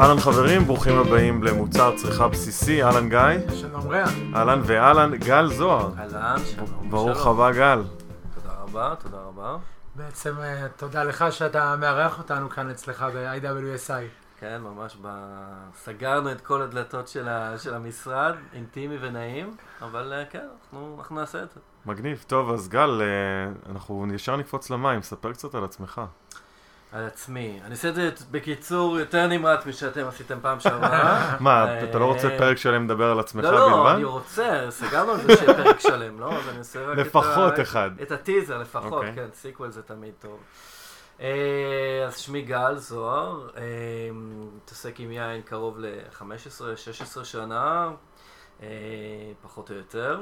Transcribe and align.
אהלן 0.00 0.20
חברים, 0.20 0.64
ברוכים 0.64 0.98
הבאים 0.98 1.42
למוצר 1.42 1.96
צריכה 1.96 2.28
בסיסי, 2.28 2.84
אהלן 2.84 3.08
גיא. 3.08 3.50
שלום 3.54 3.88
רע. 3.90 4.04
אהלן 4.34 4.60
ואהלן, 4.64 5.14
גל 5.14 5.46
זוהר. 5.46 5.90
אהלן, 5.98 6.36
שלום. 6.44 6.90
ברוך. 6.90 7.26
הבא 7.26 7.52
גל. 7.52 7.82
תודה 8.34 8.54
רבה, 8.62 8.94
תודה 9.02 9.16
רבה. 9.16 9.56
בעצם 9.94 10.34
אה, 10.40 10.66
תודה 10.76 11.04
לך 11.04 11.24
שאתה 11.30 11.76
מארח 11.76 12.18
אותנו 12.18 12.50
כאן 12.50 12.70
אצלך 12.70 13.06
ב-IWSI. 13.14 14.02
כן, 14.40 14.60
ממש 14.62 14.96
ב... 15.02 15.08
סגרנו 15.74 16.32
את 16.32 16.40
כל 16.40 16.62
הדלתות 16.62 17.08
של, 17.08 17.28
ה... 17.28 17.58
של 17.58 17.74
המשרד, 17.74 18.34
אינטימי 18.52 18.96
ונעים, 19.00 19.56
אבל 19.82 20.12
אה, 20.12 20.24
כן, 20.30 20.46
אנחנו, 20.64 20.96
אנחנו 20.98 21.16
נעשה 21.16 21.42
את 21.42 21.50
זה. 21.54 21.60
מגניב. 21.86 22.24
טוב, 22.26 22.52
אז 22.52 22.68
גל, 22.68 23.02
אה, 23.02 23.72
אנחנו 23.72 24.06
ישר 24.14 24.36
נקפוץ 24.36 24.70
למים, 24.70 25.02
ספר 25.02 25.32
קצת 25.32 25.54
על 25.54 25.64
עצמך. 25.64 26.00
על 26.92 27.04
עצמי. 27.04 27.60
אני 27.64 27.70
אעשה 27.70 27.88
את 27.88 27.94
זה 27.94 28.10
בקיצור 28.30 28.98
יותר 28.98 29.26
נמרץ 29.26 29.66
משאתם 29.66 30.06
עשיתם 30.06 30.38
פעם 30.42 30.60
שעברה. 30.60 31.36
מה, 31.40 31.82
אתה 31.82 31.98
לא 31.98 32.04
רוצה 32.04 32.28
אה, 32.28 32.38
פרק 32.38 32.56
שלם 32.56 32.84
לדבר 32.84 33.10
על 33.10 33.20
עצמך 33.20 33.44
לא, 33.44 33.52
לא, 33.52 33.76
בלבד? 33.76 33.94
אני 33.94 34.04
רוצה, 34.04 34.66
סגרנו 34.70 35.12
על 35.12 35.20
זה 35.20 35.36
שיהיה 35.36 35.54
פרק 35.54 35.80
שלם, 35.80 36.20
לא? 36.20 36.32
אז 36.32 36.48
אני 36.48 36.58
עושה 36.58 36.86
רק 36.86 36.92
את 36.92 36.98
ה... 36.98 37.00
לפחות 37.00 37.60
אחד. 37.60 37.90
את 38.02 38.12
הטיזר 38.12 38.58
לפחות, 38.58 38.92
אוקיי. 38.92 39.12
כן, 39.14 39.28
sequel 39.34 39.70
זה 39.70 39.82
תמיד 39.82 40.14
טוב. 40.20 40.38
אה, 41.20 42.04
אז 42.06 42.18
שמי 42.18 42.42
גל 42.42 42.76
זוהר, 42.76 43.48
אה, 43.56 43.62
מתעסק 44.12 45.00
עם 45.00 45.12
יין 45.12 45.42
קרוב 45.42 45.78
ל-15-16 45.78 47.24
שנה, 47.24 47.90
פחות 49.42 49.70
או 49.70 49.76
יותר. 49.76 50.20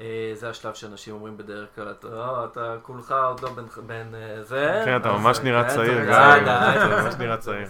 אה, 0.00 0.30
זה 0.34 0.50
השלב 0.50 0.74
שאנשים 0.74 1.14
אומרים 1.14 1.36
בדרך 1.36 1.68
כלל, 1.74 1.90
אתה, 1.90 2.06
"אה, 2.08 2.44
אתה 2.44 2.76
כולך 2.82 3.12
עוד 3.12 3.40
לא 3.42 3.50
בן, 3.86 4.14
אה, 4.14 4.42
זה. 4.42 4.82
כן, 4.84 4.96
אתה 4.96 5.12
ממש 5.12 5.38
אה, 5.38 5.44
נראה 5.44 5.62
כן, 5.68 5.74
צעיר, 5.74 5.98
די, 5.98 6.06
גיא. 6.06 6.44
די, 6.44 7.02
ממש 7.02 7.14
נראה 7.18 7.36
צעיר. 7.36 7.66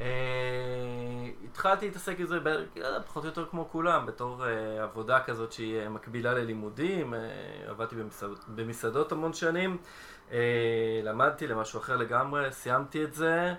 אה, 0.00 0.06
התחלתי 1.44 1.86
להתעסק 1.86 2.14
עם 2.20 2.26
זה 2.26 2.38
פחות 3.06 3.22
או 3.24 3.28
יותר 3.28 3.44
כמו 3.50 3.68
כולם, 3.72 4.06
בתור 4.06 4.44
עבודה 4.82 5.20
כזאת 5.20 5.52
שהיא 5.52 5.88
מקבילה 5.88 6.34
ללימודים, 6.34 7.14
עבדתי 7.68 7.96
במסעדות, 8.48 9.12
המון 9.12 9.32
שנים, 9.32 9.76
למדתי 11.04 11.46
למשהו 11.46 11.80
אחר 11.80 11.96
לגמרי, 11.96 12.52
סיימתי 12.52 13.04
את 13.04 13.14
זה. 13.14 13.54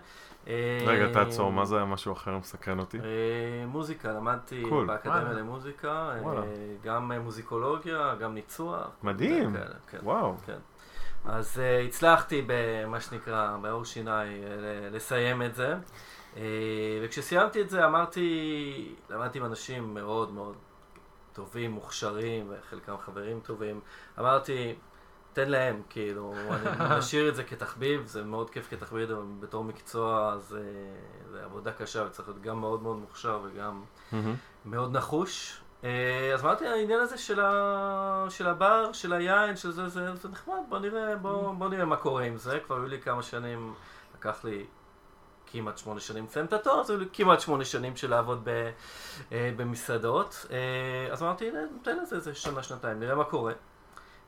אה, 0.48 0.80
רגע, 0.86 1.14
תעצור, 1.14 1.52
מה 1.52 1.66
זה 1.66 1.76
היה 1.76 1.86
משהו 1.86 2.14
אחר 2.14 2.38
מסקרן 2.38 2.80
אותי? 2.80 3.00
אה, 3.00 3.66
מוזיקה, 3.68 4.12
למדתי. 4.14 4.64
באקדמיה. 4.88 5.34
למוזיקה, 5.34 5.92
אה. 5.92 6.44
גם 6.84 7.12
מוזיקולוגיה, 7.12 8.16
גם 8.20 8.34
ניצוח. 8.34 8.88
מדהים. 9.04 9.56
כן. 9.88 9.98
וואו. 10.04 10.36
כן. 10.46 10.58
אז 11.26 11.62
הצלחתי 11.88 12.46
במה 12.48 13.00
שנקרא, 13.00 13.58
uh, 14.24 14.28
ל- 14.28 14.96
לסיים 14.96 15.42
את 15.42 15.56
זה. 15.56 15.76
וכשסיימתי 17.04 17.62
את 17.62 17.70
זה 17.70 17.86
אמרתי, 17.86 18.96
למדתי 19.10 19.40
עם 19.40 19.46
אנשים 19.46 19.94
מאוד 19.94 20.32
מאוד 20.32 20.56
טובים, 21.34 21.72
מוכשרים, 21.72 22.50
וחלקם 22.52 22.96
חברים 23.06 23.40
טובים. 23.40 23.80
אמרתי, 24.20 24.76
תן 25.36 25.50
להם, 25.50 25.82
כאילו, 25.90 26.34
אני 26.50 26.70
משאיר 26.98 27.30
את 27.30 27.36
זה 27.36 27.44
כתחביב, 27.44 28.06
זה 28.06 28.24
מאוד 28.24 28.50
כיף 28.50 28.68
כתחביב, 28.70 29.12
אבל 29.12 29.24
בתור 29.40 29.64
מקצוע 29.64 30.38
זה, 30.38 30.64
זה 31.32 31.44
עבודה 31.44 31.72
קשה 31.72 32.04
וצריך 32.06 32.28
להיות 32.28 32.42
גם 32.42 32.60
מאוד 32.60 32.84
מאוד 32.84 32.98
מוכשר 32.98 33.40
וגם. 33.44 33.84
מאוד 34.66 34.98
נחוש. 34.98 35.62
אה, 35.84 36.32
אז 36.34 36.44
אמרתי, 36.44 36.68
העניין 36.68 37.00
הזה 37.00 37.18
של, 37.18 37.40
ה... 37.40 38.26
של 38.30 38.48
הבר, 38.48 38.94
של 38.94 39.14
היין, 39.14 39.56
של 39.56 39.72
זה, 39.72 39.88
זה, 39.90 40.16
זה 40.16 40.30
נחמד, 40.30 40.56
בוא 40.70 40.80
נראה, 40.80 41.16
בוא, 41.16 41.54
בוא 41.54 41.70
נראה 41.70 41.86
מה 41.86 41.96
קורה 41.96 42.24
עם 42.24 42.38
זה. 42.38 42.60
כבר 42.66 42.76
היו 42.76 42.88
לי 42.88 43.02
כמה 43.02 43.24
שנים, 43.24 43.74
לקח 44.16 44.44
לי 44.44 44.66
כמעט 45.48 45.78
שמונה 45.78 46.00
שנים 46.00 46.26
לסיים 46.26 46.46
את 46.46 46.54
התואר, 46.54 46.80
אז 46.80 46.90
היו 46.90 47.00
לי 47.00 47.06
כמעט 47.14 47.40
שמונה 47.40 47.66
שנים 47.66 47.96
של 47.96 48.10
לעבוד 48.10 48.42
ב, 48.44 48.50
אה, 49.32 49.52
במסעדות. 49.56 50.46
אה, 50.52 51.14
אז 51.14 51.24
אמרתי, 51.24 51.50
"הנה, 51.50 51.60
נותן 51.78 51.98
לזה 51.98 52.16
איזה 52.16 52.36
שנה, 52.36 52.64
שנתיים, 52.64 53.00
נראה 53.00 53.16
מה 53.16 53.24
קורה. 53.24 53.54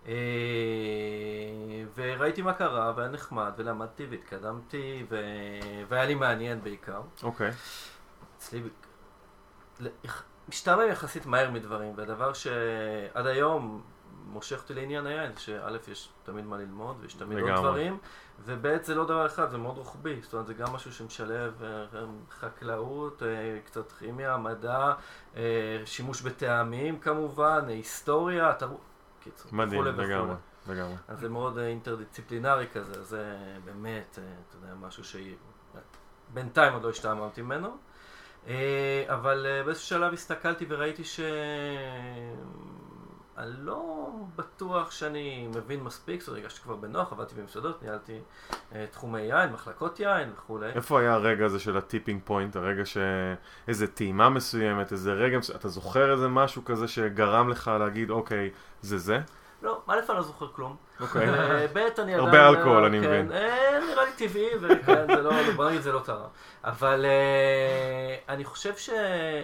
אה, 0.08 0.14
וראיתי 1.96 2.42
מה 2.42 2.54
קרה, 2.54 2.94
והיה 2.96 3.10
נחמד, 3.10 3.52
ולמדתי 3.58 4.06
והתקדמתי, 4.10 5.06
ו... 5.10 5.20
והיה 5.88 6.06
לי 6.06 6.16
מעניין 6.16 6.64
בעיקר. 6.64 7.02
אוקיי. 7.24 7.52
אצלי 8.38 8.62
ל- 9.80 9.88
יח- 10.04 10.24
משתעמם 10.50 10.88
יחסית 10.90 11.26
מהר 11.26 11.52
מדברים, 11.52 11.94
והדבר 11.96 12.34
שעד 12.34 13.26
היום 13.28 13.82
מושך 14.26 14.58
אותי 14.62 14.74
לעניין 14.74 15.06
היין, 15.06 15.32
שא' 15.38 15.70
יש 15.92 16.10
תמיד 16.24 16.46
מה 16.46 16.58
ללמוד, 16.58 16.98
ויש 17.02 17.14
תמיד 17.14 17.38
עוד. 17.40 17.60
דברים, 17.60 17.98
וב' 18.46 18.68
זה 18.84 18.96
לא 18.96 19.06
דבר 19.06 19.26
אחד, 19.26 19.50
זה 19.50 19.58
מאוד 19.58 19.78
רוחבי, 19.78 20.20
זאת 20.22 20.34
אומרת 20.34 20.48
זה 20.48 20.54
גם 20.54 20.74
משהו 20.74 20.94
שמשלב 20.94 21.64
אה, 21.64 21.86
חקלאות, 22.40 23.24
אה, 23.24 23.28
קצת 23.66 23.92
כימיה, 23.92 24.38
מדע, 24.38 24.94
שימוש 25.86 26.22
בטעמים 26.22 27.00
כמובן, 27.00 27.66
היסטוריה, 27.68 28.54
תרבות, 28.54 28.80
קיצור, 29.32 29.54
מדהים. 29.54 29.86
לגמרי. 29.86 30.36
לגמרי. 30.68 30.96
אז 31.08 31.20
זה 31.20 31.30
מאוד 31.30 31.58
אה, 31.58 31.68
אינטרדיסציפלינרי 31.68 32.68
כזה, 32.74 33.04
זה 33.04 33.38
באמת, 33.66 34.20
אה, 34.22 34.24
אתה 34.50 34.58
יודע, 34.58 34.76
משהו 34.88 35.04
שבינתיים 35.04 36.74
עוד 36.74 36.84
לא 36.84 36.90
השתעממתי 36.90 37.42
ממנו. 37.42 37.78
אה, 38.48 39.04
אבל 39.08 39.62
באיזשהו 39.66 39.88
שלב 39.88 40.14
הסתכלתי 40.14 40.66
וראיתי 40.70 41.04
ש... 41.04 41.20
אני 43.38 43.52
לא 43.60 44.10
בטוח 44.36 44.92
שאני 44.92 45.48
מבין 45.56 45.84
מספיק, 45.84 46.20
זאת 46.20 46.28
אומרת, 46.28 46.44
הרגשתי 46.44 46.62
כבר 46.62 46.76
בנוח, 46.76 47.12
עבדתי 47.12 47.36
במסעדות, 47.36 47.84
ניהלתי 47.84 48.20
אה, 48.76 48.86
תחומי 48.92 49.22
יין, 49.22 49.52
מחלקות 49.52 50.00
יין 50.00 50.30
וכולי. 50.38 50.70
איפה 50.76 51.00
היה 51.00 51.14
הרגע 51.14 51.46
הזה 51.46 51.60
של 51.60 51.78
הטיפינג 51.78 52.22
פוינט, 52.26 52.56
הרגע 52.56 52.86
ש... 52.86 52.98
איזה 53.68 53.88
טעימה 53.88 54.30
מסוימת, 54.30 54.92
איזה 54.92 55.14
רגע 55.14 55.38
מסוים, 55.38 55.60
אתה 55.60 55.68
זוכר 55.68 56.14
איזה 56.14 56.28
משהו 56.28 56.66
כזה 56.66 56.88
שגרם 56.88 57.50
לך 57.50 57.72
להגיד, 57.80 58.10
אוקיי, 58.10 58.50
זה 58.82 58.98
זה? 58.98 59.20
לא, 59.62 59.82
א', 59.88 60.00
אני 60.10 60.18
לא 60.18 60.24
זוכר 60.24 60.48
כלום. 60.48 60.76
אוקיי. 61.00 61.30
אה, 61.30 61.68
ב', 61.74 61.78
אני 61.78 61.88
עדיין... 61.98 62.20
הרבה 62.20 62.50
אלכוהול, 62.50 62.84
אה, 62.84 62.88
אני 62.88 63.02
כן, 63.02 63.08
מבין. 63.08 63.32
אה, 63.32 63.80
נראה 63.90 64.06
לי 64.06 64.12
טבעי, 64.18 64.50
וכן, 64.62 65.08
זה 65.16 65.22
לא, 65.22 65.32
בוא 65.56 65.70
נגיד, 65.70 65.82
זה 65.82 65.92
לא 65.92 66.00
תרם. 66.00 66.28
אבל 66.64 67.06
אה, 67.06 68.34
אני 68.34 68.46
חושב 68.46 68.78
ש... 68.78 68.90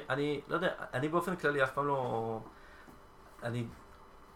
אני, 0.10 0.42
לא 0.48 0.56
יודע, 0.56 0.70
אני 0.94 1.08
באופן 1.08 1.36
כללי 1.36 1.64
אף 1.64 1.72
פעם 1.72 1.88
לא... 1.88 2.40
אני 3.44 3.66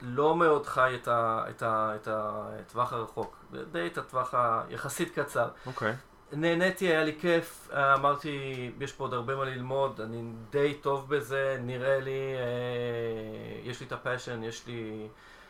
לא 0.02 0.36
מאוד 0.36 0.66
חי 0.66 0.98
את 1.02 1.08
ה- 1.08 1.44
את 1.50 1.62
ה- 1.64 1.94
את 1.96 2.08
הטווח 2.12 2.94
הרחוק, 2.94 3.38
די 3.72 3.88
את 3.88 3.98
הטווח 3.98 4.34
היחסית 4.34 5.20
קצר. 5.20 5.48
אוקיי. 5.66 5.94
נהניתי, 6.34 6.86
היה 6.88 7.04
לי 7.04 7.16
כיף, 7.20 7.70
אמרתי, 7.74 8.38
יש 8.80 8.94
פה 8.94 9.04
עוד 9.04 9.14
הרבה 9.14 9.36
מה 9.36 9.46
ללמוד, 9.46 10.02
אני 10.02 10.24
די 10.50 10.74
טוב 10.82 11.10
בזה, 11.10 11.58
נראה 11.62 12.00
לי, 12.00 12.36
אה, 12.36 13.70
יש 13.70 13.80
לי 13.80 13.86
את 13.86 13.92
ה 13.92 13.97
passion, 13.97 14.44
יש 14.44 14.68
לי, 14.68 15.08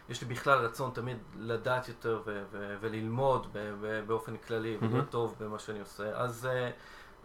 יש 0.10 0.22
לי 0.22 0.28
בכלל 0.28 0.58
רצון 0.60 0.92
תמיד 0.94 1.18
לדעת 1.38 1.88
יותר 1.88 2.22
ו- 2.26 2.44
ו- 2.52 2.76
וללמוד 2.82 3.48
ב- 3.54 3.74
ב- 3.82 4.08
באופן 4.08 4.38
כללי, 4.38 4.78
מהמם. 4.82 4.94
ולהיות 4.94 5.10
טוב 5.10 5.36
במה 5.40 5.60
שאני 5.60 5.80
עושה. 5.80 6.12
אז 6.16 6.46
אה, 6.52 6.70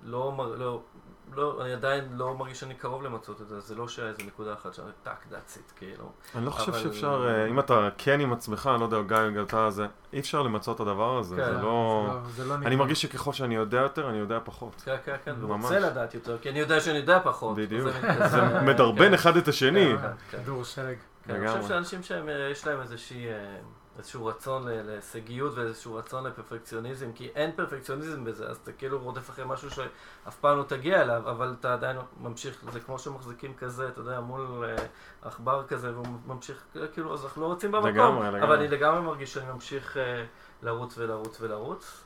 לא, 0.03 0.55
לא, 0.59 0.83
לא, 1.35 1.63
אני 1.65 1.73
עדיין 1.73 2.05
לא 2.17 2.35
מרגיש 2.35 2.61
שאני 2.61 2.75
קרוב 2.75 3.03
למצות 3.03 3.41
את 3.41 3.49
זה, 3.49 3.61
זה 3.61 3.75
לא 3.75 3.89
שאיזה 3.89 4.23
נקודה 4.27 4.53
אחת 4.53 4.75
שאני 4.75 4.87
טאק, 5.03 5.25
that's 5.31 5.57
it, 5.57 5.79
כאילו. 5.79 6.11
אני 6.35 6.47
לא 6.47 6.51
חושב 6.51 6.69
אבל- 6.73 6.79
שאפשר, 6.83 7.27
אה, 7.29 7.47
אם 7.47 7.59
אתה 7.59 7.89
כן 7.99 8.21
עם 8.21 8.33
עצמך, 8.33 8.71
אני 8.73 8.81
לא 8.81 8.85
יודע, 8.85 9.03
גיא, 9.03 9.39
אם 9.41 9.43
אתה 9.45 9.71
זה, 9.71 9.87
אי 10.13 10.21
אפשר 10.21 10.43
למצות 10.43 10.77
את 10.77 10.81
הדבר 10.81 11.19
הזה, 11.19 11.37
כן, 11.37 11.45
זה 11.45 11.53
זה 11.57 11.63
לא... 11.63 12.05
לא- 12.09 12.19
זה 12.31 12.45
לא 12.45 12.55
אני. 12.55 12.77
מרגיש 12.77 13.03
שככל 13.03 13.33
שאני 13.33 13.55
יודע 13.55 13.79
יותר, 13.79 14.09
אני 14.11 14.19
יודע 14.19 14.39
פחות. 14.45 14.83
כן, 14.85 14.97
כן, 15.05 15.17
כן, 15.25 15.35
ממש. 15.41 15.65
ורוצה 15.65 15.79
לדעת 15.79 16.15
יותר, 16.15 16.39
כי 16.39 16.51
אני 16.51 16.59
יודע 16.59 16.81
שאני 16.81 16.97
יודע 16.99 17.19
פחות. 17.25 17.57
בדיוק. 17.57 17.89
זה 18.33 18.61
מדרבן 18.63 19.09
כן. 19.09 19.15
אחד 19.15 19.37
את 19.37 19.49
השני. 19.49 19.93
כן, 20.03 20.09
כן. 20.31 20.39
כדור 20.43 20.65
שלג. 20.65 20.97
כן, 21.27 21.35
אני. 21.35 21.49
חושב 21.49 21.69
שאנשים 21.69 22.03
שיש 22.03 22.67
להם 22.67 22.81
איזושהי, 22.81 23.27
אה, 23.29 23.33
איזשהו 23.99 24.27
רצון 24.27 24.63
להישגיות 24.67 25.55
ואיזשהו 25.55 25.95
רצון 25.95 26.27
לפרפקציוניזם, 26.27 27.13
כי 27.15 27.31
אין 27.35 27.53
פרפקציוניזם 27.57 28.25
בזה, 28.25 28.47
אז 28.47 28.57
אתה 28.57 28.73
כאילו 28.73 28.99
רודף 28.99 29.31
אחרי 29.31 29.45
משהו 29.49 29.71
שאף 29.71 30.37
פעם 30.41 30.59
לא 30.59 30.63
תגיע 30.63 31.03
אליו, 31.03 31.31
אבל 31.31 31.55
אתה 31.61 31.73
עדיין 31.73 31.97
ממשיך, 32.21 32.65
זה 32.73 32.81
כמו 32.81 32.99
שמחזיקים 32.99 33.55
כזה, 33.55 33.89
אתה 33.89 34.01
יודע, 34.01 34.21
מול 34.21 34.65
אה, 34.65 34.85
עכבר 35.23 35.67
כזה, 35.67 35.95
והוא 35.95 36.07
ממשיך, 36.27 36.65
כאילו, 36.93 37.15
אז 37.15 37.25
אנחנו 37.25 37.43
לא 37.43 37.47
רוצים 37.47 37.73
במקום, 37.73 37.89
לגמרי, 37.89 38.27
לגמרי. 38.27 38.43
אבל 38.43 38.57
אני 38.57 38.69
לגמרי 38.69 39.01
מרגיש 39.01 39.35
שאני 39.35 39.53
ממשיך 39.53 39.97
אה, 39.97 40.25
לרוץ 40.63 40.99
ולרוץ 40.99 41.41
ולרוץ. 41.41 42.05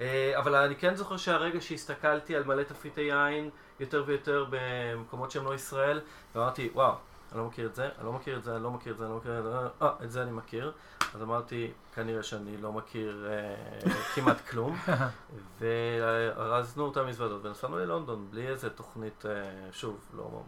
אה, 0.00 0.32
אבל 0.38 0.54
אני 0.54 0.76
כן 0.76 0.94
זוכר 0.94 1.16
שהרגע 1.16 1.60
שהסתכלתי 1.60 2.36
על 2.36 2.44
מלא 2.44 2.62
תפריטי 2.62 3.00
יין 3.00 3.50
יותר 3.80 4.04
ויותר 4.06 4.46
במקומות 4.50 5.30
שהם 5.30 5.44
לא 5.44 5.54
ישראל, 5.54 6.00
ואמרתי, 6.34 6.70
וואו, 6.74 6.94
אני 7.32 7.38
לא 7.38 7.46
מכיר 7.46 7.66
את 7.66 7.74
זה, 7.74 7.88
אני 7.98 8.04
לא 8.06 8.12
מכיר 8.12 8.38
את 8.38 8.42
זה, 8.44 8.54
אני 8.54 8.62
לא 8.62 8.70
מכיר 8.70 8.92
את 8.92 8.98
זה, 8.98 9.04
אני 9.04 9.12
לא 9.12 9.18
מכיר 9.18 9.38
את 9.38 9.44
זה, 9.44 9.50
אה, 9.82 9.92
את 10.04 10.10
זה 10.10 10.22
אני 10.22 10.30
מכיר. 10.30 10.72
אז 11.14 11.22
אמרתי, 11.22 11.72
כנראה 11.94 12.22
שאני 12.22 12.56
לא 12.56 12.72
מכיר 12.72 13.28
אה, 13.30 13.90
כמעט 14.14 14.40
כלום. 14.50 14.76
וארזנו 15.60 16.84
אותה 16.84 17.02
מזוודות 17.02 17.44
ונסענו 17.44 17.78
ללונדון 17.78 18.26
בלי 18.30 18.48
איזה 18.48 18.70
תוכנית, 18.70 19.26
אה, 19.26 19.32
שוב, 19.72 20.06
לא 20.16 20.42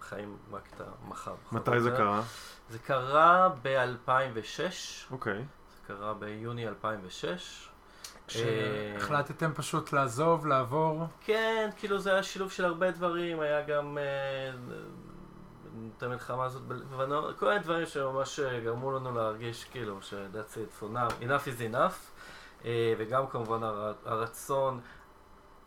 חיים 0.00 0.36
רק 0.52 0.68
את 0.76 0.80
המחר. 1.06 1.34
מתי 1.52 1.80
זה 1.80 1.90
קרה? 1.90 2.22
זה 2.70 2.78
קרה 2.78 3.48
ב-2006, 3.62 4.60
אוקיי. 5.10 5.44
זה 5.74 5.86
קרה 5.86 6.14
ביוני 6.14 6.68
2006. 6.68 7.68
שהחלטתם 8.28 9.52
פשוט 9.54 9.92
לעזוב, 9.92 10.46
לעבור? 10.46 11.06
כן, 11.24 11.70
כאילו 11.76 11.98
זה 11.98 12.12
היה 12.12 12.22
שילוב 12.22 12.50
של 12.50 12.64
הרבה 12.64 12.90
דברים, 12.90 13.40
היה 13.40 13.62
גם 13.62 13.98
אה, 13.98 14.52
את 15.98 16.02
המלחמה 16.02 16.44
הזאת 16.44 16.62
בלבנון, 16.62 17.34
כל 17.38 17.48
מיני 17.48 17.58
דברים 17.58 17.86
שממש 17.86 18.40
אה, 18.40 18.60
גרמו 18.60 18.92
לנו 18.92 19.14
להרגיש 19.14 19.64
כאילו 19.64 20.02
ש-that's 20.02 20.54
it 20.54 20.82
for 20.82 20.86
now, 20.94 21.24
enough 21.24 21.46
is 21.46 21.72
enough, 21.72 22.22
אה, 22.64 22.94
וגם 22.98 23.26
כמובן 23.26 23.62
הר, 23.62 23.92
הרצון. 24.04 24.80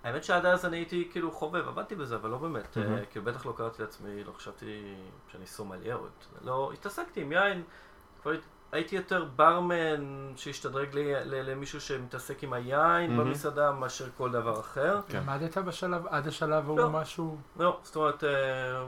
האמת 0.03 0.23
שעד 0.23 0.45
אז 0.45 0.65
אני 0.65 0.77
הייתי 0.77 1.09
כאילו 1.11 1.31
חובב, 1.31 1.67
עבדתי 1.67 1.95
בזה, 1.95 2.15
אבל 2.15 2.29
לא 2.29 2.37
באמת, 2.37 2.77
mm-hmm. 2.77 3.05
כאילו 3.11 3.25
בטח 3.25 3.45
לא 3.45 3.53
קראתי 3.57 3.81
לעצמי, 3.81 4.23
לא 4.23 4.31
חשבתי 4.31 4.95
שאני 5.27 5.47
סומלייר, 5.47 5.99
לא, 6.41 6.71
התעסקתי 6.73 7.21
עם 7.21 7.31
יין, 7.31 7.63
כבר 8.21 8.31
הייתי 8.71 8.95
יותר 8.95 9.25
ברמן 9.35 10.33
שהשתדרג 10.35 10.93
לי, 10.95 11.13
למישהו 11.25 11.81
שמתעסק 11.81 12.43
עם 12.43 12.53
היין 12.53 13.11
mm-hmm. 13.11 13.21
במסעדה 13.21 13.71
מאשר 13.71 14.09
כל 14.17 14.31
דבר 14.31 14.59
אחר. 14.59 15.01
כן. 15.07 15.17
למדת 15.17 15.57
בשלב, 15.57 16.07
עד 16.07 16.27
השלב 16.27 16.65
ההוא 16.65 16.79
לא, 16.79 16.89
משהו? 16.89 17.37
לא, 17.59 17.79
זאת 17.83 17.95
אומרת, 17.95 18.23
אה, 18.23 18.29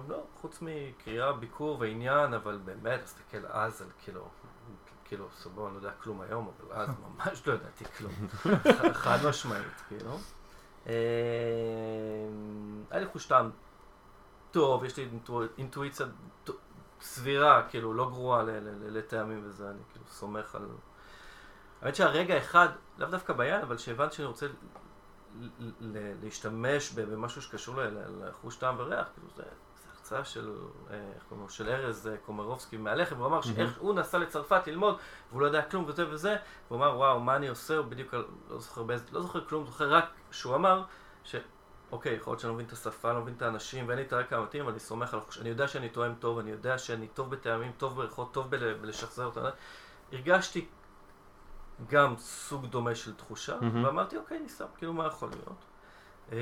לא, 0.08 0.24
חוץ 0.42 0.60
מקריאה, 0.62 1.34
ביקור 1.34 1.78
ועניין, 1.80 2.34
אבל 2.34 2.60
באמת, 2.66 3.04
תסתכל 3.04 3.46
אז 3.50 3.82
על 3.82 3.88
כאילו, 4.04 4.28
כאילו, 5.06 5.28
סבבה, 5.36 5.66
אני 5.66 5.74
לא 5.74 5.78
יודע 5.78 5.92
כלום 6.04 6.22
היום, 6.22 6.52
אבל 6.58 6.82
אז 6.82 6.90
ממש 7.04 7.48
לא 7.48 7.54
ידעתי 7.54 7.86
כלום. 7.86 8.14
חד 9.04 9.18
משמעית, 9.30 9.82
כאילו. 9.88 10.18
אה, 10.88 10.94
היה 12.92 13.00
לי 13.00 13.08
חוש 13.08 13.26
טעם 13.26 13.50
טוב, 14.52 14.84
יש 14.84 14.98
לי 14.98 15.10
אינטואיציה 15.58 16.06
סבירה, 17.02 17.64
כאילו, 17.70 17.94
לא 17.94 18.10
גרועה 18.10 18.44
לטעמים 18.88 19.42
וזה, 19.44 19.70
אני 19.70 19.80
כאילו 19.92 20.06
סומך 20.08 20.56
על... 20.56 20.68
האמת 21.82 21.96
שהרגע 21.96 22.38
אחד, 22.38 22.68
לאו 22.98 23.10
דווקא 23.10 23.34
ביין, 23.34 23.62
אבל 23.62 23.78
שהבנתי 23.78 24.16
שאני 24.16 24.28
רוצה 24.28 24.48
להשתמש 26.24 26.92
במשהו 26.92 27.42
שקשור 27.42 27.76
לחוש 28.22 28.56
טעם 28.56 28.76
וריח, 28.80 29.08
כאילו 29.14 29.28
זה, 29.36 29.44
זה 29.44 29.90
הרצאה 29.96 30.26
של, 30.26 30.56
אה, 30.92 30.96
איך 31.16 31.24
קוראים 31.30 31.44
לו, 31.46 31.50
של 31.50 31.70
ארז 31.70 32.08
אה, 32.08 32.18
קומרובסקי 32.26 32.78
מהלחם, 32.78 33.18
הוא 33.18 33.26
אמר 33.26 33.42
שאיך 33.42 33.78
הוא 33.80 33.94
נסע 33.94 34.18
לצרפת 34.18 34.68
ללמוד, 34.68 34.98
והוא 35.30 35.42
לא 35.42 35.46
יודע 35.46 35.62
כלום 35.62 35.86
וזה 35.88 36.10
וזה, 36.10 36.36
והוא 36.68 36.80
אמר 36.80 36.98
וואו, 36.98 37.20
מה 37.20 37.36
אני 37.36 37.48
עושה, 37.48 37.78
הוא 37.78 37.86
בדיוק 37.86 38.14
לא 38.50 38.60
זוכר 38.60 38.84
לא 39.12 39.22
זוכר 39.22 39.46
כלום, 39.46 39.66
זוכר 39.66 39.94
רק 39.94 40.06
שהוא 40.32 40.56
אמר. 40.56 40.84
אוקיי, 41.92 42.14
יכול 42.14 42.32
להיות 42.32 42.40
שאני 42.40 42.50
לא 42.50 42.54
מבין 42.54 42.66
את 42.66 42.72
השפה, 42.72 43.14
לא 43.14 43.22
מבין 43.22 43.34
את 43.38 43.42
האנשים, 43.42 43.88
ואין 43.88 44.00
לי 44.00 44.06
את 44.06 44.14
הרקע 44.14 44.38
המתאים, 44.38 44.64
אבל 44.64 44.72
אני 44.72 44.80
סומך 44.80 45.14
על... 45.14 45.20
אני 45.42 45.50
יודע 45.50 45.68
שאני 45.68 45.90
תואם 45.90 46.14
טוב, 46.20 46.40
אני 46.40 46.52
יודע 46.52 46.78
שאני 46.78 47.08
טוב 47.08 47.30
בטעמים, 47.30 47.72
טוב 47.78 47.96
בריחות, 47.96 48.34
טוב 48.34 48.52
בל... 48.52 48.74
בלשחזר 48.74 49.26
אותם. 49.26 49.42
הרגשתי 50.12 50.68
גם 51.90 52.18
סוג 52.18 52.66
דומה 52.66 52.96
של 52.96 53.16
תחושה, 53.16 53.60
mm-hmm. 53.60 53.86
ואמרתי, 53.86 54.18
אוקיי, 54.18 54.40
ניסה, 54.40 54.66
כאילו, 54.78 54.94
מה 54.94 55.08
יכול 55.08 55.30
להיות? 55.30 55.66
אה, 56.32 56.38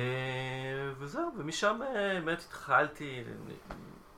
וזהו, 0.97 1.31
ומשם 1.38 1.80
אה, 1.81 2.21
באמת 2.25 2.39
התחלתי, 2.39 3.24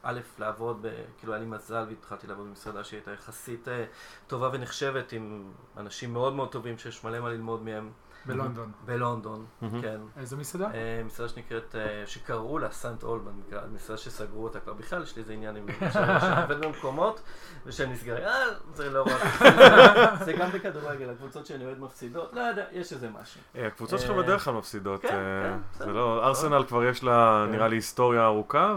א', 0.04 0.20
לעבוד, 0.40 0.78
ב, 0.82 0.90
כאילו 1.18 1.34
היה 1.34 1.40
לי 1.42 1.48
מזל 1.48 1.86
והתחלתי 1.90 2.28
לעבוד 2.28 2.48
במסעדה 2.48 2.84
שהייתה 2.84 3.12
יחסית 3.12 3.68
אה, 3.68 3.86
טובה 4.28 4.50
ונחשבת 4.54 5.12
עם 5.12 5.52
אנשים 5.78 6.14
מאוד 6.14 6.34
מאוד 6.34 6.52
טובים 6.52 6.78
שיש 6.78 7.04
מלא 7.04 7.20
מה 7.20 7.30
ללמוד 7.30 7.64
מהם. 7.64 7.92
בלונדון. 8.28 8.72
בלונדון, 8.86 9.46
כן. 9.82 10.00
איזה 10.18 10.38
מסעדה? 10.38 10.66
אה, 10.74 11.02
מסעדה 11.06 11.30
שנקראת, 11.30 11.76
אה, 11.76 12.04
שקראו 12.06 12.60
לה 12.60 12.72
סנט 12.72 13.04
אולמן, 13.04 13.32
מסעדה 13.74 13.98
שסגרו 13.98 14.44
אותה 14.44 14.60
כבר. 14.60 14.74
בכלל 14.74 15.04
יש 15.04 15.16
לי 15.16 15.22
איזה 15.22 15.34
עניין 15.34 15.56
עם 15.56 15.66
עובד 16.44 16.66
במקומות, 16.66 17.22
ושהם 17.66 17.92
נסגרים. 17.92 18.24
אה, 18.24 18.46
זה 18.74 18.90
לא 18.90 19.04
רק, 19.04 19.22
זה 20.26 20.34
גם 20.34 20.50
בכדורגל, 20.52 21.10
הקבוצות 21.10 21.46
שאני 21.46 21.66
אוהד 21.66 21.80
מפסידות, 21.80 22.34
לא 22.34 22.42
יודע, 22.42 22.66
יש 22.72 22.94
איזה 22.94 23.10
משהו. 23.22 23.42
אה, 23.56 23.68
הקבוצות 23.68 24.00
שלך 24.00 24.12
בדרך 24.12 24.44
כלל 24.46 24.54
מפסידות. 24.54 25.02
כן, 25.02 25.10
כן. 25.10 25.58
זה 25.86 25.92
לא, 25.92 26.28
ארסנל 26.28 26.64
כבר 26.64 26.84
יש 26.84 27.04
לה, 27.04 27.46
כן. 27.46 27.52
נראה 27.52 27.68
לי, 27.68 27.76
היסטוריה 27.76 28.26
ארוכה, 28.26 28.76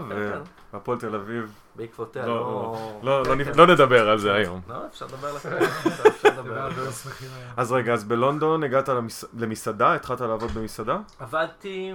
והפועל 0.73 0.99
תל 0.99 1.15
אביב 1.15 1.55
בעקבותיה, 1.75 2.25
לא... 2.25 2.99
לא, 3.03 3.23
לא, 3.23 3.35
לא 3.55 3.67
נדבר 3.67 4.09
על 4.09 4.19
זה 4.19 4.33
היום. 4.33 4.61
לא, 4.67 4.85
אפשר 4.85 5.05
לדבר 5.05 5.27
על 5.27 6.73
זה. 6.81 7.09
אז 7.57 7.71
רגע, 7.71 7.93
אז 7.93 8.03
בלונדון 8.03 8.63
הגעת 8.63 8.89
למסעדה? 9.33 9.93
התחלת 9.93 10.21
לעבוד 10.21 10.51
במסעדה? 10.51 10.97
עבדתי... 11.19 11.93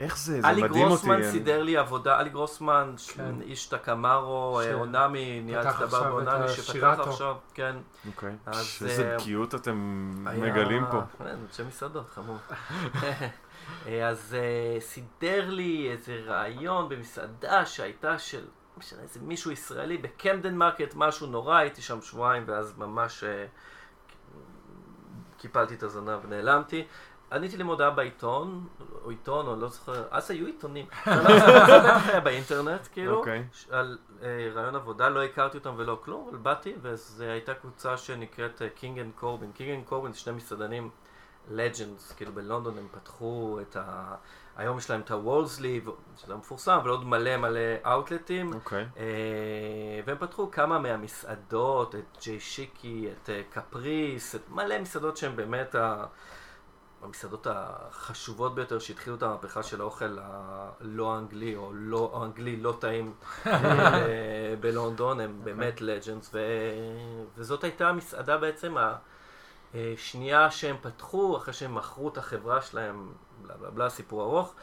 איך 0.00 0.18
זה? 0.18 0.40
זה 0.40 0.48
מדהים 0.48 0.62
אותי. 0.62 0.70
אלי 0.70 0.82
גרוסמן 0.82 1.30
סידר 1.30 1.62
לי 1.62 1.76
עבודה, 1.76 2.20
אלי 2.20 2.30
גרוסמן, 2.30 2.94
איש 3.42 3.66
תקמרו, 3.66 4.60
אונמי, 4.72 5.40
ניהל 5.44 5.68
את 5.68 5.80
הבר 5.80 6.02
באונמי, 6.02 6.48
שפתח 6.48 6.98
עכשיו, 6.98 7.36
כן. 7.54 7.76
אוקיי. 8.06 8.36
איזה 8.80 9.16
בקיאות 9.18 9.54
אתם 9.54 10.10
מגלים 10.24 10.84
פה. 10.90 11.00
כן, 11.18 11.36
אנשי 11.48 11.62
מסעדות, 11.68 12.10
חמור. 12.14 12.36
אה, 13.86 14.08
אז 14.08 14.36
uh, 14.36 14.80
סידר 14.80 15.50
לי 15.50 15.90
איזה 15.90 16.22
רעיון 16.26 16.88
במסעדה 16.88 17.66
שהייתה 17.66 18.18
של, 18.18 18.44
משנה, 18.76 19.02
איזה 19.02 19.20
מישהו 19.20 19.50
ישראלי 19.50 19.98
בקמדן 19.98 20.54
מרקט, 20.54 20.94
משהו 20.94 21.26
נורא, 21.26 21.56
הייתי 21.56 21.82
שם 21.82 22.02
שבועיים 22.02 22.44
ואז 22.46 22.78
ממש 22.78 23.24
uh, 23.24 23.26
קיפלתי 25.38 25.74
את 25.74 25.82
הזנב 25.82 26.18
ונעלמתי. 26.24 26.84
עניתי 27.32 27.56
למודעה 27.56 27.90
בעיתון, 27.90 28.68
או 29.04 29.10
עיתון, 29.10 29.46
או 29.46 29.56
לא 29.56 29.68
זוכר, 29.68 30.04
אז 30.10 30.30
היו 30.30 30.46
עיתונים. 30.46 30.86
זה 31.06 32.10
היה 32.10 32.20
באינטרנט, 32.20 32.88
כאילו, 32.92 33.14
okay. 33.14 33.18
אוקיי. 33.18 33.44
על 33.70 33.98
uh, 34.20 34.24
רעיון 34.54 34.74
עבודה, 34.74 35.08
לא 35.08 35.24
הכרתי 35.24 35.58
אותם 35.58 35.74
ולא 35.76 36.00
כלום, 36.04 36.28
אבל 36.28 36.38
באתי, 36.38 36.74
וזו 36.82 37.24
הייתה 37.24 37.54
קבוצה 37.54 37.96
שנקראת 37.96 38.62
קינג 38.74 38.98
אנד 38.98 39.12
קורבין. 39.14 39.52
קינג 39.52 39.70
אנד 39.70 39.84
קורבין 39.84 40.12
זה 40.12 40.18
שני 40.18 40.32
מסעדנים. 40.32 40.90
לג'נדס, 41.50 42.12
כאילו 42.12 42.32
בלונדון 42.32 42.78
הם 42.78 42.86
פתחו 42.90 43.58
את 43.62 43.76
ה... 43.76 44.14
היום 44.56 44.78
יש 44.78 44.90
להם 44.90 45.00
את 45.00 45.10
הוולסלי, 45.10 45.80
שזה 46.16 46.34
מפורסם, 46.34 46.72
אבל 46.72 46.90
עוד 46.90 47.06
מלא 47.06 47.36
מלא 47.36 47.60
אאוטלטים. 47.86 48.52
אוקיי. 48.52 48.84
Okay. 48.84 48.98
אה, 48.98 50.00
והם 50.06 50.16
פתחו 50.20 50.50
כמה 50.50 50.78
מהמסעדות, 50.78 51.94
את 51.94 52.18
ג'יי 52.22 52.40
שיקי, 52.40 53.08
את 53.12 53.30
אה, 53.30 53.42
קפריס, 53.50 54.34
את 54.34 54.40
מלא 54.48 54.78
מסעדות 54.78 55.16
שהן 55.16 55.36
באמת 55.36 55.74
ה... 55.74 56.04
המסעדות 57.02 57.46
החשובות 57.50 58.54
ביותר 58.54 58.78
שהתחילו 58.78 59.16
את 59.16 59.22
המהפכה 59.22 59.62
של 59.62 59.80
האוכל 59.80 60.18
הלא 60.20 61.18
אנגלי, 61.18 61.56
או 61.56 61.70
לא 61.72 62.22
אנגלי, 62.24 62.56
לא 62.56 62.76
טעים 62.80 63.12
אה, 63.46 64.54
בלונדון, 64.60 65.20
הם 65.20 65.30
okay. 65.30 65.38
אוקיי. 65.38 65.54
באמת 65.54 65.80
לג'נדס, 65.80 66.30
ו... 66.34 66.38
וזאת 67.36 67.64
הייתה 67.64 67.88
המסעדה 67.88 68.38
בעצם 68.38 68.76
ה... 68.76 68.96
אה, 69.74 69.94
שנייה 69.96 70.50
שהם 70.50 70.76
פתחו, 70.80 71.36
אחרי 71.36 71.54
שהם 71.54 71.74
מכרו 71.74 72.08
את 72.08 72.18
החברה 72.18 72.62
שלהם, 72.62 73.12
בלה 73.42 73.56
בלה 73.56 73.70
בלה, 73.70 73.90
סיפור 73.90 74.22
ארוך, 74.22 74.54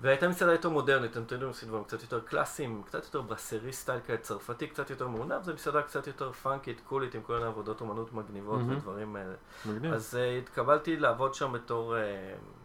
והייתה 0.00 0.28
מסעדה 0.28 0.52
יותר 0.52 0.68
מודרנית, 0.68 1.16
הם 1.16 1.24
תמיד 1.24 1.42
עושים 1.42 1.68
דברים 1.68 1.84
קצת 1.84 2.02
יותר 2.02 2.20
קלאסיים, 2.20 2.82
קצת 2.86 3.04
יותר 3.04 3.20
ברסרי 3.20 3.72
סטייל 3.72 4.00
כאלה 4.06 4.18
צרפתי, 4.18 4.66
קצת 4.66 4.90
יותר 4.90 5.08
מעונב, 5.08 5.42
זו 5.42 5.54
מסעדה 5.54 5.82
קצת 5.82 6.06
יותר 6.06 6.32
פאנקית, 6.32 6.80
קולית, 6.80 7.14
עם 7.14 7.22
כל 7.22 7.34
מיני 7.34 7.46
עבודות 7.46 7.80
אומנות 7.80 8.12
מגניבות 8.12 8.60
mm-hmm. 8.60 8.72
ודברים 8.72 9.16
האלה. 9.16 9.34
מגניב. 9.66 9.92
אז 9.92 10.14
uh, 10.14 10.42
התקבלתי 10.42 10.96
לעבוד 10.96 11.34
שם 11.34 11.52
בתור... 11.52 11.94
Uh, 11.94 12.61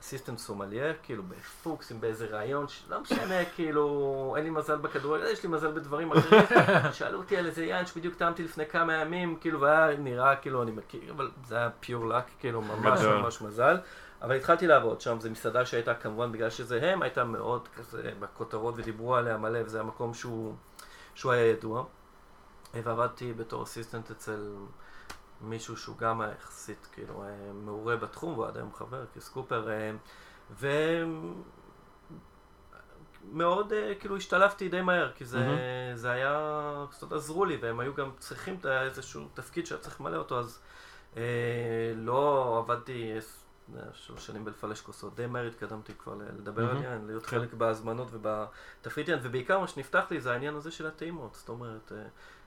אסיסטנט 0.00 0.38
סומליה, 0.38 0.94
כאילו 1.02 1.22
בפוקסים 1.22 2.00
באיזה 2.00 2.26
רעיון, 2.26 2.68
שלא 2.68 3.00
משנה, 3.00 3.44
כאילו, 3.54 4.34
אין 4.36 4.44
לי 4.44 4.50
מזל 4.50 4.76
בכדורגל, 4.76 5.26
יש 5.26 5.42
לי 5.42 5.48
מזל 5.48 5.72
בדברים 5.72 6.12
אחרים. 6.12 6.42
שאלו 6.92 7.18
אותי 7.18 7.36
על 7.36 7.46
איזה 7.46 7.64
יין 7.64 7.86
שבדיוק 7.86 8.14
טעמתי 8.14 8.42
לפני 8.42 8.66
כמה 8.66 8.94
ימים, 8.94 9.36
כאילו, 9.40 9.60
והיה 9.60 9.96
נראה 9.96 10.36
כאילו 10.36 10.62
אני 10.62 10.70
מכיר, 10.70 11.12
אבל 11.12 11.30
זה 11.46 11.56
היה 11.56 11.70
פיור 11.80 12.08
לק, 12.08 12.24
כאילו, 12.38 12.62
ממש 12.62 13.00
ממש 13.00 13.42
מזל. 13.42 13.78
אבל 14.22 14.36
התחלתי 14.36 14.66
לעבוד 14.66 15.00
שם, 15.00 15.20
זו 15.20 15.30
מסעדה 15.30 15.66
שהייתה 15.66 15.94
כמובן, 15.94 16.32
בגלל 16.32 16.50
שזה 16.50 16.92
הם, 16.92 17.02
הייתה 17.02 17.24
מאוד 17.24 17.68
כזה 17.76 18.10
בכותרות 18.20 18.74
ודיברו 18.76 19.16
עליה 19.16 19.36
מלא, 19.36 19.58
וזה 19.64 19.78
היה 19.78 19.84
מקום 19.84 20.14
שהוא, 20.14 20.54
שהוא 21.14 21.32
היה 21.32 21.46
ידוע. 21.46 21.84
ועבדתי 22.74 23.32
בתור 23.32 23.62
אסיסטנט 23.62 24.10
אצל 24.10 24.52
מישהו 25.42 25.76
שהוא 25.76 25.96
גם 25.98 26.22
יחסית 26.38 26.88
כאילו 26.92 27.22
אה, 27.22 27.52
מעורה 27.52 27.96
בתחום, 27.96 28.32
והוא 28.32 28.46
עד 28.46 28.56
היום 28.56 28.74
חבר, 28.74 29.04
כריס 29.12 29.28
קופר, 29.28 29.70
אה, 29.70 29.90
ומאוד 33.24 33.72
אה, 33.72 33.92
כאילו 34.00 34.16
השתלבתי 34.16 34.68
די 34.68 34.80
מהר, 34.80 35.12
כי 35.12 35.24
זה, 35.24 35.38
mm-hmm. 35.38 35.96
זה 35.96 36.10
היה, 36.10 36.84
קצת 36.90 37.12
עזרו 37.12 37.44
לי, 37.44 37.58
והם 37.62 37.80
היו 37.80 37.94
גם 37.94 38.10
צריכים 38.18 38.56
את 38.60 38.66
איזשהו 38.66 39.28
תפקיד 39.34 39.66
שהיה 39.66 39.80
צריך 39.80 40.00
למלא 40.00 40.16
אותו, 40.16 40.38
אז 40.38 40.60
אה, 41.16 41.22
לא 41.96 42.58
עבדתי 42.58 43.12
שלוש 43.92 44.26
שנים 44.26 44.44
בלפלש 44.44 44.80
כוסות, 44.80 45.16
די 45.16 45.26
מהר 45.26 45.46
התקדמתי 45.46 45.92
כבר 45.98 46.14
לדבר 46.38 46.66
mm-hmm. 46.66 46.70
על 46.70 46.76
עניין, 46.76 47.06
להיות 47.06 47.26
כן. 47.26 47.38
חלק 47.38 47.54
בהזמנות 47.54 48.08
ובתפריט 48.12 49.08
עניין, 49.08 49.20
ובעיקר 49.26 49.58
מה 49.58 49.68
שנפתח 49.68 50.04
לי 50.10 50.20
זה 50.20 50.32
העניין 50.32 50.54
הזה 50.54 50.70
של 50.70 50.86
הטעימות, 50.86 51.34
זאת 51.34 51.48
אומרת, 51.48 51.92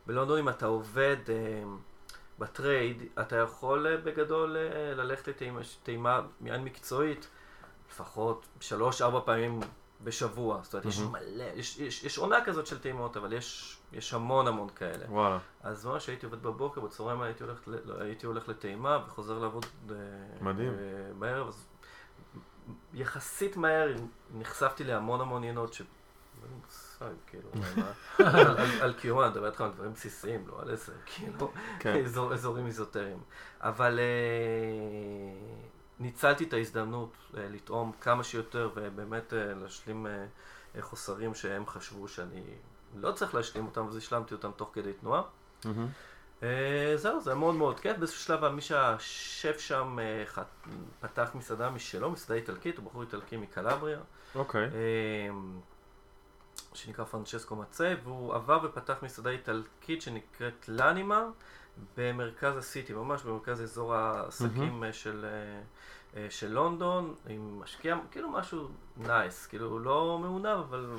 בלונדון 0.05 0.39
אם 0.39 0.50
אתה 0.50 0.65
עובד... 0.65 1.17
ב 2.39 2.49
trade, 2.49 3.03
אתה 3.22 3.36
יכול 3.36 3.88
אה, 3.88 3.98
בגדול 3.98 4.58
אה, 4.58 4.94
ללכת 4.96 5.28
לטעימה, 5.28 6.22
יין 6.42 6.63
מקצועית, 6.63 7.28
לפחות 7.92 8.46
שלוש-ארבע 8.60 9.20
פעמים 9.25 9.60
בשבוע. 10.04 10.60
זאת 10.63 10.74
אומרת, 10.74 10.86
יש 10.86 11.00
מהמם. 11.00 11.12
מלא, 11.12 11.44
יש, 11.56 11.80
יש, 11.80 12.04
יש 12.04 12.18
עונה 12.18 12.46
כזאת 12.46 12.68
של 12.68 12.80
טעימות, 12.80 13.18
אבל 13.18 13.34
יש, 13.34 13.78
יש 13.94 14.13
המון 14.13 14.48
המון 14.48 14.70
כאלה. 14.70 15.06
וואלה. 15.10 15.38
אז 15.63 15.86
ממש 15.86 16.08
הייתי 16.10 16.25
עובד 16.25 16.44
בבוקר, 16.44 16.82
בצהריים 16.82 17.22
הייתי 17.22 17.44
הולך, 17.44 17.60
לא, 17.68 18.02
הייתי 18.02 18.25
הולך 18.25 18.50
לטעימה 18.50 19.00
וחוזר 19.08 19.40
לעבוד 19.40 19.66
אה, 19.92 19.96
מדהים. 20.42 20.74
בערב, 21.20 21.48
אז 21.48 21.66
יחסית 22.94 23.58
מהר 23.58 23.94
נחשפתי 24.34 24.84
להמון 24.84 25.22
המון 25.22 25.38
עניינות 25.38 25.74
ש... 25.74 25.82
לי 27.07 27.15
מושג, 27.15 27.24
כאילו, 27.27 27.50
על- 28.81 28.93
קיומה, 28.93 29.24
אני 29.24 29.31
מדבר 29.31 29.48
איתך 29.48 29.62
על 29.62 29.72
דברים 29.72 29.93
בסיסיים, 29.93 30.48
לא 30.48 30.62
על 30.62 30.69
איזה, 30.69 30.91
כאילו, 31.05 31.51
כן. 31.79 31.95
אזור- 32.05 32.33
אזורים 32.33 32.65
איזוטריים. 32.67 33.19
אבל 33.62 34.00
אה, 34.00 34.05
ניצלתי 36.00 36.43
את 36.43 36.53
ההזדמנות 36.53 37.13
אה, 37.38 37.48
לטעום 37.50 37.91
כמה 38.01 38.24
שיותר 38.24 38.69
ובאמת 38.75 39.33
אה, 39.33 39.53
להשלים 39.53 40.07
חוסרים 40.79 41.33
שהם 41.33 41.65
חשבו 41.65 42.07
שאני 42.07 42.43
לא 42.95 43.12
צריך 43.12 43.36
להשלים 43.36 43.65
אותם, 43.65 43.88
אז 43.88 43.98
השלמתי 43.98 44.33
אותם 44.33 44.51
תוך 44.55 44.69
כדי 44.74 44.93
תנועה. 44.93 45.22
זהו, 46.95 47.22
זה 47.22 47.36
מאוד 47.36 47.55
מאוד 47.55 47.79
כיף. 47.79 47.98
באיזשהו 47.98 48.22
שלב 48.22 48.48
מי 48.48 48.62
שהשף 48.62 49.60
שם 49.60 49.98
פתח 51.00 51.29
מסעדה 51.36 51.69
משלו, 51.69 52.12
מסעדה 52.12 52.36
איטלקית, 52.36 52.77
הוא 52.77 52.86
בחור 52.86 53.01
איטלקי 53.01 53.38
מקלבריה, 53.38 54.00
אוקיי. 54.36 54.63
אה, 54.65 54.69
שנקרא 56.75 57.06
פרנצ'סקו 57.06 57.56
מצה, 57.56 57.94
והוא 58.03 58.34
עבר 58.34 58.60
ופתח 58.63 58.98
מסעדה 59.01 59.30
איטלקית 59.30 60.01
שנקראת 60.01 60.65
לאנימה 60.68 61.25
במרכז 61.98 62.58
הסיטי, 62.58 62.94
ממש 62.94 63.24
במרכז 63.24 63.62
אזור 63.62 63.96
העסקים 63.96 64.84
אה, 64.84 64.94
של, 64.94 65.25
אה, 65.25 65.62
אה, 66.22 66.27
של 66.30 66.51
לונדון, 66.51 67.15
עם 67.27 67.60
משקיע, 67.60 67.98
כאילו 68.12 68.30
משהו 68.30 68.68
nice, 68.98 69.46
כאילו 69.46 69.80
לא 69.80 70.20
מעונב, 70.22 70.48
אבל 70.48 70.96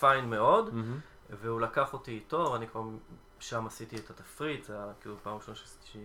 fine 0.00 0.30
מאוד. 0.30 0.74
מהמם. 0.74 1.00
והוא 1.30 1.60
לקח 1.60 1.92
אותי 1.92 2.10
איתו, 2.10 2.56
אני 2.56 2.68
כבר 2.68 2.82
שם 3.40 3.66
עשיתי 3.66 3.96
את 3.96 4.10
התפריט, 4.10 4.64
זה 4.64 4.74
היה 4.74 4.92
כאילו 5.00 5.16
פעם 5.22 5.36
ראשונה 5.36 5.56
שעשיתי 5.56 5.98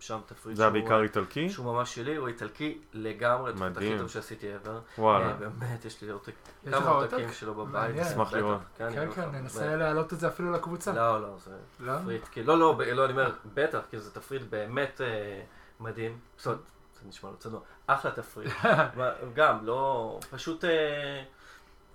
שם 0.00 0.20
תפריט 0.26 0.56
זה 0.56 0.62
היה 0.62 0.70
שהוא- 0.72 0.80
בעיקר 0.80 1.02
איטלקי? 1.02 1.50
שהוא 1.50 1.66
ממש 1.66 1.94
שלי, 1.94 2.16
הוא 2.16 2.28
איטלקי 2.28 2.78
לגמרי, 2.92 3.50
התפריט 3.50 3.76
הכי 3.76 3.84
מדהים. 3.84 3.98
טוב 3.98 4.08
שעשיתי 4.08 4.46
ever. 4.54 5.00
וואלה. 5.00 5.26
אה, 5.26 5.32
באמת, 5.34 5.84
יש 5.84 6.02
לי 6.02 6.10
עותק, 6.10 6.32
כמה 6.70 6.88
עותק? 6.90 7.12
עותקים 7.12 7.32
שלו 7.32 7.54
בבית. 7.54 7.96
אשמח 7.98 8.32
לראות. 8.32 8.60
כן, 8.76 8.88
לך. 9.08 9.14
כן, 9.14 9.28
ננסה 9.30 9.76
להעלות 9.76 10.12
את 10.12 10.20
זה 10.20 10.28
אפילו 10.28 10.52
לקבוצה. 10.52 10.92
לא, 10.92 11.22
לא, 11.22 11.36
זה 11.38 11.50
לא? 11.80 11.98
תפריט, 11.98 12.22
לא, 12.36 12.58
לא, 12.58 12.76
לא, 12.92 13.04
אני 13.04 13.12
אומר, 13.12 13.32
בטח, 13.54 13.80
כי 13.90 13.98
זה 14.00 14.10
תפריט 14.10 14.42
באמת 14.50 15.00
אה, 15.00 15.40
מדהים. 15.80 16.18
זאת 16.36 16.46
אומרת, 16.46 16.60
זה 17.02 17.08
נשמע 17.08 17.30
לא 17.30 17.36
צנוע, 17.36 17.60
אחלה 17.86 18.10
תפריט. 18.10 18.52
גם, 19.34 19.66
לא, 19.66 20.18
פשוט 20.30 20.64
אה, 20.64 21.22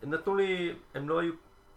הם 0.03 0.09
נתנו 0.13 0.35
לי, 0.35 0.75
הם 0.95 1.09
לא 1.09 1.19
היו, 1.19 1.33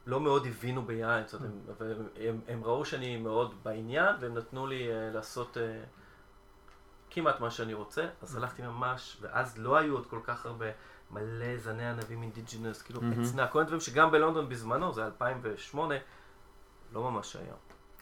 לא 0.06 0.20
מאוד 0.20 0.46
הבינו 0.46 0.82
ביין, 0.82 1.24
זאת 1.26 1.40
אומרת, 1.40 1.52
הם, 1.52 1.60
אבל 1.78 1.94
הם, 2.28 2.40
הם 2.48 2.64
ראו 2.64 2.84
שאני 2.84 3.16
מאוד 3.16 3.54
בעניין, 3.62 4.14
והם 4.20 4.34
נתנו 4.34 4.66
לי 4.66 4.82
לעשות 5.14 5.56
כמעט 7.14 7.40
מה 7.40 7.50
שאני 7.50 7.75
רוצה, 7.75 8.07
אז 8.23 8.37
הלכתי 8.37 8.62
ממש, 8.62 9.16
ואז 9.21 9.59
לא 9.59 9.76
היו 9.76 9.95
עוד 9.95 10.07
כל 10.07 10.21
כך 10.25 10.47
הרבה 10.47 10.66
מלא 11.11 11.57
זני 11.57 11.88
ענבים 11.88 12.23
אינדיג'ינוס, 12.23 12.83
כאילו. 12.83 13.00
עצנה, 13.21 13.47
כל 13.47 13.59
מיני 13.59 13.66
דברים 13.66 13.81
שגם 13.81 14.11
בלונדון 14.11 14.49
בזמנו, 14.49 14.92
זה 14.92 15.04
2008, 15.04 15.95
לא 16.92 17.11
ממש 17.11 17.37
היה. 17.37 17.54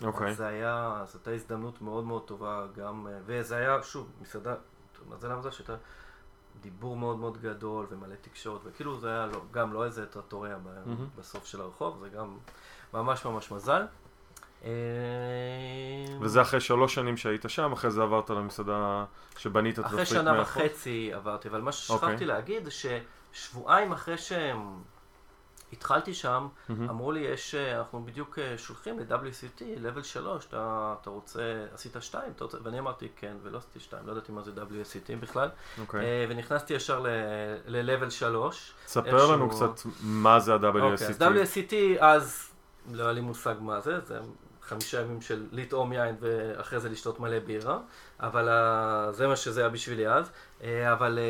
אוקיי. 0.02 0.30
אז 0.30 0.36
זה 0.36 0.46
היה, 0.46 1.02
זאת 1.06 1.14
הייתה 1.14 1.30
הזדמנות 1.30 1.82
מאוד 1.82 2.04
מאוד 2.04 2.22
טובה 2.24 2.66
גם, 2.76 3.06
אה, 3.06 3.18
וזה 3.26 3.56
היה, 3.56 3.82
שוב, 3.82 4.08
מסעדה, 4.20 4.54
מזל 5.08 5.32
המזל 5.32 5.50
שהייתה 5.50 5.76
דיבור 6.60 6.96
מאוד 6.96 7.18
מאוד 7.18 7.40
גדול 7.40 7.86
ומלא 7.90 8.14
תקשורת, 8.20 8.60
וכאילו 8.64 9.00
זה 9.00 9.08
היה 9.08 9.26
לא, 9.26 9.40
גם 9.50 9.72
לא 9.72 9.84
איזה 9.84 10.06
טרטוריה 10.06 10.56
מהמם. 10.58 11.06
בסוף 11.18 11.46
של 11.46 11.60
הרחוב, 11.60 11.98
זה 12.00 12.08
גם 12.08 12.38
ממש 12.94 13.24
ממש 13.24 13.52
מזל. 13.52 13.86
אה, 14.64 14.70
וזה 16.20 16.42
אחרי 16.42 16.60
שלוש 16.60 16.94
שנים 16.94 17.16
שהיית 17.16 17.44
שם, 17.48 17.72
אחרי 17.72 17.90
זה 17.90 18.02
עברת 18.02 18.30
למסעדה 18.30 19.04
שבנית 19.38 19.78
את 19.78 19.84
אחרי 19.86 20.02
התפריט 20.02 20.20
שנה 20.20 20.32
מאחור? 20.32 20.62
וחצי 20.62 21.10
עברתי, 21.14 21.48
אבל 21.48 21.60
מה 21.60 21.72
ששכחתי 21.72 22.12
אוקיי. 22.12 22.26
להגיד 22.26 22.64
זה 22.64 22.70
ששבועיים 23.32 23.92
אחרי 23.92 24.14
שהתחלתי 25.72 26.14
שם, 26.14 26.48
מהמם. 26.68 26.88
אמרו 26.90 27.12
לי, 27.12 27.20
יש, 27.20 27.54
אה, 27.54 27.78
אנחנו 27.78 28.04
בדיוק 28.04 28.38
אה, 28.38 28.58
שולחים 28.58 28.98
ל-WCT, 28.98 29.60
level 29.60 30.02
3, 30.02 30.44
אתה, 30.46 30.94
אתה 31.02 31.10
רוצה, 31.10 31.42
עשית 31.74 31.96
2, 32.00 32.32
אתה 32.36 32.44
רוצה, 32.44 32.58
ואני 32.62 32.78
אמרתי 32.78 33.08
כן, 33.16 33.36
ולא 33.42 33.58
עשיתי 33.58 33.80
2, 33.80 34.06
לא 34.06 34.12
ידעתי 34.12 34.32
מה 34.32 34.42
זה 34.42 34.50
WCT 34.50 35.16
בכלל, 35.20 35.48
אוקיי. 35.80 36.00
אה, 36.00 36.26
ונכנסתי 36.28 36.74
ישר 36.74 37.00
ל-level 37.66 38.10
3. 38.10 38.74
תספר 38.86 39.32
לנו 39.32 39.44
איכשהו- 39.50 39.72
קצת 39.74 39.86
מה 40.02 40.40
זה 40.40 40.54
אוקיי, 40.54 40.80
אז 40.92 41.22
ה-WSCT. 41.22 41.70
WCT, 41.70 41.74
אז 42.00 42.50
לא 42.92 43.02
היה 43.02 43.12
לי 43.12 43.20
מושג 43.20 43.54
מה 43.60 43.80
זה, 43.80 44.00
זה 44.00 44.18
חמישה 44.70 45.00
ימים 45.00 45.20
של 45.20 45.46
לטעום 45.52 45.92
יין 45.92 46.16
ואחרי 46.20 46.80
זה 46.80 46.88
לשתות 46.88 47.20
מלא 47.20 47.38
בירה, 47.38 47.78
אבל 48.20 48.48
זה 49.12 49.26
מה 49.26 49.36
שזה 49.36 49.60
היה 49.60 49.68
בשבילי 49.70 50.08
אז. 50.08 50.30
אה, 50.62 50.92
אבל 50.92 51.18
אה, 51.18 51.24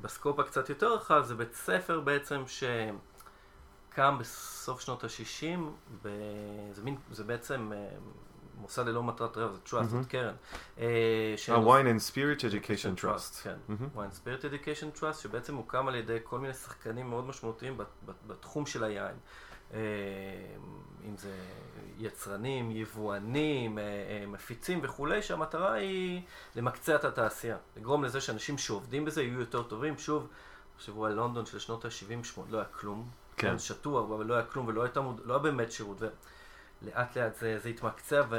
בסקופ 0.00 0.38
הקצת 0.40 0.68
יותר 0.68 0.94
רחב, 0.94 1.22
זה 1.24 1.34
בית 1.34 1.54
ספר 1.54 2.00
בעצם 2.00 2.42
שקם 2.46 4.16
בסוף 4.20 4.80
שנות 4.80 5.04
ה-60, 5.04 5.58
זה, 6.72 6.82
מין, 6.82 6.96
זה 7.10 7.24
בעצם 7.24 7.72
אה, 7.74 7.88
מוסד 8.58 8.86
ללא 8.86 9.02
מטרת 9.02 9.36
רווח, 9.36 9.52
זה 9.52 9.78
trust. 9.78 9.84
זאת 9.84 10.06
קרן. 10.06 10.34
ה-Wine 11.56 11.86
and 11.98 12.12
Spirit 12.12 12.40
Education 12.40 13.00
Trust. 13.04 13.42
כן. 13.42 13.56
wine 13.96 14.16
spirit 14.24 14.42
education 14.44 15.00
trust, 15.00 15.12
שבעצם 15.22 15.54
הוקם 15.54 15.88
על 15.88 15.94
ידי 15.94 16.18
כל 16.24 16.38
מיני 16.38 16.54
שחקנים 16.54 17.10
מאוד 17.10 17.24
משמעותיים 17.26 17.76
בת- 17.78 17.86
בת- 18.06 18.14
בתחום 18.26 18.66
של 18.66 18.84
היין. 18.84 19.16
אה, 19.74 19.80
אם 21.04 21.16
זה 21.16 21.32
יצרנים, 21.98 22.70
יבואנים, 22.70 23.78
אה, 23.78 23.84
אה, 23.84 24.26
מפיצים 24.26 24.80
וכולי, 24.82 25.22
שהמטרה 25.22 25.72
היא 25.72 26.22
למקצע 26.56 26.94
את 26.94 27.04
התעשייה. 27.04 27.56
לגרום 27.76 28.04
לזה 28.04 28.20
שאנשים 28.20 28.58
שעובדים 28.58 29.04
בזה 29.04 29.22
יהיו 29.22 29.40
יותר 29.40 29.62
טובים. 29.62 29.98
שוב, 29.98 30.28
תחשבו 30.76 31.06
על 31.06 31.12
לונדון 31.12 31.46
של 31.46 31.58
שנות 31.58 31.84
ה-70-80, 31.84 32.40
לא 32.50 32.58
היה 32.58 32.66
כלום. 32.66 33.08
כן. 33.36 33.58
שתו 33.58 33.98
הרבה, 33.98 34.14
אבל 34.14 34.26
לא 34.26 34.34
היה 34.34 34.42
כלום 34.42 34.66
ולא 34.66 34.82
הייתה 34.82 35.00
מוד... 35.00 35.20
לא 35.24 35.34
היה 35.34 35.42
באמת 35.42 35.72
שירות. 35.72 36.02
ולאט 36.82 37.16
לאט 37.16 37.36
זה, 37.36 37.58
זה 37.58 37.68
התמקצע, 37.68 38.22
ו... 38.28 38.36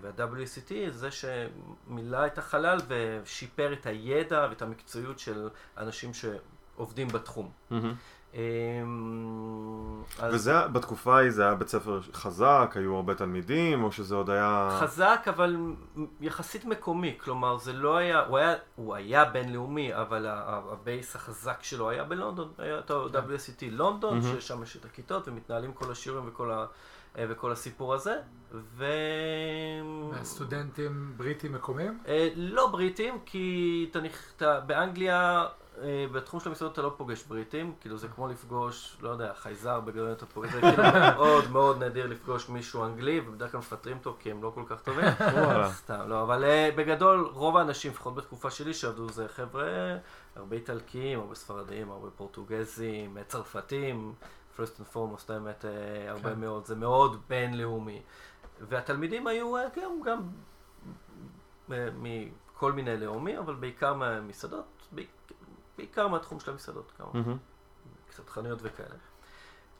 וה-WCT 0.00 0.72
זה 0.90 1.08
שמילא 1.10 2.26
את 2.26 2.38
החלל 2.38 2.78
ושיפר 2.88 3.72
את 3.72 3.86
הידע 3.86 4.46
ואת 4.50 4.62
המקצועיות 4.62 5.18
של 5.18 5.48
אנשים 5.76 6.10
שעובדים 6.14 7.08
בתחום. 7.08 7.50
מהמם. 7.70 7.94
אמ, 8.34 8.40
אז 10.18 10.34
וזה, 10.34 10.66
בתקופה 10.66 11.16
ההיא 11.16 11.30
זה 11.30 11.44
היה 11.44 11.54
בית 11.54 11.68
ספר 11.68 12.00
חזק, 12.12 12.72
היו 12.74 12.96
הרבה 12.96 13.14
תלמידים, 13.14 13.84
או 13.84 13.92
שזה 13.92 14.14
עוד 14.14 14.30
היה... 14.30 14.78
חזק, 14.80 15.26
אבל 15.28 15.56
יחסית 16.20 16.64
מקומי, 16.64 17.18
כלומר 17.20 17.58
זה 17.58 17.72
לא 17.72 17.96
היה, 17.96 18.20
הוא 18.24 18.38
היה, 18.38 18.54
הוא 18.76 18.94
היה 18.94 19.24
בינלאומי, 19.24 19.94
אבל 19.94 20.26
ה 20.28 20.46
base 20.46 21.16
החזק 21.16 21.58
שלו 21.62 21.90
היה 21.90 22.04
בלונדון, 22.04 22.52
היה 22.58 22.78
את 22.78 22.90
ה-WSET 22.90 23.64
לונדון, 23.70 24.18
מהמם. 24.20 24.40
ששם 24.40 24.62
יש 24.62 24.76
את 24.76 24.84
הכיתות 24.84 25.28
ומתנהלים 25.28 25.72
כל 25.72 25.92
השיעורים 25.92 26.28
וכל, 26.28 26.50
ה, 26.50 26.66
אה, 27.18 27.24
וכל 27.28 27.52
הסיפור 27.52 27.94
הזה, 27.94 28.14
ו... 28.52 28.84
סטודנטים 30.22 31.12
בריטים 31.16 31.52
מקומיים? 31.52 31.98
אה, 32.08 32.28
לא 32.36 32.66
בריטים, 32.66 33.18
כי 33.26 33.86
אתה, 33.90 33.98
נכ- 33.98 34.44
באנגליה, 34.66 35.46
בתחום 36.12 36.40
של 36.40 36.48
המסעדות 36.48 36.72
אתה 36.72 36.82
לא 36.82 36.94
פוגש 36.96 37.22
בריטים, 37.22 37.74
כאילו 37.80 37.98
זה 37.98 38.08
כמו 38.08 38.28
לפגוש, 38.28 38.96
לא 39.00 39.08
יודע, 39.08 39.34
חייזר 39.34 39.80
בגדול 39.80 40.12
אתה 40.12 40.26
פוגש, 40.26 40.52
זה 40.52 40.60
כאילו 40.60 40.82
מאוד 41.16 41.50
מאוד 41.50 41.82
נדיר 41.84 42.06
לפגוש 42.06 42.48
מישהו 42.48 42.84
אנגלי, 42.84 43.20
ובדרך 43.20 43.50
כלל 43.50 43.58
מפטרים 43.58 43.96
אותו 43.96 44.16
כי 44.18 44.30
הם 44.30 44.42
לא 44.42 44.52
כל 44.54 44.62
כך 44.66 44.80
טובים. 44.80 45.04
סתם, 45.68 46.00
לא, 46.08 46.22
אבל 46.22 46.44
אה, 46.44 46.70
בגדול 46.76 47.30
רוב 47.32 47.56
האנשים, 47.56 47.92
לפחות 47.92 48.14
בתקופה 48.14 48.50
שלי 48.50 48.74
שעבדו, 48.74 49.08
זה 49.08 49.28
חבר'ה, 49.28 49.96
הרבה 50.36 50.56
איטלקים, 50.56 51.20
הרבה 51.20 51.34
ספרדים, 51.34 51.90
הרבה 51.90 52.10
פורטוגזים, 52.10 53.18
אה, 53.18 53.24
צרפתים, 53.24 54.14
first 54.58 54.80
and 54.80 54.94
foremost, 54.94 55.32
האמת, 55.32 55.64
אה, 55.64 56.10
הרבה 56.10 56.34
כן. 56.34 56.40
מאוד, 56.40 56.66
זה 56.66 56.76
מאוד 56.76 57.20
בינלאומי. 57.28 58.02
והתלמידים 58.60 59.26
היו 59.26 59.56
אה, 59.56 59.62
גם, 59.76 60.02
גם 60.04 60.22
אה, 61.72 61.88
מכל 61.96 62.72
מיני 62.72 62.96
לאומים, 62.96 63.38
אבל 63.38 63.54
בעיקר 63.54 63.94
מהמסעדות, 63.94 64.88
בעיקר, 65.78 66.08
מהתחום 66.08 66.40
של 66.40 66.50
המסעדות, 66.50 66.92
כמה, 66.98 67.06
מהמם. 67.14 67.36
קצת 68.10 68.28
חנויות 68.28 68.58
וכאלה. 68.62 68.94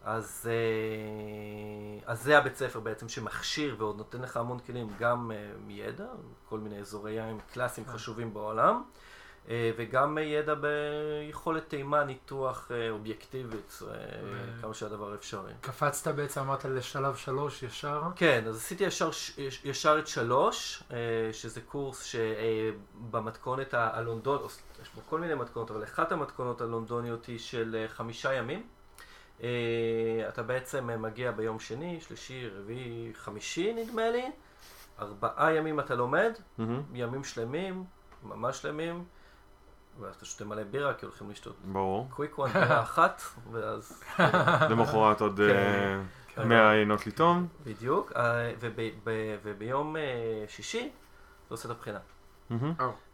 אז, 0.05 0.49
אה, 0.51 2.13
אז 2.13 2.23
זה 2.23 2.39
הבית 2.39 2.57
ספר 2.57 2.81
בעצם 2.81 3.09
שמכשיר 3.09 3.77
ועוד 3.79 3.97
נותן 3.97 4.23
לך 4.23 4.37
המון 4.37 4.59
כלים, 4.59 4.89
גם 4.99 5.33
אה, 5.35 5.51
מידע, 5.67 6.07
כל 6.49 6.59
מיני 6.59 6.79
אזורי 6.81 7.13
יין 7.13 7.39
קלאסיים 7.53 7.87
כן. 7.87 7.93
חשובים 7.93 8.35
בעולם, 8.35 8.83
וגם 9.51 10.19
ידע 10.19 10.55
ביכולת 10.55 11.69
טעימה, 11.69 12.05
ניתוח 12.05 12.71
אה, 12.71 12.91
אובייקטיבית, 12.91 13.79
אה, 13.83 13.95
כמה 14.61 14.75
שהדבר 14.75 15.15
אפשרי. 15.15 15.53
קפצת 15.61 16.15
בעצם, 16.15 16.41
אמרת 16.41 16.65
לשלב 16.65 17.17
שלוש 17.17 17.63
ישר? 17.63 18.03
כן, 18.17 18.45
אז 18.49 18.57
עשיתי 18.57 18.85
ישר, 18.85 19.11
ישר 19.65 19.99
את 19.99 20.07
שלוש, 20.07 20.83
שזה 21.33 21.61
קורס 21.61 22.03
שבמתכונת 22.03 23.75
הלונדון, 23.75 24.47
יש 24.83 24.89
בו 24.95 25.01
כל 25.09 25.21
מיני 25.21 25.35
מתכונות, 25.35 25.71
אבל 25.71 25.85
אחת 25.85 26.13
המתכונות 26.13 26.61
הלונדוניות 26.61 27.27
היא 27.27 27.39
של 27.39 27.85
חמישה 27.89 28.33
ימים. 28.35 28.67
אתה 30.29 30.43
בעצם 30.47 31.03
מגיע 31.03 31.31
ביום 31.31 31.61
שני, 31.61 32.01
שלישי, 32.01 32.49
רביעי, 32.49 33.11
חמישי 33.15 33.75
נדמה 33.75 34.11
לי. 34.11 34.31
ארבעה 35.01 35.55
ימים 35.55 35.81
אתה 35.81 35.95
לומד, 35.95 36.33
mm-hmm. 36.37 36.63
ימים 36.95 37.25
שלמים, 37.25 37.85
ממש 38.23 38.63
שלמים. 38.63 39.05
ואז 40.01 40.15
אתה 40.15 40.25
שותה 40.25 40.45
מלא 40.45 40.63
בירה, 40.63 40.95
כי 40.95 41.07
הולכים 41.07 41.31
לשתות. 41.31 41.57
ברור. 41.65 42.09
קוויק 42.11 42.39
וואן, 42.39 42.51
בירה 42.53 42.83
אחת, 42.89 43.23
ואז... 43.51 44.03
למחרת 44.71 45.21
עוד 45.21 45.41
100 45.41 45.49
כן. 46.29 46.43
כן. 46.43 46.53
עיינות 46.53 47.07
לטעום. 47.07 47.47
בדיוק, 47.65 48.13
אה, 48.17 48.53
וביום 49.43 49.97
אה, 49.97 50.45
שישי 50.49 50.91
אתה 51.47 51.55
עושה 51.55 51.69
את 51.69 51.75
הבחינה. 51.75 51.99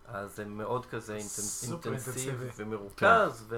אז 0.08 0.36
זה 0.36 0.44
מאוד 0.44 0.86
כזה 0.86 1.16
אינטנסיבי 1.16 2.46
ומרוכז, 2.56 3.46
כן. 3.50 3.56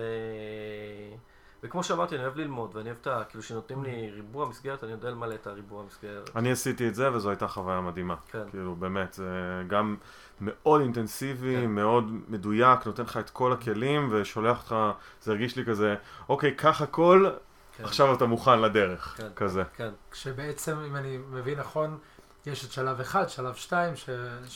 וכמו 1.63 1.85
שאמרתי, 1.85 2.15
אני 2.15 2.25
אוהב 2.25 2.37
ללמוד, 2.37 2.77
ואני 2.77 2.89
אוהב 2.89 2.99
את 3.01 3.07
ה... 3.07 3.23
כאילו, 3.29 3.43
שנותנים 3.43 3.85
לי 3.85 4.11
ריבוע 4.11 4.49
מסגרת, 4.49 4.85
אני 4.85 4.93
יודע 4.93 5.11
למלא 5.11 5.35
את 5.35 5.47
הריבוע 5.47 5.85
מסגרת. 5.85 6.31
אני 6.37 6.53
עשיתי 6.53 6.89
את 6.89 6.95
זה, 6.95 7.13
וזו 7.13 7.31
הייתה 7.31 7.49
חוויה 7.49 7.81
מדהימה. 7.81 8.17
כן. 8.31 8.51
כאילו, 8.51 8.75
באמת, 8.75 9.13
זה 9.13 9.63
גם 9.69 9.97
מאוד 10.41 10.81
אינטנסיבי, 10.81 11.57
כן. 11.57 11.71
מאוד 11.71 12.13
מדויק, 12.29 12.87
נותן 12.87 13.03
לך 13.03 13.17
את 13.17 13.31
כל 13.31 13.53
הכלים, 13.53 14.09
ושולח 14.13 14.59
אותך, 14.59 14.77
זה 15.23 15.33
הרגיש 15.33 15.57
לי 15.57 15.65
כזה, 15.65 15.95
אוקיי, 16.29 16.55
קח 16.55 16.83
הכל, 16.83 17.31
כן. 17.77 17.85
עכשיו 17.85 18.15
אתה 18.15 18.27
מוכן 18.27 18.61
לדרך, 18.61 19.15
כן. 19.17 19.29
כזה. 19.37 19.63
כן. 19.77 19.91
כשבעצם, 20.11 20.79
אם 20.87 20.97
אני 20.97 21.19
מבין 21.31 21.59
נכון, 21.59 21.99
יש 22.47 22.65
את 22.65 22.73
שלב 22.73 23.01
אחד, 23.01 23.29
שלב 23.29 23.55
שתיים, 23.55 23.97
ש... 23.97 24.11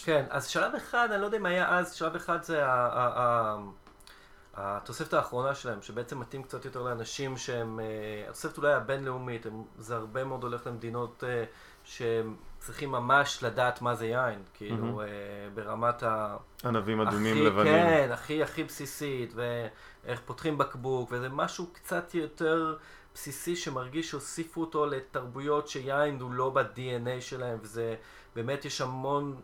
כן, 0.05 0.25
אז 0.31 0.47
שלב 0.47 0.75
אחד, 0.75 1.09
אני 1.13 1.21
לא 1.21 1.27
יודע 1.27 1.39
אם 1.39 1.47
היה 1.47 1.79
אז, 1.79 1.95
שלב 1.95 2.15
אחד 2.15 2.43
זה 2.43 2.67
ה... 2.67 3.57
התוספת 4.55 5.15
האחרונה 5.15 5.55
שלהם, 5.55 5.83
שבעצם 5.83 6.21
מתאים 6.21 6.43
קצת 6.43 6.65
יותר 6.65 6.83
לאנשים 6.83 7.37
שהם, 7.37 7.81
אה, 7.81 8.25
התוספת 8.29 8.59
אולי 8.59 8.73
הבינלאומית, 8.73 9.47
הם, 9.47 9.65
זה 9.79 9.97
הרבה 9.97 10.25
מאוד 10.25 10.43
הולך 10.43 10.67
למדינות 10.67 11.25
אה, 11.27 11.45
שהם 11.85 12.37
צריכים 12.61 12.91
ממש 12.91 13.43
לדעת 13.43 13.83
מה 13.83 13.95
זה 13.95 14.07
יין, 14.07 14.43
כאילו 14.55 15.03
mm-hmm. 15.03 15.55
ברמת 15.55 16.03
ה... 16.03 16.37
ענבים 16.65 17.01
אדומים 17.01 17.37
הכי, 17.37 17.45
לבנים. 17.45 17.73
כן, 17.73 18.09
הכי 18.13 18.43
הכי 18.43 18.65
בסיסית, 18.65 19.35
ואיך 19.35 20.21
פותחים 20.25 20.59
בקבוק, 20.59 21.09
וזה 21.13 21.29
משהו 21.29 21.67
קצת 21.73 22.15
יותר 22.15 22.77
בסיסי 23.15 23.57
שמרגיש 23.57 24.11
שהוסיפו 24.11 24.61
אותו 24.61 24.87
לתרבויות 24.87 25.69
שיין 25.69 26.21
הוא 26.21 26.33
לא 26.33 26.51
ב-DNA 26.51 27.21
שלהם, 27.21 27.59
וזה 27.63 27.95
באמת 28.37 28.65
יש 28.65 28.81
המון, 28.81 29.41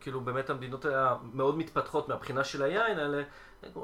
כאילו 0.00 0.20
באמת 0.20 0.50
המדינות 0.50 0.84
האלה 0.84 1.16
מאוד 1.32 1.58
מתפתחות 1.58 2.08
מהבחינה 2.08 2.44
של 2.44 2.62
היין 2.62 2.98
האלה. 2.98 3.22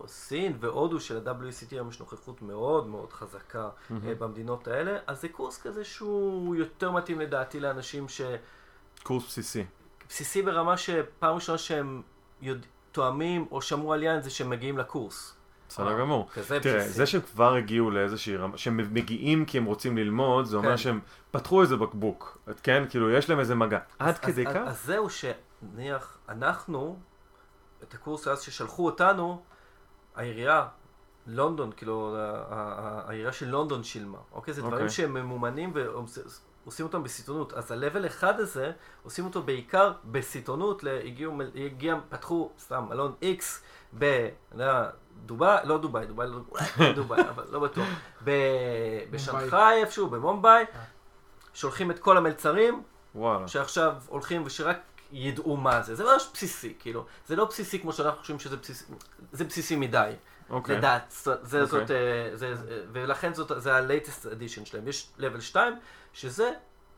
סין 0.07 0.57
והודו 0.61 1.01
של 1.01 1.29
ה-WCT 1.29 1.67
היום 1.71 1.89
יש 1.89 2.01
נוכחות 2.01 2.43
מאוד 2.43 2.87
מאוד 2.87 3.13
חזקה 3.13 3.69
mm-hmm. 3.69 3.95
במדינות 4.19 4.69
האלה, 4.69 4.99
אז 5.07 5.21
זה 5.21 5.29
קורס 5.29 5.63
כזה 5.63 5.85
שהוא 5.85 6.57
יותר 6.57 6.91
מתאים 6.91 7.21
לדעתי 7.21 7.61
לאנשים 7.61 8.09
ש... 8.09 8.21
קורס 9.03 9.27
בסיסי. 9.27 9.65
בסיסי 10.09 10.43
ברמה 10.43 10.77
שפעם 10.77 11.35
ראשונה 11.35 11.59
שהם 11.59 12.03
יודע... 12.43 12.67
תואמים 12.93 13.47
או 13.51 13.63
שמעו 13.63 13.93
על 13.93 14.03
יין 14.03 14.23
זה 14.23 14.31
שהם 14.31 14.51
מגיעים 14.51 14.79
לקורס. 14.79 15.35
בסדר 15.69 15.89
אה, 15.89 15.99
גמור. 16.01 16.29
תראה, 16.63 16.89
זה 16.89 17.07
שהם 17.07 17.21
כבר 17.21 17.55
הגיעו 17.55 17.91
לאיזושהי 17.91 18.37
רמה, 18.37 18.59
שהם 18.59 18.77
מגיעים 18.77 19.45
כי 19.45 19.59
הם 19.59 19.65
רוצים 19.65 19.97
ללמוד, 19.99 20.45
זה 20.45 20.57
אומר 20.57 20.71
כן. 20.71 20.77
שהם 20.77 21.01
פתחו 21.31 21.63
איזה 21.63 21.77
בקבוק, 21.77 22.39
כן? 22.63 22.85
כאילו, 22.91 23.11
יש 23.11 23.31
להם 23.31 23.41
איזה 23.41 23.55
מגע. 23.55 23.79
עד 23.99 24.19
כדי 24.19 24.45
כך? 24.47 24.61
אז 24.67 24.85
זהו 24.85 25.09
שנניח, 25.11 26.19
אנחנו, 26.29 26.99
את 27.83 27.95
הקורס 27.95 28.29
אז 28.29 28.43
ששלחו 28.43 28.87
אותנו, 28.87 29.43
העירייה, 30.15 30.67
לונדון, 31.27 31.73
כאילו, 31.77 32.17
העירייה 32.51 33.33
של 33.33 33.49
לונדון 33.49 33.85
שילמה, 33.85 34.19
אוקיי? 34.33 34.55
זה 34.55 34.61
דברים 34.61 34.75
אוקיי. 34.75 34.91
שהם 34.91 35.15
ממומנים 35.15 35.73
ועושים 36.65 36.87
אותם 36.87 37.03
בסיטונות. 37.03 37.53
אז 37.53 37.73
ה-level 37.73 38.07
אחד 38.07 38.41
הזה, 38.41 38.73
עושים 39.03 39.25
אותו 39.25 39.43
בעיקר 39.43 39.93
בסיטונות, 40.05 40.85
הגיעו, 41.05 41.33
הגיע, 41.67 41.97
פתחו, 42.09 42.51
סתם, 42.59 42.85
מלון 42.89 43.15
X 43.23 43.43
ב... 43.99 44.29
דובאי, 45.27 45.59
לא 45.65 45.79
דובאי, 45.79 46.07
דובאי 46.07 46.27
לא 46.27 46.39
דובאי, 46.39 46.93
דובאי, 46.95 47.21
אבל 47.21 47.45
לא 47.51 47.61
בטוח. 47.61 47.89
בשנגחאי 49.11 49.81
איפשהו, 49.81 50.11
במומביי, 50.11 50.65
שולחים 51.55 51.91
את 51.91 51.99
כל 51.99 52.17
המלצרים, 52.17 52.83
וואלה. 53.15 53.49
שעכשיו 53.49 53.95
הולכים 54.09 54.43
ושרק 54.47 54.79
ידעו 55.13 55.57
מה 55.57 55.83
זה. 55.83 55.95
זה 55.95 56.05
ממש 56.05 56.29
בסיסי, 56.35 56.75
כאילו. 56.79 57.05
זה 57.27 57.37
לא 57.37 57.45
בסיסי 57.45 57.79
כמו 57.79 57.93
שאנחנו 57.93 58.21
חושבים 58.21 58.39
שזה 58.39 58.57
בסיסי, 58.57 58.85
זה 59.33 59.45
בסיסי 59.45 59.77
מדי. 59.77 60.13
אוקיי. 60.53 60.77
לדעת, 60.77 61.15
זה 61.43 61.63
אוקיי. 61.63 61.67
זאת, 61.67 61.91
אה, 61.91 62.31
זה, 62.35 62.55
ולכן 62.93 63.35
זאת, 63.35 63.53
זה 63.57 63.75
ה-latest 63.75 64.25
edition 64.25 64.65
שלהם. 64.65 64.89
יש 64.89 65.09
level 65.19 65.41
2, 65.41 65.75
שזה 66.13 66.51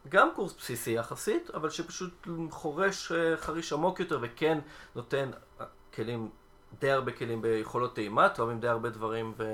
גם 0.08 0.28
קורס 0.34 0.54
בסיסי 0.58 0.90
יחסית, 0.90 1.50
אבל 1.50 1.70
שפשוט 1.70 2.28
חורש 2.50 3.12
אה, 3.12 3.36
חריש 3.36 3.72
עמוק 3.72 4.00
יותר 4.00 4.18
וכן 4.22 4.58
נותן 4.94 5.30
אה, 5.60 5.66
כלים, 5.94 6.28
די 6.80 6.90
הרבה 6.90 7.12
כלים 7.12 7.42
ביכולות 7.42 7.94
טעימה, 7.94 8.28
תואמים 8.28 8.60
די 8.60 8.68
הרבה 8.68 8.90
דברים 8.90 9.32
ו, 9.36 9.44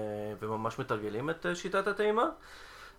וממש 0.40 0.78
מתרגלים 0.78 1.30
את 1.30 1.46
שיטת 1.54 1.86
הטעימה. 1.86 2.28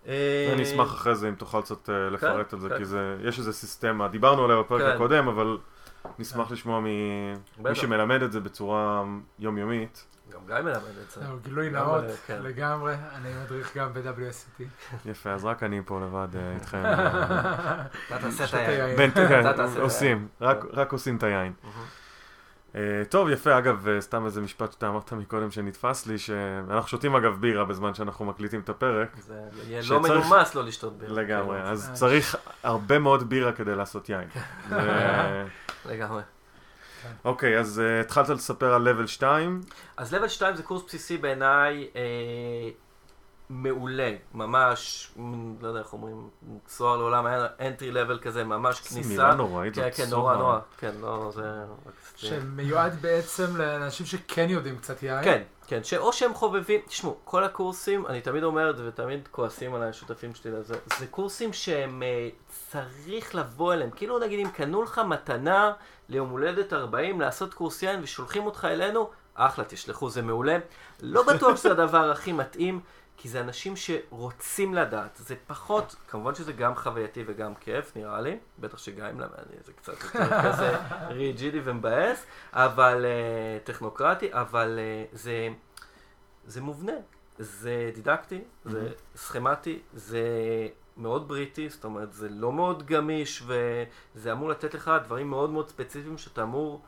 אני 0.06 0.62
אשמח 0.62 0.94
אחרי 0.94 1.14
זה 1.14 1.28
אם 1.28 1.34
תוכל 1.34 1.62
קצת 1.62 1.90
אה, 1.90 1.94
כן, 1.94 2.12
לפרט 2.12 2.52
על 2.52 2.60
זה, 2.60 2.68
כן. 2.68 2.76
כי 2.76 2.82
יש 3.28 3.38
איזה 3.38 3.52
סיסטמה, 3.52 4.08
דיברנו 4.08 4.44
עליה 4.44 4.56
בפרק 4.56 4.82
כן. 4.82 4.88
הקודם, 4.88 5.28
אבל 5.28 5.58
נשמח 6.18 6.50
לשמוע 6.50 6.80
ממי 6.80 7.74
שמלמד 7.74 8.22
את 8.22 8.32
זה 8.32 8.40
בצורה 8.40 9.04
יומיומית. 9.38 10.06
גם 10.48 10.54
גיא 10.56 10.64
מלמד 10.64 10.98
את 11.04 11.10
זה. 11.10 11.20
גילוי 11.42 11.70
נאות, 11.70 12.04
לגמרי, 12.28 12.94
אני 13.14 13.28
מדריך 13.44 13.76
גם 13.76 13.92
ב-WSCT. 13.92 14.62
יפה, 15.06 15.30
אז 15.30 15.44
רק 15.44 15.62
אני 15.62 15.80
פה 15.84 16.00
לבד 16.00 16.28
אה, 16.36 16.54
איתכם. 16.54 16.82
אתה 18.06 18.18
תעשה 18.18 18.44
את 18.44 18.54
היין. 18.54 19.10
עושים, 19.80 20.28
רק 20.72 20.92
עושים 20.92 21.16
את 21.16 21.22
היין. 21.22 21.52
Uh, 22.72 22.74
טוב, 23.08 23.28
יפה, 23.30 23.58
אגב, 23.58 23.86
uh, 23.86 24.00
סתם 24.00 24.26
איזה 24.26 24.40
משפט 24.40 24.72
שאתה 24.72 24.88
אמרת 24.88 25.12
מקודם 25.12 25.50
שנתפס 25.50 26.06
לי, 26.06 26.18
שאנחנו 26.18 26.88
שותים 26.88 27.16
אגב 27.16 27.40
בירה 27.40 27.64
בזמן 27.64 27.94
שאנחנו 27.94 28.24
מקליטים 28.24 28.60
את 28.60 28.68
הפרק. 28.68 29.16
זה 29.18 29.40
יהיה 29.66 29.82
לא 29.90 30.00
מנומס 30.00 30.54
לא 30.54 30.64
לשתות 30.64 30.98
בירה. 30.98 31.12
לגמרי, 31.12 31.58
כן, 31.58 31.66
אז 31.66 31.90
צריך 31.92 32.36
הרבה 32.62 32.98
מאוד 32.98 33.28
בירה 33.28 33.52
כדי 33.52 33.74
לעשות 33.74 34.08
יין. 34.08 34.28
לגמרי. 35.90 36.22
אוקיי, 37.24 37.58
אז 37.58 37.82
uh, 37.84 38.04
התחלת 38.04 38.28
לספר 38.28 38.74
על 38.74 38.82
לבל 38.82 39.06
2. 39.06 39.60
אז 39.96 40.14
לבל 40.14 40.28
2 40.28 40.56
זה 40.56 40.62
קורס 40.62 40.82
בסיסי 40.86 41.16
בעיניי 41.16 41.88
מעולה, 43.52 44.14
ממש, 44.34 45.10
לא 45.60 45.68
יודע 45.68 45.80
איך 45.80 45.92
אומרים, 45.92 46.28
צוהר 46.66 46.96
לעולם, 46.96 47.26
entry 47.58 47.94
level 47.94 48.18
כזה, 48.22 48.44
ממש 48.44 48.80
כניסה. 48.80 49.02
זו 49.02 49.08
מילה 49.08 49.34
נוראית, 49.34 49.74
כן, 49.74 49.88
כן, 49.96 50.04
נורא 50.10 50.36
נורא, 50.36 50.58
כן, 50.78 50.92
לא, 51.00 51.30
זה... 51.34 51.42
שמיועד 52.16 53.02
בעצם 53.02 53.56
לאנשים 53.56 54.06
שכן 54.06 54.46
יודעים 54.48 54.78
קצת 54.78 55.02
יין. 55.02 55.24
כן, 55.24 55.42
כן, 55.66 55.84
שאו 55.84 56.12
שהם 56.12 56.34
חובבים, 56.34 56.80
תשמעו, 56.86 57.16
כל 57.24 57.44
הקורסים, 57.44 58.06
אני 58.06 58.20
תמיד 58.20 58.42
אומר 58.42 58.70
את 58.70 58.76
זה 58.76 58.88
ותמיד 58.88 59.28
כועסים 59.30 59.74
עליי 59.74 59.88
השותפים 59.88 60.34
שלי 60.34 60.50
לזה, 60.50 60.74
זה 60.98 61.06
קורסים 61.06 61.52
שהם 61.52 62.02
אה, 62.02 62.28
צריך 62.70 63.34
לבוא 63.34 63.74
אליהם, 63.74 63.90
כאילו 63.90 64.18
נגיד 64.18 64.46
אם 64.46 64.50
קנו 64.50 64.82
לך 64.82 64.98
מתנה 64.98 65.72
ליום 66.08 66.28
הולדת 66.28 66.72
40 66.72 67.20
לעשות 67.20 67.54
קורס 67.54 67.82
יין 67.82 68.00
ושולחים 68.02 68.46
אותך 68.46 68.66
אלינו, 68.70 69.10
אחלה, 69.34 69.64
תשלחו, 69.64 70.10
זה 70.10 70.22
מעולה. 70.22 70.58
לא 71.02 71.22
בטוח 71.22 71.56
שזה 71.56 71.70
הדבר 71.70 72.10
הכי 72.10 72.32
מתאים. 72.32 72.80
כי 73.22 73.28
זה 73.28 73.40
אנשים 73.40 73.74
שרוצים 73.76 74.74
לדעת, 74.74 75.16
זה 75.16 75.34
פחות, 75.46 75.96
כמובן 76.08 76.34
שזה 76.34 76.52
גם 76.52 76.74
חווייתי 76.74 77.24
וגם 77.26 77.54
כיף, 77.54 77.96
נראה 77.96 78.20
לי, 78.20 78.38
בטח 78.58 78.78
שגם 78.78 79.06
אם 79.06 79.20
זה 79.64 79.72
קצת 79.72 79.92
יותר 80.04 80.40
כזה 80.44 80.76
ריג'ידי 81.08 81.60
ומבאס, 81.64 82.26
אבל 82.52 83.04
uh, 83.04 83.66
טכנוקרטי, 83.66 84.28
אבל 84.32 84.78
uh, 84.78 85.16
זה, 85.16 85.48
זה 86.46 86.60
מובנה, 86.60 86.92
זה 87.38 87.90
דידקטי, 87.94 88.38
mm-hmm. 88.38 88.70
זה 88.70 88.88
סכמטי, 89.16 89.78
זה 89.94 90.22
מאוד 90.96 91.28
בריטי, 91.28 91.68
זאת 91.68 91.84
אומרת, 91.84 92.12
זה 92.12 92.28
לא 92.28 92.52
מאוד 92.52 92.86
גמיש, 92.86 93.42
וזה 93.46 94.32
אמור 94.32 94.48
לתת 94.48 94.74
לך 94.74 94.90
דברים 95.04 95.30
מאוד 95.30 95.50
מאוד 95.50 95.68
ספציפיים 95.68 96.18
שאתה 96.18 96.42
אמור 96.42 96.82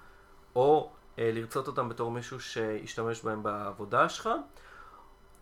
או 0.57 0.91
uh, 0.91 1.19
לרצות 1.19 1.67
אותם 1.67 1.89
בתור 1.89 2.11
מישהו 2.11 2.41
שישתמש 2.41 3.23
בהם 3.23 3.43
בעבודה 3.43 4.09
שלך, 4.09 4.31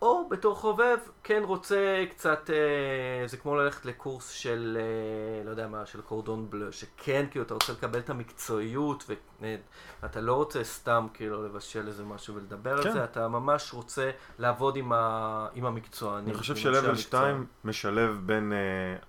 או 0.03 0.29
בתור 0.29 0.55
חובב, 0.55 0.99
כן 1.23 1.43
רוצה 1.45 2.05
קצת, 2.11 2.51
אה, 2.51 3.27
זה 3.29 3.37
כמו 3.37 3.57
ללכת 3.57 3.87
לקורס 3.87 4.29
של, 4.29 4.79
אה, 4.81 5.45
לא 5.45 5.51
יודע 5.51 5.69
מה, 5.69 5.87
של 5.87 6.01
קורדון 6.01 6.51
בלו, 6.51 6.73
שכן, 6.73 7.27
כאילו, 7.31 7.45
אתה 7.45 7.55
רוצה 7.55 7.73
לקבל 7.73 7.99
את 7.99 8.11
המקצועיות, 8.11 9.11
ואתה 10.03 10.21
לא 10.21 10.35
רוצה 10.35 10.65
סתם, 10.65 11.07
כאילו, 11.15 11.45
לבשל 11.47 11.89
איזה 11.89 12.05
משהו 12.05 12.35
ולדבר 12.35 12.83
כן. 12.83 12.89
על 12.89 12.95
זה, 12.95 13.05
אתה 13.05 13.29
ממש 13.29 13.73
רוצה 13.73 14.11
לעבוד 14.39 14.77
עם, 14.77 14.93
ה, 14.93 15.47
עם 15.55 15.67
המקצוענים. 15.67 16.29
אני 16.29 16.39
חושב 16.39 16.57
שלבל 16.57 16.97
2 16.97 17.47
משלב 17.65 18.21
בין 18.27 18.53
אה, 18.53 18.59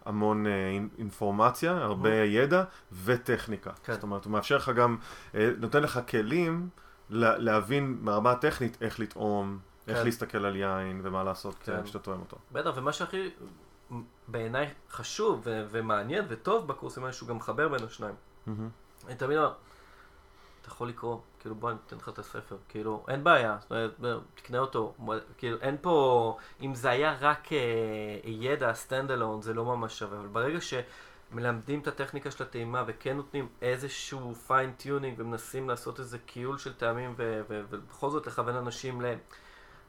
המון 0.06 0.48
אה, 0.48 0.52
אינפורמציה, 0.98 1.72
הרבה 1.72 2.10
mm-hmm. 2.10 2.28
ידע, 2.28 2.64
וטכניקה. 3.04 3.72
כן. 3.84 3.94
זאת 3.94 4.04
אומרת, 4.04 4.26
הוא 4.26 4.32
מאפשר 4.32 4.58
לך 4.58 4.70
גם, 4.70 4.98
אה, 5.36 5.50
נותן 5.58 5.84
לך 5.84 6.00
כלים 6.10 6.70
להבין 7.10 8.06
ברמה 8.06 8.32
הטכנית 8.32 8.78
איך 8.82 9.00
לטעום. 9.00 9.73
איך 9.88 9.98
כן. 9.98 10.06
להסתכל 10.06 10.46
על 10.46 10.56
יין 10.56 11.02
ומה 11.04 11.24
לעשות 11.24 11.56
כן. 11.64 11.84
כשאתה 11.84 12.00
תואם 12.00 12.20
אותו. 12.20 12.38
בטח, 12.52 12.72
ומה 12.76 12.94
שהכי 12.94 13.30
בעיניי 14.28 14.74
חשוב 14.90 15.42
ו- 15.44 15.66
ומעניין 15.72 16.26
וטוב 16.30 16.68
בקורסים 16.68 17.04
האלה 17.04 17.14
שהוא 17.14 17.30
גם 17.30 17.36
מחבר 17.36 17.68
בין 17.68 17.84
השניים. 17.84 18.16
Mm-hmm. 18.48 18.52
אני 19.08 19.16
תמיד 19.16 19.38
אומר, 19.38 19.54
אתה 20.62 20.72
יכול 20.72 20.90
לקרוא, 20.90 21.18
כאילו 21.40 21.56
בוא 21.56 21.70
אני 21.70 21.78
אתן 21.88 21.98
לך 21.98 22.10
את 22.10 22.20
הספר, 22.20 22.58
כאילו 22.70 23.06
אין 23.08 23.24
בעיה, 23.24 23.58
תקנה 24.36 24.60
אותו, 24.60 24.94
כאילו 25.38 25.58
אין 25.62 25.78
פה, 25.82 26.38
אם 26.62 26.76
זה 26.76 26.90
היה 26.90 27.18
רק 27.22 27.54
אה, 27.54 27.58
ידע 28.24 28.74
stand 28.74 29.12
alone 29.12 29.42
זה 29.42 29.54
לא 29.54 29.66
ממש 29.66 30.00
שווה, 30.00 30.20
אבל 30.20 30.28
ברגע 30.28 30.60
שמלמדים 30.62 31.80
את 31.80 31.88
הטכניקה 31.88 32.32
של 32.32 32.44
הטעימה 32.44 32.84
וכן 32.88 33.18
נותנים 33.18 33.48
איזשהו 33.62 34.36
fine 34.36 34.69
tuning 34.69 35.20
ומנסים 35.20 35.70
לעשות 35.70 36.00
איזה 36.00 36.18
כיול 36.20 36.58
של 36.58 36.74
טעמים 36.74 37.16
ובכל 37.18 38.10
זאת 38.10 38.28
לכוון 38.28 38.56
אנשים 38.56 39.02
ל... 39.02 39.06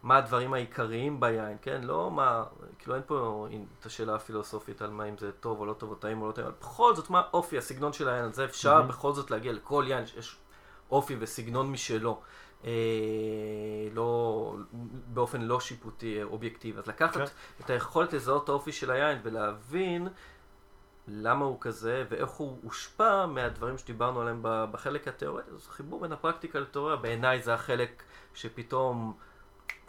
מה 0.04 0.16
הדברים 0.16 0.54
העיקריים 0.54 1.20
ביין, 1.20 1.56
כן? 1.62 1.80
לא 1.82 2.10
מה, 2.10 2.44
כאילו 2.78 2.94
אין 2.94 3.02
פה 3.06 3.46
את 3.80 3.86
השאלה 3.86 4.14
הפילוסופית 4.14 4.82
על 4.82 4.90
מה 4.90 5.04
אם 5.04 5.18
זה 5.18 5.32
טוב 5.32 5.60
או 5.60 5.66
לא 5.66 5.72
טוב 5.72 5.90
או 5.90 5.94
טעים 5.94 6.22
או 6.22 6.26
לא 6.26 6.32
טעים, 6.32 6.46
אבל 6.46 6.56
בכל 6.60 6.94
זאת 6.94 7.10
מה 7.10 7.22
אופי, 7.32 7.58
הסגנון 7.58 7.92
של 7.92 8.08
היין, 8.08 8.24
הזה 8.24 8.44
אפשר 8.44 8.80
mm-hmm. 8.80 8.86
בכל 8.86 9.12
זאת 9.12 9.30
להגיע 9.30 9.52
לכל 9.52 9.84
יין, 9.88 10.04
יש 10.18 10.36
אופי 10.90 11.16
וסגנון 11.18 11.70
משלו. 11.70 12.20
אה, 12.64 12.70
לא, 13.92 14.56
באופן 15.06 15.42
לא 15.42 15.60
שיפוטי, 15.60 16.18
אה, 16.18 16.24
אובייקטיבי. 16.24 16.78
אז 16.78 16.86
לקחת 16.86 17.16
okay. 17.16 17.18
כן. 17.18 17.64
את 17.64 17.70
היכולת 17.70 18.12
לזהות 18.12 18.44
את 18.44 18.48
האופי 18.48 18.72
של 18.72 18.90
היין 18.90 19.18
ולהבין 19.22 20.08
למה 21.08 21.44
הוא 21.44 21.56
כזה 21.60 22.04
ואיך 22.08 22.30
הוא 22.30 22.58
הושפע 22.62 23.26
מהדברים 23.26 23.78
שדיברנו 23.78 24.20
עליהם 24.20 24.40
בחלק 24.42 25.08
התיאורטי, 25.08 25.50
אז 25.50 25.66
חיבור 25.68 26.00
בין 26.00 26.12
הפרקטיקה 26.12 26.60
לתיאוריה, 26.60 26.96
בעיניי 26.96 27.42
זה 27.42 27.54
החלק 27.54 28.02
שפתאום 28.34 29.14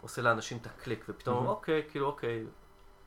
עושה 0.06 0.22
לאנשים 0.22 0.58
את 0.58 0.66
הקליק, 0.66 1.04
ופתאום, 1.08 1.46
mm-hmm. 1.46 1.48
אוקיי, 1.48 1.82
כאילו, 1.90 2.06
אוקיי, 2.06 2.46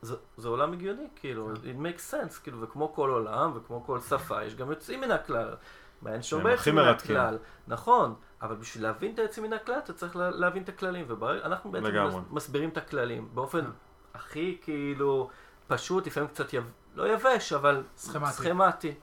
זה, 0.02 0.16
זה 0.36 0.48
עולם 0.48 0.72
הגיוני, 0.72 1.08
כאילו, 1.16 1.50
כן. 1.54 1.70
it 1.70 1.84
makes 1.84 2.12
sense, 2.12 2.42
כאילו, 2.42 2.60
וכמו 2.60 2.92
כל 2.94 3.10
עולם, 3.10 3.52
וכמו 3.54 3.84
כל 3.86 4.00
שפה, 4.00 4.44
יש 4.44 4.54
גם 4.54 4.70
יוצאים 4.70 5.00
מן 5.00 5.10
הכלל. 5.10 5.54
ואין 6.02 6.22
שום 6.22 6.42
בעצם 6.42 6.76
מן 6.76 6.88
הכלל. 6.88 7.38
נכון, 7.66 8.14
אבל 8.42 8.56
בשביל 8.56 8.82
להבין 8.82 9.14
את 9.14 9.18
היוצאים 9.18 9.46
מן 9.46 9.52
הכלל, 9.52 9.78
אתה 9.78 9.92
צריך 9.92 10.16
להבין 10.16 10.62
את 10.62 10.68
הכללים, 10.68 11.06
ואנחנו 11.08 11.70
בעצם 11.70 12.06
מס, 12.06 12.14
מסבירים 12.30 12.68
את 12.68 12.76
הכללים 12.76 13.28
באופן 13.34 13.64
כן. 13.64 13.70
הכי, 14.14 14.58
כאילו, 14.62 15.30
פשוט, 15.66 16.06
לפעמים 16.06 16.28
קצת, 16.28 16.52
יב... 16.52 16.72
לא 16.94 17.12
יבש, 17.12 17.52
אבל 17.52 17.82
סכמטי. 17.96 18.32
סכמטי. 18.32 18.94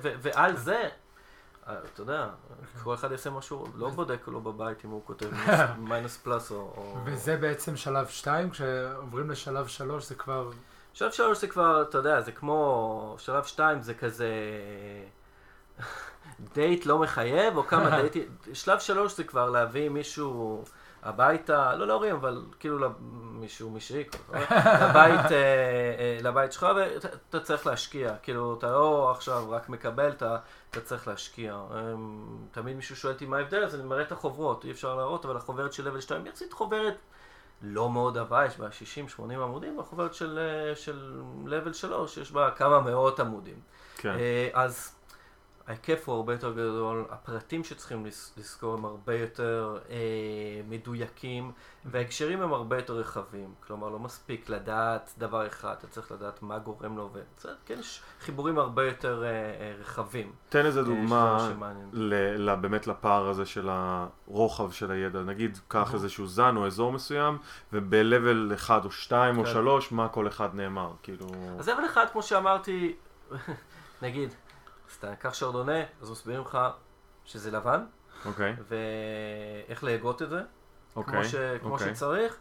ועל 0.00 0.56
זה 0.56 0.88
אתה 1.72 2.02
יודע, 2.02 2.28
כל 2.82 2.94
אחד 2.94 3.10
יעשה 3.10 3.30
משהו, 3.30 3.66
לא 3.74 3.88
בודק 3.88 4.28
לו 4.28 4.40
בבית 4.40 4.84
אם 4.84 4.90
הוא 4.90 5.02
כותב 5.04 5.30
מיינוס 5.88 6.16
פלאס 6.16 6.50
או... 6.50 6.96
וזה 7.04 7.36
בעצם 7.36 7.76
שלב 7.76 8.06
2, 8.06 8.50
כשעוברים 8.50 9.30
לשלב 9.30 9.66
3 9.66 10.08
זה 10.08 10.14
כבר... 10.14 10.50
שלב 10.92 11.12
3 11.12 11.40
זה 11.40 11.46
כבר, 11.46 11.82
אתה 11.82 11.98
יודע, 11.98 12.20
זה 12.20 12.32
כמו, 12.32 13.16
שלב 13.18 13.44
2 13.44 13.82
זה 13.82 13.94
כזה 13.94 14.30
דייט 16.54 16.86
לא 16.86 16.98
מחייב, 16.98 17.56
או 17.56 17.62
כמה 17.62 17.90
דייטים, 18.00 18.22
שלב 18.52 18.78
3 18.80 19.16
זה 19.16 19.24
כבר 19.24 19.50
להביא 19.50 19.88
מישהו... 19.88 20.64
הביתה, 21.02 21.74
לא 21.74 21.86
להורים, 21.86 22.14
אבל 22.14 22.42
כאילו 22.60 22.78
למישהו, 22.78 23.70
מישהי, 23.70 24.04
לבית, 24.54 25.32
אה, 25.32 25.36
אה, 25.98 26.18
לבית 26.22 26.52
שלך, 26.52 26.66
ואתה 26.76 27.40
צריך 27.40 27.66
להשקיע. 27.66 28.14
כאילו, 28.22 28.54
אתה 28.58 28.66
לא 28.66 29.10
עכשיו 29.10 29.50
רק 29.50 29.68
מקבל, 29.68 30.08
אתה, 30.08 30.36
אתה 30.70 30.80
צריך 30.80 31.08
להשקיע. 31.08 31.54
אמ, 31.70 32.46
תמיד 32.50 32.76
מישהו 32.76 32.96
שואל 32.96 33.12
אותי 33.12 33.26
מה 33.26 33.36
ההבדל, 33.36 33.64
אז 33.64 33.74
אני 33.74 33.82
מראה 33.82 34.02
את 34.02 34.12
החוברות, 34.12 34.64
אי 34.64 34.70
אפשר 34.70 34.94
להראות, 34.94 35.24
אבל 35.24 35.36
החוברת 35.36 35.72
של 35.72 35.88
לבל 35.88 36.00
2 36.00 36.26
יחסית 36.26 36.52
חוברת 36.52 36.94
לא 37.62 37.90
מאוד 37.90 38.18
עבה, 38.18 38.46
יש 38.46 38.58
בה 38.58 38.68
60-80 39.18 39.22
עמודים, 39.22 39.78
והחוברת 39.78 40.14
של, 40.14 40.38
אה, 40.38 40.76
של 40.76 41.22
לבל 41.46 41.72
3, 41.72 42.16
יש 42.16 42.32
בה 42.32 42.50
כמה 42.50 42.80
מאות 42.80 43.20
עמודים. 43.20 43.60
כן. 43.96 44.14
אז... 44.52 44.97
ההיקף 45.68 46.08
הוא 46.08 46.16
הרבה 46.16 46.32
יותר 46.32 46.52
גדול, 46.52 47.04
הפרטים 47.10 47.64
שצריכים 47.64 48.06
לזכור 48.36 48.74
הם 48.74 48.84
הרבה 48.84 49.14
יותר 49.14 49.78
אה, 49.90 49.96
מדויקים, 50.68 51.52
וההקשרים 51.84 52.42
הם 52.42 52.52
הרבה 52.52 52.76
יותר 52.76 52.92
רחבים. 52.92 53.54
כלומר, 53.66 53.88
לא 53.88 53.98
מספיק 53.98 54.48
לדעת 54.48 55.14
דבר 55.18 55.46
אחד, 55.46 55.74
אתה 55.78 55.86
צריך 55.86 56.12
לדעת 56.12 56.42
מה 56.42 56.58
גורם 56.58 56.96
לו, 56.96 57.10
וצריך, 57.12 57.54
כן, 57.66 57.78
יש 57.78 58.02
חיבורים 58.20 58.58
הרבה 58.58 58.86
יותר 58.86 59.24
אה, 59.24 59.28
אה, 59.28 59.74
רחבים. 59.80 60.32
תן 60.48 60.66
איזה 60.66 60.80
אה, 60.80 60.84
דוגמה 60.84 61.48
ל, 61.92 62.14
ל, 62.50 62.56
באמת 62.56 62.86
לפער 62.86 63.28
הזה 63.28 63.46
של 63.46 63.68
הרוחב 63.70 64.70
של 64.70 64.90
הידע. 64.90 65.22
נגיד, 65.22 65.58
קח 65.68 65.94
איזשהו 65.94 66.26
זן 66.26 66.56
או 66.56 66.66
אזור 66.66 66.92
מסוים, 66.92 67.38
וב-level 67.72 68.54
1 68.54 68.84
או 68.84 68.90
2 68.90 69.34
כן. 69.34 69.40
או 69.40 69.46
3, 69.46 69.92
מה 69.92 70.08
כל 70.08 70.28
אחד 70.28 70.54
נאמר, 70.54 70.92
כאילו... 71.02 71.26
אז 71.58 71.68
level 71.68 71.86
1, 71.86 72.10
כמו 72.12 72.22
שאמרתי, 72.22 72.96
נגיד, 74.02 74.34
אז 74.90 74.94
אתה 74.98 75.16
קח 75.16 75.34
שרדונה, 75.34 75.82
אז 76.00 76.10
מסבירים 76.10 76.40
לך 76.40 76.58
שזה 77.24 77.50
לבן, 77.50 77.84
אוקיי. 78.24 78.56
Okay. 78.58 78.74
ואיך 79.68 79.84
להגות 79.84 80.22
את 80.22 80.30
זה, 80.30 80.40
okay. 80.40 80.44
כמו, 80.92 81.02
אוקיי, 81.02 81.24
ש... 81.24 81.34
כמו 81.60 81.72
אוקיי. 81.72 81.94
שצריך, 81.94 82.36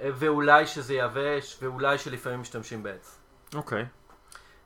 ואולי 0.00 0.66
שזה 0.66 0.94
יבש, 0.94 1.58
ואולי 1.62 1.98
שלפעמים 1.98 2.40
משתמשים 2.40 2.82
בעץ. 2.82 3.18
אוקיי. 3.54 3.86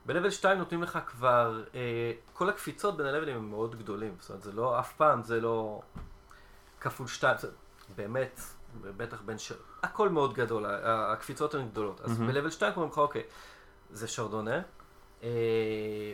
בלבל 0.07 0.31
2 0.31 0.59
נותנים 0.59 0.83
לך 0.83 0.99
כבר, 1.07 1.65
אה, 1.75 2.13
כל 2.33 2.49
הקפיצות 2.49 2.97
בין 2.97 3.07
הלבלים 3.07 3.37
הם 3.37 3.51
מאוד 3.51 3.79
גדולים, 3.79 4.17
זאת 4.21 4.31
אומרת 4.31 4.43
זה 4.43 4.53
לא, 4.53 4.81
אף 4.81 4.93
פעם 4.93 5.23
זה 5.23 5.41
לא 5.41 5.83
כפול 6.81 7.07
2, 7.07 7.37
זה 7.39 7.49
באמת, 7.97 8.41
בטח 8.83 9.23
בין 9.23 9.39
ש... 9.39 9.53
הכל 9.83 10.09
מאוד 10.09 10.35
גדול, 10.35 10.65
הקפיצות 10.85 11.55
הן 11.55 11.69
גדולות, 11.69 12.01
אז 12.01 12.21
mm-hmm. 12.21 12.25
בלבל 12.25 12.51
2 12.51 12.73
קוראים 12.73 12.93
לך 12.93 12.99
אוקיי, 12.99 13.23
זה 13.91 14.09
שרדונה, 14.09 14.61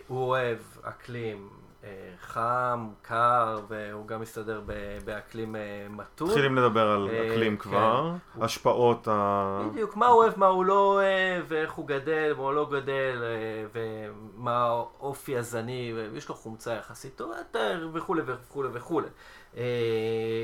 הוא 0.09 0.29
אוהב 0.29 0.59
אקלים 0.83 1.49
אה, 1.85 1.89
חם, 2.21 2.89
קר, 3.03 3.61
והוא 3.69 4.07
גם 4.07 4.21
מסתדר 4.21 4.63
באקלים 5.05 5.57
אה, 5.57 5.87
מתון. 5.91 6.29
מתחילים 6.29 6.57
לדבר 6.57 6.89
על 6.89 7.09
אקלים 7.09 7.57
כן. 7.57 7.63
כבר, 7.63 8.13
השפעות 8.41 9.09
ה... 9.11 9.63
בדיוק, 9.71 9.97
מה 9.97 10.07
הוא 10.07 10.23
אוהב, 10.23 10.33
מה 10.37 10.47
הוא 10.47 10.65
לא 10.65 10.95
אוהב, 10.95 11.45
ואיך 11.49 11.73
הוא 11.73 11.87
גדל, 11.87 12.35
מה 12.37 12.43
הוא 12.43 12.53
לא 12.53 12.71
גדל, 12.71 13.23
ומה 13.73 14.57
האופי 14.57 15.37
הזני, 15.37 15.93
ויש 16.13 16.29
לו 16.29 16.35
חומצה 16.35 16.73
יחסית 16.73 17.17
טובה 17.17 17.37
וכולי 17.93 18.23
וכולי 18.27 18.69
וכולי. 18.73 19.09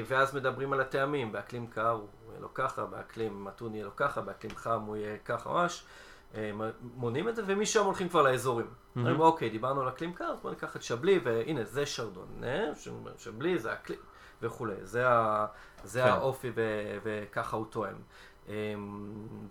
ואז 0.06 0.34
מדברים 0.34 0.72
על 0.72 0.80
הטעמים, 0.80 1.32
באקלים 1.32 1.66
קר 1.66 1.90
הוא 1.90 2.08
יהיה 2.30 2.40
לו 2.40 2.54
ככה, 2.54 2.84
באקלים 2.84 3.44
מתון 3.44 3.74
יהיה 3.74 3.84
לו 3.84 3.96
ככה, 3.96 4.20
באקלים 4.20 4.56
חם 4.56 4.80
הוא 4.86 4.96
יהיה 4.96 5.16
ככה 5.24 5.50
ממש. 5.50 5.84
אה, 6.34 6.50
מונים 6.80 7.28
את 7.28 7.36
זה, 7.36 7.42
ומשם 7.46 7.84
הולכים 7.84 8.08
כבר 8.08 8.22
לאזורים. 8.22 8.66
אומרים, 8.96 9.20
אוקיי, 9.20 9.50
דיברנו 9.50 9.80
על 9.80 9.88
אקלים 9.88 10.12
קר, 10.12 10.24
אז 10.24 10.40
בואו 10.40 10.52
ניקח 10.52 10.76
את 10.76 10.82
שבלי, 10.82 11.20
והנה, 11.24 11.64
זה 11.64 11.86
שרדונה, 11.86 12.74
שבלי 13.18 13.58
זה 13.58 13.72
אקלים, 13.72 13.98
וכולי. 14.42 14.74
זה, 14.82 15.08
ה, 15.08 15.46
זה 15.84 16.02
כן. 16.02 16.08
האופי, 16.08 16.50
ו, 16.54 16.60
וככה 17.04 17.56
הוא 17.56 17.66
טועם. 17.70 17.96
אמ, 18.48 18.52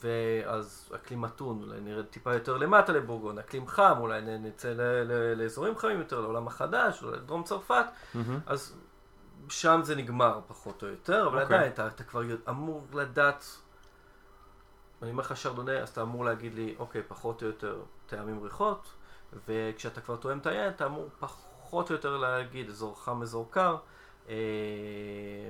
ואז 0.04 0.92
אקלים 0.96 1.22
מתון, 1.22 1.64
אולי 1.64 1.82
נראה 1.82 2.04
טיפה 2.04 2.34
יותר 2.34 2.58
למטה 2.58 2.92
לבורגון, 2.92 3.40
אקלים 3.40 3.68
חם, 3.68 3.96
אולי 4.00 4.22
נצא 4.22 4.74
לאזורים 5.36 5.78
חמים 5.78 6.00
יותר, 6.00 6.22
לעולם 6.22 6.48
החדש, 6.48 7.04
או 7.04 7.12
לדרום 7.12 7.44
צרפת. 7.44 7.86
אז 8.46 8.78
שם 9.50 9.80
זה 9.84 9.96
נגמר 9.96 10.40
פחות 10.48 10.84
או 10.84 10.88
יותר, 10.88 11.28
אבל 11.28 11.40
okay. 11.40 11.42
אוקיי. 11.42 11.58
עדיין 11.58 11.72
אתה, 11.72 11.88
אתה 11.88 12.04
כבר 12.04 12.22
אמור 12.50 12.88
לדעת 12.94 13.46
אני 15.06 15.12
אומר 15.12 15.24
לך 15.24 15.38
שרדונה, 15.38 15.80
אז 15.80 15.90
אתה 15.90 16.02
אמור 16.02 16.26
להגיד 16.26 16.54
לי, 16.54 16.76
אוקיי, 16.80 17.02
פחות 17.08 17.42
או 17.42 17.48
יותר 17.48 17.82
טעמים 18.08 18.44
ריחות, 18.44 18.94
וכשאתה 19.48 20.02
כבר 20.02 20.16
תואם 20.16 20.38
את 20.38 20.48
היין, 20.48 20.70
אתה 20.70 20.86
אמור 20.86 21.10
פחות 21.20 21.90
או 21.90 21.96
יותר 21.96 22.18
להגיד 22.18 22.70
אזור 22.70 23.04
חם, 23.04 23.22
אזור 23.22 23.52
קר, 23.52 23.78
אה, 24.30 24.36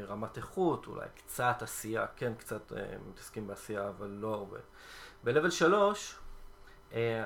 רמת 0.07 0.37
איכות, 0.37 0.87
אולי 0.87 1.05
קצת 1.15 1.55
עשייה, 1.61 2.05
כן, 2.15 2.33
קצת 2.37 2.73
אה, 2.73 2.95
מתעסקים 3.09 3.47
בעשייה, 3.47 3.89
אבל 3.89 4.07
לא 4.07 4.33
הרבה. 4.33 4.57
ב-level 5.23 5.51
3, 5.51 6.15
אה, 6.93 7.23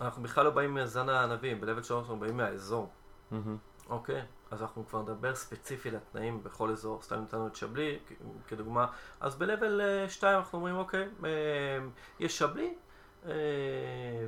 אנחנו 0.00 0.22
בכלל 0.22 0.44
לא 0.44 0.50
באים 0.50 0.74
מזן 0.74 1.08
הענבים, 1.08 1.60
ב-level 1.60 1.82
3 1.82 1.92
אנחנו 1.92 2.18
באים 2.18 2.36
מהאזור, 2.36 2.90
mm-hmm. 3.32 3.36
אוקיי? 3.90 4.22
אז 4.50 4.62
אנחנו 4.62 4.86
כבר 4.88 5.02
נדבר 5.02 5.34
ספציפי 5.34 5.90
לתנאים 5.90 6.42
בכל 6.42 6.70
אזור, 6.70 7.02
סתם 7.02 7.22
נתנו 7.22 7.46
את 7.46 7.56
שבלי 7.56 7.98
כדוגמה, 8.48 8.86
אז 9.20 9.34
ב-level 9.34 10.08
2 10.08 10.36
אנחנו 10.36 10.58
אומרים 10.58 10.76
אוקיי, 10.76 11.08
יש 12.20 12.38
שבלי, 12.38 12.74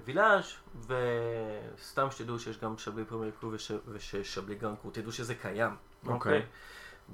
וילאז' 0.04 0.44
וסתם 0.86 2.10
שתדעו 2.10 2.38
שיש 2.38 2.58
גם 2.58 2.78
שבלי 2.78 3.04
פרמייר 3.04 3.32
קרו 3.40 3.50
ושיש 3.88 4.34
שבלי 4.34 4.54
גרנקרו, 4.54 4.90
תדעו 4.90 5.12
שזה 5.12 5.34
קיים, 5.34 5.76
אוקיי? 6.06 6.12
Okay. 6.12 6.14
אוקיי? 6.14 6.42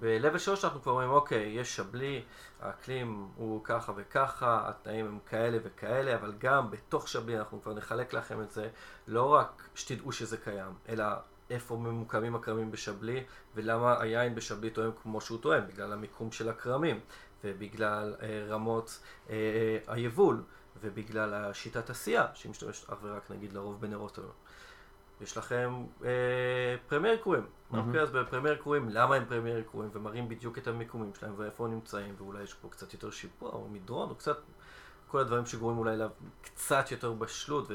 ב-level 0.01 0.39
3 0.39 0.65
אנחנו 0.65 0.83
כבר 0.83 0.93
אומרים, 0.93 1.11
אוקיי, 1.11 1.43
יש 1.43 1.77
שבלי, 1.77 2.25
האקלים 2.61 3.29
הוא 3.37 3.61
ככה 3.65 3.93
וככה, 3.97 4.69
התנאים 4.69 5.07
הם 5.07 5.19
כאלה 5.27 5.59
וכאלה, 5.63 6.15
אבל 6.15 6.33
גם 6.39 6.71
בתוך 6.71 7.09
שבלי 7.09 7.39
אנחנו 7.39 7.63
כבר 7.63 7.75
נחלק 7.75 8.13
לכם 8.13 8.43
את 8.43 8.51
זה, 8.51 8.69
לא 9.07 9.35
רק 9.35 9.69
שתדעו 9.75 10.13
שזה 10.13 10.37
קיים, 10.37 10.73
אלא 10.89 11.05
איפה 11.51 11.77
ממוקמים 11.77 12.35
הכרמים 12.35 12.71
בשבלי, 12.71 13.25
ולמה 13.55 14.01
היין 14.01 14.35
בשבלי 14.35 14.71
טועם 14.71 14.91
כמו 15.03 15.21
שהוא 15.21 15.41
טועם, 15.41 15.67
בגלל 15.67 15.93
המיקום 15.93 16.33
של 16.33 16.49
הכרמים, 16.49 17.01
ובגלל 17.45 18.15
אה, 18.23 18.47
רמות 18.49 19.01
אה, 19.31 19.79
היבול, 19.87 20.43
ובגלל 20.81 21.35
השיטת 21.35 21.91
עשייה, 21.91 22.27
שהיא 22.35 22.51
משתמשת 22.51 22.91
אך 22.91 22.99
ורק 23.03 23.31
נגיד 23.31 23.53
לרוב 23.53 23.81
בנירוסטה 23.81 24.19
היום. 24.19 24.31
יש 25.21 25.37
לכם 25.37 25.85
אה, 26.05 26.77
פרמייר 26.89 27.17
קרואים, 27.17 27.43
mm-hmm. 27.43 27.77
אוקיי? 27.77 28.01
אז 28.01 28.11
בפרמייר 28.11 28.57
קרואים, 28.57 28.89
למה 28.89 29.15
הם 29.15 29.25
פרמייר 29.29 29.63
קרואים, 29.63 29.91
ומראים 29.93 30.29
בדיוק 30.29 30.59
את 30.59 30.67
המיקומים 30.67 31.15
שלהם 31.15 31.35
ואיפה 31.37 31.65
הם 31.65 31.73
נמצאים, 31.73 32.15
ואולי 32.19 32.43
יש 32.43 32.55
פה 32.55 32.69
קצת 32.69 32.93
יותר 32.93 33.11
שיפוע 33.11 33.51
או 33.51 33.69
מדרון, 33.69 34.11
או 34.11 34.15
קצת 34.15 34.39
כל 35.09 35.19
הדברים 35.19 35.47
שגורמים 35.47 35.79
אולי 35.79 35.97
לקצת 35.97 36.91
יותר 36.91 37.13
בשלות 37.13 37.69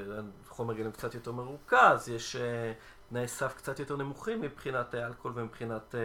וחומר 0.45 0.73
גלם 0.73 0.91
קצת 0.91 1.15
יותר 1.15 1.31
מרוכז, 1.31 2.09
יש 2.09 2.35
אה, 2.35 2.73
תנאי 3.13 3.27
סף 3.27 3.53
קצת 3.53 3.79
יותר 3.79 3.95
נמוכים 3.95 4.41
מבחינת 4.41 4.95
אלכוהול 4.95 5.39
ומבחינת 5.39 5.95
אה, 5.95 5.99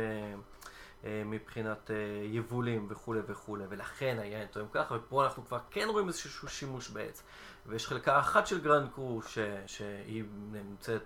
אה, 1.05 1.23
מבחינת 1.25 1.91
אה, 1.91 1.97
יבולים 2.25 2.87
וכולי 2.91 3.21
וכולי, 3.27 3.65
ולכן 3.69 4.17
היין 4.21 4.47
טועם 4.47 4.67
ככה, 4.73 4.95
ופה 4.95 5.25
אנחנו 5.25 5.47
כבר 5.47 5.59
כן 5.71 5.89
רואים 5.89 6.09
איזשהו 6.09 6.49
שימוש 6.49 6.89
בעץ. 6.89 7.23
ויש 7.67 7.87
חלקה 7.87 8.19
אחת 8.19 8.47
של 8.47 8.61
גרנד 8.61 8.89
קרו 8.95 9.23
ש, 9.23 9.39
שהיא 9.67 10.25
נמצאת 10.53 11.03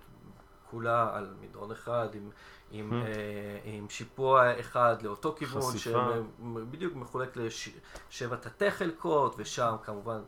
כולה 0.71 1.17
על 1.17 1.33
מדרון 1.41 1.71
אחד, 1.71 2.07
עם, 2.13 2.29
עם, 2.71 2.91
hmm. 2.91 3.05
אה, 3.05 3.59
עם 3.63 3.89
שיפוע 3.89 4.59
אחד 4.59 5.01
לאותו 5.01 5.35
כיוון, 5.37 5.77
שבדיוק 5.77 6.95
מחולק 6.95 7.37
לשבע 7.37 8.35
תתי 8.35 8.71
חלקות, 8.71 9.35
ושם 9.37 9.75
כמובן 9.83 10.21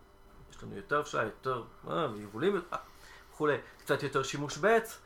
יש 0.51 0.63
לנו 0.63 0.75
יותר 0.75 1.01
אפשר, 1.01 1.23
יותר 1.23 1.63
אה, 1.89 2.07
יבולים 2.17 2.55
אה, 2.73 2.77
וכולי, 3.31 3.57
קצת 3.79 4.03
יותר 4.03 4.23
שימוש 4.23 4.57
בעץ. 4.57 4.99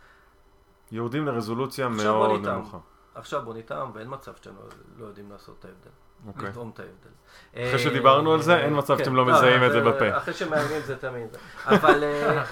יורדים 0.92 1.26
לרזולוציה 1.26 1.88
מאוד 1.88 2.48
נמוכה. 2.48 2.78
עכשיו 3.16 3.42
בוא 3.46 3.54
ניתם, 3.54 3.92
ואין 3.94 4.08
מצב 4.10 4.36
שאתם 4.36 4.52
לא, 4.56 4.64
לא 4.98 5.06
יודעים 5.06 5.32
לעשות 5.32 5.56
את 5.60 5.66
ההבדל. 5.66 5.90
אוקיי. 6.28 6.50
לתרום 6.50 6.72
את 6.74 6.80
ההבדל. 6.80 7.68
אחרי 7.70 7.80
שדיברנו 7.80 8.34
על 8.34 8.42
זה, 8.42 8.58
אין 8.58 8.78
מצב 8.78 8.98
שאתם 8.98 9.16
לא, 9.16 9.26
לא 9.26 9.34
מזהים 9.34 9.64
את 9.64 9.72
זה 9.72 9.82
בפה. 9.82 10.18
אחרי 10.18 10.34
שמעניינים 10.34 10.82
זה 10.82 10.98
תמיד. 10.98 11.28
אבל 11.66 12.04
אה, 12.04 12.44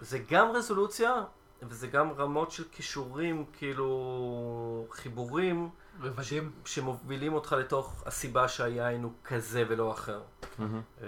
זה 0.00 0.18
גם 0.30 0.50
רזולוציה, 0.50 1.14
וזה 1.62 1.86
גם 1.86 2.12
רמות 2.18 2.50
של 2.50 2.64
כישורים, 2.72 3.44
כאילו 3.52 4.86
חיבורים. 4.90 5.70
רבדים. 6.02 6.50
שמובילים 6.64 7.32
אותך 7.32 7.52
לתוך 7.52 8.02
הסיבה 8.06 8.48
שהיין 8.48 9.02
הוא 9.02 9.12
כזה 9.24 9.64
ולא 9.68 9.92
אחר. 9.92 10.20
אה, 10.60 11.06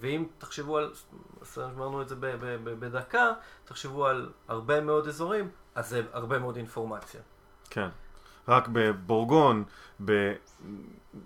ואם 0.00 0.24
תחשבו 0.38 0.78
על, 0.78 0.92
אמרנו 1.58 2.02
את 2.02 2.08
זה 2.08 2.14
בדקה, 2.64 3.32
תחשבו 3.64 4.06
על 4.06 4.30
הרבה 4.48 4.80
מאוד 4.80 5.08
אזורים, 5.08 5.48
אז 5.74 5.88
זה 5.88 6.02
הרבה 6.12 6.38
מאוד 6.38 6.56
אינפורמציה. 6.56 7.20
כן. 7.70 7.88
רק 8.48 8.68
בבורגון, 8.72 9.64
ב... 10.04 10.32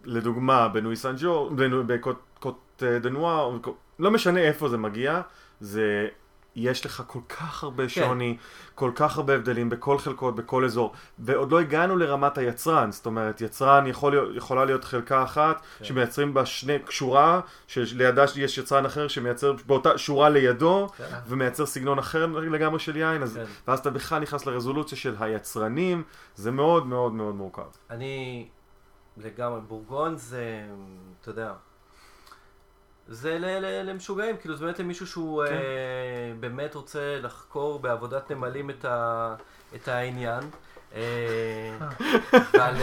לדוגמה, 0.05 0.69
בנוי 0.69 0.97
סן 0.97 1.15
ג'ור, 1.19 1.51
בקוט 1.87 2.83
דנואר, 2.83 3.59
לא 3.99 4.11
משנה 4.11 4.41
איפה 4.41 4.69
זה 4.69 4.77
מגיע, 4.77 5.21
זה 5.61 6.09
יש 6.57 6.87
לך 6.87 7.03
כל 7.07 7.21
כך 7.29 7.65
הרבה 7.65 7.83
כן. 7.83 7.89
שוני, 7.89 8.37
כל 8.75 8.91
כך 8.95 9.17
הרבה 9.17 9.35
הבדלים 9.35 9.71
בכל 9.71 9.99
חלקות, 9.99 10.37
בכל 10.37 10.65
אזור, 10.65 10.93
ועוד 11.19 11.53
לא 11.53 11.61
הגענו 11.61 11.97
לרמת 11.97 12.39
היצרן, 12.39 12.93
זאת 12.93 13.07
אומרת, 13.07 13.41
יצרן 13.41 13.87
יכול 13.87 14.33
יכולה 14.37 14.65
להיות 14.65 14.85
חלקה 14.85 15.23
אחת 15.23 15.63
כן. 15.79 15.85
שמייצרים 15.85 16.35
בה 16.35 16.47
שני, 16.47 16.79
קשורה, 16.79 17.41
שלידה 17.67 18.25
יש 18.37 18.59
יצרן 18.59 18.87
אחר 18.87 19.09
שמייצר 19.09 19.53
באותה 19.67 19.99
שורה 19.99 20.29
לידו, 20.29 20.89
כן. 20.97 21.05
ומייצר 21.27 21.67
סגנון 21.67 21.99
אחר 21.99 22.27
לגמרי 22.27 22.79
של 22.79 22.97
יין, 22.97 23.23
אז, 23.23 23.35
כן. 23.35 23.45
ואז 23.69 23.79
אתה 23.79 23.91
בכלל 23.91 24.23
נכנס 24.23 24.47
לרזולוציה 24.47 24.99
של 24.99 25.15
היצרנים, 25.21 26.03
זה 26.35 26.51
מאוד 26.51 26.87
מאוד 26.87 27.13
מאוד 27.13 27.35
מורכב. 27.35 27.63
אני 27.91 28.49
לגמרי, 29.17 29.61
בורגון 29.61 30.17
זה, 30.17 30.67
אתה 31.21 31.31
יודע, 31.31 31.53
זה 33.09 33.39
למשוגעים, 33.85 34.37
כאילו 34.37 34.57
זה 34.57 34.65
באמת 34.65 34.79
למישהו 34.79 35.07
שהוא 35.07 35.45
כן. 35.47 35.53
אה, 35.53 35.59
באמת 36.41 36.75
רוצה 36.75 37.19
לחקור 37.23 37.79
בעבודת 37.79 38.31
נמלים 38.31 38.71
את, 38.71 38.85
ה, 38.85 39.35
את 39.75 39.89
העניין. 39.89 40.43
אה, 40.95 41.79
אבל... 42.33 42.75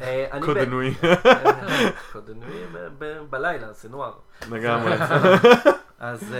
אה. 0.00 0.40
קודנוי. 0.40 0.94
קודנוי 2.12 2.64
בלילה, 3.30 3.72
זה 3.72 3.88
נוער. 3.88 4.14
לגמרי. 4.50 4.92
אז 5.98 6.34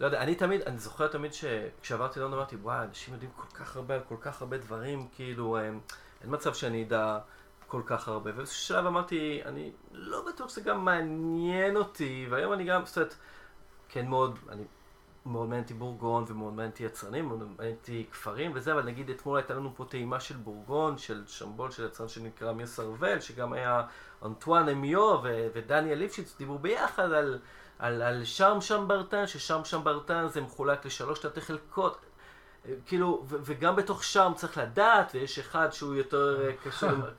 לא 0.00 0.06
יודע, 0.06 0.22
אני 0.22 0.34
תמיד, 0.34 0.60
אני 0.60 0.78
זוכר 0.78 1.06
תמיד 1.06 1.32
שכשעברתי 1.34 2.20
ללונדון 2.20 2.38
אמרתי, 2.38 2.56
וואי, 2.56 2.84
אנשים 2.88 3.14
יודעים 3.14 3.30
כל 3.36 3.56
כך 3.56 3.76
הרבה 3.76 3.94
על 3.94 4.00
כל 4.08 4.16
כך 4.20 4.42
הרבה 4.42 4.58
דברים, 4.58 5.08
כאילו, 5.14 5.58
אין 5.58 5.80
מצב 6.24 6.54
שאני 6.54 6.84
אדע 6.84 7.18
כל 7.72 7.82
כך 7.86 8.08
הרבה, 8.08 8.30
ובאיזשהו 8.30 8.66
שלב 8.66 8.86
אמרתי, 8.86 9.40
אני 9.44 9.72
לא 9.92 10.24
בטוח 10.28 10.48
שזה 10.48 10.60
גם 10.60 10.84
מעניין 10.84 11.76
אותי, 11.76 12.26
והיום 12.30 12.52
אני 12.52 12.64
גם, 12.64 12.84
קצת, 12.84 13.14
כן 13.88 14.08
מאוד, 14.08 14.38
אני 14.48 14.64
מאוד 15.26 15.48
מעניין 15.48 15.62
אותי 15.62 15.74
בורגון 15.74 16.24
ומאוד 16.28 16.52
מעניין 16.52 16.70
אותי 16.70 16.84
יצרנים, 16.84 17.24
מאוד 17.24 17.38
מעניין 17.38 17.76
אותי 17.76 18.06
כפרים 18.12 18.52
וזה, 18.54 18.72
אבל 18.72 18.82
נגיד 18.84 19.10
אתמול 19.10 19.36
הייתה 19.38 19.54
לנו 19.54 19.72
פה 19.76 19.84
טעימה 19.84 20.20
של 20.20 20.36
בורגון, 20.36 20.98
של 20.98 21.22
שמבול 21.26 21.70
של 21.70 21.86
יצרן 21.86 22.08
שנקרא 22.08 22.52
מיר 22.52 22.66
סרבל, 22.66 23.20
שגם 23.20 23.52
היה 23.52 23.82
אנטואן 24.24 24.68
אמיו 24.68 25.18
ודניאל 25.54 25.98
ליפשיץ, 25.98 26.36
דיברו 26.38 26.58
ביחד 26.58 27.12
על, 27.12 27.38
על, 27.78 28.02
על 28.02 28.24
שם 28.24 28.60
שם 28.60 28.84
ברטן, 28.88 29.26
ששם 29.26 29.64
שם 29.64 29.84
ברטן 29.84 30.28
זה 30.28 30.40
מחולק 30.40 30.86
לשלוש 30.86 31.18
תתי 31.18 31.40
חלקות. 31.40 31.98
כאילו, 32.86 33.24
וגם 33.28 33.76
בתוך 33.76 34.04
שם 34.04 34.32
צריך 34.36 34.58
לדעת, 34.58 35.12
ויש 35.14 35.38
אחד 35.38 35.72
שהוא 35.72 35.94
יותר 35.94 36.48
אה, 36.48 36.52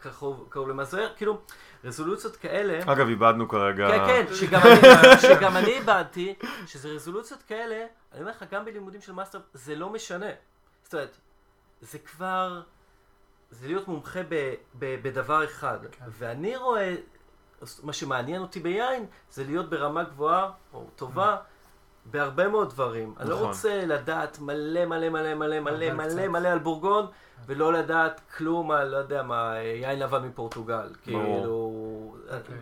קרוב 0.50 0.70
למזוהר, 0.70 1.14
כאילו, 1.18 1.42
רזולוציות 1.84 2.36
כאלה... 2.36 2.80
אגב, 2.94 3.08
איבדנו 3.08 3.48
כרגע... 3.48 3.88
כן, 3.90 4.06
כן, 4.08 4.36
שגם 4.36 4.62
אני, 4.62 5.18
שגם 5.36 5.58
אני 5.58 5.72
איבדתי, 5.72 6.36
שזה 6.66 6.90
רזולוציות 6.90 7.44
כאלה, 7.44 7.86
אני 8.12 8.22
אומר 8.22 8.32
לך, 8.32 8.46
גם 8.52 8.66
בלימודים 8.66 9.02
של 9.02 9.12
מאסטר, 9.12 9.40
זה 9.54 9.76
לא 9.76 9.90
משנה. 9.90 10.30
זאת 10.84 10.94
אומרת, 10.94 11.18
זה 11.82 12.00
כבר, 12.00 12.62
זה 13.52 13.68
להיות 13.68 13.88
מומחה 13.88 14.20
ב, 14.30 14.54
ב, 14.80 14.96
בדבר 15.02 15.44
אחד. 15.44 15.78
כן. 15.92 16.06
ואני 16.08 16.58
רואה, 16.58 16.96
מה 17.84 17.94
שמעניין 17.94 18.42
אותי 18.42 18.60
ביין, 18.60 19.06
זה 19.30 19.44
להיות 19.44 19.70
ברמה 19.70 20.04
גבוהה, 20.04 20.52
או 20.74 20.88
טובה, 20.96 21.38
בהרבה 22.06 22.48
מאוד 22.48 22.70
דברים. 22.70 23.12
נכון. 23.12 23.22
אני 23.22 23.30
לא 23.30 23.36
נכון. 23.36 23.48
רוצה 23.48 23.86
לדעת 23.86 24.40
מלא 24.40 24.86
מלא 24.86 25.10
מלא 25.10 25.34
מלא 25.34 25.60
מלא 25.60 25.94
מלא 25.94 26.28
מלא 26.28 26.48
על 26.48 26.60
בורגון, 26.60 27.06
ולא 27.46 27.74
לדעת 27.74 28.22
כלום 28.38 28.72
על, 28.72 28.88
לא 28.88 28.98
יודע 28.98 29.24
מה, 29.24 29.54
יין 29.58 30.00
לבן 30.00 30.28
מפורטוגל. 30.28 30.90
כאילו, 31.04 32.16
okay. 32.30 32.34
אוקיי. 32.34 32.58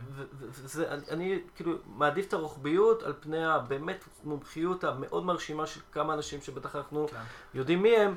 זה, 0.51 0.91
אני, 0.91 1.01
אני 1.09 1.39
כאילו 1.55 1.73
מעדיף 1.85 2.27
את 2.27 2.33
הרוחביות 2.33 3.03
על 3.03 3.13
פני 3.19 3.45
הבאמת 3.45 4.05
מומחיות 4.23 4.83
המאוד 4.83 5.25
מרשימה 5.25 5.67
של 5.67 5.79
כמה 5.91 6.13
אנשים 6.13 6.41
שבטח 6.41 6.75
אנחנו 6.75 7.05
okay. 7.05 7.11
כן. 7.11 7.17
יודעים 7.53 7.81
מי 7.81 7.97
הם. 7.97 8.15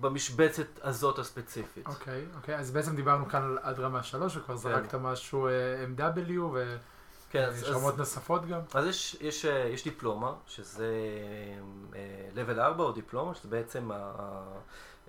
במשבצת 0.00 0.66
הזאת 0.82 1.18
הספציפית. 1.18 1.86
אוקיי, 1.86 2.24
okay, 2.32 2.36
אוקיי, 2.36 2.56
okay. 2.56 2.58
אז 2.58 2.70
בעצם 2.70 2.96
דיברנו 2.96 3.28
כאן 3.28 3.42
על 3.42 3.58
עד 3.62 3.80
רמה 3.80 4.02
שלוש, 4.02 4.36
וכבר 4.36 4.54
כן. 4.54 4.60
זרקת 4.60 4.94
משהו 4.94 5.48
uh, 5.48 6.00
MW, 6.00 6.56
כן, 7.30 7.48
יש 7.54 7.68
רמות 7.68 7.98
נוספות 7.98 8.46
גם? 8.46 8.60
אז 8.74 8.86
יש, 8.86 9.16
יש, 9.20 9.44
אה, 9.44 9.68
יש 9.68 9.84
דיפלומה, 9.84 10.32
שזה 10.46 10.94
level 12.34 12.58
4 12.58 12.84
או 12.84 12.92
דיפלומה, 12.92 13.34
שזה 13.34 13.48
בעצם 13.48 13.90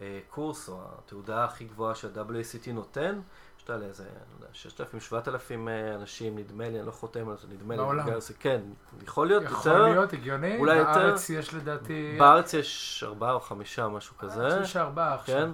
הקורס 0.01 0.69
או 0.69 0.81
התעודה 0.97 1.43
הכי 1.43 1.65
גבוהה 1.65 1.95
שה-WACT 1.95 2.71
נותן. 2.73 3.19
יש 3.59 3.69
לה 3.69 3.75
איזה, 3.75 4.03
לא 4.03 4.45
יודע, 4.45 4.53
6,000-7,000 4.53 5.67
אה, 5.67 5.95
אנשים, 5.95 6.37
נדמה 6.37 6.69
לי, 6.69 6.79
אני 6.79 6.87
לא 6.87 6.91
חותם 6.91 7.29
על 7.29 7.37
זה, 7.37 7.47
נדמה 7.47 7.75
לי. 7.75 7.81
בעולם. 7.81 8.05
כן, 8.39 8.61
יכול 9.03 9.27
להיות 9.27 9.43
יכול 9.43 9.57
יותר. 9.57 9.69
יכול 9.69 9.89
להיות, 9.89 10.13
הגיוני. 10.13 10.57
אולי 10.57 10.83
בארץ 10.83 11.29
יותר. 11.29 11.39
יש 11.39 11.53
לדעתי... 11.53 12.15
בארץ 12.19 12.53
יש 12.53 13.03
ארבעה 13.07 13.33
או 13.33 13.39
חמישה, 13.39 13.87
משהו 13.87 14.17
כזה. 14.17 14.39
בארץ 14.39 14.63
יש 14.63 14.77
ארבעה 14.77 15.13
עכשיו. 15.13 15.35
כן. 15.35 15.51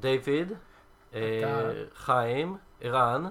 דיוויד, 0.00 0.52
אה, 1.14 1.72
חיים, 1.94 2.56
ערן. 2.80 3.30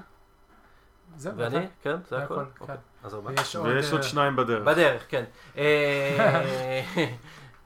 זהו, 1.18 1.34
ואני? 1.38 1.68
כן, 1.82 1.96
זה 2.10 2.18
הכל? 2.18 2.36
כן. 2.36 2.42
אוקיי. 2.60 2.76
אז 3.04 3.16
ארבעה. 3.16 3.34
ויש 3.64 3.92
עוד 3.92 4.02
אה, 4.02 4.08
שניים 4.08 4.36
בדרך. 4.36 4.68
בדרך, 4.68 5.06
כן. 5.10 5.24
אה, 5.58 6.82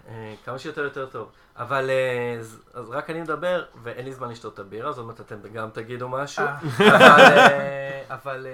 אה, 0.10 0.34
כמה 0.46 0.60
שיותר 0.60 0.84
יותר 0.84 1.06
טוב. 1.06 1.32
אבל 1.56 1.90
אה, 1.90 2.40
אז 2.74 2.90
רק 2.90 3.10
אני 3.10 3.22
מדבר, 3.22 3.66
ואין 3.84 4.06
לי 4.06 4.14
זמן 4.14 4.30
לשתות 4.30 4.54
את 4.54 4.60
הבירה, 4.60 4.92
זאת 4.92 5.04
אומרת 5.04 5.22
אתם 5.22 5.36
גם 5.54 5.70
תגידו 5.70 6.10
משהו. 6.10 6.46
אבל 8.10 8.48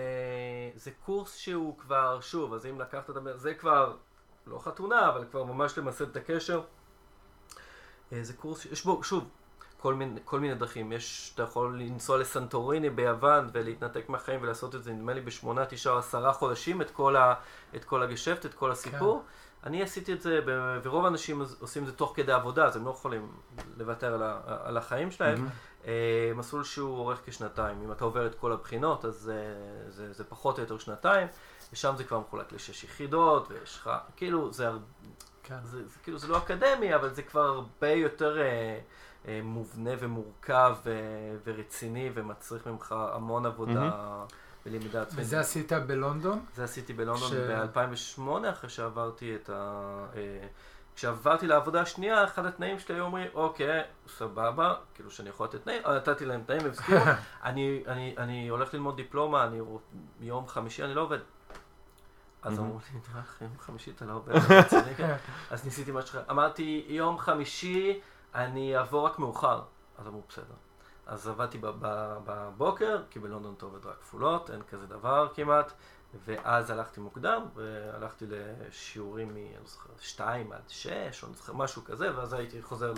זה 0.75 0.91
קורס 1.05 1.35
שהוא 1.35 1.77
כבר, 1.77 2.19
שוב, 2.21 2.53
אז 2.53 2.65
אם 2.65 2.81
לקחת 2.81 3.09
את 3.09 3.15
הבירה, 3.15 3.37
זה 3.37 3.53
כבר 3.53 3.95
לא 4.47 4.59
חתונה, 4.59 5.09
אבל 5.09 5.25
כבר 5.31 5.43
ממש 5.43 5.77
למסד 5.77 6.09
את 6.09 6.15
הקשר. 6.15 6.61
זה 8.21 8.33
קורס, 8.33 8.65
יש 8.65 8.85
בו, 8.85 9.03
שוב, 9.03 9.29
כל 9.81 9.93
מיני, 9.93 10.19
כל 10.25 10.39
מיני 10.39 10.55
דרכים. 10.55 10.91
יש, 10.91 11.31
אתה 11.35 11.43
יכול 11.43 11.79
לנסוע 11.79 12.17
לסנטוריני 12.17 12.89
ביוון 12.89 13.49
ולהתנתק 13.53 14.09
מהחיים 14.09 14.39
ולעשות 14.43 14.75
את 14.75 14.83
זה, 14.83 14.91
נדמה 14.93 15.13
לי, 15.13 15.21
בשמונה, 15.21 15.65
תשעה 15.65 15.99
עשרה 15.99 16.33
חודשים, 16.33 16.81
את 16.81 16.91
כל, 16.91 17.15
ה, 17.15 17.33
את 17.75 17.83
כל 17.83 18.03
הגשפט, 18.03 18.45
את 18.45 18.53
כל 18.53 18.71
הסיפור. 18.71 19.19
כן. 19.19 19.67
אני 19.67 19.83
עשיתי 19.83 20.13
את 20.13 20.21
זה, 20.21 20.39
ורוב 20.83 21.05
האנשים 21.05 21.41
עושים 21.59 21.83
את 21.83 21.87
זה 21.87 21.93
תוך 21.93 22.13
כדי 22.15 22.31
עבודה, 22.31 22.65
אז 22.65 22.75
הם 22.75 22.85
לא 22.85 22.89
יכולים 22.89 23.31
לוותר 23.77 24.13
על, 24.13 24.23
ה, 24.23 24.39
על 24.63 24.77
החיים 24.77 25.11
שלהם. 25.11 25.47
Mm-hmm. 25.47 25.87
מסלול 26.35 26.63
שהוא 26.63 26.97
אורך 26.97 27.21
כשנתיים. 27.25 27.81
אם 27.83 27.91
אתה 27.91 28.05
עובר 28.05 28.25
את 28.25 28.35
כל 28.35 28.51
הבחינות, 28.51 29.05
אז 29.05 29.15
זה, 29.15 29.55
זה, 29.87 30.13
זה 30.13 30.23
פחות 30.23 30.57
או 30.57 30.63
יותר 30.63 30.77
שנתיים, 30.77 31.27
ושם 31.73 31.93
זה 31.97 32.03
כבר 32.03 32.19
מחולק 32.19 32.51
לשש 32.51 32.83
יחידות, 32.83 33.51
ויש 33.51 33.77
לך, 33.77 33.89
כאילו, 34.15 34.53
זה, 34.53 34.67
כן. 35.43 35.55
זה, 35.63 35.87
זה, 35.87 35.99
כאילו, 36.03 36.17
זה 36.17 36.27
לא 36.27 36.37
אקדמי, 36.37 36.95
אבל 36.95 37.13
זה 37.13 37.21
כבר 37.21 37.45
הרבה 37.45 37.89
יותר... 37.89 38.37
אה, 38.37 38.43
אה, 38.43 38.79
מובנה 39.43 39.91
ומורכב 39.99 40.75
אה, 40.87 40.91
ורציני 41.45 42.09
ומצריך 42.13 42.67
ממך 42.67 42.95
המון 43.13 43.45
עבודה 43.45 43.89
mm-hmm. 43.89 44.33
בלמידה 44.65 45.01
עצמית. 45.01 45.25
וזה 45.25 45.39
עשית 45.39 45.73
בלונדון? 45.73 46.45
זה 46.55 46.63
עשיתי 46.63 46.93
בלונדון 46.93 47.29
ש... 47.29 47.33
ב-2008 47.33 48.49
אחרי 48.49 48.69
שעברתי 48.69 49.35
את 49.35 49.49
ה... 49.49 50.05
אה, 50.15 50.47
כשעברתי 50.95 51.47
לעבודה 51.47 51.81
השנייה, 51.81 52.23
אחד 52.23 52.45
התנאים 52.45 52.79
שלי 52.79 52.95
היו 52.95 53.03
אומרים, 53.03 53.27
אוקיי, 53.33 53.81
סבבה, 54.07 54.73
כאילו 54.93 55.11
שאני 55.11 55.29
יכול 55.29 55.47
לתת 55.47 55.63
תנאים, 55.63 55.81
נתתי 55.95 56.25
להם 56.25 56.43
תנאים, 56.45 56.61
הם 56.61 56.71
הסכימו, 56.71 56.99
אני, 57.43 57.83
אני, 57.87 58.15
אני 58.17 58.47
הולך 58.47 58.73
ללמוד 58.73 58.95
דיפלומה, 58.95 59.43
אני 59.43 59.59
יום 60.21 60.47
חמישי 60.47 60.83
אני 60.83 60.93
לא 60.93 61.01
עובד. 61.01 61.19
אז 62.41 62.59
אמרו 62.59 62.79
לי, 62.93 62.99
יום 63.41 63.51
חמישי 63.59 63.91
אתה 63.91 64.05
לא 64.05 64.13
עובד, 64.13 64.33
אז 65.51 65.65
ניסיתי 65.65 65.91
משהו 65.91 66.09
אחר. 66.09 66.31
אמרתי, 66.31 66.85
יום 66.89 67.17
חמישי 67.17 67.99
אני 68.35 68.79
אבוא 68.79 69.01
רק 69.01 69.19
מאוחר. 69.19 69.61
אז 69.97 70.07
אמרו, 70.07 70.21
בסדר. 70.29 70.55
אז 71.05 71.27
עבדתי 71.27 71.57
בבוקר, 72.25 73.01
כי 73.09 73.19
בלונדון 73.19 73.53
אתה 73.57 73.65
עובד 73.65 73.85
רק 73.85 73.97
כפולות, 74.01 74.51
אין 74.51 74.61
כזה 74.69 74.87
דבר 74.87 75.27
כמעט, 75.33 75.71
ואז 76.25 76.69
הלכתי 76.69 76.99
מוקדם, 76.99 77.45
והלכתי 77.55 78.25
לשיעורים 78.27 79.33
מ-2 79.33 80.21
עד 80.21 80.61
6, 80.67 81.23
או 81.23 81.53
משהו 81.53 81.83
כזה, 81.85 82.17
ואז 82.17 82.33
הייתי 82.33 82.61
חוזר 82.61 82.93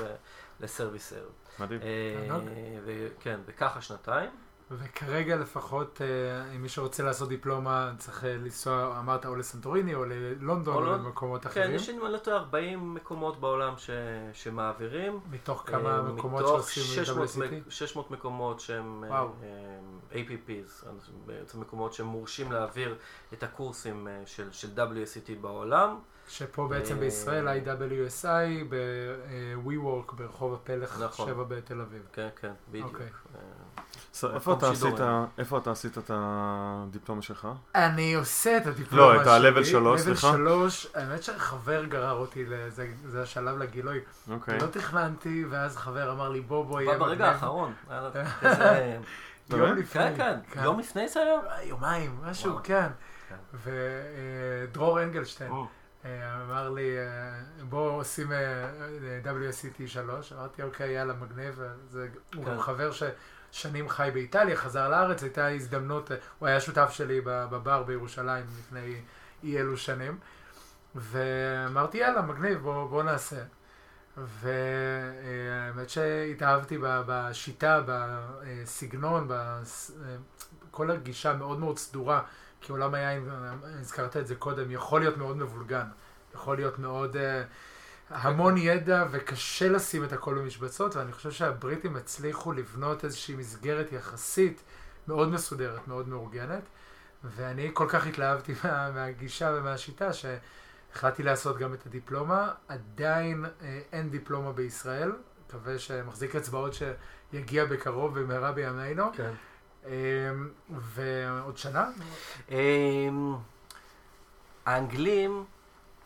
לסרוויס 0.60 1.14
ערב. 1.14 1.32
מדהים. 1.60 1.82
אה, 1.82 3.08
כן, 3.20 3.40
וככה 3.46 3.82
שנתיים. 3.82 4.30
וכרגע 4.78 5.36
לפחות, 5.36 6.02
אה, 6.02 6.56
אם 6.56 6.62
מי 6.62 6.70
שרוצה 6.70 7.04
לעשות 7.04 7.30
דיפלומה, 7.30 7.92
צריך 7.98 8.26
אה, 8.26 8.34
לנסוע, 8.34 9.00
אמרת, 9.00 9.26
או 9.26 9.36
לסנטוריני, 9.36 9.96
או 9.96 10.06
ללונדון, 10.06 10.84
או, 10.84 10.90
או 10.90 10.98
למקומות 10.98 11.44
כן, 11.44 11.50
אחרים. 11.50 11.68
כן, 11.68 11.74
יש 11.74 11.90
לנו 11.90 12.08
לא 12.08 12.18
טועה 12.18 12.38
40 12.38 12.94
מקומות 12.94 13.40
בעולם 13.40 13.74
ש... 13.78 13.90
שמעבירים. 14.34 15.20
מתוך 15.32 15.64
כמה 15.66 16.00
uh, 16.00 16.02
מקומות 16.02 16.48
שעושים 16.48 16.84
600, 16.84 17.30
WCT? 17.30 17.70
600 17.70 18.12
מקומות 18.12 18.60
שהם 18.60 19.04
uh, 19.10 20.14
APPs, 20.14 20.86
בעצם 21.26 21.62
מקומות 21.62 21.94
שמורשים 21.94 22.52
להעביר 22.52 22.96
את 23.34 23.44
הקורסים 23.44 24.08
של, 24.26 24.52
של 24.52 24.68
WCT 24.76 25.32
בעולם. 25.42 26.00
שפה 26.32 26.68
בעצם 26.68 27.00
בישראל, 27.00 27.48
IWSI, 27.48 28.66
ב-WeWork 28.70 30.14
ברחוב 30.14 30.54
הפלך, 30.54 31.02
נכון. 31.02 31.28
7 31.28 31.44
בתל 31.44 31.82
אביב. 31.82 32.02
כן, 32.14 32.28
כן, 32.42 32.52
בדיוק. 32.70 32.94
אוקיי. 32.94 33.08
איפה 34.34 34.54
אתה 34.54 34.72
עשית, 34.72 34.96
איפה 35.38 35.58
אתה 35.58 35.72
עשית 35.72 35.98
את 35.98 36.12
הדיפלומה 36.14 37.22
שלך? 37.22 37.48
אני 37.76 38.14
עושה 38.14 38.58
את 38.58 38.68
הדיפלומה 38.68 39.14
שלי. 39.16 39.18
לא, 39.18 39.22
את 39.22 39.28
ה-level 39.28 39.66
3, 39.66 40.02
סליחה. 40.02 40.32
level 40.32 40.36
3, 40.36 40.88
האמת 40.96 41.24
שחבר 41.24 41.86
גרר 41.86 42.18
אותי, 42.18 42.46
זה 43.06 43.22
השלב 43.22 43.58
לגילוי. 43.58 44.00
אוקיי. 44.32 44.60
לא 44.60 44.68
תכננתי, 44.68 45.46
ואז 45.50 45.78
חבר 45.78 46.12
אמר 46.12 46.30
לי, 46.30 46.42
בוא, 46.42 46.66
בוא, 46.66 46.82
יהיה. 46.82 46.98
ברגע 46.98 47.28
האחרון. 47.28 47.74
יום 49.50 49.78
לפני. 49.78 49.86
כן, 49.86 50.14
כן, 50.18 50.40
כן. 50.52 50.64
יום 50.64 50.80
לפני 50.80 51.08
זה 51.08 51.20
היה? 51.20 51.64
יומיים, 51.64 52.16
משהו, 52.24 52.60
כן. 52.64 52.88
ודרור 53.54 55.04
אנגלשטיין. 55.04 55.52
אמר 56.06 56.70
לי, 56.70 56.96
בוא 57.70 57.92
עושים 57.92 58.32
WCT 59.24 59.88
3, 59.88 60.34
אמרתי, 60.34 60.64
אוקיי, 60.64 60.92
יאללה, 60.92 61.14
מגניב, 61.14 61.62
הוא 62.36 62.46
גם 62.46 62.60
חבר 62.60 62.92
ש... 62.92 63.04
שנים 63.52 63.90
חי 63.90 64.10
באיטליה, 64.14 64.56
חזר 64.56 64.90
לארץ, 64.90 65.24
הייתה 65.24 65.48
הזדמנות, 65.48 66.12
הוא 66.40 66.48
היה 66.48 66.60
שותף 66.60 66.90
שלי 66.92 67.22
בבר 67.26 67.84
בירושלים 67.84 68.46
לפני 68.60 69.02
אי 69.44 69.58
אלו 69.58 69.78
שנים, 69.78 70.18
ואמרתי 70.96 71.98
יאללה, 71.98 72.22
מגניב, 72.22 72.60
בוא, 72.60 72.90
בוא 72.90 73.04
נעשה. 73.04 73.44
והאמת 74.18 75.90
שהתאהבתי 75.90 76.78
בשיטה, 76.82 77.82
בסגנון, 77.86 79.28
בכל 79.28 80.92
הגישה 80.92 81.34
מאוד 81.34 81.60
מאוד 81.60 81.78
סדורה, 81.78 82.22
כי 82.62 82.72
עולם 82.72 82.94
היין, 82.94 83.30
הזכרת 83.80 84.18
את 84.18 84.28
זה 84.28 84.36
קודם, 84.36 84.72
יכול 84.72 85.00
להיות 85.02 85.18
מאוד 85.18 85.38
מבולגן, 85.38 85.86
יכול 86.34 86.56
להיות 86.58 86.80
מאוד... 86.80 87.16
Uh, 87.16 87.20
המון 88.14 88.58
ידע 88.58 89.06
וקשה 89.12 89.70
לשים 89.70 90.04
את 90.04 90.14
הכל 90.14 90.36
במשבצות, 90.36 90.96
ואני 90.96 91.12
חושב 91.12 91.32
שהבריטים 91.32 91.96
הצליחו 91.96 92.52
לבנות 92.52 93.06
איזושהי 93.06 93.36
מסגרת 93.36 93.92
יחסית 93.92 94.64
מאוד 95.08 95.30
מסודרת, 95.30 95.88
מאוד 95.88 96.08
מאורגנת, 96.08 96.64
ואני 97.24 97.72
כל 97.74 97.86
כך 97.90 98.08
התלהבתי 98.08 98.54
מה, 98.64 98.92
מהגישה 98.92 99.54
ומהשיטה, 99.56 100.10
שהחלטתי 100.14 101.24
לעשות 101.24 101.58
גם 101.58 101.74
את 101.74 101.86
הדיפלומה. 101.86 102.52
עדיין 102.68 103.46
אה, 103.46 103.80
אין 103.92 104.10
דיפלומה 104.10 104.52
בישראל, 104.52 105.12
מקווה 105.48 105.80
שמחזיק 105.80 106.36
אצבעות 106.36 106.74
שיגיע 106.74 107.66
בקרוב 107.66 108.20
במהרה 108.20 108.52
בימינו. 108.52 109.06
כן. 109.14 109.32
אה, 109.86 109.92
ועוד 110.70 111.58
שנה? 111.58 111.90
אה, 112.52 113.10
האנגלים... 114.66 115.46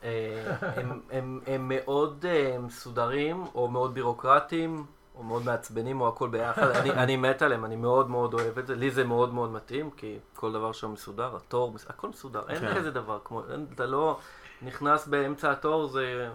אה, 0.04 0.56
הם, 0.62 1.00
הם, 1.12 1.40
הם 1.48 1.68
מאוד 1.68 2.26
אה, 2.30 2.58
מסודרים, 2.60 3.46
או 3.56 3.68
מאוד 3.68 3.94
בירוקרטיים, 3.94 4.86
או 5.16 5.24
מאוד 5.24 5.46
מעצבנים, 5.46 6.02
או 6.02 6.08
הכל 6.08 6.30
ביחד. 6.30 6.68
אני, 6.68 6.92
אני 6.92 7.16
מת 7.16 7.42
עליהם, 7.42 7.66
אני 7.66 7.76
מאוד 7.76 8.10
מאוד 8.10 8.34
אוהב 8.34 8.60
את 8.60 8.68
זה. 8.68 8.76
לי 8.76 8.92
זה 8.92 9.04
מאוד 9.04 9.34
מאוד 9.34 9.52
מתאים, 9.52 9.92
כי 9.92 10.20
כל 10.36 10.52
דבר 10.54 10.72
שם 10.72 10.92
מסודר, 10.92 11.36
התור, 11.36 11.76
הכל 11.90 12.08
מסודר. 12.08 12.44
אין 12.50 12.60
כן. 12.60 12.76
כזה 12.76 12.92
דבר, 12.92 13.20
כמו, 13.24 13.42
אתה 13.74 13.86
לא 13.86 14.20
נכנס 14.62 15.08
באמצע 15.08 15.52
התור, 15.52 15.88
זה... 15.88 16.30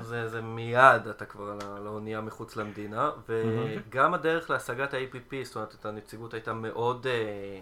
זה, 0.00 0.28
זה 0.28 0.42
מיד 0.42 1.06
אתה 1.10 1.24
כבר 1.24 1.58
על 1.76 1.86
האונייה 1.86 2.20
מחוץ 2.20 2.56
למדינה, 2.56 3.10
וגם 3.28 4.14
הדרך 4.14 4.50
להשגת 4.50 4.94
ה-APP, 4.94 5.34
זאת 5.44 5.56
אומרת, 5.56 5.86
הנציגות 5.86 6.34
הייתה 6.34 6.52
מאוד... 6.52 7.06
אה, 7.06 7.60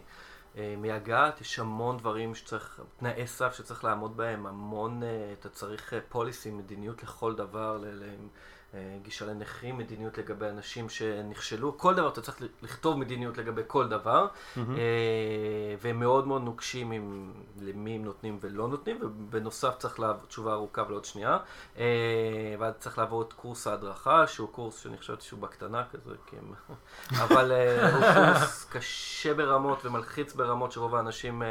אה, 0.56 0.74
מייגעת, 0.78 1.40
יש 1.40 1.58
המון 1.58 1.98
דברים 1.98 2.34
שצריך, 2.34 2.80
תנאי 2.98 3.26
סף 3.26 3.54
שצריך 3.54 3.84
לעמוד 3.84 4.16
בהם, 4.16 4.46
המון, 4.46 5.02
אה, 5.02 5.34
אתה 5.40 5.48
צריך 5.48 5.94
פוליסי, 6.08 6.50
אה, 6.50 6.54
מדיניות 6.54 7.02
לכל 7.02 7.34
דבר, 7.34 7.84
אה, 7.84 7.90
גישה 9.02 9.26
לנכים, 9.26 9.78
מדיניות 9.78 10.18
לגבי 10.18 10.46
אנשים 10.46 10.88
שנכשלו, 10.88 11.78
כל 11.78 11.94
דבר 11.94 12.08
אתה 12.08 12.20
צריך 12.20 12.42
לכתוב 12.62 12.98
מדיניות 12.98 13.38
לגבי 13.38 13.62
כל 13.66 13.88
דבר, 13.88 14.26
mm-hmm. 14.26 14.60
והם 15.80 16.00
מאוד 16.00 16.26
מאוד 16.26 16.42
נוקשים 16.42 16.90
עם 16.90 17.32
למי 17.60 17.94
הם 17.94 18.04
נותנים 18.04 18.38
ולא 18.40 18.68
נותנים, 18.68 18.98
ובנוסף 19.02 19.74
צריך 19.78 20.00
לעבור 20.00 20.26
תשובה 20.26 20.52
ארוכה 20.52 20.82
ולעוד 20.86 21.04
שנייה, 21.04 21.38
אה, 21.78 21.84
ואז 22.58 22.74
צריך 22.78 22.98
לעבור 22.98 23.22
את 23.22 23.32
קורס 23.32 23.66
ההדרכה, 23.66 24.26
שהוא 24.26 24.48
קורס 24.48 24.82
שאני 24.82 24.96
חושבת 24.96 25.22
שהוא 25.22 25.40
בקטנה 25.40 25.84
כזה, 25.92 26.14
הם... 26.32 26.52
אבל 27.24 27.52
הוא 27.92 28.04
קורס 28.14 28.64
קשה 28.70 29.34
ברמות 29.34 29.84
ומלחיץ 29.84 30.32
ברמות 30.34 30.72
שרוב 30.72 30.94
האנשים 30.94 31.42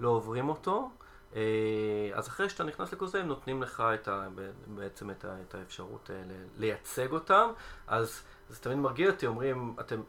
לא 0.00 0.08
עוברים 0.08 0.48
אותו. 0.48 0.90
אה, 1.36 2.10
אז 2.14 2.28
אחרי 2.28 2.48
שאתה 2.48 2.64
נכנס 2.64 2.92
לקורס 2.92 3.14
הם 3.14 3.26
נותנים 3.26 3.62
לך 3.62 3.82
את 3.94 4.08
ה, 4.08 4.28
בעצם 4.66 5.10
את, 5.10 5.24
ה, 5.24 5.36
את 5.48 5.54
האפשרות 5.54 6.10
אה, 6.12 6.22
לייצג 6.58 7.12
אותם, 7.12 7.50
אז 7.86 8.22
זה 8.48 8.58
תמיד 8.60 8.78
מרגיע 8.78 9.10
אותי, 9.10 9.26
אומרים, 9.26 9.74
אתם 9.80 10.02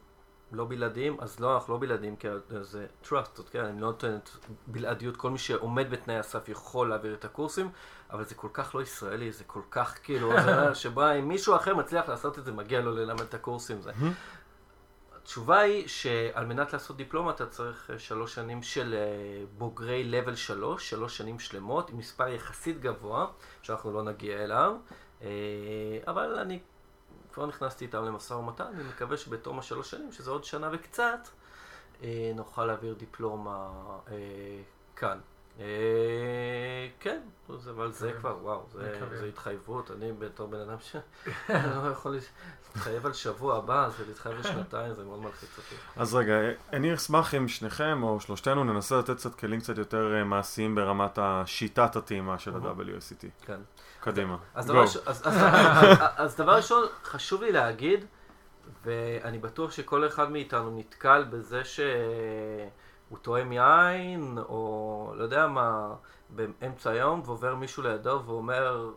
לא 0.51 0.65
בלעדיים, 0.65 1.17
אז 1.19 1.39
לא, 1.39 1.55
אנחנו 1.55 1.73
לא 1.73 1.79
בלעדיים, 1.79 2.15
כי 2.15 2.27
זה 2.61 2.85
trust, 3.03 3.41
כן, 3.51 3.65
אני 3.65 3.81
לא 3.81 3.87
נותנת 3.87 4.29
בלעדיות, 4.67 5.17
כל 5.17 5.29
מי 5.29 5.37
שעומד 5.37 5.89
בתנאי 5.89 6.17
הסף 6.17 6.49
יכול 6.49 6.89
להעביר 6.89 7.13
את 7.13 7.25
הקורסים, 7.25 7.69
אבל 8.11 8.23
זה 8.25 8.35
כל 8.35 8.47
כך 8.53 8.75
לא 8.75 8.81
ישראלי, 8.81 9.31
זה 9.31 9.43
כל 9.43 9.61
כך 9.71 9.97
כאילו, 10.03 10.31
שבה 10.73 11.13
אם 11.13 11.27
מישהו 11.27 11.55
אחר 11.55 11.75
מצליח 11.75 12.09
לעשות 12.09 12.39
את 12.39 12.45
זה, 12.45 12.51
מגיע 12.51 12.81
לו 12.81 12.91
ללמד 12.95 13.21
את 13.21 13.33
הקורסים. 13.33 13.81
זה. 13.81 13.91
התשובה 15.23 15.59
היא 15.59 15.87
שעל 15.87 16.45
מנת 16.45 16.73
לעשות 16.73 16.97
דיפלומה 16.97 17.31
אתה 17.31 17.45
צריך 17.45 17.89
אה, 17.89 17.99
שלוש 17.99 18.35
שנים 18.35 18.63
של 18.63 18.93
אה, 18.93 19.45
בוגרי 19.57 20.03
לבל 20.03 20.35
שלוש, 20.35 20.89
שלוש 20.89 21.17
שנים 21.17 21.39
שלמות, 21.39 21.89
עם 21.89 21.97
מספר 21.97 22.27
יחסית 22.27 22.79
גבוה, 22.79 23.27
שאנחנו 23.61 23.93
לא 23.93 24.03
נגיע 24.03 24.43
אליו. 24.43 24.75
אה, 25.21 25.27
אבל 26.07 26.39
אני 26.39 26.59
כבר 27.33 27.45
נכנסתי 27.45 27.85
איתם 27.85 28.05
למשא 28.05 28.33
ומתן, 28.33 28.63
אני 28.63 28.83
מקווה 28.83 29.17
שבתום 29.17 29.59
השלוש 29.59 29.91
שנים, 29.91 30.11
שזה 30.11 30.31
עוד 30.31 30.43
שנה 30.43 30.69
וקצת, 30.71 31.27
נוכל 32.35 32.65
להעביר 32.65 32.93
דיפלומה 32.93 33.71
כאן. 34.95 35.19
אה, 35.59 35.65
כן, 36.99 37.19
זה- 37.57 37.71
אבל 37.71 37.91
זה 37.91 38.07
מקווה. 38.07 38.19
כבר, 38.19 38.37
וואו, 38.41 38.65
זה 39.19 39.25
התחייבות, 39.29 39.91
אני 39.91 40.11
בתור 40.19 40.47
בן 40.47 40.59
אדם 40.59 40.77
ש... 40.81 40.95
אני 41.49 41.85
לא 41.85 41.91
יכול 41.91 42.17
להתחייב 42.75 43.05
על 43.05 43.13
שבוע 43.13 43.57
הבא, 43.57 43.89
זה 43.97 44.03
להתחייב 44.07 44.39
לשנתיים, 44.39 44.93
זה 44.93 45.03
מאוד 45.03 45.19
מלחיץ 45.19 45.57
אותי. 45.57 45.75
אז 45.95 46.15
רגע, 46.15 46.33
אני 46.73 46.93
אשמח 46.93 47.35
אם 47.35 47.47
שניכם 47.47 48.03
או 48.03 48.19
שלושתנו 48.19 48.63
ננסה 48.63 48.99
לתת 48.99 49.15
קצת 49.17 49.35
כלים 49.35 49.59
קצת 49.59 49.77
יותר 49.77 50.15
אה, 50.15 50.23
מעשיים 50.23 50.75
ברמת 50.75 51.17
השיטת 51.21 51.95
הטעימה 51.95 52.39
של 52.39 52.51
אהה. 52.55 52.69
ה-WSCT. 52.71 53.45
כן. 53.45 53.59
קדימה. 53.99 54.37
אז. 54.55 54.67
דבר, 56.37 56.55
ראשון, 56.55 56.83
חשוב 57.03 57.43
לי 57.43 57.51
להגיד, 57.51 58.05
ואני 58.85 59.37
בטוח 59.39 59.71
שכל 59.71 60.07
אחד 60.07 60.31
מאיתנו 60.31 60.77
נתקל 60.79 61.23
בזה 61.29 61.61
שהוא 63.13 63.21
טועם 63.21 63.51
יין, 63.51 64.37
או 64.49 65.13
לא 65.17 65.23
יודע 65.23 65.47
מה, 65.47 65.93
באמצע 66.29 66.89
היום, 66.89 67.21
ועובר 67.25 67.55
מישהו 67.55 67.83
לידו 67.83 68.21
ואומר, 68.25 68.89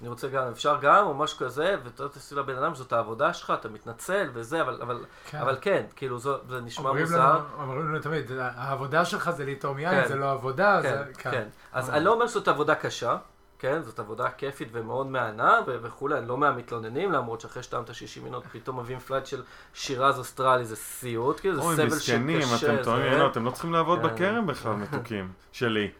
אני 0.00 0.08
רוצה 0.08 0.28
גם, 0.28 0.48
אפשר 0.48 0.78
גם, 0.80 1.06
או 1.06 1.14
משהו 1.14 1.38
כזה, 1.38 1.76
ואתה 1.84 2.08
תעשי 2.08 2.34
לבן 2.34 2.56
אדם, 2.56 2.74
זאת 2.74 2.92
העבודה 2.92 3.32
שלך, 3.32 3.52
אתה 3.60 3.68
מתנצל 3.68 4.30
וזה, 4.32 4.62
אבל, 4.62 4.78
אבל, 4.82 5.04
כן. 5.30 5.38
אבל 5.38 5.56
כן, 5.60 5.84
כאילו, 5.96 6.18
זו, 6.18 6.36
זה 6.48 6.60
נשמע 6.60 6.88
אומרים 6.88 7.04
מוזר. 7.04 7.18
לנו- 7.34 7.62
אומרים 7.62 7.88
לנו 7.88 7.98
תמיד, 7.98 8.30
העבודה 8.38 9.04
שלך 9.04 9.30
זה 9.30 9.44
לטעום 9.44 9.78
יין, 9.78 10.02
כן. 10.02 10.08
זה 10.08 10.16
לא 10.16 10.30
עבודה, 10.30 10.80
כן, 10.82 10.88
זה... 11.06 11.12
כן. 11.18 11.48
אז 11.72 11.90
אה. 11.90 11.96
אני 11.96 12.04
לא 12.04 12.12
אומר 12.12 12.26
שזאת 12.26 12.48
עבודה 12.48 12.74
קשה, 12.74 13.16
כן? 13.62 13.82
זאת 13.82 13.98
עבודה 13.98 14.30
כיפית 14.30 14.68
ומאוד 14.72 15.06
מהנה 15.06 15.60
ו- 15.66 15.76
וכולי, 15.82 16.18
אני 16.18 16.28
לא 16.28 16.36
מהמתלוננים, 16.38 17.12
למרות 17.12 17.40
שאחרי 17.40 17.62
שטעמת 17.62 17.94
60 17.94 18.24
יינות 18.24 18.46
פתאום 18.52 18.78
מביאים 18.80 19.00
flight 19.00 19.26
של 19.26 19.42
שירז 19.74 20.18
אוסטרלי, 20.18 20.64
זה 20.64 20.76
סיוט, 20.76 21.40
כאילו 21.40 21.54
זה 21.56 21.60
אוי, 21.62 21.76
סבל 21.76 21.86
מסכנים, 21.86 22.42
שקשה. 22.42 22.74
אתם 22.74 22.82
טוענים, 22.82 23.12
זה- 23.12 23.18
לא, 23.18 23.26
אתם 23.30 23.44
לא 23.44 23.50
צריכים 23.50 23.72
לעבוד 23.72 24.00
כן. 24.00 24.06
בכרם 24.14 24.46
בכלל, 24.46 24.72
מתוקים. 24.72 25.32
שלי. 25.52 25.90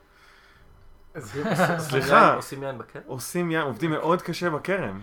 סליחה. 1.79 2.17
יין, 2.27 2.35
עושים 2.37 2.63
יין 2.63 2.79
בכרם? 2.79 3.03
עושים 3.07 3.51
ים, 3.51 3.61
עובדים 3.67 3.91
מאוד 3.91 4.23
קשה 4.23 4.51
בכרם. 4.51 5.01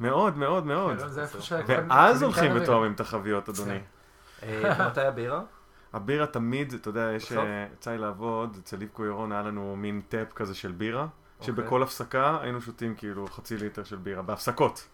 מאוד, 0.00 0.36
מאוד, 0.36 0.66
מאוד. 0.66 0.96
כן. 1.66 1.84
ואז 1.90 2.22
הולכים 2.22 2.52
ותואמים 2.56 2.92
את 2.92 3.00
החביות, 3.00 3.48
אדוני. 3.48 3.78
אה, 4.42 4.86
מתי 4.88 5.00
הבירה? 5.00 5.40
הבירה 5.92 6.26
תמיד, 6.26 6.72
אתה 6.72 6.88
יודע, 6.88 7.10
יש, 7.16 7.24
בסוף? 7.32 7.38
אה, 7.44 7.66
יצא 7.74 7.90
לי 7.90 7.98
לעבוד, 7.98 8.56
אצל 8.62 8.76
ליבקו 8.76 9.04
ירון 9.04 9.32
היה 9.32 9.42
לנו 9.42 9.76
מין 9.76 10.00
טאפ 10.08 10.32
כזה 10.32 10.54
של 10.54 10.72
בירה. 10.72 11.06
שבכל 11.40 11.82
הפסקה 11.82 12.38
היינו 12.42 12.60
שותים 12.60 12.94
כאילו 12.94 13.26
חצי 13.26 13.56
ליטר 13.56 13.84
של 13.84 13.96
בירה, 13.96 14.22
בהפסקות. 14.22 14.88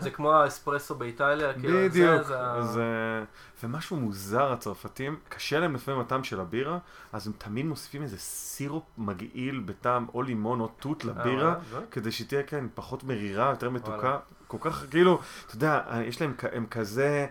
זה 0.00 0.10
כמו 0.10 0.32
האספרסו 0.32 0.94
באיטליה, 0.94 1.52
כאילו, 1.52 1.72
זה- 1.80 1.88
בדיוק. 1.88 2.22
זה 2.62 2.82
אה, 2.82 3.24
ומשהו 3.62 3.96
מוזר, 3.96 4.52
הצרפתים, 4.52 5.16
קשה 5.28 5.58
להם 5.60 5.74
לפעמים 5.74 6.00
הטעם 6.00 6.24
של 6.24 6.40
הבירה, 6.40 6.78
אז 7.12 7.26
הם 7.26 7.32
תמיד 7.38 7.66
מוסיפים 7.66 8.02
איזה 8.02 8.18
סירופ 8.18 8.84
מגעיל 8.98 9.62
בטעם 9.66 10.06
או 10.14 10.22
לימון 10.22 10.60
או 10.60 10.68
תות 10.68 11.04
לבירה, 11.04 11.48
אה, 11.52 11.58
זה? 11.70 11.78
כדי 11.90 12.12
שתהיה 12.12 12.42
כן 12.42 12.64
פחות 12.74 13.04
מרירה, 13.04 13.50
יותר 13.50 13.70
מתוקה. 13.70 14.18
כל 14.46 14.58
כך 14.60 14.84
כאילו, 14.90 15.20
אתה 15.46 15.56
יודע, 15.56 15.80
יש 16.04 16.20
להם, 16.20 16.34
הם 16.52 16.66
כזה 16.66 17.26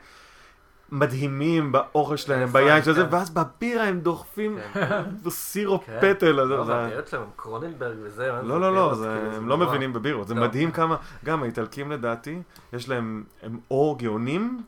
מדהימים 0.92 1.72
באוכל 1.72 2.18
שלהם, 2.18 2.44
יפה, 2.44 2.54
ביין 2.54 2.84
של 2.84 2.94
זה, 2.94 3.02
כן. 3.04 3.08
ואז 3.12 3.30
בבירה 3.30 3.84
הם 3.84 4.00
דוחפים 4.00 4.58
כן. 4.74 5.02
סירופ 5.30 5.86
כן. 5.86 5.98
פטל, 6.02 6.32
לא. 6.32 6.64
והבירות 6.68 7.08
שלהם 7.08 7.24
הם 7.24 7.30
קרוננברג 7.36 7.96
וזה. 8.04 8.32
לא, 8.44 8.62
לא, 8.62 8.76
לא, 8.76 8.92
כאילו, 8.96 9.36
הם 9.36 9.48
לא. 9.48 9.58
מבינים 9.58 9.94
בבירות, 9.94 10.28
זה 10.28 10.34
לא. 10.36 10.42
מדהים 10.42 10.72
כמה, 10.72 10.96
גם 11.26 11.44
האיטלקים 11.44 11.92
לדעתי, 11.92 12.42
יש 12.74 12.90
להם, 12.90 13.24
הם 13.44 13.60
או 13.72 13.96
גאונים, 14.00 14.62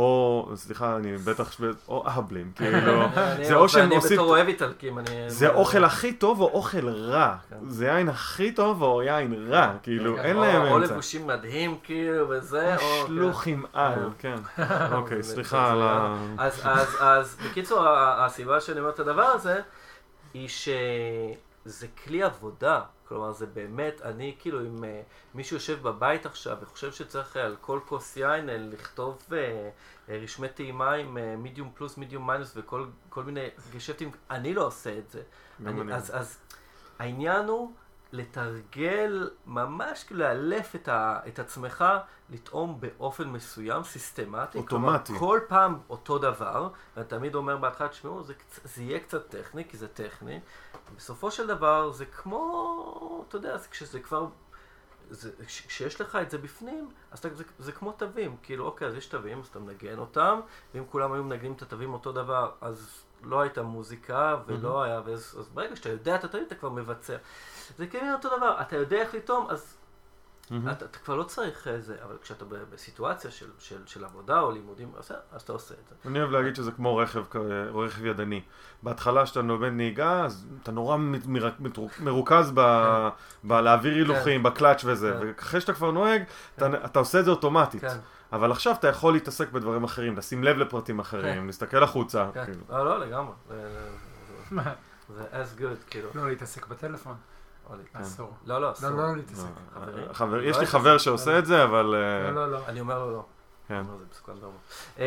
או, 0.00 0.48
סליחה, 0.54 0.96
אני 0.96 1.16
בטח, 1.16 1.56
או 1.88 2.06
אהבלים, 2.08 2.52
כאילו, 2.56 3.04
אני- 3.16 3.44
זה 3.44 3.54
או 3.54 3.68
שהם 3.68 3.90
עושים- 3.92 4.16
בתור 4.16 4.28
אוהב 4.30 4.46
איטלקים, 4.48 4.98
אני... 4.98 5.06
זה 5.30 5.48
אוכל 5.48 5.84
הכי 5.84 6.12
טוב 6.12 6.40
או 6.40 6.46
אוכל 6.52 6.88
רע, 6.88 7.34
כן. 7.50 7.56
זה 7.68 7.86
יין 7.86 8.08
הכי 8.08 8.52
טוב 8.52 8.82
או 8.82 9.02
יין 9.02 9.46
רע, 9.48 9.72
כאילו, 9.82 10.16
כן, 10.16 10.22
אין 10.22 10.36
או- 10.36 10.42
להם 10.42 10.62
או 10.62 10.76
אמצע. 10.78 10.92
לבושים 10.92 11.26
מדהים, 11.26 11.76
כאילו, 11.84 12.28
וזה, 12.28 12.76
או... 12.76 13.06
שלוחים 13.06 13.64
על, 13.72 14.08
כן. 14.18 14.34
אוקיי, 14.92 15.22
סליחה 15.22 15.72
על 15.72 15.82
ה... 15.82 16.16
אז, 16.38 16.60
אז, 16.64 16.96
אז 17.00 17.36
בקיצור, 17.50 17.86
הסיבה 17.96 18.60
שאני 18.60 18.80
אומר 18.80 18.90
את 18.90 19.00
הדבר 19.00 19.22
הזה, 19.24 19.60
היא 20.34 20.48
שזה 21.70 21.86
כלי 22.04 22.22
עבודה. 22.22 22.82
כלומר, 23.08 23.32
זה 23.32 23.46
באמת, 23.46 24.02
אני 24.02 24.36
כאילו, 24.38 24.60
אם 24.60 24.84
אה, 24.84 25.02
מישהו 25.34 25.56
יושב 25.56 25.82
בבית 25.82 26.26
עכשיו 26.26 26.56
וחושב 26.60 26.92
שצריך 26.92 27.36
אה, 27.36 27.44
על 27.44 27.56
כל 27.60 27.80
כוס 27.86 28.16
יין 28.16 28.48
אה, 28.48 28.56
לכתוב 28.58 29.18
אה, 29.32 29.70
אה, 30.08 30.18
רשמי 30.22 30.48
טעימה 30.48 30.92
עם 30.92 31.42
מידיום 31.42 31.70
פלוס, 31.74 31.96
מידיום 31.96 32.26
מיינוס 32.26 32.52
וכל 32.56 32.86
כל 33.08 33.24
מיני 33.24 33.48
גשפטים, 33.74 34.10
אני 34.30 34.54
לא 34.54 34.66
עושה 34.66 34.98
את 34.98 35.10
זה. 35.10 35.22
גם 35.64 35.80
אני. 35.80 35.94
אז, 35.94 36.10
אז 36.14 36.38
העניין 36.98 37.46
הוא 37.46 37.72
לתרגל, 38.12 39.30
ממש 39.46 40.04
כאילו 40.04 40.20
לאלף 40.20 40.74
את, 40.74 40.88
ה, 40.88 41.20
את 41.28 41.38
עצמך, 41.38 41.84
לטעום 42.30 42.80
באופן 42.80 43.28
מסוים, 43.28 43.84
סיסטמטי. 43.84 44.58
אוטומטי. 44.58 45.12
כלומר, 45.12 45.18
כל 45.18 45.40
פעם 45.48 45.78
אותו 45.90 46.18
דבר, 46.18 46.68
ואני 46.96 47.08
תמיד 47.08 47.34
אומר 47.34 47.56
בהתחלה, 47.56 47.88
תשמעו, 47.88 48.22
זה, 48.22 48.34
זה 48.64 48.82
יהיה 48.82 49.00
קצת 49.00 49.28
טכני, 49.28 49.64
כי 49.68 49.76
זה 49.76 49.88
טכני. 49.88 50.40
בסופו 50.96 51.30
של 51.30 51.46
דבר, 51.46 51.92
זה 51.92 52.06
כמו, 52.06 53.24
אתה 53.28 53.36
יודע, 53.36 53.56
זה 53.56 53.68
כשזה 53.68 54.00
כבר... 54.00 54.26
זה, 55.10 55.30
כשיש 55.46 56.00
לך 56.00 56.18
את 56.22 56.30
זה 56.30 56.38
בפנים, 56.38 56.90
אז 57.10 57.18
אתה, 57.18 57.34
זה, 57.34 57.44
זה 57.58 57.72
כמו 57.72 57.92
תווים, 57.92 58.36
כאילו 58.42 58.66
אוקיי, 58.66 58.88
אז 58.88 58.94
יש 58.94 59.06
תווים, 59.06 59.40
אז 59.40 59.46
אתה 59.46 59.58
מנגן 59.58 59.98
אותם, 59.98 60.40
ואם 60.74 60.84
כולם 60.90 61.12
היו 61.12 61.24
מנגנים 61.24 61.52
את 61.52 61.62
התווים 61.62 61.92
אותו 61.92 62.12
דבר, 62.12 62.50
אז 62.60 63.04
לא 63.22 63.40
הייתה 63.40 63.62
מוזיקה 63.62 64.36
ולא 64.46 64.82
היה, 64.82 65.00
ואז, 65.04 65.36
אז 65.40 65.48
ברגע 65.48 65.76
שאתה 65.76 65.88
יודע 65.88 66.14
את 66.14 66.24
התווים, 66.24 66.44
אתה 66.46 66.54
כבר 66.54 66.68
מבצע. 66.68 67.16
זה 67.78 67.86
כאילו 67.86 68.12
אותו 68.12 68.36
דבר, 68.36 68.56
אתה 68.60 68.76
יודע 68.76 68.96
איך 68.96 69.14
לטעום, 69.14 69.46
אז 69.50 69.76
מהמם. 70.50 70.68
אתה, 70.68 70.84
אתה 70.84 70.98
כבר 70.98 71.16
לא 71.16 71.22
צריך 71.22 71.68
זה, 71.78 71.96
אבל 72.04 72.16
כשאתה 72.22 72.44
בסיטואציה 72.72 73.30
של, 73.30 73.46
של, 73.58 73.76
של 73.86 74.04
עבודה 74.04 74.40
או 74.40 74.50
לימודים, 74.50 74.92
אז, 74.98 75.12
אז 75.32 75.42
אתה 75.42 75.52
עושה 75.52 75.74
את 75.74 75.88
זה. 75.88 76.08
אני 76.10 76.18
אוהב 76.18 76.30
להגיד 76.30 76.56
שזה 76.56 76.72
כמו 76.72 76.96
רכב, 76.96 77.24
רכב 77.74 78.04
ידני. 78.04 78.42
בהתחלה 78.82 79.24
כשאתה 79.24 79.40
לומד 79.42 79.68
נהיגה, 79.68 80.24
אז 80.24 80.46
אתה 80.62 80.72
נורא 80.72 80.96
מ- 80.96 81.34
מטרו- 81.58 81.88
מרוכז 82.00 82.52
ב- 82.54 83.08
בלהעביר 83.44 83.94
הילוכים, 83.94 84.42
בקלאץ' 84.42 84.82
וזה, 84.84 85.16
כן. 85.20 85.26
ואחרי 85.38 85.60
שאתה 85.60 85.72
כבר 85.72 85.90
נוהג, 85.90 86.22
אתה- 86.56 86.84
אתה 86.84 86.98
עושה 86.98 87.20
את 87.20 87.24
זה 87.24 87.30
אוטומטית. 87.30 87.82
כן, 88.30 88.36
אבל 88.36 88.50
עכשיו 88.52 88.74
אתה 88.78 88.88
יכול 88.88 89.12
להתעסק 89.12 89.50
בדברים 89.52 89.84
אחרים, 89.84 90.16
לשים 90.16 90.44
לב 90.44 90.56
לפרטים 90.56 90.98
אחרים, 90.98 91.46
להסתכל 91.46 91.82
החוצה. 91.82 92.26
כן. 92.34 92.44
כאילו. 92.44 92.60
לא, 92.70 92.84
לא, 92.84 93.00
לגמרי. 93.06 93.32
זה, 95.08 95.24
as 95.32 95.60
good, 95.60 95.90
כאילו. 95.90 96.08
לא 96.14 96.28
להתעסק 96.28 96.66
בטלפון, 96.66 97.14
לי- 97.70 97.76
אסור. 97.92 98.34
לא, 98.46 98.60
לא, 98.60 98.72
אסור. 98.72 98.90
לא, 98.90 98.96
לא 98.96 99.16
להתעסק. 99.16 99.44
לא, 99.76 99.80
חברים? 99.80 100.12
חבר- 100.12 100.36
יש 100.42 100.56
לא 100.56 100.60
לי 100.60 100.66
הייתי 100.66 100.66
חבר 100.66 100.92
עושה. 100.92 101.04
שעושה 101.04 101.38
את 101.38 101.46
זה, 101.46 101.64
אבל... 101.64 101.94
אה, 101.94 102.30
לא, 102.30 102.34
לא, 102.46 102.52
לא. 102.52 102.58
אני 102.68 102.80
אומר 102.80 102.98
לו 102.98 103.10
לא. 103.12 103.24
כן, 103.68 103.74
אני 103.74 103.82
אומר, 103.88 103.98
זה 103.98 104.04
מסוכן 104.10 104.32
ברמה. 104.40 104.54
אה, 104.98 105.06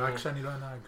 רק 0.00 0.18
שאני 0.18 0.42
לא 0.42 0.48
אנהג. 0.48 0.78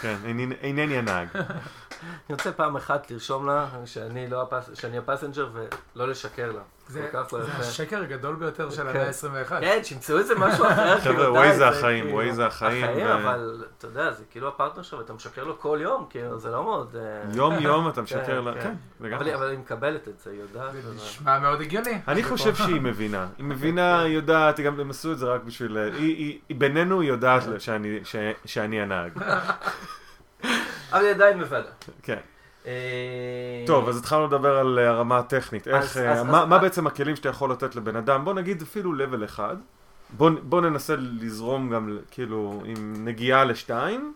כן, 0.00 0.16
אינני 0.62 0.96
הנהג. 0.98 1.28
אני 2.02 2.34
רוצה 2.36 2.52
פעם 2.52 2.76
אחת 2.76 3.10
לרשום 3.10 3.46
לה 3.46 3.66
שאני 3.84 4.30
לא 4.30 4.42
הפס... 4.42 4.70
שאני 4.74 4.98
ה 4.98 5.03
passenger 5.03 5.48
ולא 5.96 6.08
לשקר 6.08 6.52
לה. 6.52 6.60
זה 6.88 7.08
לא 7.14 7.22
זה. 7.42 7.52
השקר 7.58 8.02
הגדול 8.02 8.36
ביותר 8.36 8.70
של 8.70 8.82
כן. 8.82 8.88
המאה 8.88 9.06
ה-21. 9.06 9.60
כן, 9.60 9.78
שימצאו 9.84 10.18
איזה 10.18 10.34
משהו 10.34 10.64
אחר. 10.66 11.00
חבר'ה, 11.00 11.32
וואי 11.32 11.56
זה 11.56 11.68
החיים, 11.68 12.04
כאילו- 12.04 12.14
וואי 12.16 12.32
זה 12.32 12.46
החיים. 12.46 12.84
החיים, 12.84 13.06
ו- 13.06 13.14
אבל 13.14 13.64
אתה 13.78 13.86
יודע, 13.86 14.10
זה 14.12 14.24
כאילו 14.30 14.48
הפרטנר 14.48 14.82
שלו, 14.82 14.98
ואתה 14.98 15.12
משקר 15.12 15.44
לו 15.44 15.58
כל 15.60 15.78
יום, 15.82 16.06
כאילו, 16.10 16.38
זה 16.38 16.50
לא 16.50 16.62
מאוד... 16.64 16.96
אה, 16.98 17.22
יום 17.36 17.54
יום 17.60 17.88
אתה 17.88 17.94
כן, 17.94 18.02
משקר 18.02 18.40
לה, 18.40 18.54
כן. 18.54 18.60
כן, 18.60 18.74
אבל 19.00 19.08
לגמרי. 19.08 19.34
אבל 19.34 19.48
היא 19.50 19.58
מקבלת 19.58 20.08
את 20.08 20.18
זה, 20.20 20.30
היא 20.30 20.40
יודעת. 20.40 20.72
זה 20.72 20.94
נשמע 20.96 21.38
מאוד 21.38 21.60
הגיוני. 21.60 21.98
אני 22.08 22.22
חושב 22.24 22.54
שהיא 22.54 22.80
מבינה. 22.80 23.26
היא 23.38 23.44
מבינה, 23.46 24.00
היא 24.00 24.14
יודעת, 24.14 24.58
היא 24.58 24.66
גם 24.66 24.80
הם 24.80 24.90
עשו 24.90 25.12
את 25.12 25.18
זה 25.18 25.26
רק 25.26 25.42
בשביל... 25.44 25.76
היא- 25.78 26.38
היא 26.48 26.56
בינינו 26.58 27.00
היא 27.00 27.08
יודעת 27.08 27.42
שאני 28.44 28.80
הנהג. 28.80 29.12
אבל 30.94 31.02
היא 31.04 31.14
עדיין 31.14 31.38
מוודא. 31.38 31.68
כן. 32.02 32.18
אה, 32.66 32.72
טוב, 33.66 33.88
אז 33.88 33.98
התחלנו 33.98 34.26
לדבר 34.26 34.58
על 34.58 34.78
אה, 34.78 34.88
הרמה 34.88 35.18
הטכנית. 35.18 35.68
איך, 35.68 35.76
אז- 35.76 35.98
אה, 35.98 36.12
אז- 36.12 36.22
מה 36.22 36.42
אז- 36.42 36.48
מה 36.48 36.58
בעצם 36.58 36.86
הכלים 36.86 37.16
שאתה 37.16 37.28
יכול 37.28 37.50
לתת 37.50 37.76
לבן 37.76 37.96
אדם? 37.96 38.24
בוא 38.24 38.34
נגיד 38.34 38.62
אפילו 38.62 38.92
level 38.92 39.24
אחד. 39.24 39.56
בוא 40.10 40.30
בוא 40.42 40.60
ננסה 40.60 40.94
לזרום 40.98 41.70
גם 41.70 41.98
כאילו 42.10 42.62
עם 42.64 42.94
נגיעה 43.04 43.44
לשתיים. 43.44 44.14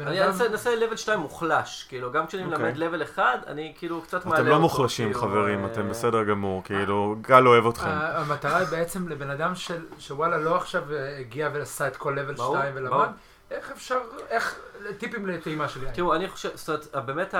אני 0.00 0.24
אנסה 0.26 0.70
level 0.92 0.96
2 0.96 1.20
מוחלש, 1.20 1.86
כאילו, 1.88 2.12
גם 2.12 2.26
כשאני 2.26 2.44
אוקיי. 2.44 2.72
מלמד 2.72 3.00
level 3.00 3.04
1, 3.04 3.22
אני 3.46 3.72
כאילו 3.78 4.00
קצת 4.02 4.26
מעלה 4.26 4.36
אתם 4.38 4.46
אותו. 4.46 4.54
לא 4.56 4.60
מוחלשים 4.60 5.06
כאילו, 5.12 5.20
חברים, 5.20 5.66
אתם 5.66 5.88
בסדר 5.88 6.24
גמור, 6.24 6.64
כאילו, 6.64 7.16
גל 7.20 7.46
אוהב 7.46 7.66
אתכם. 7.66 7.88
המטרה 7.90 8.56
היא 8.58 8.66
בעצם 8.68 9.08
לבן 9.08 9.30
אדם 9.30 9.54
של- 9.54 9.84
שוואלה 9.98 10.36
לא 10.38 10.56
עכשיו 10.56 10.82
הגיע 11.20 11.50
ועשה 11.54 11.86
את 11.86 11.96
כל 11.96 12.18
level 12.18 12.36
ברור, 12.36 12.58
2 12.58 12.74
ברור. 12.74 12.86
ולמד, 13.00 13.08
איך 13.50 13.70
אפשר, 13.70 14.00
איך, 14.28 14.60
טיפים 14.98 15.26
לטעימה 15.26 15.68
של 15.68 15.82
יין. 15.82 15.94
תראו, 15.94 16.14
אני 16.14 16.28
חושב, 16.28 16.56
זאת 16.56 16.68
אומרת, 16.68 17.06
באמת 17.06 17.34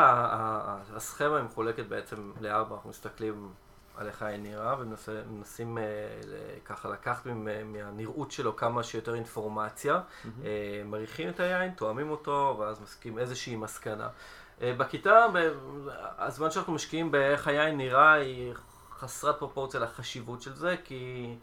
הסכמה 0.96 1.36
היא 1.36 1.44
מחולקת 1.44 1.86
בעצם 1.86 2.32
לארבע, 2.40 2.74
אנחנו 2.74 2.90
מסתכלים 2.90 3.52
על 3.96 4.06
איך 4.06 4.22
היין 4.22 4.42
נראה, 4.42 4.74
ומנסים 4.78 5.78
אה, 5.78 5.84
ככה 6.64 6.88
לקחת 6.88 7.26
מהנראות 7.64 8.30
שלו 8.30 8.56
כמה 8.56 8.82
שיותר 8.82 9.14
אינפורמציה, 9.14 10.00
mm-hmm. 10.00 10.28
מריחים 10.84 11.28
את 11.28 11.40
היין, 11.40 11.70
תואמים 11.70 12.10
אותו, 12.10 12.56
ואז 12.58 12.80
מסכים 12.80 13.18
איזושהי 13.18 13.56
מסקנה. 13.56 14.08
בכיתה, 14.60 15.26
הזמן 16.18 16.50
שאנחנו 16.50 16.72
משקיעים 16.72 17.10
באיך 17.10 17.48
היין 17.48 17.76
נראה, 17.76 18.12
היא 18.12 18.54
חסרת 18.98 19.38
פרופורציה 19.38 19.80
לחשיבות 19.80 20.42
של 20.42 20.54
זה, 20.54 20.76
כי... 20.84 21.34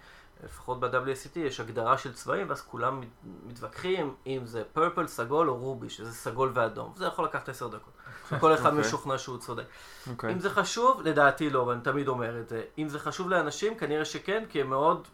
לפחות 0.44 0.80
ב-WCT 0.80 1.40
יש 1.40 1.60
הגדרה 1.60 1.98
של 1.98 2.14
צבעים, 2.14 2.50
ואז 2.50 2.62
כולם 2.62 3.02
מתווכחים 3.46 4.16
אם 4.28 4.42
זה 4.46 4.64
פרפל, 4.74 5.08
סגול 5.08 5.50
או 5.50 5.58
רובי, 5.58 5.90
שזה 5.90 6.14
סגול 6.14 6.52
ואדום. 6.54 6.94
זה 6.96 7.06
יכול 7.06 7.26
לקחת 7.26 7.50
עשר 7.50 7.68
דקות. 7.68 7.94
כל 8.40 8.54
אחד 8.54 8.64
okay. 8.64 8.68
אוקיי. 8.68 8.80
משוכנע 8.80 9.18
שהוא 9.18 9.38
צודק. 9.38 9.64
Okay. 9.64 10.10
אוקיי. 10.10 10.34
אם 10.34 10.40
זה 10.40 10.50
חשוב, 10.50 11.02
לדעתי 11.02 11.50
לא, 11.50 11.60
ואני 11.60 11.82
תמיד 11.82 12.08
אומר 12.08 12.40
את 12.40 12.50
זה. 12.50 12.64
אם 12.78 12.90
זה 12.90 13.00
חשוב 13.00 13.30
לאנשים, 13.30 13.76
כנראה 13.78 14.06
שכן, 14.06 14.44
כי 14.50 14.62
הם 14.62 14.70
מאוד 14.70 15.08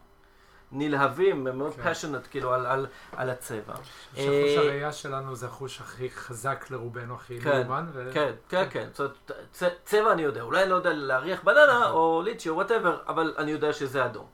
נלהבים, 0.71 1.47
הם 1.47 1.57
מאוד 1.57 1.73
פשונט, 1.73 2.23
כן. 2.23 2.29
כאילו, 2.31 2.53
על, 2.53 2.65
על, 2.65 2.87
על 3.11 3.29
הצבע. 3.29 3.73
שחוש 4.13 4.25
אה, 4.27 4.59
הראייה 4.59 4.91
שלנו 4.91 5.35
זה 5.35 5.45
החוש 5.45 5.81
הכי 5.81 6.09
חזק 6.09 6.65
לרובנו, 6.69 7.15
הכי 7.15 7.41
כן. 7.41 7.67
ו... 7.93 8.09
כן, 8.13 8.31
כן, 8.49 8.65
כן. 8.69 8.87
זאת 8.93 8.99
אומרת, 8.99 9.81
צבע 9.85 10.11
אני 10.11 10.21
יודע, 10.21 10.41
אולי 10.41 10.63
אני 10.63 10.69
לא 10.69 10.75
יודע 10.75 10.93
להריח 10.93 11.43
בננה. 11.43 11.89
או 11.89 12.21
ליצ'י, 12.25 12.49
או 12.49 12.55
whatever, 12.55 12.97
אבל 13.07 13.33
אני 13.37 13.51
יודע 13.51 13.73
שזה 13.73 14.05
אדום. 14.05 14.25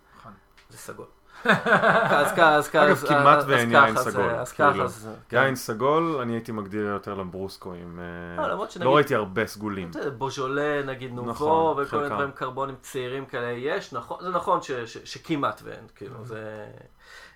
סגול. 0.79 1.05
אז 1.45 2.31
ככה, 2.31 2.55
אז 2.55 2.69
ככה. 2.69 2.87
אגב, 2.87 2.95
כמעט 3.07 3.43
ואין 3.47 3.71
יין 3.71 3.95
סגול. 3.97 4.29
אז 4.29 4.51
ככה, 4.51 4.71
כאילו. 4.71 4.85
אז... 4.85 5.09
יין 5.31 5.55
סגול, 5.55 6.17
אני 6.21 6.33
הייתי 6.33 6.51
מגדיר 6.51 6.85
יותר 6.85 7.13
למברוסקואים. 7.13 7.99
אה, 8.37 8.47
לא, 8.47 8.65
לא 8.79 8.95
ראיתי 8.95 9.15
הרבה 9.15 9.47
סגולים. 9.47 9.91
בוז'ולה, 10.17 10.83
נגיד 10.85 11.13
נובו, 11.13 11.29
נכון, 11.29 11.83
וכל 11.83 11.97
מיני 11.97 12.09
דברים 12.09 12.31
קרבונים 12.31 12.75
צעירים 12.81 13.25
כאלה 13.25 13.51
יש. 13.51 13.93
נכון, 13.93 14.17
זה 14.21 14.29
נכון 14.29 14.59
שכמעט 14.85 15.61
ואין, 15.63 15.87
כאילו, 15.95 16.15
mm-hmm. 16.15 16.27
זה... 16.27 16.65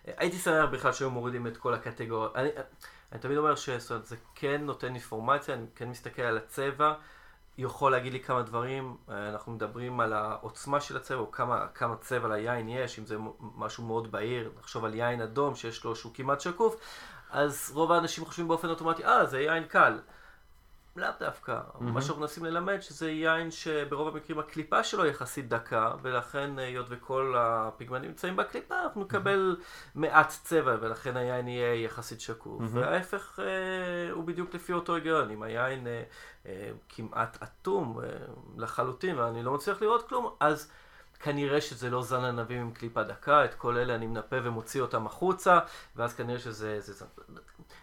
הייתי 0.06 0.38
שמח 0.38 0.70
בכלל 0.72 0.92
שהיו 0.92 1.10
מורידים 1.10 1.48
את 1.48 1.58
כל 1.58 1.74
הקטגוריות. 1.74 2.36
אני 3.12 3.20
תמיד 3.20 3.38
אומר 3.38 3.56
שזה 3.56 4.16
כן 4.36 4.62
נותן 4.64 4.88
אינפורמציה, 4.88 5.56
אני 5.56 5.66
כן 5.76 5.90
מסתכל 5.90 6.22
על 6.22 6.38
הצבע. 6.38 6.94
יכול 7.58 7.92
להגיד 7.92 8.14
לי 8.14 8.20
כמה 8.20 8.42
דברים, 8.42 8.98
אה, 9.10 9.30
אנחנו 9.30 9.52
מדברים 9.52 10.00
על 10.00 10.14
העוצמה 10.14 10.82
של 10.82 10.98
הצבע, 10.98 11.20
או 11.20 11.32
כמה, 11.32 11.68
כמה 11.74 11.96
צבע 11.96 12.28
ליין 12.28 12.70
יש, 12.70 13.00
אם 13.00 13.06
זה 13.06 13.16
משהו 13.40 13.84
מאוד 13.84 14.12
בהיר, 14.12 14.52
נחשוב 14.60 14.86
על 14.86 14.94
יין 14.94 15.22
אדום 15.22 15.56
שיש 15.56 15.84
לו 15.84 15.96
שהוא 15.96 16.14
כמעט 16.16 16.42
שקוף, 16.42 16.76
אז 17.32 17.72
רוב 17.74 17.92
האנשים 17.92 18.26
חושבים 18.26 18.48
באופן 18.48 18.70
אוטומטי, 18.70 19.06
אה, 19.06 19.26
זה 19.26 19.42
יין 19.42 19.64
קל. 19.64 20.00
לאו 20.96 21.10
דווקא. 21.20 21.60
Mm-hmm. 21.60 21.84
מה 21.84 22.02
שאנחנו 22.02 22.22
מנסים 22.22 22.46
ללמד 22.46 22.82
שזה 22.82 23.12
יין 23.12 23.52
שברוב 23.52 24.08
המקרים 24.08 24.40
הקליפה 24.40 24.84
שלו 24.84 25.06
יחסית 25.06 25.50
דקה, 25.50 25.92
ולכן 26.02 26.60
היות 26.60 26.86
וכל 26.90 27.36
הפיגמנטים 27.38 28.10
נמצאים 28.10 28.36
בקליפה, 28.36 28.84
אנחנו 28.84 29.02
נקבל 29.02 29.56
mm-hmm. 29.60 29.90
מעט 29.96 30.34
צבע, 30.44 30.76
ולכן 30.82 31.18
היין 31.18 31.48
יהיה 31.48 31.84
יחסית 31.84 32.22
שקוף. 32.22 32.62
Mm-hmm. 32.62 32.78
וההפך 32.78 33.40
אה, 33.40 34.12
הוא 34.12 34.24
בדיוק 34.24 34.54
לפי 34.54 34.74
אותו 34.74 34.96
היגיון. 34.96 35.30
אם 35.30 35.44
היין 35.44 35.88
אה, 35.88 36.04
אה, 36.46 36.72
כמעט 36.90 37.44
אטום 37.44 38.00
אה, 38.00 38.10
לחלוטין, 38.58 39.20
ואני 39.20 39.44
לא 39.44 39.54
מצליח 39.54 39.82
לראות 39.82 40.10
כלום, 40.10 40.36
אז... 40.40 40.72
כנראה 41.24 41.62
שזה 41.62 41.90
לא 41.90 42.04
זן 42.04 42.24
ענבים 42.24 42.62
עם 42.62 42.72
קליפה 42.72 43.04
דקה, 43.04 43.46
את 43.46 43.54
כל 43.54 43.78
אלה 43.78 43.96
אני 43.96 44.08
מנפה 44.08 44.36
ומוציא 44.44 44.82
אותם 44.82 45.06
החוצה, 45.06 45.60
ואז 45.96 46.14
כנראה 46.14 46.40
שזה... 46.40 46.80
זה, 46.80 46.94
זה, 46.94 47.06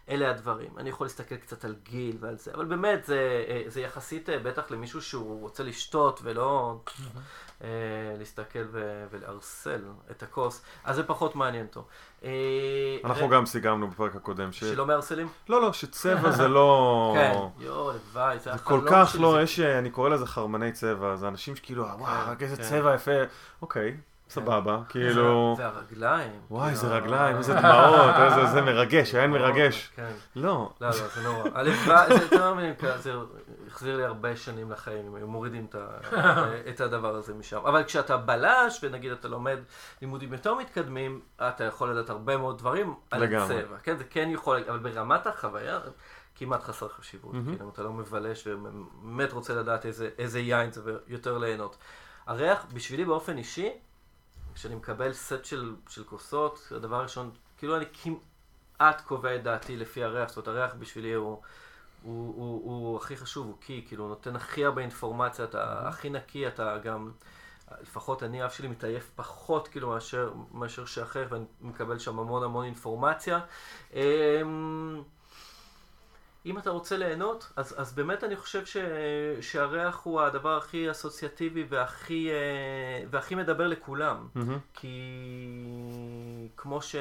אלה 0.08 0.30
הדברים. 0.30 0.70
אני 0.78 0.88
יכול 0.88 1.04
להסתכל 1.04 1.36
קצת 1.36 1.64
על 1.64 1.74
גיל 1.82 2.16
ועל 2.20 2.36
זה, 2.36 2.50
אבל 2.54 2.64
באמת 2.64 3.04
זה, 3.04 3.44
אה, 3.48 3.62
זה 3.66 3.80
יחסית 3.80 4.28
אה, 4.28 4.38
בטח 4.38 4.70
למישהו 4.70 5.02
שהוא 5.02 5.40
רוצה 5.40 5.62
לשתות 5.62 6.20
ולא 6.22 6.80
אה, 7.64 7.68
להסתכל 8.18 8.64
ו- 8.72 9.04
ולערסל 9.10 9.82
את 10.10 10.22
הכוס, 10.22 10.62
אז 10.84 10.96
זה 10.96 11.02
פחות 11.02 11.36
מעניין 11.36 11.66
אותו. 11.66 11.86
אנחנו 13.04 13.28
גם 13.28 13.46
סיגמנו 13.46 13.88
בפרק 13.88 14.16
הקודם. 14.16 14.52
ש... 14.52 14.60
שלא 14.60 14.86
מערסלים? 14.86 15.28
לא, 15.48 15.62
לא, 15.62 15.72
שצבע 15.72 16.30
זה 16.40 16.48
לא... 16.48 17.14
כן, 17.16 17.64
יואו, 17.64 17.92
לבאי, 17.92 18.38
זה 18.38 18.50
כל 18.64 18.80
כך 18.90 19.16
לא, 19.20 19.42
יש, 19.42 19.60
אני 19.60 19.90
קורא 19.90 20.08
לזה 20.08 20.26
חרמני 20.26 20.72
צבע, 20.72 21.16
זה 21.16 21.28
אנשים 21.28 21.56
שכאילו, 21.56 21.82
וואו, 21.84 21.98
כן, 21.98 22.30
רק 22.30 22.42
איזה 22.42 22.56
כן. 22.56 22.62
צבע 22.62 22.94
יפה, 22.94 23.20
אוקיי. 23.62 23.96
סבבה, 24.30 24.80
כאילו... 24.88 25.56
והרגליים. 25.58 26.40
וואי, 26.50 26.70
איזה 26.70 26.86
כאילו, 26.86 26.96
רגליים, 26.96 27.36
איזה 27.36 27.54
דמעות, 27.54 28.14
איזה 28.24 28.46
זה 28.46 28.60
מרגש, 28.60 29.14
היה 29.14 29.26
מרגש. 29.26 29.90
כן. 29.96 30.12
לא. 30.36 30.72
לא, 30.80 30.86
לא, 30.86 30.92
זה 30.92 31.22
נורא. 31.22 31.50
הלוואי, 31.54 32.06
זה 32.08 32.22
יותר 32.22 32.54
מבינים, 32.54 32.74
זה 32.98 33.12
החזיר 33.66 33.96
לי 33.96 34.04
הרבה 34.04 34.36
שנים 34.36 34.70
לחיים, 34.70 35.06
אם 35.06 35.14
היו 35.14 35.26
מורידים 35.26 35.66
את 36.70 36.80
הדבר 36.80 37.14
הזה 37.14 37.34
משם. 37.34 37.56
אבל 37.56 37.84
כשאתה 37.84 38.16
בלש, 38.16 38.80
ונגיד 38.82 39.12
אתה 39.12 39.28
לומד 39.28 39.58
לימודים 40.02 40.32
יותר 40.32 40.54
מתקדמים, 40.54 41.20
אתה 41.42 41.64
יכול 41.64 41.90
לדעת 41.90 42.10
הרבה 42.10 42.36
מאוד 42.36 42.58
דברים 42.58 42.94
על 43.10 43.26
צבע. 43.26 43.76
כן, 43.82 43.96
זה 43.96 44.04
כן 44.04 44.28
יכול, 44.30 44.64
אבל 44.68 44.78
ברמת 44.78 45.26
החוויה... 45.26 45.78
כמעט 46.34 46.62
חסר 46.62 46.88
חשיבות, 46.88 47.34
mm-hmm. 47.34 47.50
כאילו, 47.50 47.68
אתה 47.68 47.82
לא 47.82 47.92
מבלש 47.92 48.46
ובאמת 48.46 49.32
רוצה 49.32 49.54
לדעת 49.54 49.86
איזה, 49.86 50.08
איזה 50.18 50.40
יין 50.40 50.72
זה 50.72 50.80
ויותר 50.84 51.38
ליהנות. 51.38 51.76
הריח, 52.26 52.66
בשבילי 52.74 53.04
באופן 53.04 53.38
אישי, 53.38 53.70
כשאני 54.54 54.74
מקבל 54.74 55.12
סט 55.12 55.44
של, 55.44 55.74
של 55.88 56.04
כוסות, 56.04 56.72
הדבר 56.76 56.96
הראשון, 56.96 57.30
כאילו 57.58 57.76
אני 57.76 57.84
כמעט 57.92 59.00
קובע 59.00 59.36
את 59.36 59.42
דעתי 59.42 59.76
לפי 59.76 60.04
הריח, 60.04 60.28
זאת 60.28 60.36
אומרת 60.36 60.48
הריח 60.48 60.74
בשבילי 60.78 61.12
הוא, 61.12 61.26
הוא, 61.26 61.42
הוא, 62.02 62.34
הוא, 62.36 62.62
הוא 62.64 62.96
הכי 62.96 63.16
חשוב, 63.16 63.46
הוא 63.46 63.56
קי, 63.60 63.84
כאילו 63.88 64.04
הוא 64.04 64.10
נותן 64.10 64.36
הכי 64.36 64.64
הרבה 64.64 64.82
אינפורמציה, 64.82 65.44
אתה 65.44 65.82
mm-hmm. 65.82 65.88
הכי 65.88 66.10
נקי, 66.10 66.48
אתה 66.48 66.78
גם, 66.78 67.10
לפחות 67.82 68.22
אני 68.22 68.46
אף 68.46 68.54
שלי 68.54 68.68
מתעייף 68.68 69.10
פחות 69.16 69.68
כאילו 69.68 69.88
מאשר, 69.88 70.32
מאשר 70.52 70.84
שאחר, 70.84 71.26
ואני 71.30 71.44
מקבל 71.60 71.98
שם 71.98 72.18
המון 72.18 72.42
המון 72.42 72.64
אינפורמציה. 72.64 73.40
אם 76.46 76.58
אתה 76.58 76.70
רוצה 76.70 76.96
ליהנות, 76.96 77.52
אז, 77.56 77.74
אז 77.78 77.92
באמת 77.92 78.24
אני 78.24 78.36
חושב 78.36 78.66
ש, 78.66 78.76
שהריח 79.40 80.00
הוא 80.02 80.20
הדבר 80.20 80.56
הכי 80.56 80.90
אסוציאטיבי 80.90 81.66
והכי, 81.68 82.30
אה, 82.30 83.04
והכי 83.10 83.34
מדבר 83.34 83.66
לכולם. 83.66 84.28
Mm-hmm. 84.36 84.40
כי 84.74 86.48
כמו 86.56 86.82
ש, 86.82 86.96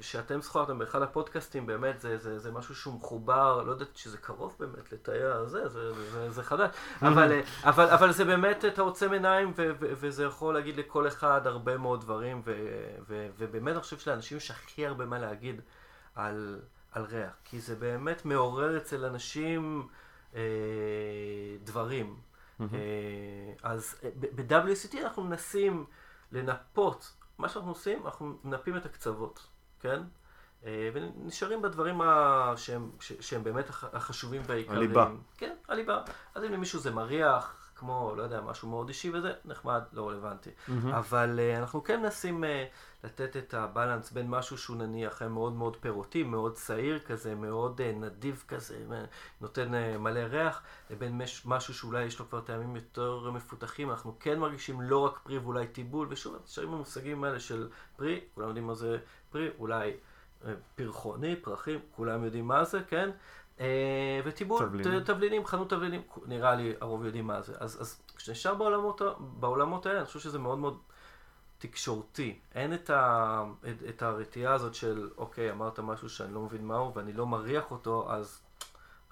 שאתם 0.00 0.40
זכרתם 0.40 0.78
באחד 0.78 1.02
הפודקאסטים, 1.02 1.66
באמת 1.66 2.00
זה, 2.00 2.18
זה, 2.18 2.38
זה 2.38 2.52
משהו 2.52 2.74
שהוא 2.74 2.94
מחובר, 2.94 3.62
לא 3.62 3.72
יודעת 3.72 3.96
שזה 3.96 4.18
קרוב 4.18 4.56
באמת 4.60 4.92
לתאי 4.92 5.18
זה, 5.46 5.68
זה, 5.68 5.92
זה, 5.92 6.30
זה 6.30 6.42
חדש, 6.42 6.70
mm-hmm. 6.70 7.06
אבל, 7.06 7.32
אה, 7.32 7.40
אבל, 7.64 7.84
אבל 7.84 8.12
זה 8.12 8.24
באמת, 8.24 8.64
אתה 8.64 8.82
עוצם 8.82 9.12
עיניים 9.12 9.52
ו, 9.56 9.70
ו, 9.80 9.92
וזה 10.00 10.24
יכול 10.24 10.54
להגיד 10.54 10.76
לכל 10.76 11.08
אחד 11.08 11.46
הרבה 11.46 11.76
מאוד 11.76 12.00
דברים, 12.00 12.42
ו, 12.44 12.54
ו, 13.08 13.26
ובאמת 13.38 13.72
אני 13.72 13.82
חושב 13.82 13.98
שלאנשים 13.98 14.36
יש 14.36 14.50
הכי 14.50 14.86
הרבה 14.86 15.06
מה 15.06 15.18
להגיד 15.18 15.60
על... 16.14 16.58
על 16.98 17.04
ריח, 17.04 17.32
כי 17.44 17.60
זה 17.60 17.76
באמת 17.76 18.24
מעורר 18.24 18.76
אצל 18.76 19.04
אנשים 19.04 19.88
אה, 20.34 20.40
דברים. 21.64 22.16
Mm-hmm. 22.16 22.62
אה, 22.74 23.52
אז 23.62 23.94
אה, 24.04 24.10
ב-WCT 24.34 24.96
אנחנו 25.02 25.24
מנסים 25.24 25.84
לנפות, 26.32 27.12
מה 27.38 27.48
שאנחנו 27.48 27.70
עושים, 27.70 28.06
אנחנו 28.06 28.38
מנפים 28.44 28.76
את 28.76 28.86
הקצוות, 28.86 29.46
כן? 29.80 30.02
אה, 30.66 30.90
ונשארים 30.94 31.62
בדברים 31.62 32.00
ה... 32.00 32.52
שהם, 32.56 32.90
ש... 33.00 33.12
שהם 33.20 33.44
באמת 33.44 33.68
החשובים 33.92 34.42
והעיקריים. 34.46 34.82
הליבה. 34.82 35.10
כן, 35.36 35.54
הליבה. 35.68 36.02
אז 36.34 36.44
אם 36.44 36.52
למישהו 36.52 36.80
זה 36.80 36.90
מריח, 36.90 37.67
כמו, 37.78 38.12
לא 38.16 38.22
יודע, 38.22 38.40
משהו 38.40 38.68
מאוד 38.68 38.88
אישי 38.88 39.10
וזה, 39.10 39.32
נחמד, 39.44 39.82
לא 39.92 40.08
רלוונטי. 40.08 40.50
Mm-hmm. 40.50 40.72
אבל 40.90 41.38
uh, 41.38 41.58
אנחנו 41.58 41.84
כן 41.84 42.02
מנסים 42.02 42.44
uh, 42.44 42.46
לתת 43.04 43.36
את 43.36 43.54
הבלנס 43.54 44.10
בין 44.10 44.30
משהו 44.30 44.58
שהוא 44.58 44.76
נניח 44.76 45.22
מאוד 45.22 45.52
מאוד 45.52 45.76
פירותי, 45.76 46.22
מאוד 46.22 46.54
צעיר 46.54 46.98
כזה, 46.98 47.34
מאוד 47.34 47.80
uh, 47.80 47.96
נדיב 47.96 48.44
כזה, 48.48 48.76
נותן 49.40 49.74
uh, 49.74 49.98
מלא 49.98 50.20
ריח, 50.20 50.62
לבין 50.90 51.18
מש, 51.18 51.42
משהו 51.46 51.74
שאולי 51.74 52.04
יש 52.04 52.18
לו 52.18 52.28
כבר 52.28 52.40
טעמים 52.40 52.76
יותר 52.76 53.30
מפותחים. 53.30 53.90
אנחנו 53.90 54.16
כן 54.20 54.38
מרגישים 54.38 54.80
לא 54.80 54.98
רק 54.98 55.18
פרי 55.22 55.38
ואולי 55.38 55.66
טיבול, 55.66 56.06
ושוב, 56.10 56.36
נשארים 56.44 56.70
במושגים 56.70 57.24
האלה 57.24 57.40
של 57.40 57.68
פרי, 57.96 58.20
כולם 58.34 58.48
יודעים 58.48 58.66
מה 58.66 58.74
זה 58.74 58.98
פרי, 59.30 59.48
אולי 59.58 59.92
uh, 60.42 60.46
פרחוני, 60.74 61.36
פרחים, 61.36 61.80
כולם 61.96 62.24
יודעים 62.24 62.46
מה 62.46 62.64
זה, 62.64 62.80
כן? 62.88 63.10
אה, 63.60 64.20
וטיבול, 64.24 64.66
תבלינים. 64.66 65.00
תבלינים, 65.00 65.46
חנות 65.46 65.70
תבלינים, 65.70 66.02
נראה 66.26 66.54
לי 66.54 66.74
הרוב 66.80 67.04
יודעים 67.04 67.26
מה 67.26 67.42
זה. 67.42 67.54
אז, 67.58 67.80
אז 67.80 68.02
כשנשאר 68.16 68.54
בעולמות, 68.54 69.00
בעולמות 69.18 69.86
האלה, 69.86 69.98
אני 69.98 70.06
חושב 70.06 70.20
שזה 70.20 70.38
מאוד 70.38 70.58
מאוד 70.58 70.78
תקשורתי. 71.58 72.38
אין 72.54 72.74
את, 72.74 72.90
ה, 72.90 73.44
את, 73.70 73.82
את 73.88 74.02
הרתיעה 74.02 74.54
הזאת 74.54 74.74
של, 74.74 75.10
אוקיי, 75.18 75.50
אמרת 75.50 75.78
משהו 75.78 76.08
שאני 76.08 76.34
לא 76.34 76.40
מבין 76.40 76.66
מהו 76.66 76.94
ואני 76.94 77.12
לא 77.12 77.26
מריח 77.26 77.70
אותו, 77.70 78.12
אז 78.12 78.40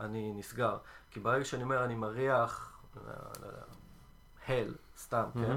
אני 0.01 0.33
נסגר. 0.33 0.77
כי 1.11 1.21
ברגע 1.21 1.45
שאני 1.45 1.63
אומר, 1.63 1.85
אני 1.85 1.95
מריח, 1.95 2.81
הל, 4.47 4.75
סתם, 4.99 5.25
mm-hmm. 5.35 5.39
כן? 5.39 5.57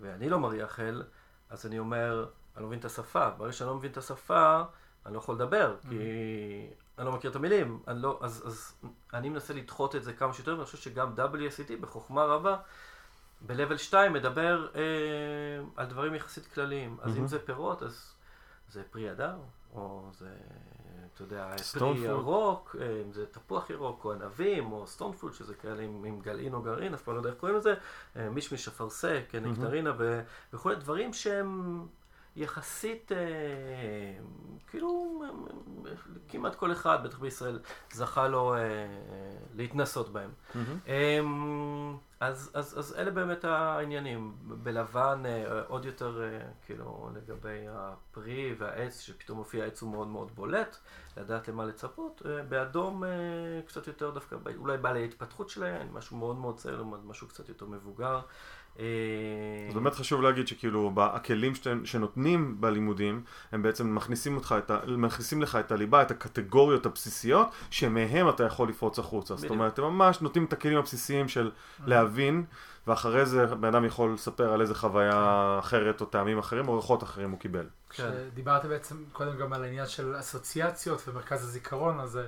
ואני 0.00 0.28
לא 0.28 0.40
מריח 0.40 0.80
הל, 0.80 1.02
אז 1.50 1.66
אני 1.66 1.78
אומר, 1.78 2.26
אני 2.56 2.62
לא 2.62 2.68
מבין 2.68 2.78
את 2.78 2.84
השפה. 2.84 3.30
ברגע 3.30 3.52
שאני 3.52 3.68
לא 3.68 3.74
מבין 3.74 3.90
את 3.90 3.96
השפה, 3.96 4.62
אני 5.06 5.14
לא 5.14 5.18
יכול 5.18 5.34
לדבר, 5.34 5.76
mm-hmm. 5.82 5.88
כי 5.88 5.96
אני 6.98 7.06
לא 7.06 7.12
מכיר 7.12 7.30
את 7.30 7.36
המילים, 7.36 7.82
אני 7.88 8.02
לא, 8.02 8.18
אז, 8.22 8.42
אז 8.46 8.74
אני 9.14 9.28
מנסה 9.28 9.54
לדחות 9.54 9.96
את 9.96 10.04
זה 10.04 10.12
כמה 10.12 10.32
שיותר, 10.32 10.52
ואני 10.52 10.64
חושב 10.64 10.78
שגם 10.78 11.12
WSET 11.16 11.80
בחוכמה 11.80 12.24
רבה 12.24 12.56
ב-level 13.46 13.78
2 13.78 14.12
מדבר 14.12 14.68
אה, 14.74 14.80
על 15.76 15.86
דברים 15.86 16.14
יחסית 16.14 16.46
כלליים. 16.46 16.96
אז 17.02 17.10
אם 17.10 17.14
מהמם. 17.14 17.26
זה 17.26 17.38
פירות, 17.38 17.82
אז 17.82 18.14
זה 18.68 18.82
פרי 18.90 19.10
הדר, 19.10 19.36
או 19.74 20.10
זה, 20.12 20.28
אתה 21.14 21.22
יודע, 21.22 21.54
פרי. 21.78 21.98
ירוק, 21.98 22.76
אה, 22.80 23.02
אם 23.06 23.12
זה 23.12 23.26
תפוח 23.26 23.70
ירוק, 23.70 24.04
או 24.04 24.12
ענבים, 24.12 24.72
או 24.72 24.86
סטון 24.86 25.12
פרוט, 25.12 25.34
שזה 25.34 25.54
כאלה 25.54 25.82
עם, 25.82 26.04
עם 26.04 26.20
גלעין 26.20 26.54
או 26.54 26.62
גרעין, 26.62 26.94
אף 26.94 27.02
פעם 27.02 27.14
לא 27.14 27.20
יודע 27.20 27.30
איך 27.30 27.38
קוראים 27.38 27.58
לזה, 27.58 27.74
אה, 28.16 28.30
מישמיש, 28.30 28.68
אפרסק, 28.68 29.24
מהמם. 29.34 29.52
נקטרינה 29.52 29.92
ו- 29.98 30.22
וכולי, 30.52 30.76
דברים 30.76 31.12
שהם 31.12 31.86
יחסית, 32.36 33.12
אה, 33.12 33.18
כאילו, 34.66 35.22
כמעט 36.28 36.54
כל 36.54 36.72
אחד, 36.72 36.98
בטח 37.04 37.18
בישראל, 37.18 37.58
זכה 37.92 38.28
לו 38.28 38.54
אה, 38.54 38.60
להתנסות 39.54 40.08
בהם. 40.12 40.30
אמ, 40.86 41.96
אז, 42.20 42.50
אז, 42.54 42.78
אז 42.78 42.94
אלה 42.98 43.10
באמת 43.10 43.44
העניינים. 43.44 44.34
בלבן 44.42 45.22
אה, 45.26 45.62
עוד 45.68 45.84
יותר, 45.84 46.22
כאילו, 46.66 47.10
לגבי 47.14 47.66
הפרי 47.68 48.54
והעץ, 48.58 49.00
שפתאום 49.00 49.38
מופיע 49.38 49.64
העץ 49.64 49.82
הוא 49.82 49.90
מאוד 49.90 50.08
מאוד 50.08 50.30
בולט, 50.34 50.76
לדעת 51.16 51.48
למה 51.48 51.64
לצפות. 51.64 52.22
באדום 52.48 53.02
קצת 53.66 53.86
יותר 53.86 54.10
דווקא, 54.10 54.36
אולי 54.56 54.78
בא 54.78 54.92
להתפתחות 54.92 55.48
שלהם, 55.48 55.94
משהו 55.94 56.16
מאוד 56.16 56.36
מאוד 56.36 56.56
צעיר, 56.56 56.84
משהו 57.04 57.28
קצת 57.28 57.48
יותר 57.48 57.66
מבוגר. 57.66 58.20
אה, 58.78 58.84
אז 59.68 59.74
באמת 59.74 59.94
חשוב 59.94 60.22
להגיד 60.22 60.48
שכאילו 60.48 60.92
הכלים 60.96 61.54
שאתם- 61.54 61.84
שנותנים 61.86 62.60
בלימודים 62.60 63.22
הם 63.52 63.62
בעצם 63.62 63.94
מכניסים, 63.94 64.36
אותך 64.36 64.54
את 64.58 64.70
ה, 64.70 64.78
מכניסים 64.86 65.42
לך 65.42 65.56
את 65.60 65.72
הליבה, 65.72 66.02
את 66.02 66.10
הקטגוריות 66.10 66.86
הבסיסיות 66.86 67.48
שמהם 67.70 68.28
אתה 68.28 68.44
יכול 68.44 68.68
לפרוץ 68.68 68.98
החוצה. 68.98 69.34
זאת 69.34 69.38
בדיוק. 69.44 69.52
אומרת, 69.52 69.78
הם 69.78 69.84
ממש 69.84 70.20
נותנים 70.20 70.44
את 70.44 70.52
הכלים 70.52 70.78
הבסיסיים 70.78 71.28
של 71.28 71.50
להבין 71.86 72.44
ואחרי 72.86 73.26
זה 73.26 73.46
בן 73.46 73.68
אדם 73.68 73.84
יכול 73.84 74.12
לספר 74.12 74.52
על 74.52 74.60
איזה 74.60 74.74
חוויה 74.74 75.56
אחרת 75.58 76.00
או 76.00 76.06
טעמים 76.06 76.38
אחרים 76.38 76.68
או 76.68 76.76
ריחות 76.76 77.02
אחרים 77.02 77.30
הוא 77.30 77.38
קיבל. 77.38 77.66
כן. 77.90 78.10
דיברת 78.34 78.64
בעצם 78.64 78.96
קודם 79.12 79.36
גם 79.38 79.52
על 79.52 79.64
העניין 79.64 79.86
של 79.86 80.14
אסוציאציות 80.20 81.02
ומרכז 81.08 81.42
הזיכרון, 81.44 82.00
אז 82.00 82.20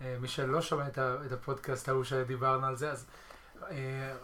אה, 0.00 0.16
מי 0.20 0.28
שלא 0.28 0.60
שומע 0.60 0.86
את 1.26 1.32
הפודקאסט 1.32 1.88
ההוא 1.88 2.04
שדיברנו 2.04 2.66
על 2.66 2.76
זה, 2.76 2.90
אז 2.90 3.06
אה, 3.08 3.27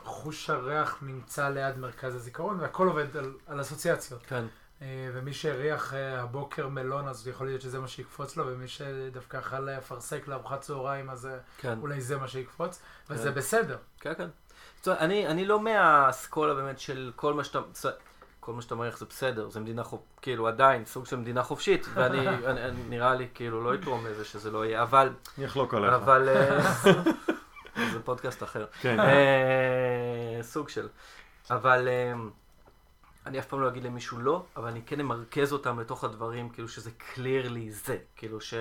חוש 0.05 0.51
הריח 0.51 0.99
נמצא 1.03 1.49
ליד 1.49 1.79
מרכז 1.79 2.15
הזיכרון 2.15 2.61
והכל 2.61 2.87
עובד 2.87 3.17
על, 3.17 3.33
על 3.47 3.61
אסוציאציות. 3.61 4.23
כן, 4.27 4.45
אה, 4.83 5.11
ומי 5.13 5.33
שהריח 5.33 5.95
אה, 5.95 6.21
הבוקר 6.21 6.69
מלון, 6.69 7.09
אז 7.09 7.29
יכול 7.29 7.47
להיות 7.47 7.61
שזה 7.61 7.79
מה 7.81 7.89
שיקפוץ 7.89 8.37
לו, 8.37 8.45
ומי 8.47 8.69
שדווקא 8.69 9.37
אכל 9.37 9.69
אפרסק 9.69 10.29
לארוחת 10.29 10.61
צהריים, 10.61 11.11
אז 11.11 11.27
אה, 11.27 11.37
כן. 11.59 11.79
אולי 11.81 12.01
זה 12.01 12.17
מה 12.17 12.29
שיקפוץ, 12.29 12.83
וזה 13.11 13.29
כן. 13.29 13.35
בסדר. 13.35 13.77
כן, 14.01 14.13
כן. 14.15 14.29
זאת 14.77 14.89
אומרת, 14.89 15.01
אני, 15.01 15.27
אני 15.27 15.45
לא 15.45 15.61
מהאסכולה 15.61 16.55
באמת 16.55 16.79
של 16.79 17.13
כל 17.17 17.35
מה 17.35 17.45
שאתה... 17.45 17.61
כל 18.41 18.53
מה 18.53 18.63
שאתה 18.63 18.75
מריח 18.75 18.99
זה 18.99 19.07
בסדר, 19.07 19.49
זה 19.49 19.61
מדינה 19.61 19.85
חופ... 19.85 20.01
כאילו 20.23 20.49
עדיין 20.49 20.85
סוג 20.85 21.07
של 21.07 21.17
מדינה 21.17 21.43
חופשית, 21.43 21.87
ואני 21.95 22.29
אני, 22.29 22.47
אני, 22.47 22.83
נראה 22.89 23.15
לי 23.15 23.29
כאילו 23.35 23.65
לא 23.65 23.75
יתרום 23.75 24.07
לזה 24.07 24.25
שזה 24.25 24.51
לא 24.51 24.65
יהיה, 24.65 24.83
אבל, 24.83 25.11
אני 25.39 25.47
אחלוק 25.47 25.75
עליך. 25.75 25.93
אבל, 25.93 26.29
אה, 26.29 26.61
זה 27.93 28.03
פודקאסט 28.05 28.43
אחר, 28.43 28.67
כן. 28.81 29.01
אה, 29.01 30.39
סוג 30.43 30.69
של, 30.69 30.89
אבל 31.51 31.89
אה, 31.89 32.13
אני 33.27 33.39
אף 33.39 33.47
פעם 33.47 33.61
לא 33.61 33.69
אגיד 33.69 33.85
למישהו 33.85 34.19
לא, 34.19 34.45
אבל 34.57 34.69
אני 34.69 34.83
כן 34.83 35.01
אמרכז 35.01 35.53
אותם 35.53 35.81
לתוך 35.81 36.05
הדברים, 36.05 36.51
כאילו 36.51 36.69
שזה 36.69 36.91
clearly 37.15 37.71
זה, 37.71 37.99
כאילו 38.17 38.41
ש... 38.41 38.55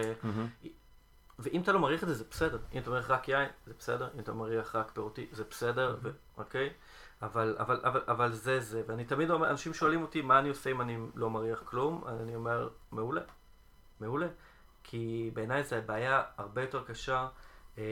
ואם 1.40 1.62
אתה 1.62 1.72
לא 1.72 1.80
מריח 1.80 2.04
את 2.04 2.08
זה, 2.08 2.14
זה 2.14 2.24
בסדר. 2.32 2.58
אם 2.74 2.80
אתה 2.80 2.90
מריח 2.90 3.12
רק 3.12 3.30
יין, 3.30 3.50
זה 3.66 3.74
בסדר. 3.80 4.10
אם 4.16 4.20
אתה 4.20 4.34
מריח 4.34 4.76
רק 4.76 4.92
פירותי, 4.92 5.28
זה 5.32 5.44
בסדר, 5.50 5.98
אוקיי? 6.38 6.70
אבל, 7.22 7.56
אבל, 7.60 7.80
אבל, 7.84 8.02
אבל 8.08 8.32
זה 8.32 8.60
זה. 8.60 8.84
ואני 8.88 9.06
תמיד 9.06 9.32
אומר, 9.32 9.50
אנשים 9.50 9.74
שואלים 9.74 10.02
אותי, 10.02 10.22
מה 10.22 10.40
אני 10.40 10.50
עושה 10.50 10.72
אם 10.72 10.82
אני 10.82 10.98
לא 11.16 11.30
מריח 11.30 11.64
כלום? 11.66 12.04
אני 12.08 12.36
אומר, 12.36 12.70
מעולה. 12.92 13.22
מעולה. 14.00 14.28
כי 14.84 15.32
בעיניי 15.34 15.64
זו 15.64 15.76
בעיה 15.86 16.24
הרבה 16.38 16.62
יותר 16.62 16.84
קשה 16.84 17.28
אה, 17.78 17.84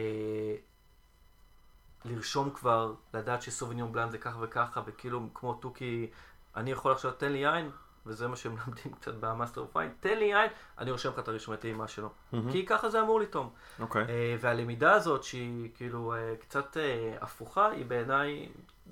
לרשום 2.06 2.50
כבר, 2.50 2.94
לדעת 3.14 3.42
שסוביניון 3.42 3.92
בלאן 3.92 4.10
זה 4.10 4.18
ככה 4.18 4.38
וככה, 4.42 4.82
וכאילו 4.86 5.28
כמו 5.34 5.54
תוכי, 5.54 6.10
אני 6.56 6.72
יכול 6.72 6.92
עכשיו, 6.92 7.12
תן 7.12 7.32
לי 7.32 7.38
יין, 7.38 7.70
וזה 8.06 8.28
מה 8.28 8.36
שמלמדים 8.36 8.94
קצת 9.00 9.14
ב 9.14 9.21
Master 9.21 9.62
of 9.62 9.76
Wine, 9.76 9.92
תן 10.00 10.18
לי 10.18 10.26
יין, 10.26 10.52
אני 10.78 10.92
רושם 10.92 11.10
לך 11.10 11.20
את 11.20 11.28
הרישומי 11.28 11.58
טעימה 11.58 11.88
שלו. 11.88 12.10
מהמם. 12.32 12.52
כי 12.52 12.66
ככה 12.66 12.90
זה 12.90 13.02
אמור 13.02 13.20
לטעום. 13.20 13.50
אוקיי. 13.80 14.06
אה, 14.10 14.36
והלמידה 14.40 14.94
הזאת, 14.94 15.24
שהיא 15.24 15.70
כאילו 15.76 16.14
אה, 16.14 16.34
קצת 16.40 16.78
אה, 16.78 17.18
הפוכה, 17.22 17.70
היא 17.70 17.86
בעיניי, 17.86 18.50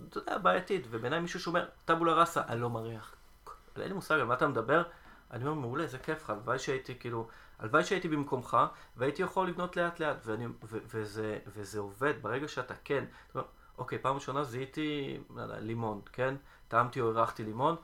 אתה 0.10 0.18
יודע, 0.18 0.38
בעייתית. 0.38 0.88
ובעיניי 0.90 1.20
מישהו 1.20 1.40
שאומר, 1.40 1.66
טבולה 1.86 2.14
ראסה, 2.14 2.42
אני 2.48 2.62
לא 2.62 2.70
מריח. 2.70 3.16
אין 3.78 3.88
לי 3.88 3.94
מושג 3.94 4.16
על 4.16 4.24
מה 4.24 4.34
אתה 4.34 4.48
מדבר. 4.48 4.84
אני 5.32 5.48
אומר, 5.48 5.54
מעולה, 5.54 5.88
זה 5.88 5.98
כיף 5.98 6.24
לך, 6.24 6.30
הלוואי 6.30 6.60
שהייתי 6.60 7.00
כאילו, 7.00 7.28
הלוואי 7.60 7.84
שהייתי 7.84 8.08
במקומך, 8.08 8.58
והייתי 8.98 9.22
יכול 9.22 9.48
לבנות 9.48 9.78
לאט 9.78 10.00
לאט, 10.00 10.18
ואני, 10.26 10.46
ו, 10.46 10.78
וזה, 10.86 11.40
וזה 11.48 11.80
עובד, 11.80 12.14
ברגע 12.22 12.48
שאתה 12.48 12.74
כן, 12.84 13.06
אוקיי, 13.78 14.00
פעם 14.00 14.16
ראשונה 14.16 14.44
זיהיתי, 14.44 15.18
לא 15.36 15.58
לימון, 15.58 16.02
כן? 16.14 16.36
טעמתי 16.68 17.02
או 17.02 17.10
הרחתי 17.10 17.44
לימון, 17.44 17.76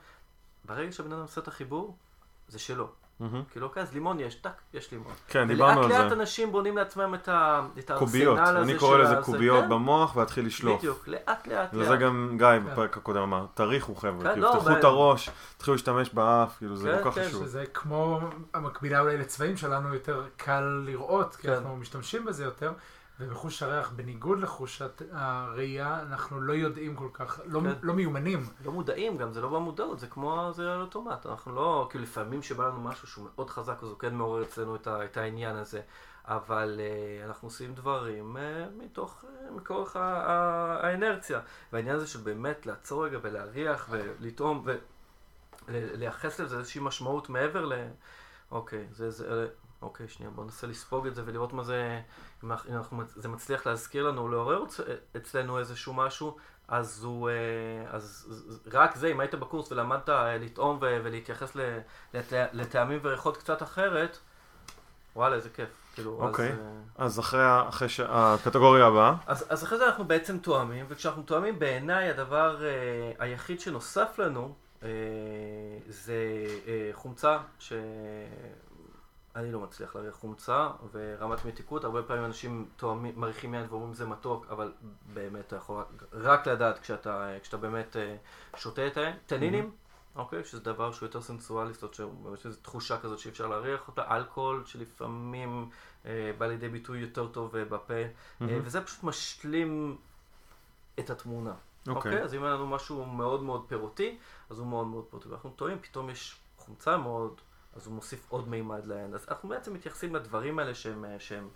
ברגע 0.64 0.92
שהבן 0.92 1.12
אדם 1.12 1.20
עושה 1.20 1.40
את 1.40 1.48
החיבור, 1.48 1.96
זה 2.48 2.58
שלו. 2.58 2.88
כאילו, 3.50 3.66
אוקיי, 3.66 3.82
אז 3.82 3.94
לימון 3.94 4.20
יש, 4.20 4.34
טאק, 4.34 4.60
יש 4.74 4.92
לימון. 4.92 5.12
כן, 5.28 5.48
דיברנו 5.48 5.80
על 5.80 5.86
ולאט 5.86 6.00
לאט 6.00 6.08
זה. 6.08 6.14
אנשים 6.14 6.52
בונים 6.52 6.76
לעצמם 6.76 7.14
את, 7.14 7.28
ה, 7.28 7.66
את 7.78 7.90
קוביות. 7.98 8.38
הארסנל 8.38 8.56
הזה 8.56 8.70
אני 8.70 8.78
קורא 8.78 8.98
לזה 8.98 9.16
קוביות 9.22 9.64
כן, 9.64 9.68
במוח 9.68 10.16
ולהתחיל 10.16 10.46
לשלוף. 10.46 10.78
בדיוק, 10.78 11.08
לאט 11.08 11.46
לאט 11.46 11.68
וזה 11.72 11.90
לאט. 11.90 12.00
גם 12.00 12.34
גיא 12.38 12.46
בפרק 12.72 12.96
הקודם 12.96 13.22
אמר, 13.22 13.46
תריחו 13.54 13.94
כן, 13.94 14.00
חבר'ה, 14.00 14.32
כאילו 14.32 14.46
לא, 14.46 14.52
תפתחו 14.52 14.72
את 14.78 14.84
הראש, 14.84 15.30
תתחילו 15.56 15.74
להשתמש 15.74 16.10
באף, 16.14 16.58
כאילו 16.58 16.76
זה 16.76 16.94
כן, 16.96 17.02
כל 17.02 17.10
כך 17.10 17.14
כן, 17.14 17.28
חשוב. 17.28 17.42
שזה 17.42 17.64
כמו 17.74 18.20
המקבילה 18.54 19.00
אולי 19.00 19.18
לצבעים 19.18 19.56
שלנו 19.56 19.94
יותר 19.94 20.22
קל 20.36 20.82
לראות, 20.84 21.36
כי 21.36 21.46
כן. 21.46 21.52
אנחנו 21.52 21.76
משתמשים 21.76 22.24
בזה 22.24 22.44
יותר, 22.44 22.72
ובחוש 23.20 23.62
הריח, 23.62 23.90
בניגוד 23.90 24.38
לחוש 24.38 24.82
הראייה, 25.12 26.02
אנחנו 26.02 26.40
לא 26.40 26.52
יודעים 26.52 26.96
כל 26.96 27.08
כך, 27.12 27.40
לא, 27.44 27.60
כן. 27.60 27.72
לא 27.82 27.94
מיומנים. 27.94 28.46
לא 28.64 28.72
מודעים 28.72 29.16
גם, 29.16 29.32
זה 29.32 29.40
לא 29.40 29.48
במודעות, 29.48 30.00
זה 30.00 30.06
כמו, 30.06 30.50
זה 30.54 30.72
על 30.72 30.80
אוטומט. 30.80 31.26
אנחנו 31.26 31.54
לא, 31.54 31.88
כאילו 31.90 32.04
לפעמים 32.04 32.42
שבא 32.42 32.66
לנו 32.66 32.80
משהו 32.80 33.08
שהוא 33.08 33.28
מאוד 33.34 33.50
חזק, 33.50 33.82
אז 33.82 33.88
הוא 33.88 33.98
כן 33.98 34.14
מעורר 34.14 34.42
אצלנו 34.42 34.76
את, 34.76 34.86
ה, 34.86 35.04
את 35.04 35.16
העניין 35.16 35.56
הזה. 35.56 35.80
אבל 36.24 36.80
uh, 36.80 37.26
אנחנו 37.26 37.48
עושים 37.48 37.74
דברים 37.74 38.36
uh, 38.36 38.84
מתוך, 38.84 39.24
uh, 39.24 39.52
מכורח 39.52 39.96
האנרציה. 39.96 41.40
והעניין 41.72 41.96
הזה 41.96 42.06
של 42.06 42.18
באמת 42.18 42.66
לעצור 42.66 43.06
רגע 43.06 43.18
ולהריח 43.22 43.88
ולטעום 43.90 44.66
ולייחס 45.68 46.40
לזה 46.40 46.58
איזושהי 46.58 46.80
משמעות 46.80 47.28
מעבר 47.28 47.64
ל... 47.64 47.72
אוקיי, 48.50 48.86
זה, 48.92 49.10
זה, 49.10 49.48
אוקיי, 49.82 50.08
שנייה, 50.08 50.30
בוא 50.30 50.44
ננסה 50.44 50.66
לספוג 50.66 51.06
את 51.06 51.14
זה 51.14 51.22
ולראות 51.26 51.52
מה 51.52 51.62
זה, 51.64 52.00
אם 52.44 52.52
אנחנו, 52.70 53.02
זה 53.06 53.28
מצליח 53.28 53.66
להזכיר 53.66 54.08
לנו, 54.08 54.28
לעורר 54.28 54.64
אצ- 54.64 54.80
אצלנו 55.16 55.58
איזשהו 55.58 55.94
משהו, 55.94 56.36
אז 56.68 57.04
הוא, 57.04 57.30
אה, 57.30 57.34
אז 57.90 58.26
אז 58.30 58.60
רק 58.72 58.96
זה, 58.96 59.06
אם 59.08 59.20
היית 59.20 59.34
בקורס 59.34 59.72
ולמדת 59.72 60.08
אה, 60.08 60.38
לטעום 60.38 60.78
ולהתייחס 60.80 61.56
לטעמים 62.52 62.98
וריחות 63.02 63.36
קצת 63.36 63.62
אחרת, 63.62 64.18
וואלה, 65.16 65.34
איזה 65.36 65.50
כיף. 65.50 65.68
כאילו, 65.94 66.18
אוקיי. 66.28 66.52
אז, 66.52 66.58
אה, 66.98 67.04
אז 67.04 67.20
אחרי 67.20 67.42
ה- 67.44 67.64
אחרי 67.68 67.88
ש- 67.88 68.00
הקטגוריה 68.08 68.86
הבאה, 68.86 69.14
אז, 69.26 69.44
אז 69.48 69.64
אחרי 69.64 69.78
זה 69.78 69.86
אנחנו 69.86 70.04
בעצם 70.04 70.38
תואמים, 70.38 70.86
וכשאנחנו 70.88 71.22
תואמים 71.22 71.58
בעיניי 71.58 72.10
הדבר 72.10 72.64
אה, 72.64 72.70
היחיד 73.18 73.60
שנוסף 73.60 74.18
לנו 74.18 74.54
אה, 74.82 74.88
זה 75.88 76.14
אה, 76.66 76.90
חומצה, 76.92 77.38
שאני 79.36 79.52
לא 79.52 79.60
מצליח 79.60 79.96
להריח 79.96 80.14
חומצה, 80.14 80.68
ורמת 80.92 81.44
מתיקות, 81.44 81.84
הרבה 81.84 82.02
פעמים 82.02 82.24
אנשים 82.24 82.68
תואמים, 82.76 83.20
מריחים 83.20 83.54
יין 83.54 83.66
ואומרים 83.70 83.94
זה 83.94 84.06
מתוק, 84.06 84.46
אבל 84.50 84.72
באמת 85.14 85.46
אתה 85.46 85.56
יכול 85.56 85.84
רק, 86.12 86.48
לדעת 86.48 86.78
כשאתה, 86.78 87.30
כשאתה 87.42 87.56
באמת 87.56 87.96
אה, 87.96 88.16
שותה 88.56 88.86
את 88.86 88.96
היין. 88.96 89.16
טנינים, 89.26 89.70
אוקיי, 90.16 90.44
שזה 90.44 90.60
דבר 90.60 90.92
שהוא 90.92 91.06
יותר 91.06 91.22
סנסואלי, 91.22 91.72
זאת 91.72 92.00
אומרת 92.00 92.38
שיש 92.38 92.46
איזו 92.46 92.58
תחושה 92.62 93.00
כזאת 93.00 93.18
שאי 93.18 93.30
אפשר 93.30 93.46
להריח 93.46 93.88
אותה, 93.88 94.16
אלכוהול 94.16 94.64
שלפעמים 94.64 95.70
אה, 96.06 96.30
בא 96.38 96.46
לידי 96.46 96.68
ביטוי 96.68 96.98
יותר 96.98 97.26
טוב 97.26 97.56
אה, 97.56 97.64
בפה. 97.64 97.94
אה, 97.94 98.08
מהמם. 98.40 98.60
וזה 98.64 98.80
פשוט 98.80 99.04
משלים 99.04 99.96
את 100.98 101.10
התמונה. 101.10 101.54
אוקיי. 101.88 102.12
אוקיי? 102.12 102.22
אז 102.22 102.34
אם 102.34 102.44
היה 102.44 102.54
לנו 102.54 102.66
משהו 102.66 103.04
מאוד 103.04 103.42
מאוד 103.42 103.64
פירותי, 103.68 104.18
אז 104.50 104.58
הוא 104.58 104.66
מאוד 104.66 104.86
מאוד 104.86 105.04
פירותי. 105.10 105.28
ואנחנו 105.28 105.50
טועים, 105.50 105.78
פתאום 105.78 106.10
יש 106.10 106.36
חומצה 106.56 106.96
מאוד, 106.96 107.40
אז 107.76 107.86
הוא 107.86 107.94
מוסיף 107.94 108.26
עוד 108.28 108.48
מימד 108.48 108.86
לעין. 108.86 109.14
אז 109.14 109.26
אנחנו 109.28 109.48
בעצם 109.48 109.74
מתייחסים 109.74 110.14
לדברים 110.14 110.58
האלה 110.58 110.74
שהם, 110.74 111.04
אה, 111.04 111.16
שהם 111.18 111.48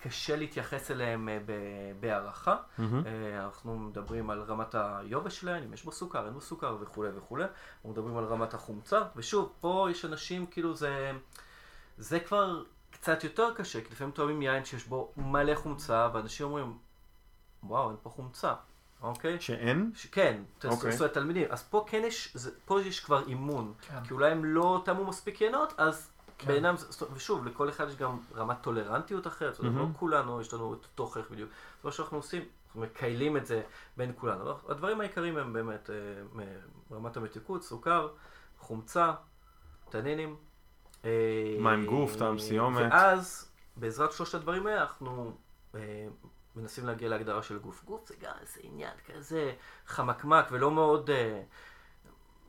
קשה 0.00 0.36
להתייחס 0.36 0.90
אליהם 0.90 1.28
אה, 1.28 1.38
בהערכה. 2.00 2.56
אה, 2.78 3.44
אנחנו 3.44 3.78
מדברים 3.78 4.30
על 4.30 4.42
רמת 4.42 4.74
היובש 4.74 5.40
שלהם, 5.40 5.62
אם 5.62 5.72
יש 5.72 5.84
בו 5.84 5.92
סוכר, 5.92 6.24
אין 6.24 6.34
בו 6.34 6.40
סוכר 6.40 6.76
וכולי 6.80 7.10
וכולי. 7.16 7.44
אנחנו 7.44 7.90
מדברים 7.90 8.16
על 8.16 8.24
רמת 8.24 8.54
החומצה, 8.54 9.02
ושוב, 9.16 9.52
פה 9.60 9.88
יש 9.90 10.04
אנשים, 10.04 10.46
כאילו 10.46 10.74
זה, 10.74 11.12
זה 11.98 12.20
כבר 12.20 12.64
קצת 12.90 13.24
יותר 13.24 13.54
קשה, 13.54 13.80
כי 13.80 13.88
לפעמים 13.90 14.12
טועמים 14.12 14.42
יין 14.42 14.64
שיש 14.64 14.86
בו 14.86 15.12
מלא 15.16 15.54
חומצה, 15.54 16.08
ואנשים 16.14 16.46
אומרים, 16.46 16.78
וואו, 17.62 17.88
אין 17.88 17.96
פה 18.02 18.10
חומצה. 18.10 18.54
אוקיי? 19.02 19.40
שאין? 19.40 19.90
ש- 19.94 20.06
כן, 20.06 20.42
אוקיי. 20.64 20.92
זאת 20.92 21.00
אומרת 21.00 21.14
תלמידים, 21.14 21.46
אז 21.50 21.62
פה 21.62 21.84
כן 21.88 22.02
יש, 22.06 22.30
זה- 22.34 22.50
פה 22.64 22.82
יש 22.82 23.00
כבר 23.00 23.26
אימון, 23.26 23.72
כן. 23.80 24.04
כי 24.04 24.14
אולי 24.14 24.30
הם 24.30 24.44
לא 24.44 24.82
תמו 24.84 25.04
מספיק 25.04 25.40
יינות, 25.40 25.72
אז 25.78 26.10
כן. 26.38 26.46
בעינם, 26.48 26.74
ושוב, 27.14 27.46
לכל 27.46 27.68
אחד 27.68 27.88
יש 27.88 27.96
גם 27.96 28.18
רמת 28.34 28.56
טולרנטיות 28.60 29.26
אחרת, 29.26 29.54
זאת 29.54 29.64
אומרת, 29.64 29.74
לא. 29.88 29.98
כולנו 29.98 30.40
יש 30.40 30.54
לנו 30.54 30.74
את 30.74 30.84
אותו 30.84 31.06
חייך 31.06 31.30
בדיוק. 31.30 31.50
זה 31.50 31.54
מה 31.84 31.92
שאנחנו 31.92 32.16
עושים, 32.16 32.42
אנחנו 32.66 32.80
מקיילים 32.80 33.36
את 33.36 33.46
זה 33.46 33.62
בין 33.96 34.12
כולנו. 34.16 34.54
הדברים 34.68 35.00
העיקריים 35.00 35.36
הם 35.36 35.52
באמת 35.52 35.90
אה, 35.90 36.44
רמת 36.96 37.16
המתיקות, 37.16 37.62
סוכר, 37.62 38.08
חומצה, 38.58 39.12
טנינים. 39.90 40.36
אה, 41.04 41.10
מים 41.60 41.86
גוף, 41.86 42.16
טעם 42.16 42.38
סיומת. 42.38 42.82
ואז, 42.92 43.48
בעזרת 43.76 44.12
שלושת 44.12 44.34
הדברים 44.34 44.66
האלה, 44.66 44.80
אנחנו 44.80 45.32
אה, 45.74 45.80
מנסים 46.56 46.86
להגיע 46.86 47.08
להגדרה 47.08 47.42
של 47.42 47.58
גוף. 47.58 47.84
גוף 47.84 48.08
זה 48.08 48.14
גם 48.20 48.32
איזה 48.40 48.60
עניין 48.62 48.94
כזה 49.06 49.52
חמקמק 49.86 50.46
ולא 50.50 50.70
מאוד, 50.70 51.10
אה, 51.10 51.42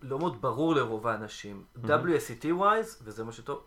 לא 0.02 0.20
מאוד 0.20 0.42
ברור 0.42 0.76
לרוב 0.76 1.08
האנשים. 1.08 1.66
WSET 1.84 2.44
wise, 2.44 3.04
וזה 3.04 3.24
מה 3.24 3.32
שטוב, 3.32 3.64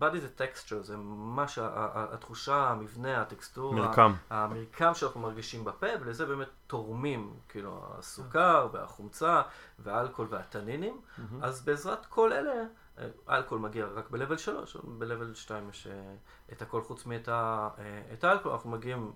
body 0.00 0.18
זה 0.18 0.28
texture, 0.38 0.82
זה 0.82 0.96
ממש 0.96 1.58
התחושה, 1.94 2.70
המבנה, 2.70 3.20
הטקסטורה, 3.20 3.76
מרקם. 3.76 4.12
המרקם 4.30 4.94
שאנחנו 4.94 5.20
מרגישים 5.20 5.64
בפה, 5.64 5.86
ולזה 6.00 6.26
באמת 6.26 6.48
תורמים, 6.66 7.34
כאילו, 7.48 7.84
הסוכר 7.98 8.68
והחומצה 8.72 9.42
והאלכוהול 9.78 10.28
והטנינים. 10.30 11.00
אז 11.42 11.64
בעזרת 11.64 12.06
כל 12.06 12.32
אלה, 12.32 12.64
אה, 12.98 13.08
אלכוהול 13.28 13.62
מגיע 13.62 13.86
רק 13.86 14.10
ב-level 14.10 14.38
3, 14.38 14.76
ב-level 14.76 15.34
2 15.34 15.70
יש 15.70 15.86
אה, 15.86 16.14
את 16.52 16.62
הכל 16.62 16.82
חוץ 16.82 17.06
מאת 17.06 17.28
אה, 17.28 17.68
האלכוהול, 18.22 18.54
אנחנו 18.56 18.70
מגיעים 18.70 19.12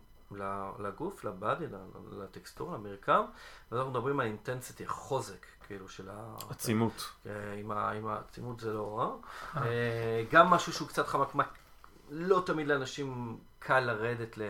לגוף, 0.78 1.24
לבאדי, 1.24 1.64
לטקסטורה, 2.12 2.74
למרקם, 2.74 3.22
ואז 3.70 3.78
אנחנו 3.78 3.90
מדברים 3.90 4.20
על 4.20 4.26
אינטנסיטי, 4.26 4.84
החוזק, 4.84 5.46
כאילו, 5.66 5.88
של 5.88 6.08
ה... 6.10 6.34
עצימות. 6.50 7.12
אה, 7.26 7.92
עם 7.94 8.06
העצימות 8.06 8.60
זה 8.60 8.72
לא 8.72 8.98
רע. 8.98 9.16
אה, 9.62 10.24
גם 10.32 10.46
משהו 10.46 10.72
שהוא 10.72 10.88
קצת 10.88 11.06
חמקמק, 11.06 11.48
לא 12.10 12.42
תמיד 12.46 12.66
לאנשים 12.66 13.38
קל 13.58 13.80
לרדת 13.80 14.38
ל... 14.38 14.42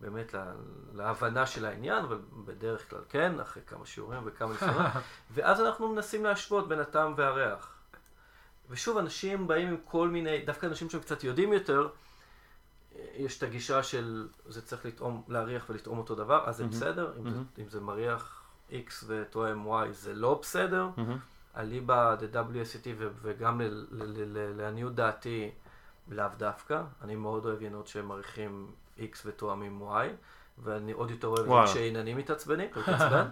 באמת 0.00 0.34
לה- 0.34 0.52
להבנה 0.94 1.46
של 1.46 1.64
העניין, 1.64 2.04
אבל 2.04 2.18
בדרך 2.44 2.90
כלל 2.90 3.00
כן, 3.08 3.40
אחרי 3.40 3.62
כמה 3.66 3.86
שיעורים 3.86 4.22
וכמה 4.24 4.52
ניסיונות. 4.52 4.86
ואז 5.34 5.60
אנחנו 5.60 5.88
מנסים 5.94 6.24
להשוות 6.24 6.68
בין 6.68 6.80
הטעם 6.80 7.14
והריח. 7.16 7.72
ושוב, 8.70 8.98
אנשים 8.98 9.46
באים 9.46 9.68
עם 9.68 9.76
כל 9.84 10.08
מיני, 10.08 10.44
דווקא 10.44 10.66
אנשים 10.66 10.90
שהם 10.90 11.00
קצת 11.00 11.24
יודעים 11.24 11.52
יותר, 11.52 11.88
יש 13.16 13.38
את 13.38 13.42
הגישה 13.42 13.82
של 13.82 14.28
זה 14.48 14.62
צריך 14.62 14.86
לטעום, 14.86 15.22
להריח 15.28 15.64
ולטעום 15.70 15.98
אותו 15.98 16.14
דבר, 16.14 16.42
אז 16.46 16.56
זה. 16.56 16.64
בסדר, 16.64 17.12
אם 17.20 17.30
זה-. 17.30 17.36
אם 17.62 17.68
זה 17.68 17.80
מריח 17.80 18.42
X 18.70 18.74
ותואם 19.06 19.66
Y 19.66 19.90
זה 19.90 20.14
לא 20.14 20.38
בסדר. 20.42 20.88
אליבא 21.56 22.14
ד-WSET 22.14 22.86
ו- 22.98 23.08
וגם 23.22 23.60
ל- 23.60 23.64
ל- 23.64 23.86
ל- 23.90 24.38
ל- 24.38 24.56
לעניות 24.60 24.94
דעתי 24.94 25.50
לאו 26.10 26.24
דווקא. 26.38 26.82
אני 27.02 27.16
מאוד 27.16 27.46
אוהב 27.46 27.62
ינות 27.62 27.86
שמריחים 27.86 28.66
X 28.98 29.02
ותואמים 29.26 29.82
Y, 29.82 30.06
ואני 30.64 30.92
עוד 30.92 31.10
יותר 31.10 31.28
אוהב. 31.28 31.66
כשעיננים 31.66 32.16
מתעצבנים, 32.16 32.68
מתעצבן. 32.76 33.26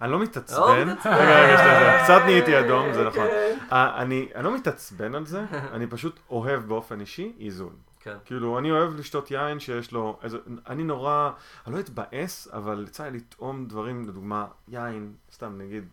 אני 0.00 0.10
לא 0.12 0.18
לא 0.18 0.24
מתעצבן. 0.24 0.88
מתעצבן. 0.88 1.12
רגע, 1.12 1.40
רגע, 1.44 1.56
שנייה, 1.58 2.04
קצת 2.04 2.20
נהייתי 2.24 2.60
אדום, 2.60 2.92
זה 2.92 3.04
נכון. 3.08 3.26
כן. 3.26 3.58
אני 3.70 4.28
לא 4.42 4.54
מתעצבן 4.54 5.14
על 5.14 5.26
זה, 5.26 5.44
אני 5.72 5.86
פשוט 5.86 6.20
אוהב 6.30 6.60
באופן 6.68 7.00
אישי 7.00 7.32
איזון. 7.40 7.76
כן. 8.06 8.16
כאילו, 8.24 8.58
אני 8.58 8.70
אוהב 8.70 8.94
לשתות 8.94 9.30
יין 9.30 9.60
שיש 9.60 9.92
לו 9.92 10.18
איזה... 10.22 10.38
אני 10.66 10.84
נורא... 10.84 11.30
אני 11.66 11.74
לא 11.74 11.80
אתבאס, 11.80 12.48
אבל 12.52 12.84
יצא 12.88 13.08
לי 13.08 13.18
לטעום 13.18 13.66
דברים, 13.66 14.08
לדוגמה, 14.08 14.46
יין, 14.68 15.12
סתם 15.32 15.58
נגיד, 15.58 15.84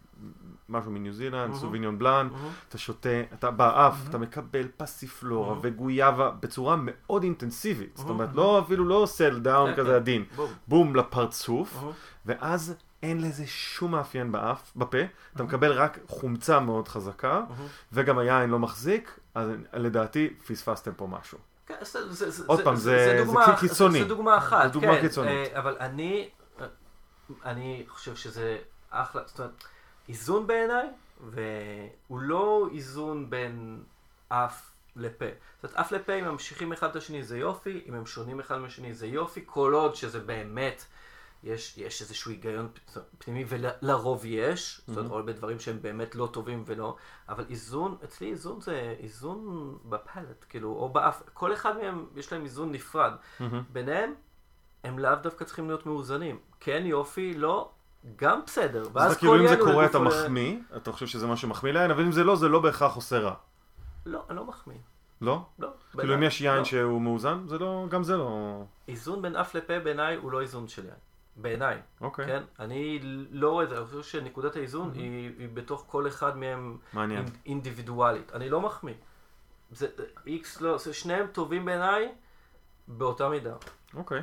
משהו 0.70 0.92
מניו 0.92 1.14
זילנד, 1.14 1.36
מהמם. 1.36 1.56
סוביניון 1.60 2.00
בלאן, 2.00 2.28
מהמם. 2.32 2.50
אתה 2.70 2.78
שותה, 2.78 3.10
אתה 3.34 3.52
באף, 3.52 3.94
מהמם. 3.98 4.10
אתה 4.10 4.18
מקבל 4.18 4.68
פסיפלורה 4.78 5.50
מהמם. 5.50 5.62
וגויאבה 5.64 6.32
בצורה 6.32 6.76
מאוד 6.80 7.24
אינטנסיבית. 7.24 7.98
זאת 7.98 8.06
מהמם. 8.08 8.20
אומרת, 8.20 8.36
לא 8.36 8.60
אפילו 8.60 8.86
לא 8.86 9.04
settle 9.08 9.40
down 9.40 9.72
כן, 9.72 9.78
כזה 9.78 9.90
כן. 9.90 9.96
עדין. 9.96 10.26
בום. 10.36 10.52
בום 10.68 10.96
לפרצוף, 10.96 11.76
מהמם. 11.76 11.92
ואז 12.26 12.76
אין 13.04 13.22
לזה 13.22 13.48
שום 13.48 13.92
מאפיין 13.92 14.32
באף, 14.32 14.72
בפה, 14.76 14.98
אתה 14.98 15.10
מהמם. 15.36 15.48
מקבל 15.48 15.72
רק 15.72 16.00
חומצה 16.08 16.60
מאוד 16.60 16.88
חזקה, 16.88 17.44
מהמם. 17.50 17.68
וגם 17.94 18.18
היין 18.18 18.50
לא 18.50 18.60
מחזיק, 18.60 19.20
אז 19.36 19.50
לדעתי 19.74 20.34
פספסתם 20.48 20.92
פה 20.98 21.08
משהו. 21.08 21.38
כן, 21.68 21.76
זה- 21.82 22.14
זה- 22.14 22.30
זה- 22.32 22.44
עוד 22.48 22.58
זה- 22.58 22.64
פעם, 22.64 22.76
זה- 22.76 23.16
זה 23.18 23.24
דוגמה- 23.26 23.58
קיצוני. 23.60 24.00
זה 24.00 24.06
דוגמה 24.08 24.38
אחת, 24.38 24.64
זה 24.64 24.70
דוגמה 24.70 24.96
כן, 24.96 25.02
קיצונית. 25.02 25.32
אה, 25.54 25.60
אבל 25.60 25.78
אני, 25.80 26.30
אה, 26.62 26.66
אני 27.46 27.86
חושב 27.88 28.16
שזה 28.16 28.58
אחלה, 28.90 29.22
זאת 29.26 29.40
אומרת, 29.40 29.64
איזון 30.10 30.48
בעיניי, 30.48 30.88
והוא 31.30 32.20
לא 32.20 32.68
איזון 32.74 33.30
בין 33.30 33.84
אף 34.30 34.62
לפה. 34.96 35.26
זאת 35.62 35.72
אומרת, 35.72 35.78
אף 35.78 35.92
לפה, 35.92 36.14
אם 36.14 36.24
הם 36.26 36.32
ממשיכים 36.32 36.74
אחד 36.74 36.90
את 36.90 36.96
השני 36.96 37.24
זה 37.24 37.38
יופי, 37.38 37.82
אם 37.90 37.94
הם 37.94 38.06
שונים 38.06 38.40
אחד 38.40 38.58
מהשני 38.58 38.94
זה 38.94 39.08
יופי, 39.08 39.44
כל 39.46 39.74
עוד 39.74 39.96
שזה 39.96 40.20
באמת, 40.20 40.86
יש, 41.44 41.78
יש 41.78 42.02
איזשהו 42.02 42.32
היגיון 42.32 42.68
פנימי, 43.18 43.46
ולרוב 43.48 44.26
יש, 44.26 44.82
זאת 44.88 44.98
אומרת, 44.98 45.12
Mhm. 45.12 45.14
או 45.14 45.26
בדברים 45.26 45.60
שהם 45.60 45.78
באמת 45.82 46.16
לא 46.16 46.30
טובים 46.32 46.64
ולא, 46.66 46.96
אבל 47.30 47.46
איזון, 47.50 47.98
אצלי 48.04 48.32
איזון 48.32 48.62
זה 48.62 48.96
איזון 49.00 49.38
בפלט, 49.86 50.46
כאילו, 50.50 50.70
או 50.70 50.90
באף, 50.90 51.24
כל 51.34 51.54
אחד 51.54 51.78
מהם 51.78 52.06
יש 52.16 52.34
להם 52.34 52.44
איזון 52.44 52.72
נפרד. 52.72 53.12
ביניהם, 53.70 54.14
הם 54.84 55.00
לאו 55.00 55.16
דווקא 55.16 55.46
צריכים 55.46 55.68
להיות 55.68 55.86
מאוזנים. 55.86 56.40
כן, 56.60 56.84
יופי, 56.86 57.34
לא, 57.34 57.70
גם 58.16 58.40
בסדר. 58.46 58.82
אז 58.82 58.90
ואז 58.94 59.18
כאילו 59.18 59.36
אם 59.42 59.48
זה 59.48 59.58
קורה 59.58 59.86
אתה 59.86 60.00
מחמיא, 60.00 60.58
אתה 60.76 60.92
חושב 60.92 61.08
שזה 61.08 61.28
מה 61.28 61.38
שמחמיא 61.38 61.72
לעין, 61.72 61.92
אבל 61.92 62.04
אם 62.04 62.12
זה 62.12 62.24
לא, 62.24 62.36
זה 62.36 62.48
לא 62.48 62.60
בהכרח 62.60 62.96
עושה 62.96 63.20
רע. 63.20 63.34
לא, 64.06 64.24
אני 64.30 64.38
לא 64.38 64.46
מחמיא. 64.46 64.78
לא? 65.22 65.42
לא. 65.60 65.70
כאילו 65.98 66.16
אם 66.16 66.24
יש 66.24 66.42
יין 66.42 66.58
לא. 66.58 66.64
שהוא 66.64 67.02
מאוזן, 67.02 67.48
זה 67.48 67.58
לא, 67.58 67.86
גם 67.90 68.04
זה 68.04 68.18
לא... 68.18 68.62
איזון 68.88 69.22
בין 69.22 69.36
אף 69.36 69.56
לפה 69.56 69.80
בעיניי 69.80 70.16
הוא 70.16 70.32
לא 70.32 70.42
איזון 70.42 70.68
של 70.68 70.86
יין. 70.86 70.96
בעיניי, 71.36 71.78
אוקיי, 72.02 72.26
כן? 72.26 72.44
אני 72.60 73.00
לא 73.32 73.50
רואה 73.52 73.64
את 73.64 73.70
זה, 73.70 73.78
אני 73.78 73.86
חושב 73.86 74.02
שנקודת 74.02 74.56
האיזון 74.56 74.92
היא 74.96 75.32
היא 75.40 75.50
בתוך 75.54 75.86
כל 75.88 76.08
אחד 76.08 76.38
מהם 76.38 76.78
מעניין. 76.94 77.26
אינ- 77.26 77.30
אינדיבידואלית. 77.46 78.32
אני 78.34 78.50
לא 78.50 78.62
מחמיא. 78.62 78.94
זה, 79.72 79.88
איקס 80.28 80.62
לא, 80.62 80.78
זה 80.78 80.94
שניהם 80.94 81.28
טובים 81.28 81.66
בעיניי 81.66 82.12
באותה 82.88 83.30
מידה. 83.30 83.54
אוקיי. 83.94 84.22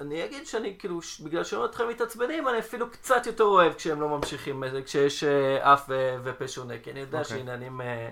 אני 0.00 0.24
אגיד 0.24 0.46
שאני 0.46 0.76
כאילו, 0.78 1.02
ש- 1.02 1.20
בגלל 1.20 1.44
שאני 1.44 1.58
רואה 1.58 1.70
אתכם 1.70 1.88
מתעצבנים, 1.88 2.48
אני 2.48 2.58
אפילו 2.58 2.90
קצת 2.90 3.26
יותר 3.26 3.44
אוהב 3.44 3.72
כשהם 3.72 4.00
לא 4.00 4.08
ממשיכים, 4.08 4.64
אה, 4.64 4.82
כשיש 4.82 5.24
אה, 5.24 5.72
אף 5.74 5.84
ו- 5.88 6.16
ופה 6.24 6.48
שונה, 6.48 6.74
כי 6.82 6.90
אני 6.90 7.00
יודע 7.00 7.20
אוקיי. 7.20 7.38
שעניינים 7.38 7.80
אה, 7.80 8.10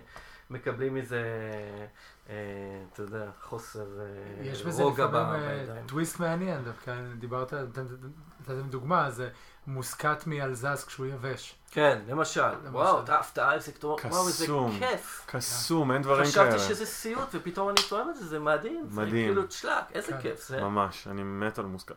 מקבלים 0.50 0.94
מזה, 0.94 1.22
אה, 1.22 1.86
אתה 2.26 3.02
יודע, 3.02 3.30
חוסר 3.42 3.86
אה, 4.00 4.46
יש 4.46 4.62
בזה 4.62 4.84
לפעמים 4.84 5.12
ב- 5.12 5.16
אה. 5.16 5.64
טוויסט 5.86 6.20
מעניין, 6.20 6.64
דווקא 6.64 6.94
דיברת, 7.18 7.52
נתתם 7.52 8.68
דוגמה, 8.68 9.10
זה 9.10 9.28
מוסקת 9.66 10.26
מאלזס 10.26 10.84
כשהוא 10.86 11.06
יבש. 11.06 11.54
כן, 11.70 11.98
למשל. 12.08 12.40
וואו, 12.72 13.04
אתה 13.04 13.18
הפתעה, 13.18 13.54
איזה 13.54 13.72
כתוב, 13.72 14.00
וואו, 14.04 14.26
איזה. 14.26 14.46
כיף. 14.78 15.22
קסום, 15.26 15.92
אין 15.92 16.02
דברים 16.02 16.30
כאלה. 16.34 16.52
חשבתי 16.52 16.74
שזה 16.74 16.86
סיוט, 16.86 17.28
ופתאום 17.34 17.68
אני 17.68 17.80
טועם 17.88 18.10
את 18.10 18.16
זה, 18.16 18.26
זה 18.26 18.38
מדהים. 18.38 18.86
זה 18.90 19.00
מדהים. 19.00 19.26
כאילו 19.26 19.48
צ'לאק, 19.48 19.84
איזה 19.94 20.12
כן. 20.12 20.20
כיף 20.20 20.48
זה. 20.48 20.60
ממש, 20.60 21.06
אני 21.10 21.22
מת 21.22 21.58
על 21.58 21.66
מוסקת. 21.66 21.94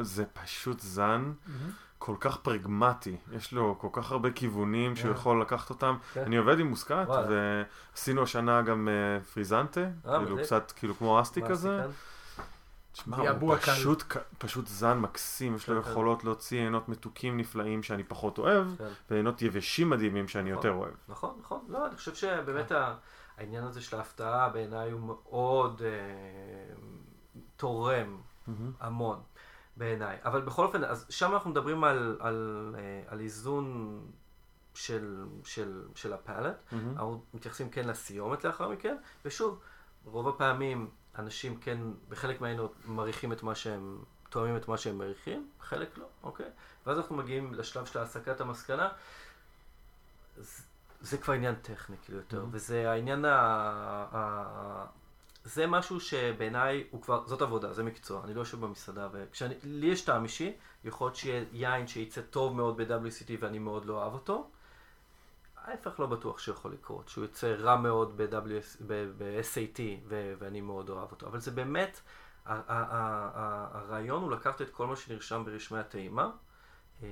זה 0.00 0.24
פשוט 0.24 0.80
זן 0.80 1.32
כל 1.98 2.14
כך 2.20 2.36
פרגמטי, 2.36 3.16
יש 3.32 3.52
לו 3.52 3.76
כל 3.78 3.88
כך 3.92 4.10
הרבה 4.12 4.30
כיוונים 4.30 4.96
שהוא 4.96 5.10
אה. 5.10 5.14
יכול 5.14 5.42
לקחת 5.42 5.70
אותם. 5.70 5.96
כן. 6.12 6.22
אני 6.22 6.36
עובד 6.36 6.58
עם 6.60 6.66
מוסקת. 6.66 7.06
ועשינו 7.28 8.22
השנה 8.22 8.62
גם 8.62 8.88
אה, 8.88 9.24
פריזנטה, 9.24 9.80
כאילו 10.02 10.20
מדהים. 10.20 10.38
קצת 10.38 10.72
כאילו 10.76 10.94
כמו 10.94 11.20
אסטי 11.20 11.42
כזה. 11.42 11.82
תשמע, 12.92 13.16
הוא. 13.16 13.56
פשוט, 13.56 14.02
פשוט 14.38 14.66
זן 14.66 14.98
מקסים, 14.98 15.56
יש 15.56 15.68
לו 15.68 15.76
כן, 15.76 15.82
כן. 15.82 15.90
יכולות 15.90 16.24
להוציא 16.24 16.60
עינות 16.60 16.88
מתוקים 16.88 17.36
נפלאים 17.36 17.82
שאני 17.82 18.04
פחות 18.04 18.38
אוהב, 18.38 18.66
כן. 18.78 18.84
ועינות 19.10 19.42
יבשים 19.42 19.90
מדהימים 19.90 20.28
שאני 20.28 20.50
נכון. 20.50 20.64
יותר 20.64 20.78
אוהב. 20.78 20.94
נכון, 21.08 21.36
נכון. 21.40 21.60
לא, 21.68 21.86
אני 21.86 21.96
חושב 21.96 22.14
שבאמת 22.14 22.72
העניין 23.38 23.64
הזה 23.64 23.80
של 23.80 23.96
ההפתעה 23.96 24.48
בעיניי 24.48 24.90
הוא 24.90 25.00
מאוד 25.00 25.82
אה, 25.84 26.74
תורם 27.56 28.16
המון 28.80 29.20
בעיניי. 29.78 30.16
אבל 30.24 30.40
בכל 30.40 30.64
אופן, 30.64 30.84
אז 30.84 31.06
שם 31.08 31.32
אנחנו 31.32 31.50
מדברים 31.50 31.84
על, 31.84 32.16
על, 32.20 32.74
אה, 32.78 33.02
על 33.06 33.20
איזון 33.20 34.00
של, 34.74 35.26
של, 35.44 35.82
של 35.94 36.12
הפלט. 36.12 36.56
מהמם. 36.72 36.90
אנחנו 36.90 37.22
מתייחסים 37.34 37.70
כן 37.70 37.88
לסיומת 37.88 38.44
לאחר 38.44 38.68
מכן, 38.68 38.96
ושוב, 39.24 39.60
רוב 40.04 40.28
הפעמים 40.28 40.90
אנשים 41.18 41.60
כן, 41.60 41.78
בחלק 42.08 42.40
מהעינות 42.40 42.74
מריחים 42.86 43.32
את 43.32 43.42
מה 43.42 43.54
שהם, 43.54 43.98
תואמים 44.30 44.56
את 44.56 44.68
מה 44.68 44.76
שהם 44.78 44.98
מריחים, 44.98 45.50
חלק 45.60 45.98
לא, 45.98 46.06
אוקיי? 46.22 46.50
ואז 46.86 46.98
אנחנו 46.98 47.16
מגיעים 47.16 47.54
לשלב 47.54 47.86
של 47.86 47.98
הסקת 47.98 48.40
המסקנה. 48.40 48.88
זה, 50.36 50.62
זה 51.00 51.18
כבר 51.18 51.34
עניין 51.34 51.54
טכני 51.54 51.96
כאילו 52.02 52.18
יותר, 52.18 52.42
Mhm. 52.42 52.46
וזה 52.50 52.90
העניין 52.90 53.24
ה... 53.24 53.34
ה... 54.12 54.86
זה 55.44 55.66
משהו 55.66 56.00
שבעיניי 56.00 56.84
הוא 56.90 57.02
כבר, 57.02 57.26
זאת 57.26 57.42
עבודה, 57.42 57.72
זה 57.72 57.82
מקצוע, 57.82 58.24
אני 58.24 58.34
לא 58.34 58.40
יושב 58.40 58.60
במסעדה, 58.60 59.08
וכשלי 59.12 59.86
יש 59.86 60.00
טעם 60.00 60.24
אישי, 60.24 60.52
יכול 60.84 61.06
להיות 61.06 61.16
שיהיה 61.16 61.44
יין 61.52 61.86
שייצא 61.86 62.20
טוב 62.20 62.56
מאוד 62.56 62.76
ב-WCT 62.76 63.30
ואני 63.40 63.58
מאוד 63.58 63.84
לא 63.84 64.02
אוהב 64.02 64.12
אותו. 64.12 64.50
ההפך 65.64 66.00
לא 66.00 66.06
בטוח 66.06 66.38
שיכול 66.38 66.72
לקרות, 66.72 67.08
שהוא 67.08 67.24
יוצא 67.24 67.54
רע 67.58 67.76
מאוד 67.76 68.20
ב-SAT 68.86 69.80
ואני 70.38 70.60
מאוד 70.60 70.90
אוהב 70.90 71.10
אותו, 71.10 71.26
אבל 71.26 71.40
זה 71.40 71.50
באמת, 71.50 72.00
הרעיון 72.46 74.22
הוא 74.22 74.30
לקחת 74.30 74.62
את 74.62 74.70
כל 74.70 74.86
מה 74.86 74.96
שנרשם 74.96 75.42
ברשמי 75.46 75.78
הטעימה, 75.78 76.30
אה, 77.02 77.08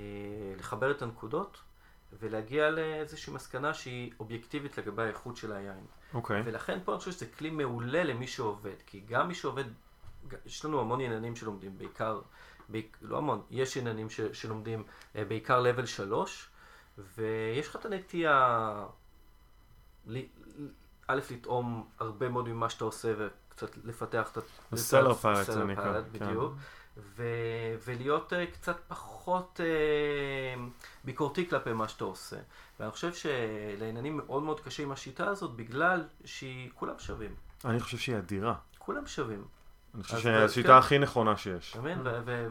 לחבר 0.57 0.91
את 0.91 1.01
הנקודות 1.01 1.57
ולהגיע 2.13 2.69
לאיזושהי 2.69 3.33
מסקנה 3.33 3.73
שהיא 3.73 4.11
אובייקטיבית 4.19 4.77
לגבי 4.77 5.03
האיכות 5.03 5.37
של 5.37 5.51
היין. 5.51 5.85
אוקיי. 6.13 6.41
Okay. 6.41 6.43
ולכן 6.45 6.79
פה 6.85 6.91
אני 6.91 6.99
חושב 6.99 7.11
שזה 7.11 7.25
כלי 7.25 7.49
מעולה 7.49 8.03
למי 8.03 8.27
שעובד, 8.27 8.75
כי 8.85 8.99
גם 8.99 9.27
מי 9.27 9.35
שעובד, 9.35 9.63
יש 10.45 10.65
לנו 10.65 10.79
המון 10.79 11.01
עניינים 11.01 11.35
שלומדים, 11.35 11.77
בעיקר, 11.77 12.21
בעיק, 12.69 12.97
לא 13.01 13.17
המון, 13.17 13.41
יש 13.49 13.77
עניינים 13.77 14.09
ש, 14.09 14.21
שלומדים 14.21 14.83
אה, 15.15 15.25
בעיקר 15.25 15.63
level 15.63 15.85
3, 15.85 16.49
ויש 16.97 17.67
לך 17.67 17.75
את 17.75 17.85
הנטייה, 17.85 18.85
א', 21.07 21.19
לטעום 21.31 21.89
הרבה 21.99 22.29
מאוד 22.29 22.49
ממה 22.49 22.69
שאתה 22.69 22.85
עושה 22.85 23.13
וקצת 23.17 23.77
לפתח 23.83 24.31
את 24.31 24.37
הסלר 24.71 25.13
פלט, 25.13 25.45
זה 25.45 25.63
נקרא. 25.63 26.01
בדיוק. 26.01 26.53
כן. 26.53 26.59
ו- 26.97 27.75
ולהיות 27.85 28.33
uh, 28.33 28.53
קצת 28.53 28.77
פחות 28.87 29.59
uh, 29.59 30.59
ביקורתי 31.03 31.49
כלפי 31.49 31.73
מה 31.73 31.87
שאתה 31.87 32.03
עושה. 32.03 32.37
ואני 32.79 32.91
חושב 32.91 33.11
שלעניינים 33.13 34.17
מאוד 34.17 34.43
מאוד 34.43 34.59
קשה 34.59 34.83
עם 34.83 34.91
השיטה 34.91 35.27
הזאת, 35.27 35.55
בגלל 35.55 36.03
שהיא, 36.25 36.69
כולם 36.75 36.99
שווים. 36.99 37.35
אני 37.65 37.79
חושב 37.79 37.97
שהיא 37.97 38.17
אדירה. 38.17 38.55
כולם 38.77 39.07
שווים. 39.07 39.45
אני 39.95 40.03
חושב 40.03 40.17
שהיא 40.19 40.33
השיטה 40.33 40.67
כן. 40.67 40.73
הכי 40.73 40.97
נכונה 40.97 41.37
שיש. 41.37 41.71
אתה 41.71 41.81
מבין? 41.81 41.99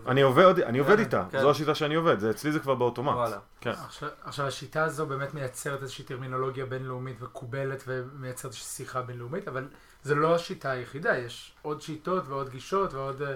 אני 0.06 0.22
עובד, 0.22 0.60
אני 0.60 0.78
עובד 0.78 0.98
איתה, 0.98 1.24
כן. 1.30 1.40
זו 1.40 1.50
השיטה 1.50 1.74
שאני 1.74 1.94
עובד, 1.94 2.18
זה 2.18 2.30
אצלי 2.30 2.52
זה 2.52 2.60
כבר 2.60 2.74
באוטומט. 2.74 3.14
וואלה. 3.14 3.38
כן. 3.60 3.70
עכשיו, 3.70 4.08
עכשיו 4.22 4.46
השיטה 4.46 4.84
הזו 4.84 5.06
באמת 5.06 5.34
מייצרת 5.34 5.82
איזושהי 5.82 6.04
טרמינולוגיה 6.04 6.66
בינלאומית 6.66 7.20
מקובלת 7.20 7.84
ומייצרת 7.86 8.44
איזושהי 8.44 8.66
שיחה 8.66 9.02
בינלאומית, 9.02 9.48
אבל 9.48 9.68
זו 10.02 10.14
לא 10.14 10.34
השיטה 10.34 10.70
היחידה, 10.70 11.18
יש 11.18 11.54
עוד 11.62 11.80
שיטות 11.80 12.28
ועוד 12.28 12.48
גישות 12.48 12.94
ועוד... 12.94 13.22
אה, 13.22 13.34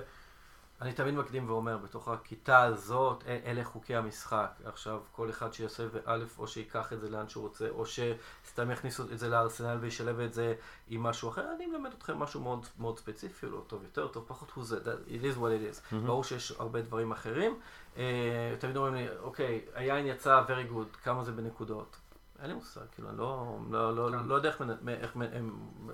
אני 0.81 0.93
תמיד 0.93 1.15
מקדים 1.15 1.51
ואומר, 1.51 1.77
בתוך 1.77 2.09
הכיתה 2.09 2.63
הזאת, 2.63 3.25
אלה 3.27 3.65
חוקי 3.65 3.97
המשחק. 3.97 4.51
עכשיו, 4.65 5.01
כל 5.13 5.31
אחד 5.31 5.53
שיעשה 5.53 5.87
א', 6.05 6.25
או 6.39 6.49
שייקח 6.49 6.93
את 6.93 7.01
זה 7.01 7.11
לאן 7.11 7.29
שהוא 7.29 7.43
רוצה, 7.43 7.69
או 7.69 7.85
שסתם 7.87 8.71
יכניסו 8.71 9.03
את 9.13 9.19
זה 9.19 9.29
לארסנל 9.29 9.79
וישלב 9.81 10.21
את 10.21 10.35
זה 10.35 10.55
עם 10.89 11.03
משהו 11.03 11.29
אחר. 11.29 11.45
אני 11.57 11.67
מלמד 11.67 11.93
אתכם 11.93 12.19
משהו 12.19 12.41
מאוד, 12.41 12.67
מאוד 12.79 12.99
ספציפי, 12.99 13.47
לא 13.47 13.63
טוב 13.67 13.83
יותר, 13.83 14.09
טוב 14.09 14.25
פחות, 14.29 14.51
הוא 14.55 14.65
זה, 14.65 14.79
it 15.07 15.23
is 15.23 15.37
what 15.37 15.39
it 15.39 15.75
is. 15.75 15.93
Mm-hmm. 15.93 15.97
ברור 16.07 16.25
שיש 16.25 16.53
הרבה 16.53 16.83
דברים 16.83 17.13
אחרים. 17.13 17.59
Uh, 17.95 17.99
תמיד 18.59 18.77
אומרים 18.77 18.95
לי, 18.95 19.07
אוקיי, 19.19 19.61
היין 19.75 20.07
יצא 20.07 20.43
very 20.47 20.73
good, 20.73 20.97
כמה 21.03 21.25
זה 21.25 21.33
בנקודות? 21.33 21.97
אין 22.41 22.49
לי 22.49 22.55
מושג, 22.55 22.81
כאילו, 22.93 23.09
אני 23.09 23.19
לא, 23.19 23.59
לא, 23.71 23.95
לא, 23.95 24.11
לא 24.27 24.35
יודע 24.35 24.49
איך, 24.49 24.63
איך, 24.89 25.17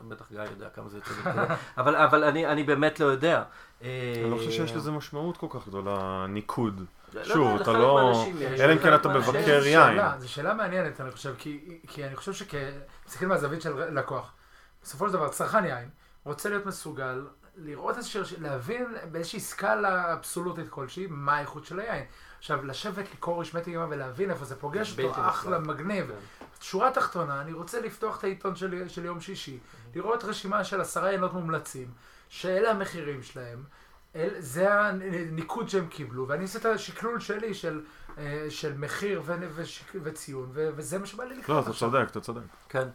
בטח 0.09 0.31
גיא 0.31 0.41
יודע 0.41 0.69
כמה 0.69 0.89
זה 0.89 0.97
יוצא 0.97 1.11
אבל, 1.79 1.97
אבל 1.97 2.25
אני, 2.25 2.47
אני 2.47 2.63
באמת 2.63 3.01
לא 3.01 3.07
יודע. 3.07 3.43
אני 3.81 4.31
לא 4.31 4.37
חושב 4.37 4.51
שיש 4.51 4.73
לזה 4.73 4.91
משמעות 4.91 5.37
כל 5.37 5.47
כך 5.51 5.69
גדולה, 5.69 6.27
ניקוד. 6.29 6.85
שוב, 7.25 7.61
אתה 7.61 7.73
לא... 7.73 8.25
אלא 8.41 8.73
אם 8.73 8.79
כן 8.79 8.95
אתה 8.95 9.09
מבקר 9.09 9.67
יין. 9.67 10.19
זו 10.19 10.33
שאלה 10.33 10.55
מעניינת, 10.55 11.01
אני 11.01 11.11
חושב, 11.11 11.35
כי 11.89 12.05
אני 12.05 12.17
חושב 12.17 12.33
שכמסתכלים 12.33 13.29
מהזווית 13.29 13.63
של 13.63 13.95
לקוח. 13.95 14.33
בסופו 14.83 15.07
של 15.07 15.13
דבר, 15.13 15.29
צרכן 15.29 15.65
יין 15.65 15.89
רוצה 16.25 16.49
להיות 16.49 16.67
מסוגל 16.67 17.27
לראות 17.57 17.97
איזושהי, 17.97 18.21
להבין 18.41 18.87
באיזושהי 19.13 19.41
סקאלה 19.41 20.13
אבסולוטית 20.13 20.69
כלשהי, 20.69 21.07
מה 21.11 21.37
האיכות 21.37 21.65
של 21.65 21.81
היין. 21.81 22.05
עכשיו, 22.39 22.65
לשבת 22.65 23.05
לקרוא 23.13 23.41
רשמי 23.41 23.61
טעימה 23.61 23.87
ולהבין 23.91 24.31
איפה 24.31 24.45
זה 24.45 24.57
פוגש 24.57 24.99
אותו, 24.99 25.29
אחלה, 25.29 25.59
מגניב. 25.59 26.07
כן. 26.07 26.45
שורה 26.61 26.91
תחתונה, 26.91 27.41
אני 27.41 27.53
רוצה 27.53 27.81
לפתוח 27.81 28.19
את 28.19 28.25
העיתון 28.25 28.57
של, 28.57 28.89
של 28.89 29.05
יום 29.05 29.21
שישי, 29.21 29.59
לראות 29.95 30.25
רשימה 30.25 30.65
של 30.65 30.81
עשרה 30.81 31.09
עיינות 31.09 31.33
מומלצים, 31.33 31.91
שאלה 32.29 32.71
המחירים 32.71 33.23
שלהם, 33.23 33.65
אל, 34.17 34.31
זה 34.39 34.75
הניקוד 34.75 35.69
שהם 35.69 35.87
קיבלו, 35.87 36.29
ואני 36.29 36.43
עושה 36.43 36.59
את 36.59 36.65
השקלול 36.65 37.21
שלי 37.21 37.55
של, 37.55 37.81
אה, 38.19 38.47
של 38.49 38.79
מחיר 38.79 39.23
ו, 39.25 39.35
וציון, 40.03 40.51
ו, 40.53 40.69
וזה 40.77 40.99
מה 40.99 41.07
שבא 41.07 41.25
לי 41.25 41.35
לקרוא. 41.35 41.57
לא, 41.57 41.63
אתה 41.63 41.73
צודק, 41.73 42.07
אתה 42.11 42.21
צודק. 42.21 42.41
כן. 42.69 42.89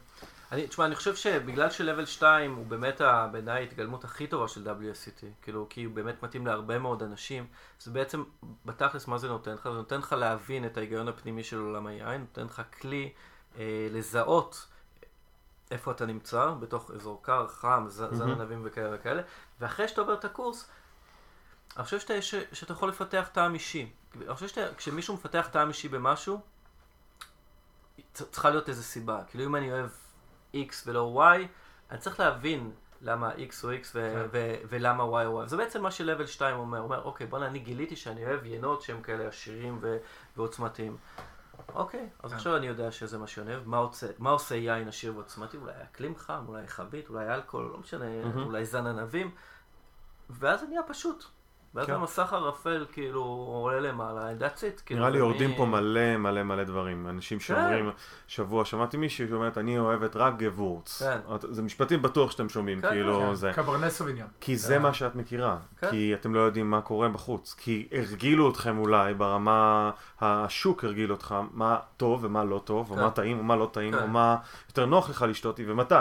אני, 0.52 0.68
תשמע, 0.68 0.86
אני 0.86 0.96
חושב 0.96 1.16
שבגלל 1.16 1.70
שלבל 1.70 2.06
2 2.06 2.56
הוא 2.56 2.66
באמת 2.66 3.02
בעיניי 3.32 3.60
ההתגלמות 3.60 4.04
הכי 4.04 4.28
טובה 4.28 4.48
של 4.48 4.68
WSCT, 4.68 5.26
כאילו, 5.42 5.68
כי 5.70 5.84
הוא 5.84 5.94
באמת 5.94 6.24
מתאים 6.24 6.48
להרבה 6.48 6.80
מאוד 6.80 7.04
אנשים, 7.04 7.48
זה 7.80 7.92
בעצם, 7.92 8.24
בתכלס, 8.66 9.08
מה 9.08 9.18
זה 9.18 9.28
נותן 9.28 9.54
לך? 9.54 9.64
זה 9.64 9.70
נותן 9.70 10.00
לך 10.00 10.14
להבין 10.14 10.66
את 10.66 10.78
ההיגיון 10.78 11.08
הפנימי 11.08 11.44
של 11.44 11.60
עולם 11.60 11.88
היין, 11.88 12.22
נותן 12.22 12.46
לך 12.46 12.62
כלי 12.82 13.14
אה, 13.58 13.88
לזהות 13.92 14.68
איפה 15.72 15.92
אתה 15.92 16.06
נמצא, 16.06 16.52
בתוך 16.60 16.92
אזור 16.92 17.24
קר, 17.24 17.48
חם, 17.48 17.86
זן 17.88 18.08
mm-hmm. 18.10 18.24
ענבים 18.24 18.62
וכאלה 18.66 18.96
וכאלה, 18.96 19.22
ואחרי 19.60 19.88
שאתה 19.88 20.02
עובר 20.02 20.14
את 20.14 20.26
הקורס, 20.26 20.70
אני 21.78 21.84
חושב 21.84 22.00
שאתה, 22.00 22.22
ש, 22.22 22.36
שאתה 22.54 22.74
יכול 22.74 22.90
לפתח 22.90 23.30
טעם 23.34 23.54
אישי. 23.54 23.92
אני 24.16 24.34
חושב 24.34 24.48
שכשמישהו 24.48 25.16
מפתח 25.16 25.48
טעם 25.52 25.70
אישי 25.70 25.88
במשהו, 25.88 26.42
צריכה 28.14 28.50
להיות 28.50 28.70
איזו 28.70 28.84
סיבה. 28.84 29.24
כאילו 29.28 29.46
אם 29.46 29.56
אני 29.56 29.72
אוהב 29.72 29.90
X 30.56 30.74
ולא 30.86 31.22
Y, 31.38 31.42
אני 31.92 32.00
צריך 32.00 32.20
להבין 32.20 32.72
למה 33.02 33.32
X 33.32 33.38
הוא 33.64 33.72
X 33.72 33.88
ו- 33.96 34.14
כן. 34.14 34.28
ו- 34.32 34.56
ולמה 34.70 35.04
Y 35.04 35.26
הוא 35.26 35.44
Y. 35.44 35.48
זה 35.48 35.58
בעצם 35.58 35.84
מה 35.84 35.92
שלבל 35.92 36.26
2 36.26 36.56
אומר. 36.58 36.78
הוא 36.78 36.84
אומר, 36.86 37.04
אוקיי, 37.04 37.28
בוא'נה, 37.28 37.48
אני 37.48 37.60
גיליתי 37.60 37.96
שאני 37.96 38.26
אוהב 38.26 38.46
ינות 38.46 38.82
שהם 38.82 39.02
כאלה 39.02 39.28
עשירים 39.28 39.78
ו- 39.82 39.98
ועוצמתיים. 40.38 40.98
אוקיי, 41.76 42.10
אז 42.24 42.30
כן. 42.30 42.36
עכשיו 42.36 42.58
אני 42.58 42.68
יודע 42.68 42.92
שזה 42.92 43.18
מה 43.18 43.28
שאני 43.28 43.54
אוהב. 43.56 43.68
מה, 43.68 43.88
מה 44.20 44.30
עושה 44.30 44.56
יין 44.56 44.88
עשיר 44.88 45.16
ועוצמתי? 45.16 45.58
אולי 45.58 45.74
אקלים 45.84 46.16
חם, 46.16 46.44
אולי 46.48 46.68
חבית, 46.68 47.10
אולי 47.10 47.34
אלכוהול, 47.34 47.72
לא 47.72 47.78
משנה, 47.78 48.06
אולי 48.46 48.66
זן 48.66 48.88
ענבים. 48.88 49.32
ואז 50.30 50.60
זה 50.60 50.66
נהיה 50.68 50.84
פשוט. 50.84 51.26
ואז 51.76 51.88
כן. 51.88 51.94
המסך 51.94 52.34
הרפל 52.34 52.86
כאילו 52.92 53.22
עולה 53.64 53.80
למעלה, 53.80 54.32
that's 54.40 54.60
it. 54.60 54.82
כאילו, 54.86 55.00
נראה 55.00 55.10
לי 55.10 55.18
יורדים 55.18 55.56
פה 55.58 55.66
מלא 55.66 56.18
מלא 56.18 56.44
מלא 56.44 56.64
דברים. 56.64 57.08
אנשים 57.08 57.38
כן. 57.38 57.44
שאומרים, 57.44 57.92
שבוע 58.28 58.66
שמעתי 58.66 58.98
מישהי 58.98 59.28
שאומרת, 59.28 59.58
אני 59.58 59.80
אוהבת 59.80 60.16
רק 60.16 60.34
גבורץ. 60.38 61.02
כן. 61.02 61.20
זה 61.52 61.62
משפטים 61.62 62.02
בטוח 62.02 62.32
שאתם 62.32 62.50
שומעים, 62.50 62.82
כן, 62.82 62.90
כאילו 62.90 63.20
כן. 63.20 63.36
זה. 63.36 63.52
קברנס 63.56 63.98
סוביניון. 63.98 64.28
כי 64.42 64.58
זה 64.58 64.80
מה 64.80 64.94
שאת 64.94 65.16
מכירה. 65.16 65.58
כי 65.90 66.14
אתם 66.14 66.36
לא 66.36 66.40
יודעים 66.40 66.72
מה 66.72 66.82
קורה 66.82 67.10
בחוץ. 67.10 67.56
כי 67.58 67.88
הרגילו 67.92 68.52
אתכם 68.52 68.78
אולי 68.78 69.14
ברמה, 69.14 69.92
השוק 70.22 70.84
הרגיל 70.84 71.12
אותך, 71.12 71.36
מה 71.52 71.78
טוב 71.98 72.24
ומה 72.24 72.44
לא 72.44 72.62
טוב, 72.66 72.92
או 72.92 72.96
מה 72.96 73.12
טעים 73.12 73.40
ומה 73.40 73.56
לא 73.56 73.70
טעים, 73.74 73.94
או 73.94 74.08
מה 74.08 74.36
יותר 74.70 74.86
נוח 74.86 75.10
לך 75.10 75.26
לשתות 75.30 75.60
ומתי. 75.68 75.96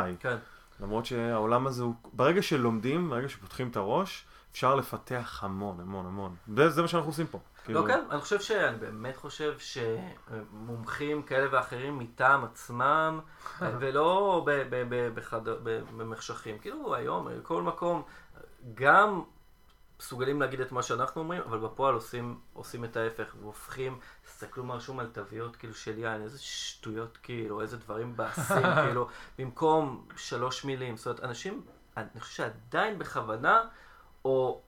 למרות 0.80 1.06
שהעולם 1.06 1.66
הזה 1.66 1.82
הוא, 1.82 1.94
ברגע 2.12 2.42
שלומדים, 2.42 3.10
ברגע 3.10 3.28
שפותחים 3.28 3.68
את 3.68 3.76
הראש, 3.76 4.24
אפשר 4.52 4.74
לפתח 4.74 5.38
המון, 5.42 5.80
המון, 5.80 6.06
המון. 6.06 6.36
וזה 6.48 6.82
מה 6.82 6.88
שאנחנו 6.88 7.10
עושים 7.10 7.26
פה. 7.26 7.38
לא, 7.38 7.64
כאילו... 7.64 7.86
כן, 7.86 8.04
אני 8.10 8.20
חושב 8.20 8.40
ש... 8.40 8.50
אני 8.50 8.76
באמת 8.76 9.16
חושב 9.16 9.54
שמומחים 9.58 11.22
כאלה 11.22 11.48
ואחרים 11.52 11.98
מטעם 11.98 12.44
עצמם, 12.44 13.20
ולא 13.80 14.46
במחשכים. 15.96 16.58
כאילו 16.58 16.94
היום, 16.94 17.28
כל 17.42 17.62
מקום, 17.62 18.02
גם 18.74 19.22
מסוגלים 20.00 20.40
להגיד 20.40 20.60
את 20.60 20.72
מה 20.72 20.82
שאנחנו 20.82 21.20
אומרים, 21.20 21.42
אבל 21.42 21.58
בפועל 21.58 21.94
עושים, 21.94 22.40
עושים 22.52 22.84
את 22.84 22.96
ההפך, 22.96 23.34
והופכים, 23.40 23.98
תסתכלו 24.24 24.64
מה 24.64 24.74
רשום 24.74 25.00
על 25.00 25.06
תוויות 25.06 25.56
כאילו 25.56 25.74
של 25.74 25.98
יין, 25.98 26.22
איזה 26.22 26.38
שטויות 26.38 27.18
כאילו, 27.22 27.60
איזה 27.60 27.76
דברים 27.76 28.16
בעשים, 28.16 28.62
כאילו, 28.84 29.08
במקום 29.38 30.06
שלוש 30.16 30.64
מילים. 30.64 30.96
זאת 30.96 31.06
אומרת, 31.06 31.24
אנשים, 31.24 31.62
אני 31.96 32.20
חושב 32.20 32.34
שעדיין 32.34 32.98
בכוונה, 32.98 33.62
או 34.24 34.60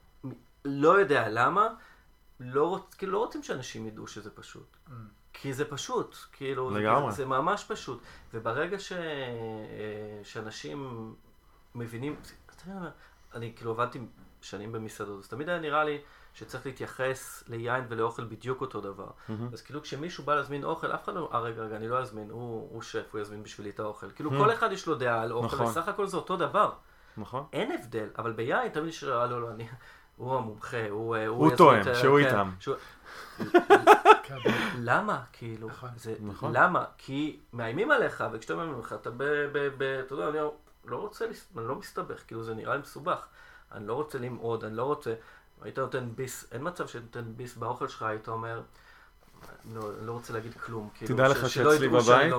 לא 0.64 1.00
יודע 1.00 1.28
למה, 1.28 1.68
לא, 2.40 2.68
רוצ, 2.68 2.94
כאילו, 2.94 3.12
לא 3.12 3.18
רוצים 3.18 3.42
שאנשים 3.42 3.86
ידעו 3.86 4.06
שזה 4.06 4.30
פשוט. 4.30 4.76
Mm. 4.86 4.90
כי 5.32 5.52
זה 5.52 5.64
פשוט, 5.64 6.16
כאילו, 6.32 6.70
לגמרי. 6.70 7.10
זה, 7.10 7.16
זה 7.16 7.26
ממש 7.26 7.64
פשוט. 7.68 8.02
וברגע 8.34 8.78
ש, 8.78 8.92
אה, 8.92 10.20
שאנשים 10.24 11.14
מבינים, 11.74 12.16
אני 13.34 13.52
כאילו 13.56 13.70
עבדתי 13.70 14.00
שנים 14.40 14.72
במסעדות, 14.72 15.18
אז 15.18 15.28
תמיד 15.28 15.48
היה 15.48 15.58
נראה 15.58 15.84
לי 15.84 15.98
שצריך 16.34 16.66
להתייחס 16.66 17.44
ליין 17.48 17.84
ולאוכל 17.88 18.24
בדיוק 18.24 18.60
אותו 18.60 18.80
דבר. 18.80 19.06
Mm-hmm. 19.06 19.32
אז 19.52 19.62
כאילו 19.62 19.82
כשמישהו 19.82 20.24
בא 20.24 20.34
להזמין 20.34 20.64
אוכל, 20.64 20.92
אף 20.92 21.04
אחד 21.04 21.14
לא, 21.14 21.30
אה 21.32 21.40
רגע, 21.40 21.62
רגע, 21.62 21.76
אני 21.76 21.88
לא 21.88 21.98
אזמין, 21.98 22.30
הוא, 22.30 22.68
הוא 22.72 22.82
שף, 22.82 23.08
הוא 23.12 23.20
יזמין 23.20 23.42
בשבילי 23.42 23.70
את 23.70 23.80
האוכל. 23.80 24.10
כאילו 24.10 24.30
mm-hmm. 24.30 24.44
כל 24.44 24.52
אחד 24.52 24.72
יש 24.72 24.86
לו 24.86 24.94
דעה 24.94 25.22
על 25.22 25.32
אוכל, 25.32 25.56
נכון. 25.56 25.66
בסך 25.66 25.88
הכל 25.88 26.06
זה 26.06 26.16
אותו 26.16 26.36
דבר. 26.36 26.72
נכון. 27.16 27.44
אין 27.52 27.72
הבדל, 27.72 28.08
אבל 28.18 28.32
ביין 28.32 28.68
תמיד 28.68 28.88
יש, 28.88 29.04
אה, 29.04 29.26
לא, 29.26 29.40
לא, 29.42 29.50
אני, 29.50 29.68
הוא 30.16 30.36
המומחה, 30.36 30.88
הוא... 30.90 31.16
הוא, 31.16 31.56
טוען, 31.56 31.94
שהוא 31.94 32.18
כן, 32.20 32.26
איתם. 32.26 32.50
למה? 34.78 35.22
כאילו, 35.32 35.68
נכון, 35.68 35.88
זה, 35.96 36.14
נכון. 36.20 36.52
למה? 36.56 36.84
כי 36.98 37.38
מאיימים 37.52 37.90
עליך, 37.90 38.24
וכשאתה 38.32 38.54
מאיימים 38.54 38.74
עליך, 38.74 38.92
אתה 38.92 39.10
ב... 39.10 39.22
ב, 39.52 39.68
ב 39.78 39.82
אתה 39.82 40.14
יודע, 40.14 40.28
אני 40.28 40.38
לא 40.84 40.96
רוצה, 40.96 41.26
לס- 41.26 41.48
אני 41.58 41.68
לא 41.68 41.74
מסתבך, 41.74 42.22
כאילו 42.26 42.42
זה 42.44 42.54
נראה 42.54 42.74
לי 42.74 42.80
מסובך. 42.80 43.26
אני 43.72 43.86
לא 43.86 43.94
רוצה 43.94 44.18
למעוד, 44.18 44.64
אני 44.64 44.76
לא 44.76 44.82
רוצה, 44.84 45.14
היית 45.62 45.78
נותן 45.78 46.08
ביס, 46.14 46.46
אין 46.52 46.68
מצב 46.68 46.86
שנותן 46.86 47.24
ביס 47.36 47.56
באוכל 47.56 47.88
שלך, 47.88 48.02
היית 48.02 48.28
אומר, 48.28 48.60
לא, 49.74 49.90
אני 49.98 50.06
לא 50.06 50.12
רוצה 50.12 50.32
להגיד 50.32 50.54
כלום, 50.54 50.88
כאילו, 50.94 51.14
תדע 51.14 51.28
ש- 51.28 51.30
לך 51.30 51.50
שאצלי 51.50 51.88
בבית, 51.88 52.32
לא. 52.32 52.38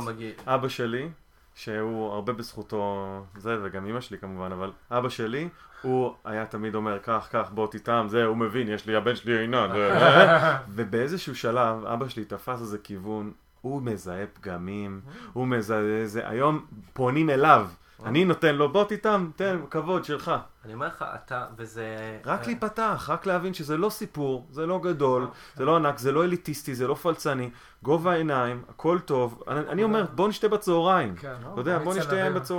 אבא 0.55 0.67
שלי, 0.67 1.09
שהוא 1.55 2.13
הרבה 2.13 2.33
בזכותו 2.33 3.23
זה, 3.37 3.57
וגם 3.63 3.85
אמא 3.85 4.01
שלי 4.01 4.17
כמובן, 4.17 4.51
אבל 4.51 4.71
אבא 4.91 5.09
שלי, 5.09 5.49
הוא 5.81 6.13
היה 6.25 6.45
תמיד 6.45 6.75
אומר, 6.75 6.97
קח, 6.97 7.27
קח, 7.31 7.49
בוא 7.53 7.67
תטעם, 7.71 8.09
זה, 8.09 8.25
הוא 8.25 8.37
מבין, 8.37 8.67
יש 8.67 8.87
לי, 8.87 8.95
הבן 8.95 9.15
שלי 9.15 9.47
זה." 9.73 9.93
ובאיזשהו 10.75 11.35
שלב, 11.35 11.85
אבא 11.85 12.07
שלי 12.07 12.25
תפס 12.25 12.61
איזה 12.61 12.77
כיוון, 12.77 13.31
הוא 13.61 13.81
מזהה 13.81 14.25
פגמים, 14.33 15.01
הוא 15.33 15.47
מזהה 15.47 16.05
זה, 16.05 16.29
היום 16.29 16.65
פונים 16.93 17.29
אליו, 17.29 17.67
אני 18.05 18.25
נותן 18.25 18.55
לו, 18.55 18.69
בוא 18.69 18.83
תטעם, 18.83 19.31
תן, 19.35 19.59
כבוד 19.69 20.05
שלך. 20.05 20.31
אני 20.65 20.73
אומר 20.73 20.87
לך, 20.87 21.05
אתה, 21.15 21.45
וזה... 21.57 21.85
רק 22.25 22.41
אה, 22.41 22.45
להיפתח, 22.45 23.05
רק 23.09 23.25
להבין 23.25 23.53
שזה 23.53 23.77
לא 23.77 23.89
סיפור, 23.89 24.47
זה 24.51 24.65
לא 24.65 24.79
גדול, 24.79 25.27
זה 25.55 25.65
לא 25.65 25.75
ענק, 25.75 25.97
זה 25.97 26.11
לא 26.11 26.23
אליטיסטי, 26.23 26.75
זה 26.75 26.87
לא 26.87 26.93
פלצני, 26.95 27.49
גובה 27.83 28.11
העיניים, 28.11 28.61
הכל 28.69 28.99
טוב. 28.99 29.43
אני, 29.47 29.59
אני 29.59 29.83
אומר, 29.83 30.05
בוא 30.15 30.27
נשתה 30.27 30.47
בצהריים. 30.47 31.15
כן, 31.15 31.33
אתה 31.53 31.61
יודע, 31.61 31.77
בוא 31.77 31.93
נשתה 31.93 32.15
יין. 32.15 32.33
מיץ 32.33 32.49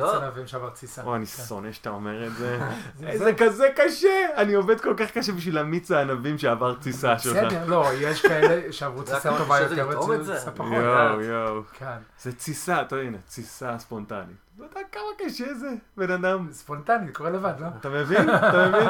לא. 0.00 0.22
ענבים 0.22 0.46
שעבר 0.46 0.70
תסיסה. 0.70 1.02
או, 1.02 1.16
אני 1.16 1.26
כן. 1.26 1.42
שונא 1.42 1.72
שאתה 1.72 1.90
אומר 1.90 2.26
את 2.26 2.34
זה. 2.34 2.60
זה- 2.98 3.18
זה 3.18 3.34
כזה 3.34 3.68
קשה! 3.76 4.26
אני 4.36 4.54
עובד 4.54 4.80
כל 4.80 4.94
כך 4.96 5.10
קשה 5.10 5.32
בשביל 5.32 5.58
המיץ 5.58 5.90
הענבים 5.90 6.38
שעבר 6.38 6.74
תסיסה 6.74 7.18
שלך. 7.18 7.36
בסדר, 7.36 7.66
לא, 7.66 7.86
יש 7.94 8.22
כאלה 8.26 8.72
שעברו 8.72 8.98
יודע 9.00 9.12
תסיסה 9.12 9.38
טובה 9.38 9.60
יותר? 9.60 9.88
ותסיסה 10.08 10.50
פחות. 10.50 10.72
יואו, 10.72 11.20
יואו. 11.20 11.62
כן, 11.78 11.96
זה 12.20 12.32
תסיסה, 12.32 12.80
אתה 12.82 12.96
הנה, 12.96 13.18
תסיסה 13.26 13.78
ספונטנית. 13.78 14.36
אתה 14.56 14.64
יודע 14.64 14.80
כמה 14.92 15.02
קשה 15.28 15.54
זה, 15.54 15.68
בן 15.96 16.10
אדם. 16.10 16.48
ספונטני, 16.52 17.12
קורה 17.12 17.30
לבד, 17.32 17.54
לא? 17.60 17.66
אתה 17.80 17.88
מבין? 17.88 18.30
אתה 18.34 18.68
מבין? 18.68 18.88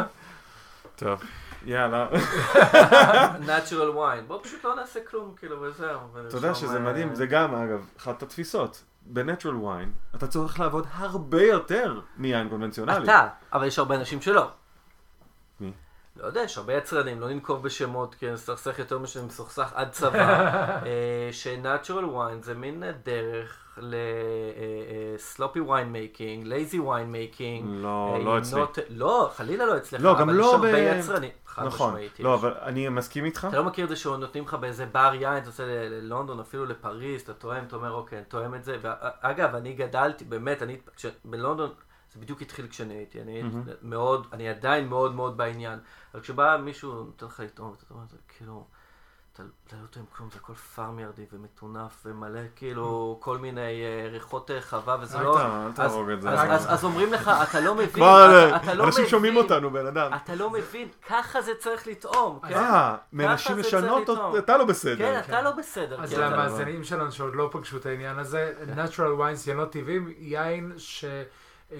טוב, 0.96 1.22
יאללה. 1.64 2.08
natural 3.46 3.96
wine. 3.96 4.26
בוא 4.26 4.38
פשוט 4.42 4.64
לא 4.64 4.76
נעשה 4.76 5.00
כלום, 5.10 5.34
כאילו, 5.36 5.60
וזהו. 5.60 5.98
אתה 6.28 6.36
יודע 6.36 6.54
שזה 6.54 6.78
מדהים, 6.78 7.14
זה 7.14 7.26
גם, 7.26 7.54
אגב, 7.54 7.86
אחת 7.98 8.22
התפיסות. 8.22 8.82
בנטרל 9.06 9.56
וויין, 9.56 9.92
אתה 10.14 10.26
צריך 10.26 10.60
לעבוד 10.60 10.86
הרבה 10.94 11.42
יותר 11.42 12.00
מיין 12.16 12.48
קונבנציונלי. 12.48 13.04
אתה, 13.04 13.28
אבל 13.52 13.66
יש 13.66 13.78
הרבה 13.78 13.94
אנשים 13.94 14.20
שלא. 14.20 14.50
לא 16.16 16.26
יודע, 16.26 16.40
יש 16.42 16.58
הרבה 16.58 16.74
יצרנים, 16.74 17.20
לא 17.20 17.28
ננקוב 17.28 17.62
בשמות, 17.62 18.14
כי 18.14 18.30
נסכסך 18.30 18.78
יותר 18.78 18.98
משאני 18.98 19.26
מסוכסך 19.26 19.72
עד 19.74 19.90
צבא, 19.90 20.18
אה, 20.86 21.28
ש-natural 21.32 21.88
wine 22.14 22.42
זה 22.42 22.54
מין 22.54 22.82
דרך 23.04 23.58
ל-sloppy 23.76 25.40
wine 25.68 25.88
making, 25.94 26.46
lazy 26.46 26.74
wine 26.76 27.12
making. 27.38 27.64
לא, 27.64 28.14
אה, 28.14 28.24
לא 28.24 28.38
אצלי. 28.38 28.60
לא, 28.90 29.30
חלילה 29.36 29.66
לא 29.66 29.76
אצלך, 29.76 30.00
לא, 30.04 30.14
גם 30.14 30.28
אבל 30.28 30.38
לא 30.38 30.44
יש 30.46 30.54
הרבה 30.54 30.72
ב- 30.72 30.96
יצרנים. 30.98 31.30
נכון. 31.58 31.94
לא. 32.20 32.34
אבל 32.34 32.54
אני 32.62 32.88
מסכים 32.88 33.24
איתך. 33.24 33.46
אתה 33.48 33.56
לא 33.56 33.64
מכיר 33.64 33.84
את 33.84 33.88
זה 33.88 33.96
שנותנים 33.96 34.44
לך 34.44 34.54
באיזה 34.54 34.86
בר 34.86 35.12
יין, 35.14 35.36
אתה 35.38 35.48
יוצא 35.48 35.62
ל- 35.64 35.88
ללונדון, 35.88 36.40
אפילו 36.40 36.64
לפריז, 36.66 37.20
אתה 37.22 37.32
תואם, 37.34 37.64
אתה 37.66 37.76
אומר, 37.76 37.92
אוקיי, 37.92 38.18
אני 38.18 38.24
תואם 38.26 38.54
את 38.54 38.64
זה. 38.64 38.76
ואגב, 38.82 39.54
אני 39.54 39.72
גדלתי, 39.72 40.24
באמת, 40.24 40.62
אני, 40.62 40.76
בלונדון, 41.24 41.70
זה 42.14 42.20
בדיוק 42.20 42.42
התחיל 42.42 42.66
כשאני 42.68 42.94
הייתי, 42.94 43.20
אני 43.22 43.32
הייתי 43.32 43.48
מהמם. 43.48 43.62
מאוד, 43.82 44.26
אני 44.32 44.48
עדיין 44.48 44.88
מאוד 44.88 45.14
מאוד 45.14 45.36
בעניין. 45.36 45.78
אבל 46.14 46.22
כשבא 46.22 46.56
מישהו, 46.62 46.92
נותן 47.04 47.26
לך 47.26 47.40
לטעום, 47.40 47.74
אתה 47.78 47.94
אומר, 47.94 48.04
זה 48.10 48.16
כאילו, 48.36 48.64
אתה 49.34 49.42
לא 49.82 49.86
תואם 49.90 50.04
כלום, 50.16 50.28
זה 50.30 50.38
הכל 50.42 50.54
פארמיארדי 50.54 51.24
ומטונף 51.32 52.02
ומלא, 52.06 52.40
כאילו, 52.56 53.18
כל 53.20 53.38
מיני 53.38 53.60
אה, 53.84 54.08
ריחות 54.10 54.50
אה, 54.50 54.60
חווה, 54.62 54.96
וזה 55.00 55.18
לא... 55.18 55.40
אל 55.66 55.72
תהרוג 55.72 56.10
את 56.10 56.22
זה. 56.22 56.30
אז- 56.30 56.60
אז- 56.62 56.72
אז 56.72 56.84
אומרים 56.84 57.12
לך, 57.12 57.30
אתה 57.50 57.60
לא 57.60 57.74
מבין, 57.74 57.88
אתה- 58.04 58.56
אתה 58.56 58.74
לא 58.74 58.84
אנשים 58.84 59.06
שומעים 59.06 59.32
מבין. 59.34 59.44
אותנו, 59.44 59.70
בן 59.70 59.86
אדם. 59.86 60.10
אתה 60.24 60.34
לא 60.34 60.50
מבין, 60.50 60.88
ככה 61.08 61.42
זה 61.42 61.52
צריך 61.58 61.86
לטעום, 61.86 62.38
כן? 62.48 62.54
אה, 62.54 62.96
מנשים 63.12 63.58
לשנות. 63.58 64.08
אתה 64.38 64.56
לא 64.56 64.64
בסדר. 64.64 64.96
כן, 64.96 65.20
אתה 65.28 65.42
לא 65.42 65.50
בסדר. 65.50 66.02
אז 66.02 66.14
כן, 66.14 66.20
למאזינים 66.20 66.84
שלנו 66.84 67.12
שעוד 67.12 67.34
לא 67.36 67.48
פגשו 67.52 67.76
את 67.76 67.86
העניין 67.86 68.18
הזה, 68.18 68.52
natural 68.76 69.18
wines, 69.20 69.50
ינות 69.50 69.72
טבעיים, 69.72 70.12
יין 70.18 70.72
ש... 70.76 71.04
אה, 71.72 71.78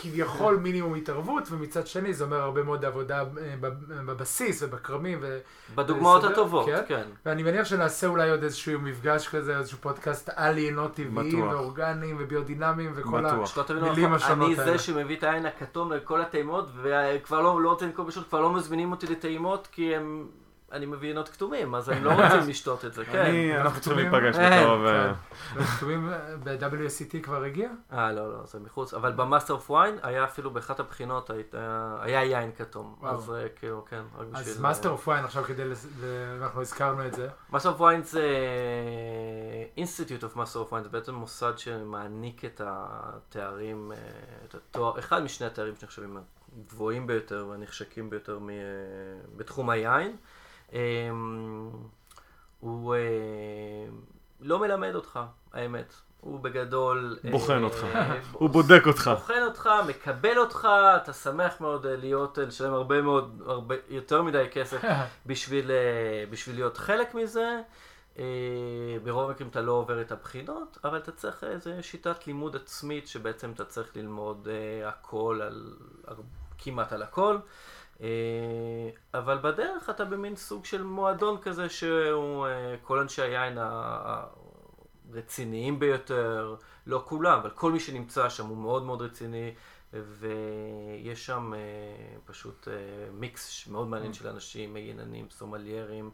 כביכול 0.00 0.56
מינימום 0.56 0.94
התערבות, 0.94 1.42
ומצד 1.50 1.86
שני 1.86 2.14
זה 2.14 2.24
אומר 2.24 2.40
הרבה 2.40 2.62
מאוד 2.62 2.84
עבודה 2.84 3.18
אה, 3.20 3.24
בב- 3.60 3.92
בבסיס 4.06 4.62
ובכרמים, 4.62 5.18
ו... 5.22 5.38
בדוגמאות 5.74 6.22
לסדר, 6.22 6.32
הטובות, 6.32 6.66
כן. 6.66 6.82
כן. 6.88 7.02
ואני 7.26 7.42
מניח 7.42 7.64
שנעשה 7.64 8.06
אולי 8.06 8.30
עוד 8.30 8.42
איזשהו 8.42 8.80
מפגש 8.80 9.28
כזה, 9.28 9.58
איזשהו 9.58 9.78
פודקאסט 9.80 10.30
על 10.36 10.58
יינות 10.58 10.94
טבעיים. 10.94 11.48
ואורגניים 11.48 12.16
וביודינמיים 12.20 12.92
וכל 12.94 13.26
ה... 13.26 13.32
בטוח. 13.32 13.54
שלא 13.54 13.62
תבינו 13.62 13.86
מילים 13.90 14.04
נכון, 14.04 14.12
השונות 14.14 14.50
אני 14.50 14.60
האלה. 14.60 14.72
זה 14.72 14.78
שמביא 14.78 15.16
את 15.16 15.22
היין 15.24 15.46
הכתום 15.46 15.92
לכל 15.92 16.20
הטעימות, 16.20 16.68
וכבר 16.82 17.40
לא, 17.40 17.60
לא 17.62 17.70
רוצה 17.70 17.86
לנקוב 17.86 18.06
בשמות, 18.06 18.28
כבר 18.28 18.40
לא 18.40 18.52
מזמינים 18.52 18.92
אותי 18.92 19.06
לטעימות, 19.06 19.68
כי 19.72 19.96
הם, 19.96 20.26
אני 20.72 20.86
מביא 20.86 21.08
יינות 21.08 21.28
כתומים, 21.28 21.74
אז 21.74 21.88
הם 21.88 22.04
לא 22.04 22.10
רוצים 22.12 22.48
לשתות 22.48 22.84
את 22.84 22.94
זה, 22.94 23.04
כן. 23.04 23.56
אנחנו 23.60 23.80
צריכים. 23.80 24.10
להיפגש 24.12 24.36
בקרוב. 24.36 24.84
אה, 24.86 25.12
וכתומים 25.56 26.10
ב-WSET 26.44 27.20
כבר 27.22 27.42
הגיע? 27.44 27.70
אה, 27.92 28.12
לא, 28.12 28.32
לא, 28.32 28.46
זה 28.46 28.60
מחוץ, 28.60 28.94
אבל 28.94 29.12
ב 29.12 29.18
Master 29.18 29.54
of 29.54 29.70
Wine 29.70 29.98
היה 30.02 30.24
אפילו 30.24 30.50
באחת 30.50 30.80
הבחינות, 30.80 31.30
היה 32.00 32.24
יין 32.24 32.50
כתום. 32.56 32.96
אז 33.02 33.30
אה, 33.30 33.48
כאילו, 33.48 33.84
כן, 33.88 34.02
רק 34.18 34.26
בשביל... 34.26 34.54
אז 34.54 34.60
Master 34.60 34.90
אוף 34.90 35.08
Wine 35.08 35.24
עכשיו 35.24 35.44
כדי, 35.44 35.62
אנחנו 36.42 36.60
הזכרנו 36.60 37.06
את 37.06 37.14
זה. 37.14 37.28
Master 37.52 37.68
of 37.68 37.80
Wine 37.80 38.02
זה 38.02 38.22
Institute 39.76 40.24
of 40.24 40.36
Master 40.36 40.58
of 40.60 40.72
Wine, 40.72 40.84
זה 40.84 40.90
בעצם 40.90 41.14
מוסד 41.14 41.52
שמעניק 41.58 42.44
את 42.44 42.60
התארים, 42.64 43.92
אה, 43.92 43.96
את 44.48 44.54
התואר, 44.54 44.98
אחד 44.98 45.22
משני 45.22 45.46
התארים 45.46 45.74
שנחשבים 45.76 46.16
הגבוהים 46.66 47.06
ביותר 47.06 47.46
והנחשקים 47.50 48.10
ביותר 48.10 48.38
מ- 48.38 48.50
אה, 48.50 48.54
בתחום 49.36 49.70
היין. 49.70 50.16
אה, 50.72 51.10
הוא 52.60 52.94
אה, 52.94 53.00
לא 54.40 54.58
מלמד 54.58 54.94
אותך, 54.94 55.20
האמת. 55.52 55.94
הוא 56.20 56.40
בגדול... 56.40 57.18
אה, 57.24 57.30
בוחן 57.30 57.62
אותך. 57.62 57.84
אה, 57.94 58.18
הוא 58.32 58.50
בודק 58.50 58.82
אותך. 58.86 59.10
בוחן 59.14 59.42
אותך, 59.44 59.68
מקבל 59.88 60.38
אותך, 60.38 60.68
אתה 60.96 61.12
שמח 61.12 61.60
מאוד 61.60 61.86
אה, 61.86 61.96
להיות, 61.96 62.38
אה, 62.38 62.44
לשלם 62.44 62.74
הרבה 62.74 63.02
מאוד, 63.02 63.42
הרבה, 63.46 63.74
יותר 63.88 64.22
מדי 64.22 64.44
כסף 64.52 64.82
בשביל, 65.26 65.70
אה, 65.70 66.24
בשביל 66.30 66.56
להיות 66.56 66.76
חלק 66.76 67.14
מזה. 67.14 67.60
אה, 68.18 68.24
ברוב 69.04 69.28
המקרים 69.30 69.48
אתה 69.48 69.60
לא 69.60 69.72
עובר 69.72 70.00
את 70.00 70.12
הבחינות, 70.12 70.78
אבל 70.84 70.98
אתה 70.98 71.12
צריך 71.12 71.44
איזו 71.44 71.70
שיטת 71.80 72.26
לימוד 72.26 72.56
עצמית 72.56 73.08
שבעצם 73.08 73.52
אתה 73.52 73.64
צריך 73.64 73.96
ללמוד 73.96 74.48
אה, 74.50 74.88
הכל, 74.88 75.40
על, 75.42 75.74
על, 76.06 76.16
כמעט 76.58 76.92
על 76.92 77.02
הכל. 77.02 77.36
אה, 78.00 78.06
אבל 79.14 79.38
בדרך 79.42 79.90
אתה 79.90 80.04
במין 80.04 80.36
סוג 80.36 80.64
של 80.64 80.82
מועדון 80.82 81.38
כזה 81.42 81.68
שהוא 81.68 82.46
אה, 82.46 82.74
כל 82.82 82.98
אנשי 82.98 83.22
היין 83.22 83.58
הרציניים 85.10 85.78
ביותר, 85.78 86.56
לא 86.86 87.02
כולם, 87.06 87.38
אבל 87.38 87.50
כל 87.50 87.72
מי 87.72 87.80
שנמצא 87.80 88.28
שם 88.28 88.46
הוא 88.46 88.56
מאוד 88.56 88.82
מאוד 88.82 89.02
רציני, 89.02 89.54
ויש 89.92 91.26
שם 91.26 91.52
אה, 91.54 91.58
פשוט 92.24 92.68
מיקס 93.12 93.66
מאוד 93.66 93.88
מעניין 93.88 94.12
של 94.12 94.28
אנשים, 94.28 94.72
מייננים, 94.72 95.26
סומליירים, 95.30 96.10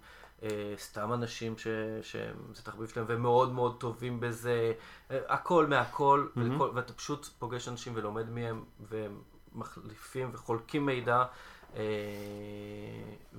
סתם 0.76 1.12
אנשים 1.12 1.58
ש- 1.58 1.66
שזה 2.02 2.62
תחביב 2.62 2.88
שלהם 2.88 3.06
ומאוד 3.08 3.52
מאוד 3.52 3.80
טובים 3.80 4.20
בזה, 4.20 4.72
הכל 5.10 5.66
מהכל, 5.66 6.28
מהמם. 6.34 6.54
וכל, 6.54 6.70
ואתה 6.74 6.92
פשוט 6.92 7.26
פוגש 7.38 7.68
אנשים 7.68 7.92
ולומד 7.96 8.30
מהם, 8.30 8.64
והם 8.80 9.20
מחליפים 9.54 10.30
וחולקים 10.32 10.86
מידע. 10.86 11.24
אה, 11.76 11.82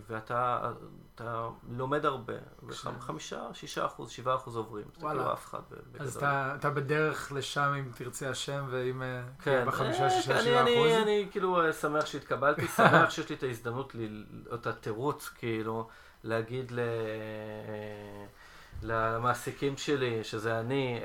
ואתה 0.08 0.72
אתה 1.16 1.48
לומד 1.70 2.06
הרבה, 2.06 2.34
וחמישה, 2.64 3.42
שישה 3.54 3.86
אחוז, 3.86 4.10
שבעה 4.10 4.36
אחוז 4.36 4.56
עוברים, 4.56 4.86
וואלה. 5.00 5.20
כאילו 5.20 5.34
אף 5.34 5.46
אחד 5.46 5.60
בגדול. 5.72 6.08
אז 6.08 6.18
אתה, 6.18 6.56
אתה 6.60 6.70
בדרך 6.70 7.32
לשם 7.32 7.74
אם 7.80 7.92
תרצה 7.96 8.30
השם, 8.30 8.66
ואם 8.70 9.02
אה, 9.04 9.22
כן, 9.44 9.64
בחמישה, 9.68 10.04
אה, 10.04 10.10
שישה, 10.10 10.34
אני- 10.40 10.44
שבעה 10.44 10.62
אני- 10.62 10.76
אחוז. 10.76 10.92
אני 11.04 11.28
כאילו 11.32 11.66
אה, 11.66 11.74
שמח 11.74 12.06
שהתקבלתי, 12.06 12.68
שמח 12.78 13.10
שיש 13.10 13.30
לי 13.30 13.36
את 13.36 13.44
ההזדמנות, 13.44 13.96
את 14.54 14.68
התירוץ, 14.68 15.30
כאילו, 15.38 15.88
להגיד 16.24 16.72
ל... 16.72 16.80
למעסיקים 18.84 19.78
שלי, 19.78 20.24
שזה 20.24 20.60
אני, 20.60 21.00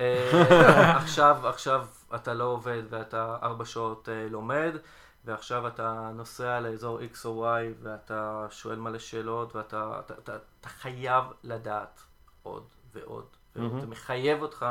עכשיו, 1.02 1.48
עכשיו 1.48 1.86
אתה 2.14 2.34
לא 2.34 2.44
עובד 2.44 2.82
ואתה 2.90 3.36
ארבע 3.42 3.64
שעות 3.64 4.08
לומד, 4.30 4.76
ועכשיו 5.24 5.66
אתה 5.68 6.10
נוסע 6.14 6.60
לאזור 6.60 6.98
X 7.00 7.18
או 7.24 7.46
Y 7.46 7.72
ואתה 7.82 8.46
שואל 8.50 8.76
מלא 8.78 8.98
שאלות 8.98 9.56
ואתה 9.56 10.00
אתה, 10.06 10.14
אתה, 10.18 10.36
אתה 10.60 10.68
חייב 10.68 11.24
לדעת 11.44 12.00
עוד 12.42 12.64
ועוד 12.94 13.04
ועוד. 13.04 13.24
מהמם. 13.56 13.80
זה 13.80 13.86
מחייב 13.86 14.42
אותך 14.42 14.66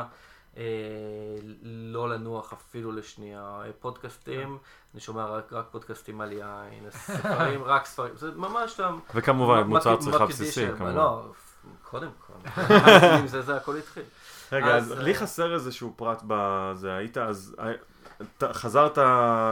אה, 0.56 0.62
לא 1.62 2.08
לנוח 2.08 2.52
אפילו 2.52 2.92
לשנייה. 2.92 3.60
אה, 3.64 3.70
פודקאסטים, 3.80 4.58
אני 4.94 5.00
שומע 5.00 5.26
רק, 5.26 5.52
רק 5.52 5.66
פודקאסטים 5.70 6.20
על 6.20 6.32
יין, 6.32 6.90
ספרים, 6.90 7.62
רק 7.72 7.86
ספרים, 7.86 8.16
זה 8.16 8.30
ממש 8.30 8.74
אתה... 8.74 8.90
וכמובן, 9.14 9.62
מוצר 9.62 9.96
צריכה 9.96 10.26
בסיסי, 10.26 10.52
של- 10.52 10.76
כמובן. 10.76 10.94
לא, 10.94 11.32
קודם 11.82 12.10
כל. 12.26 12.48
זה, 13.26 13.42
זה 13.42 13.56
הכל 13.56 13.76
התחיל. 13.76 14.02
רגע, 14.52 14.76
אז 14.76 14.92
לי 14.92 15.14
חסר 15.14 15.54
איזשהו 15.54 15.92
פרט 15.96 16.22
בזה, 16.26 16.94
היית 16.94 17.18
אז... 17.18 17.56
חזרת, 18.52 18.98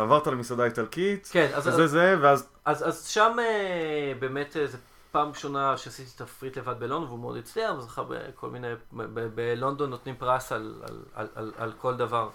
עברת 0.02 0.26
למסעדה 0.26 0.64
איטלקית, 0.64 1.28
כן, 1.32 1.50
אז 1.54 1.64
זה 1.64 1.86
זה, 1.86 2.16
ואז... 2.20 2.48
אז, 2.64 2.88
אז 2.88 3.06
שם 3.06 3.36
באמת 4.18 4.56
זה 4.64 4.78
פעם 5.12 5.28
ראשונה 5.28 5.76
שעשיתי 5.76 6.10
תפריט 6.16 6.58
לבד 6.58 6.80
בלונדון, 6.80 7.08
והוא 7.08 7.18
מאוד 7.18 7.36
הצליח, 7.36 7.70
הוא 7.70 7.80
זכה 7.80 8.02
בכל 8.08 8.50
מיני, 8.50 8.68
בלונדון 9.34 9.90
נותנים 9.90 10.16
פרס 10.16 10.52
על, 10.52 10.82
על, 10.82 11.02
על, 11.14 11.28
על, 11.34 11.52
על 11.56 11.72
כל 11.78 11.96
דבר. 11.96 12.28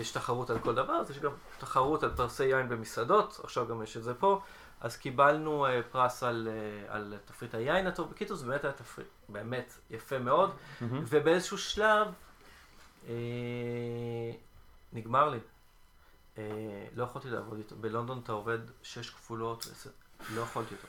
יש 0.00 0.10
תחרות 0.10 0.50
על 0.50 0.58
כל 0.58 0.74
דבר, 0.74 0.92
אז 0.92 1.10
יש 1.10 1.18
גם 1.18 1.30
תחרות 1.58 2.02
על 2.02 2.10
פרסי 2.16 2.44
יין 2.44 2.68
במסעדות, 2.68 3.40
עכשיו 3.44 3.66
גם 3.66 3.82
יש 3.82 3.96
את 3.96 4.02
זה 4.02 4.14
פה. 4.14 4.40
אז 4.80 4.96
קיבלנו 4.96 5.66
uh, 5.66 5.70
פרס 5.92 6.22
על, 6.22 6.48
uh, 6.48 6.92
על 6.92 7.14
תפריט 7.24 7.54
היין 7.54 7.86
הטוב. 7.86 8.10
בקיצור, 8.10 8.36
זה 8.36 8.46
באמת 8.46 8.64
היה 8.64 8.72
תפריט 8.72 9.06
באמת 9.28 9.74
יפה 9.90 10.18
מאוד, 10.18 10.50
mm-hmm. 10.50 10.84
ובאיזשהו 10.90 11.58
שלב 11.58 12.06
uh, 13.06 13.08
נגמר 14.92 15.28
לי. 15.28 15.38
Uh, 16.36 16.38
לא 16.94 17.04
יכולתי 17.04 17.30
לעבוד 17.30 17.58
איתו. 17.58 17.76
בלונדון 17.76 18.20
אתה 18.24 18.32
עובד 18.32 18.58
שש 18.82 19.10
כפולות, 19.10 19.66
לא 20.34 20.40
יכולתי 20.40 20.74
איתו. 20.74 20.88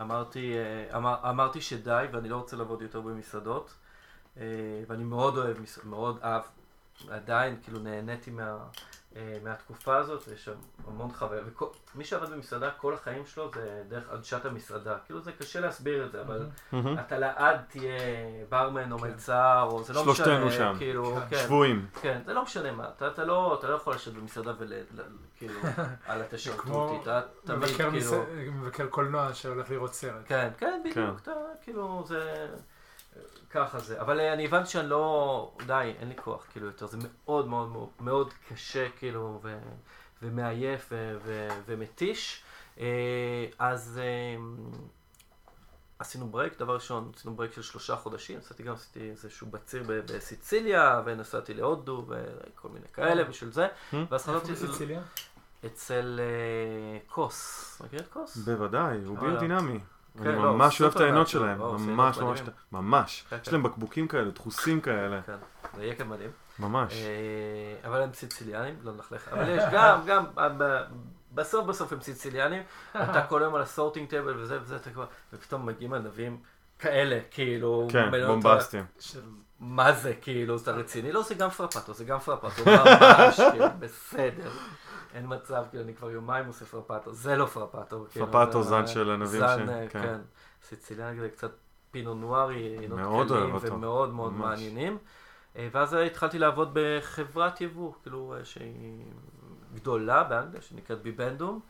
אמרתי, 0.00 0.54
uh, 0.90 0.96
אמר, 0.96 1.30
אמרתי 1.30 1.60
שדי 1.60 2.04
ואני 2.12 2.28
לא 2.28 2.36
רוצה 2.36 2.56
לעבוד 2.56 2.82
יותר 2.82 3.00
במסעדות, 3.00 3.74
uh, 4.36 4.40
ואני 4.86 5.04
מאוד 5.04 5.38
אוהב, 5.38 5.56
מאוד 5.84 6.18
אהב, 6.22 6.42
עדיין 7.08 7.60
כאילו 7.62 7.78
נהניתי 7.78 8.30
מה... 8.30 8.68
אה, 9.16 9.38
מהתקופה 9.44 9.96
הזאת, 9.96 10.28
ויש 10.28 10.44
שם 10.44 10.52
המון 10.86 11.12
חוויה. 11.12 11.42
ומי 11.94 12.04
שעבד 12.04 12.30
במסעדה 12.30 12.70
כל 12.70 12.94
החיים 12.94 13.26
שלו 13.26 13.50
זה 13.54 13.82
דרך 13.88 14.10
עדשת 14.10 14.44
המסעדה. 14.44 14.96
כאילו 15.06 15.20
זה 15.20 15.32
קשה 15.32 15.60
להסביר 15.60 16.06
את 16.06 16.12
זה, 16.12 16.20
אבל 16.20 16.46
אתה 17.00 17.18
לעד 17.18 17.60
תהיה 17.68 17.98
ברמן 18.48 18.92
או 18.92 18.98
כן. 18.98 19.06
מלצר, 19.06 19.68
או 19.70 19.84
זה 19.84 19.92
לא 19.92 20.02
משנה. 20.02 20.14
שלושתנו 20.14 20.50
שם, 20.50 20.74
כאילו, 20.78 21.18
כן. 21.30 21.36
שבויים. 21.44 21.86
כן, 22.02 22.20
זה 22.26 22.32
לא 22.32 22.42
משנה 22.42 22.72
מה. 22.72 22.88
אתה 23.06 23.24
לא 23.24 23.60
לא 23.62 23.74
יכול 23.74 23.94
לשבת 23.94 24.14
במסעדה 24.14 24.52
וכאילו, 24.58 25.60
על 26.06 26.22
התשרתות, 26.22 27.02
אתה 27.02 27.20
תמיד 27.44 27.68
כאילו... 27.68 28.24
מבקר 28.52 28.86
קולנוע 28.86 29.34
שהולך 29.34 29.70
לראות 29.70 29.94
סרט. 29.94 30.22
כן, 30.26 30.48
כן, 30.58 30.80
בדיוק. 30.84 31.20
אתה 31.22 31.32
כאילו, 31.62 32.04
זה... 32.06 32.48
ככה 33.50 33.78
זה, 33.78 34.00
אבל 34.00 34.20
אה, 34.20 34.32
אני 34.32 34.44
הבנתי 34.44 34.70
שאני 34.70 34.88
לא, 34.88 35.52
די, 35.66 35.92
אין 35.98 36.08
לי 36.08 36.16
כוח 36.16 36.46
כאילו 36.52 36.66
יותר, 36.66 36.86
זה 36.86 36.98
מאוד 37.02 37.48
מאוד 37.48 37.68
מאוד, 37.68 37.88
מאוד 38.00 38.32
קשה 38.48 38.88
כאילו, 38.98 39.40
ו, 39.42 39.58
ומעייף 40.22 40.88
ו, 40.90 41.18
ו, 41.24 41.48
ומתיש. 41.66 42.42
אה, 42.80 43.46
אז 43.58 44.00
אה, 44.02 44.42
עשינו 45.98 46.28
break, 46.28 46.58
דבר 46.58 46.74
ראשון, 46.74 47.12
עשינו 47.16 47.34
break 47.34 47.52
של 47.52 47.62
שלושה 47.62 47.96
חודשים, 47.96 48.38
עשיתי 48.38 48.62
גם, 48.62 48.74
עשיתי 48.74 49.10
איזשהו 49.10 49.46
בציר 49.46 49.84
בסיציליה, 49.86 51.02
ונסעתי 51.04 51.54
להודו, 51.54 52.06
וכל 52.08 52.68
מיני 52.68 52.86
כאלה 52.92 53.24
בשביל 53.24 53.50
זה. 53.52 53.68
ואז 53.92 54.22
חזרתי... 54.22 54.52
איפה 54.52 54.66
בסיציליה? 54.66 55.02
אצל 55.66 56.20
COS, 57.08 57.82
מכיר 57.84 58.00
את 58.00 58.08
COS? 58.08 58.36
בוודאי, 58.36 58.98
הוא 59.04 59.18
ביודינמי. 59.18 59.78
אני 60.16 60.24
כן, 60.24 60.32
לא, 60.32 60.52
ממש 60.54 60.80
אוהב 60.82 60.94
את 60.94 61.00
היינות 61.00 61.28
שלהם, 61.28 61.58
ממש 61.58 62.18
ממש, 62.18 62.42
ממש. 62.72 63.24
כן, 63.30 63.36
יש 63.42 63.52
להם 63.52 63.62
כן. 63.62 63.68
בקבוקים 63.68 64.08
כאלה, 64.08 64.30
דחוסים 64.30 64.80
כאלה. 64.80 65.22
כן, 65.22 65.36
זה 65.76 65.84
יהיה 65.84 65.94
כאן 65.94 66.08
מדהים. 66.08 66.30
ממש. 66.58 66.92
אה, 66.92 67.88
אבל 67.88 68.02
הם 68.02 68.12
סיציליאנים, 68.12 68.74
לא 68.82 68.92
נלכלך. 68.92 69.28
אבל 69.32 69.48
יש 69.48 69.62
גם, 69.72 70.00
גם, 70.06 70.24
בסוף 71.34 71.66
בסוף 71.66 71.92
הם 71.92 72.00
סיציליאנים, 72.00 72.62
אתה 72.92 73.26
כל 73.28 73.42
היום 73.42 73.54
על 73.54 73.62
הסורטינג 73.62 74.08
טבל 74.08 74.40
וזה 74.40 74.58
וזה, 74.62 74.78
ופתאום 75.32 75.66
מגיעים 75.66 75.92
ענבים 75.94 76.38
כאלה, 76.78 77.20
כאילו... 77.30 77.88
כן, 77.90 78.10
בומבסטים. 78.26 78.84
מה 79.60 79.92
זה, 79.92 80.14
כאילו, 80.14 80.58
זה 80.58 80.70
רציני? 80.70 81.12
לא, 81.12 81.22
זה 81.22 81.34
גם 81.34 81.50
פרפטו, 81.50 81.94
זה 81.94 82.04
גם 82.04 82.18
פרפטו, 82.18 82.62
ממש, 82.66 83.40
כאילו, 83.52 83.64
בסדר. 83.80 84.50
אין 85.14 85.24
מצב, 85.28 85.64
כאילו, 85.70 85.84
אני 85.84 85.94
כבר 85.94 86.10
יומיים 86.10 86.46
עושה 86.46 86.64
פרפטו, 86.64 87.12
זה 87.12 87.36
לא 87.36 87.46
פרפטו. 87.46 88.06
כאילו, 88.10 88.32
פרפטו 88.32 88.62
זן 88.62 88.86
של 88.86 89.10
ענבים 89.10 89.40
ש... 89.40 89.50
זן, 89.50 89.66
כן. 89.88 90.02
כן. 90.02 90.18
סיציליאן 90.62 91.20
זה 91.20 91.28
קצת 91.28 91.50
פינו 91.90 92.14
נוארי, 92.14 92.88
מאוד 92.88 93.30
אוהב 93.30 93.54
אותו. 93.54 93.74
ומאוד 93.74 94.10
מאוד 94.10 94.32
מעניינים. 94.32 94.98
אה, 95.56 95.68
ואז 95.72 95.92
התחלתי 95.92 96.38
לעבוד 96.38 96.70
בחברת 96.72 97.60
יבוא, 97.60 97.92
כאילו, 98.02 98.34
אה, 98.38 98.44
שהיא 98.44 99.04
גדולה 99.74 100.24
באנגליה, 100.24 100.62
שנקראת 100.62 101.02
ביבנדום. 101.02 101.60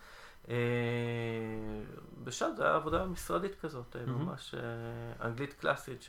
ושם 2.25 2.51
זה 2.57 2.65
היה 2.65 2.75
עבודה 2.75 3.05
משרדית 3.05 3.61
כזאת, 3.61 3.97
ממש 4.07 4.55
אה, 4.55 5.27
אנגלית 5.27 5.53
קלאסית, 5.53 6.07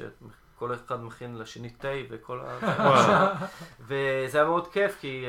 כל 0.56 0.74
אחד 0.74 1.04
מכין 1.04 1.38
לשני 1.38 1.70
תה 1.70 1.88
וכל 2.10 2.40
ה... 2.40 2.60
וזה. 3.88 4.38
היה 4.40 4.46
מאוד 4.46 4.68
כיף, 4.68 4.98
כי 5.00 5.26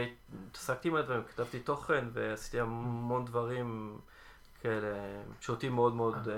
התעסקתי 0.48 0.88
עם 0.88 0.94
הדברים, 0.94 1.22
כתבתי 1.22 1.60
תוכן 1.60 2.04
ועשיתי 2.12 2.60
המון 2.60 3.24
דברים 3.24 3.98
כאלה 4.60 5.22
שאותי 5.40 5.68
מאוד 5.68 5.94
מאוד 5.94 6.28
אה, 6.28 6.34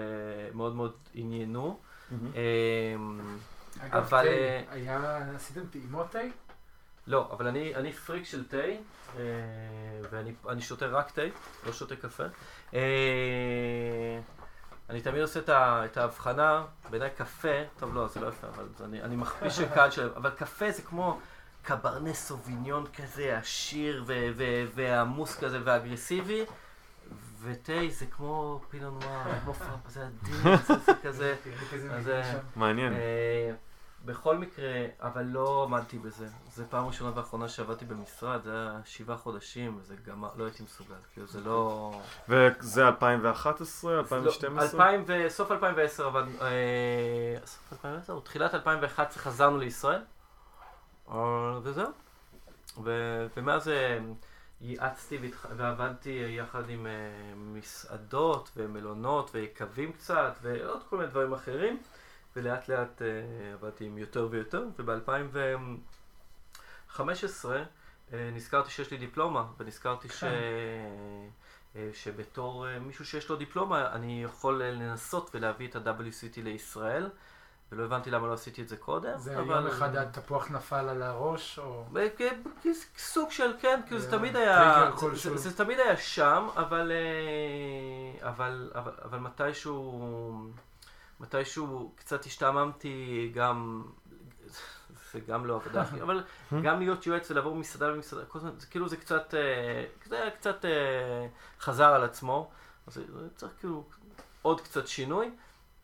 מאוד 0.54 0.74
מאוד 0.74 0.92
עניינו. 1.14 1.80
אמ, 2.12 3.36
אבל... 3.80 4.26
היה, 4.70 5.18
עשיתם 5.34 5.66
טעימות 5.70 6.10
תה? 6.10 6.18
לא, 7.06 7.28
אבל 7.32 7.46
אני, 7.46 7.74
אני 7.74 7.92
פריק 7.92 8.24
של 8.24 8.44
תה, 8.44 8.56
אה, 8.56 9.22
ואני 10.10 10.62
שותה 10.62 10.86
רק 10.86 11.10
תה, 11.10 11.22
לא 11.66 11.72
שותה 11.72 11.96
קפה. 11.96 12.24
אה, 12.74 14.20
אני 14.90 15.00
תמיד 15.00 15.22
עושה 15.22 15.40
את 15.50 15.96
ההבחנה, 15.96 16.64
בעיניי 16.90 17.10
קפה, 17.16 17.62
טוב 17.78 17.94
לא, 17.94 18.08
זה 18.08 18.20
לא 18.20 18.28
יפה, 18.28 18.46
אבל 18.46 18.64
אני, 18.84 19.02
אני 19.02 19.16
מכפיש 19.16 19.56
של 19.56 19.68
קהל 19.74 19.90
שלהם, 19.90 20.10
אבל 20.16 20.30
קפה 20.30 20.70
זה 20.70 20.82
כמו 20.82 21.18
קברנה 21.62 22.14
סוביניון 22.14 22.86
כזה 22.86 23.38
עשיר 23.38 24.04
ועמוס 24.74 25.38
כזה 25.38 25.58
ואגרסיבי, 25.64 26.44
ותה 27.40 27.72
זה 27.88 28.06
כמו 28.06 28.60
פינו 28.70 28.90
נואר, 28.90 29.40
כמו 29.44 29.54
פרפ, 29.54 29.88
זה 29.88 30.06
עדין, 30.06 30.56
זה 30.66 30.92
כזה, 31.02 31.34
מעניין. 32.56 32.92
בכל 34.04 34.38
מקרה, 34.38 34.86
אבל 35.00 35.22
לא 35.22 35.64
עמדתי 35.68 35.98
בזה. 35.98 36.26
זו 36.54 36.64
פעם 36.70 36.86
ראשונה 36.86 37.10
ואחרונה 37.14 37.48
שעבדתי 37.48 37.84
במשרד, 37.84 38.42
זה 38.42 38.50
היה 38.50 38.80
שבעה 38.84 39.16
חודשים, 39.16 39.78
וזה 39.80 39.94
גם 40.06 40.24
לא 40.36 40.44
הייתי 40.44 40.62
מסוגל, 40.62 40.94
כאילו 41.12 41.26
זה 41.26 41.40
לא... 41.40 41.92
וזה 42.28 42.86
2011, 42.86 43.98
2012? 43.98 44.96
לא, 44.96 45.28
סוף 45.28 45.52
2010, 45.52 46.06
אבל... 46.06 46.24
אה, 46.40 47.36
סוף 47.46 47.72
2010, 47.72 48.12
או 48.12 48.20
תחילת 48.20 48.54
2011 48.54 49.22
חזרנו 49.22 49.58
לישראל, 49.58 50.00
אה, 51.10 51.58
וזהו. 51.62 51.90
ומאז 53.36 53.68
אה, 53.68 53.98
ייעצתי 54.60 55.18
ועבדתי 55.56 56.24
יחד 56.38 56.70
עם 56.70 56.86
מסעדות 57.36 58.50
ומלונות 58.56 59.30
ויקבים 59.34 59.92
קצת, 59.92 60.34
ועוד 60.42 60.82
כל 60.90 60.96
מיני 60.96 61.08
דברים 61.08 61.32
אחרים. 61.32 61.78
ולאט 62.36 62.68
לאט 62.68 63.02
uh, 63.02 63.04
עבדתי 63.54 63.84
עם 63.84 63.98
יותר 63.98 64.28
ויותר, 64.30 64.64
וב-2015 64.78 66.98
uh, 66.98 68.14
נזכרתי 68.32 68.70
שיש 68.70 68.90
לי 68.90 68.96
דיפלומה, 68.96 69.44
ונזכרתי 69.58 70.08
ש... 70.08 70.24
uh, 70.24 70.26
שבתור 71.92 72.66
מישהו 72.80 73.06
שיש 73.06 73.28
לו 73.28 73.36
דיפלומה, 73.36 73.92
אני 73.92 74.24
יכול 74.24 74.62
לנסות 74.62 75.30
ולהביא 75.34 75.68
את 75.68 75.76
ה-WCT 75.76 76.40
לישראל. 76.42 77.10
ולא 77.72 77.84
הבנתי 77.84 78.10
למה 78.10 78.26
לא 78.26 78.32
עשיתי 78.32 78.62
את 78.62 78.68
זה 78.68 78.76
קודם. 78.76 79.18
זה 79.18 79.38
אבל... 79.38 79.54
יום 79.54 79.66
אחד 79.66 79.96
התפוח 79.96 80.50
נפל 80.50 80.88
על 80.88 81.02
הראש, 81.02 81.58
או... 81.58 81.84
סוג 82.98 83.30
של, 83.30 83.52
כן, 83.60 83.80
כאילו 83.86 84.00
זה 84.00 84.10
תמיד 84.10 84.36
היה... 84.36 84.90
זה, 85.14 85.36
זה 85.36 85.56
תמיד 85.56 85.80
היה 85.80 85.96
שם, 85.96 86.48
אבל, 86.56 86.92
אבל, 88.22 88.70
אבל, 88.74 88.92
אבל 89.04 89.18
מתישהו... 89.18 90.50
מתישהו 91.22 91.92
קצת 91.96 92.26
השתעממתי 92.26 93.30
גם, 93.34 93.84
זה 95.12 95.20
גם 95.20 95.46
לא 95.46 95.54
עבודה, 95.54 95.84
אבל 96.04 96.24
גם 96.62 96.78
להיות 96.78 97.06
יועץ 97.06 97.30
ולעבור 97.30 97.56
מסעדה 97.56 97.88
למסעדה, 97.88 98.22
זה 98.58 98.66
כאילו 98.66 98.88
זה 98.88 98.96
קצת, 98.96 99.34
אה, 99.34 99.84
זה 100.06 100.28
קצת 100.38 100.64
אה, 100.64 101.26
חזר 101.60 101.94
על 101.94 102.04
עצמו, 102.04 102.50
אז 102.86 103.00
צריך 103.36 103.52
כאילו 103.58 103.84
עוד 104.42 104.60
קצת 104.60 104.86
שינוי. 104.86 105.30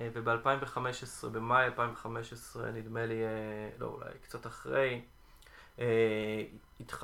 אה, 0.00 0.08
וב-2015, 0.12 1.28
במאי 1.32 1.64
2015, 1.64 2.70
נדמה 2.70 3.06
לי, 3.06 3.16
לא, 3.78 3.86
אולי 3.86 4.10
קצת 4.22 4.46
אחרי, 4.46 5.02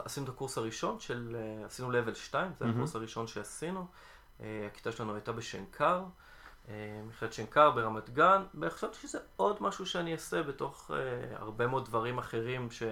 עשינו 0.05 0.27
את 0.27 0.31
הקורס 0.31 0.59
הראשון 0.59 1.01
של, 1.01 1.37
עשינו 1.65 1.93
level 1.93 2.15
2, 2.15 2.53
זה 2.59 2.65
הקורס 2.69 2.97
הראשון 2.97 3.27
שעשינו. 3.27 3.87
הכיתה 4.41 4.93
שלנו 4.93 5.15
הייתה 5.15 5.33
בשנקר. 5.33 6.03
אה, 6.69 7.01
מכללת 7.09 7.33
שנקר 7.33 7.71
ברמת 7.71 8.11
גן, 8.11 8.43
וחשבתי 8.61 8.97
שזה 8.97 9.19
עוד 9.37 9.63
משהו 9.63 9.87
שאני 9.87 10.13
אעשה 10.13 10.43
בתוך 10.43 10.91
uh, 10.91 10.95
הרבה 11.37 11.67
מאוד 11.67 11.85
דברים 11.85 12.19
אחרים 12.19 12.71
ש, 12.71 12.83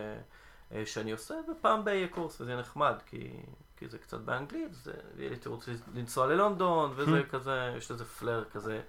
uh, 0.70 0.74
שאני 0.84 1.12
עושה, 1.12 1.34
ופעם 1.50 1.84
ב 1.84 1.88
יהיה 1.88 2.08
קורס, 2.08 2.40
וזה 2.40 2.56
נחמד, 2.56 2.94
כי, 3.06 3.30
כי 3.76 3.88
זה 3.88 3.98
קצת 3.98 4.20
באנגלית, 4.20 4.74
זה 4.74 4.92
יהיה 5.16 5.30
לי 5.30 5.36
תירוץ 5.36 5.68
לנסוע 5.94 6.26
ללונדון, 6.26 6.92
וזה 6.96 7.20
hmm. 7.20 7.30
כזה, 7.30 7.74
יש 7.76 7.90
לזה 7.90 8.04
פלר 8.04 8.44
כזה 8.44 8.80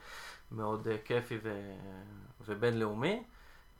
מאוד 0.51 0.87
כיפי 1.05 1.39
ו, 1.43 1.73
ובינלאומי. 2.41 3.23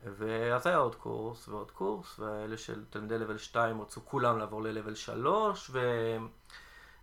ואז 0.05 0.67
היה 0.67 0.77
עוד 0.77 0.95
קורס 0.95 1.47
ועוד 1.47 1.71
קורס, 1.71 2.19
ואלה 2.19 2.57
של 2.57 2.83
תלמידי 2.89 3.17
לבל 3.17 3.37
2 3.37 3.81
רצו 3.81 4.05
כולם 4.05 4.37
לעבור 4.37 4.63
ללבל 4.63 4.95
3, 4.95 5.71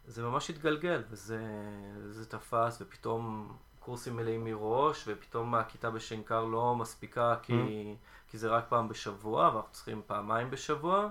וזה 0.06 0.22
ממש 0.22 0.50
התגלגל, 0.50 1.02
וזה 1.10 2.26
תפס, 2.28 2.82
ופתאום 2.82 3.52
קורסים 3.80 4.16
מלאים 4.16 4.44
מראש, 4.44 5.04
ופתאום 5.06 5.54
הכיתה 5.54 5.90
בשנקר 5.90 6.44
לא 6.44 6.74
מספיקה 6.74 7.36
כי, 7.42 7.52
mm. 7.52 8.30
כי 8.30 8.38
זה 8.38 8.48
רק 8.48 8.64
פעם 8.68 8.88
בשבוע, 8.88 9.50
ואנחנו 9.54 9.72
צריכים 9.72 10.02
פעמיים 10.06 10.50
בשבוע. 10.50 11.08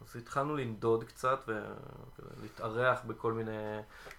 אז 0.00 0.16
התחלנו 0.16 0.56
לנדוד 0.56 1.04
קצת 1.04 1.48
ולהתארח 1.48 2.98
בכל 3.06 3.32
מיני, 3.32 3.52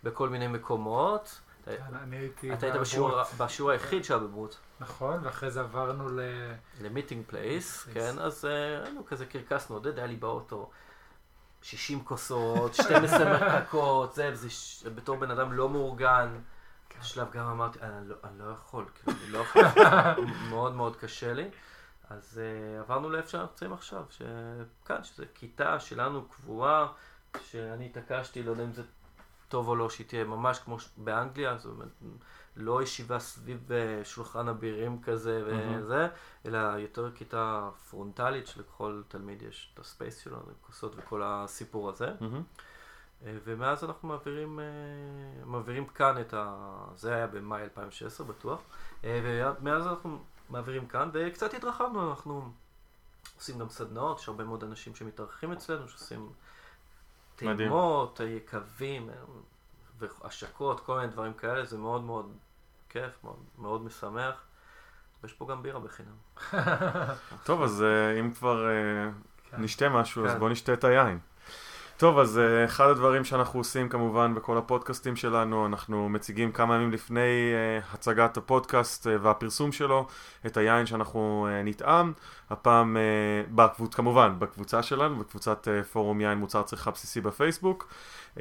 בכל 0.03 0.29
מיני 0.29 0.47
מקומות. 0.47 1.39
כן, 1.65 1.95
אני 2.03 2.17
הייתי 2.17 2.53
אתה 2.53 2.65
היית 2.65 2.75
בשיעור, 2.75 3.11
בשיעור 3.37 3.71
היחיד 3.71 4.03
שהיה 4.03 4.19
בברוט. 4.19 4.55
נכון, 4.79 5.19
ואחרי 5.23 5.51
זה 5.51 5.59
עברנו 5.59 6.09
ל... 6.09 6.19
ל 6.81 6.87
Meeting 6.87 7.25
Place, 7.27 7.87
כן, 7.93 8.19
אז 8.19 8.45
אה, 8.45 8.83
היינו 8.83 9.05
כזה 9.05 9.25
קרקס 9.25 9.69
נודד, 9.69 9.97
היה 9.97 10.07
לי 10.07 10.15
באוטו 10.15 10.69
60 11.61 12.03
כוסות, 12.03 12.73
12 12.73 13.33
מרקקות, 13.33 14.15
זה, 14.15 14.31
בתור 14.95 15.15
בן 15.15 15.31
אדם 15.31 15.53
לא 15.53 15.69
מאורגן. 15.69 16.39
בשלב. 16.99 17.31
גם 17.31 17.45
אמרתי, 17.45 17.79
אני 17.81 18.09
לא, 18.09 18.15
אני 18.23 18.39
לא 18.39 18.51
יכול, 18.51 18.85
כאילו, 18.95 19.17
אני 19.23 19.31
לא 19.31 19.39
יכול, 19.39 19.61
מאוד 20.49 20.75
מאוד 20.75 20.95
קשה 20.95 21.33
לי. 21.33 21.49
אז 22.09 22.41
uh, 22.41 22.79
עברנו 22.79 23.09
לאיפה 23.09 23.29
שאנחנו 23.29 23.49
נמצאים 23.51 23.73
עכשיו, 23.73 24.03
שכאן, 24.09 25.03
שזו 25.03 25.23
כיתה 25.33 25.79
שלנו 25.79 26.25
קבועה, 26.25 26.87
שאני 27.49 27.85
התעקשתי, 27.85 28.43
לא 28.43 28.51
יודע 28.51 28.63
אם 28.63 28.73
זה 28.73 28.83
טוב 29.49 29.67
או 29.67 29.75
לא, 29.75 29.89
שהיא 29.89 30.07
תהיה 30.07 30.23
ממש 30.23 30.59
כמו 30.59 30.77
באנגליה, 30.97 31.57
זאת 31.57 31.71
אומרת, 31.71 31.87
לא 32.55 32.83
ישיבה 32.83 33.19
סביב 33.19 33.69
uh, 33.69 34.05
שולחן 34.05 34.47
אבירים 34.47 35.01
כזה 35.01 35.43
וזה, 35.45 36.05
mm-hmm. 36.05 36.47
אלא 36.47 36.57
יותר 36.57 37.11
כיתה 37.15 37.69
פרונטלית, 37.89 38.47
שלכל 38.47 39.01
תלמיד 39.07 39.41
יש 39.41 39.71
את 39.73 39.79
הספייס 39.79 40.17
שלו, 40.17 40.37
כוסות 40.61 40.93
וכל 40.97 41.21
הסיפור 41.25 41.89
הזה. 41.89 42.07
Mm-hmm. 42.19 42.61
ומאז 43.23 43.83
אנחנו 43.83 44.07
מעבירים, 44.07 44.59
מעבירים 45.45 45.85
כאן 45.85 46.21
את 46.21 46.33
ה... 46.33 46.55
זה 46.95 47.15
היה 47.15 47.27
במאי 47.27 47.63
2016 47.63 48.27
בטוח, 48.27 48.61
ומאז 49.03 49.87
אנחנו 49.87 50.19
מעבירים 50.49 50.87
כאן, 50.87 51.09
וקצת 51.13 51.53
התרחבנו, 51.53 52.09
אנחנו 52.09 52.51
עושים 53.37 53.59
גם 53.59 53.69
סדנאות, 53.69 54.19
יש 54.19 54.27
הרבה 54.27 54.43
מאוד 54.43 54.63
אנשים 54.63 54.95
שמתארחים 54.95 55.51
אצלנו, 55.51 55.87
שעושים 55.87 56.29
טעימות, 57.35 58.19
יקבים, 58.23 59.09
והשקות, 59.99 60.79
כל 60.79 60.99
מיני 60.99 61.11
דברים 61.11 61.33
כאלה, 61.33 61.65
זה 61.65 61.77
מאוד 61.77 62.03
מאוד 62.03 62.31
כיף, 62.89 63.23
מאוד, 63.23 63.39
מאוד 63.57 63.81
משמח. 63.81 64.43
ויש 65.23 65.33
פה 65.33 65.47
גם 65.49 65.63
בירה 65.63 65.79
בחינם. 65.79 66.15
טוב, 67.45 67.61
אז 67.61 67.83
אה, 67.83 68.19
אם 68.19 68.33
כבר 68.33 68.69
אה, 68.69 69.09
כן. 69.49 69.61
נשתה 69.61 69.89
משהו, 69.89 70.25
אז 70.25 70.31
כן. 70.31 70.39
בוא 70.39 70.49
נשתה 70.49 70.73
את 70.73 70.83
היין. 70.83 71.19
טוב, 71.97 72.19
אז 72.19 72.37
uh, 72.37 72.65
אחד 72.65 72.89
הדברים 72.89 73.25
שאנחנו 73.25 73.59
עושים 73.59 73.89
כמובן 73.89 74.35
בכל 74.35 74.57
הפודקאסטים 74.57 75.15
שלנו, 75.15 75.65
אנחנו 75.65 76.09
מציגים 76.09 76.51
כמה 76.51 76.75
ימים 76.75 76.91
לפני 76.91 77.51
uh, 77.81 77.93
הצגת 77.93 78.37
הפודקאסט 78.37 79.07
uh, 79.07 79.09
והפרסום 79.21 79.71
שלו, 79.71 80.07
את 80.45 80.57
היין 80.57 80.85
שאנחנו 80.85 81.47
uh, 81.49 81.67
נטעם, 81.67 82.13
הפעם 82.49 82.97
uh, 82.97 83.51
בקבוצ... 83.55 83.95
כמובן 83.95 84.35
בקבוצה 84.39 84.83
שלנו, 84.83 85.15
בקבוצת 85.19 85.67
uh, 85.67 85.83
פורום 85.83 86.21
יין 86.21 86.37
מוצר 86.37 86.63
צריכה 86.63 86.91
בסיסי 86.91 87.21
בפייסבוק. 87.21 87.89
Uh, 88.35 88.39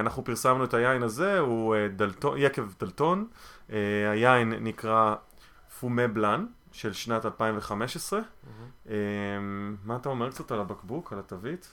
אנחנו 0.00 0.24
פרסמנו 0.24 0.64
את 0.64 0.74
היין 0.74 1.02
הזה, 1.02 1.38
הוא 1.38 1.74
uh, 1.74 1.96
דלטון, 1.96 2.38
יקב 2.38 2.64
דלטון, 2.80 3.26
uh, 3.68 3.72
היין 4.10 4.52
נקרא 4.52 5.14
פומה 5.80 6.08
בלאן. 6.08 6.46
של 6.72 6.92
שנת 6.92 7.26
2015. 7.26 8.20
Mm-hmm. 8.20 8.86
Uh, 8.86 8.90
מה 9.84 9.96
אתה 9.96 10.08
אומר 10.08 10.30
קצת 10.30 10.52
על 10.52 10.60
הבקבוק, 10.60 11.12
על 11.12 11.18
התווית? 11.18 11.68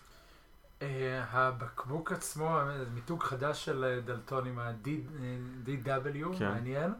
אה, 0.86 1.24
הבקבוק 1.32 2.12
עצמו, 2.12 2.60
מיתוג 2.94 3.24
חדש 3.24 3.66
של 3.66 3.84
אה, 3.84 4.02
דלטון 4.02 4.48
עם 4.48 4.60
ה-DW, 4.60 6.38
כן. 6.40 6.45
מעניין. 6.45 6.94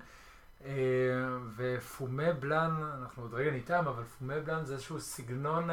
אה, 0.66 0.72
ופומי 1.58 2.34
בלאן, 2.40 2.72
אנחנו 3.02 3.24
עוד 3.24 3.34
רגע 3.34 3.52
נטעם, 3.52 3.88
אבל 3.88 4.04
פומי 4.04 4.40
בלאן 4.40 4.66
זה 4.66 4.74
איזשהו 4.74 5.00
סגנון 5.00 5.70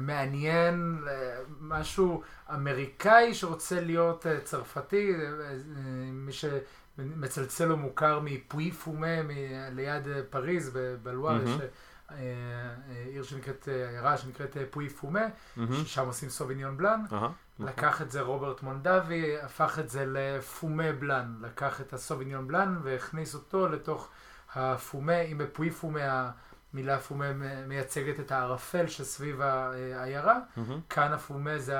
מעניין, 0.00 1.04
משהו 1.60 2.22
אמריקאי 2.54 3.34
שרוצה 3.34 3.80
להיות 3.80 4.26
צרפתי, 4.44 5.12
מי 6.12 6.32
שמצלצל 6.32 7.64
לו 7.64 7.76
מוכר 7.76 8.20
מפוי 8.24 8.70
פומה 8.70 9.22
ליד 9.70 10.06
פריז 10.30 10.78
בלואר, 11.02 11.44
mm-hmm. 11.44 11.62
אה, 12.18 13.04
עיר 13.06 13.22
שנקראת, 13.22 13.68
אה, 13.68 13.88
עיירה 13.88 14.16
שנקראת 14.16 14.56
אה, 14.56 14.64
פוי 14.70 14.88
פומה, 14.88 15.20
ששם 15.72 16.06
עושים 16.06 16.28
סוביניון 16.28 16.76
בלאן. 16.76 17.02
נכון. 17.10 17.32
לקח 17.58 18.02
את 18.02 18.10
זה 18.10 18.20
רוברט 18.20 18.62
מונדבי, 18.62 19.40
הפך 19.40 19.78
את 19.78 19.88
זה 19.88 20.04
לפומה 20.06 20.92
בלאן. 20.92 21.34
לקח 21.40 21.80
את 21.80 21.92
הסוביניון 21.92 22.48
בלאן 22.48 22.80
והכניס 22.82 23.34
אותו 23.34 23.68
לתוך 23.68 24.08
הפומה, 24.54 25.20
אם 25.20 25.38
בפוי 25.38 25.70
פומה 25.70 26.30
המילה 26.72 26.98
פומה 26.98 27.32
מייצגת 27.66 28.20
את 28.20 28.32
הערפל 28.32 28.86
שסביב 28.86 29.40
העיירה, 29.40 30.38
כאן 30.90 31.12
הפומה 31.12 31.58
זה 31.58 31.78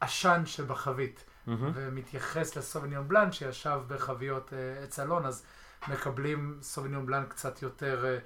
העשן 0.00 0.42
שבחבית. 0.46 1.24
ומתייחס 1.48 2.56
לסוביניון 2.56 3.08
בלאן 3.08 3.32
שישב 3.32 3.80
בחביות 3.88 4.52
עץ 4.82 4.98
אלון, 4.98 5.26
אז 5.26 5.44
מקבלים 5.88 6.58
סוביניון 6.62 7.06
בלאן 7.06 7.24
קצת 7.28 7.62
יותר... 7.62 8.18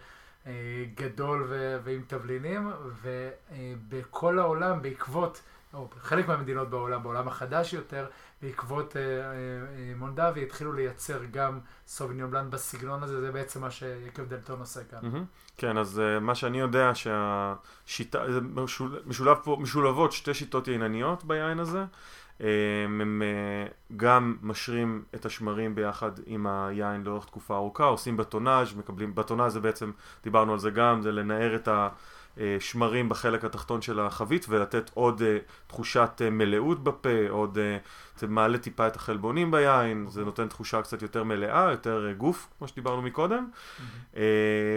אה, 0.47 0.53
גדול 0.95 1.47
ו- 1.49 1.79
ועם 1.85 2.03
תבלינים, 2.07 2.71
ובכל 3.03 4.39
העולם, 4.39 4.83
בעקבות, 4.83 5.41
או 5.75 5.89
חלק 6.01 6.29
מהמדינות 6.29 6.71
בעולם, 6.71 7.03
בעולם 7.03 7.29
החדש 7.29 7.73
יותר, 7.73 8.07
בעקבות 8.43 8.97
אה, 8.97 9.03
אה, 9.03 9.37
מונדבי, 9.97 10.43
התחילו 10.43 10.73
לייצר 10.73 11.21
גם 11.31 11.59
סוביניון 11.87 12.31
בלן 12.31 12.51
בסגנון 12.51 13.03
הזה, 13.03 13.21
זה 13.21 13.33
בעצם 13.33 13.61
מה 13.61 13.71
שיקב 13.71 14.23
דלטון 14.23 14.61
עושה 14.61 14.81
כאן. 14.85 15.25
כן, 15.57 15.79
אז 15.79 16.03
מה 16.21 16.35
שאני 16.35 16.61
יודע 16.61 16.91
שהשיטה, 16.95 18.25
משול, 18.43 19.03
משולב 19.07 19.37
פה, 19.45 19.57
משולבות 19.61 20.13
שתי 20.13 20.35
שיטות 20.35 20.69
יינניות 20.69 21.25
ביין 21.25 21.59
הזה. 21.59 21.85
הם, 22.41 23.01
הם 23.01 23.23
גם 23.97 24.37
משרים 24.43 25.05
את 25.15 25.27
השמרים 25.27 25.75
ביחד 25.75 26.11
עם 26.27 26.47
היין 26.47 27.03
לאורך 27.03 27.25
תקופה 27.25 27.57
ארוכה, 27.57 27.85
עושים 27.85 28.17
בטונאז', 28.17 28.75
מקבלים, 28.75 29.15
בטונאז' 29.15 29.53
זה 29.53 29.61
בעצם, 29.61 29.91
דיברנו 30.25 30.53
על 30.53 30.59
זה 30.59 30.71
גם, 30.71 31.03
זה 31.03 31.13
לנער 31.13 31.57
את 31.57 31.69
השמרים 32.39 33.09
בחלק 33.09 33.45
התחתון 33.45 33.83
של 33.83 34.01
החבית 34.01 34.47
ולתת 34.49 34.91
עוד 34.95 35.23
אה, 35.23 35.39
תחושת 35.67 36.11
אה, 36.25 36.31
מלאות 36.31 36.85
בפה, 36.85 37.29
עוד, 37.29 37.59
אה, 37.59 37.79
זה 38.19 38.27
מעלה 38.27 38.59
טיפה 38.59 38.87
את 38.87 38.97
החלבונים 38.97 39.51
ביין, 39.51 40.07
זה 40.09 40.25
נותן 40.25 40.49
תחושה 40.49 40.83
קצת 40.83 41.03
יותר 41.03 41.25
מלאה, 41.25 41.71
יותר 41.71 42.13
גוף, 42.17 42.49
כמו 42.59 42.69
שדיברנו 42.69 43.03
מקודם. 43.03 43.49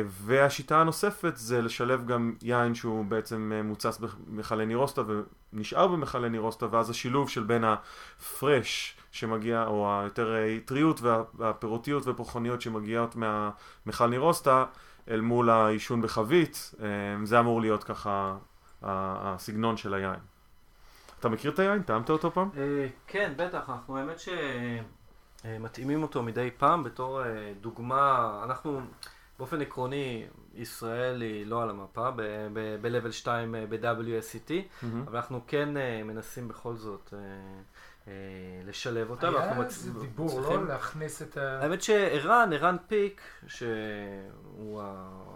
והשיטה 0.07 0.81
הנוספת 0.81 1.33
זה 1.35 1.61
לשלב 1.61 2.05
גם 2.05 2.33
יין 2.41 2.75
שהוא 2.75 3.05
בעצם 3.05 3.51
מוצס 3.63 3.99
במכלי 4.27 4.65
נירוסטה 4.65 5.01
ונשאר 5.53 5.87
במכלי 5.87 6.29
נירוסטה, 6.29 6.65
ואז 6.71 6.89
השילוב 6.89 7.29
של 7.29 7.43
בין 7.43 7.63
הפרש 7.63 8.97
שמגיע, 9.11 9.65
או 9.67 9.99
היותר 10.01 10.35
טריות 10.65 11.01
והפירותיות 11.35 12.07
ופרחוניות 12.07 12.61
שמגיעות 12.61 13.15
מהמכל 13.15 14.07
נירוסטה 14.07 14.65
אל 15.09 15.21
מול 15.21 15.49
העישון 15.49 16.01
בחבית, 16.01 16.75
זה 17.23 17.39
אמור 17.39 17.61
להיות 17.61 17.83
ככה 17.83 18.37
הסגנון 18.81 19.77
של 19.77 19.93
היין. 19.93 20.19
אתה 21.19 21.29
מכיר 21.29 21.51
את 21.51 21.59
היין? 21.59 21.81
טעמת 21.81 22.09
אותו 22.09 22.31
פעם? 22.31 22.49
אה, 22.57 22.87
כן, 23.07 23.33
בטח, 23.37 23.69
אנחנו 23.69 23.97
האמת 23.97 24.17
שמתאימים 25.43 26.03
אותו 26.03 26.23
מדי 26.23 26.49
פעם 26.57 26.83
בתור 26.83 27.23
אה, 27.23 27.53
דוגמה, 27.61 28.41
אנחנו 28.43 28.81
באופן 29.39 29.61
עקרוני, 29.61 30.25
ישראל 30.55 31.21
היא 31.21 31.45
לא 31.45 31.63
על 31.63 31.69
המפה 31.69 32.11
ב-level 32.81 33.11
2 33.11 33.55
ב-WSCT, 33.69 34.51
אבל 35.07 35.15
אנחנו 35.15 35.41
כן 35.47 35.69
מנסים 36.05 36.47
בכל 36.47 36.75
זאת 36.75 37.13
לשלב 38.65 39.09
אותה. 39.09 39.29
היה 39.29 39.63
איזה 39.63 39.99
דיבור, 39.99 40.41
לא? 40.41 40.67
להכניס 40.67 41.21
את 41.21 41.37
ה... 41.37 41.59
האמת 41.61 41.81
שערן, 41.81 42.53
ערן 42.53 42.75
פיק, 42.87 43.21
שהוא 43.47 44.81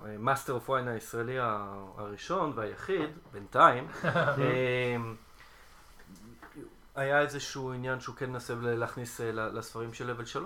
ה 0.03 0.10
Master 0.10 0.53
of 0.53 0.69
Wine 0.69 0.87
הישראלי 0.87 1.37
הראשון 1.39 2.51
והיחיד, 2.55 3.09
בינתיים, 3.31 3.87
היה 6.95 7.21
איזשהו 7.21 7.73
עניין 7.73 7.99
שהוא 7.99 8.15
כן 8.15 8.29
מנסה 8.29 8.53
להכניס 8.61 9.19
לספרים 9.33 9.93
של 9.93 10.15
level 10.15 10.25
3, 10.25 10.45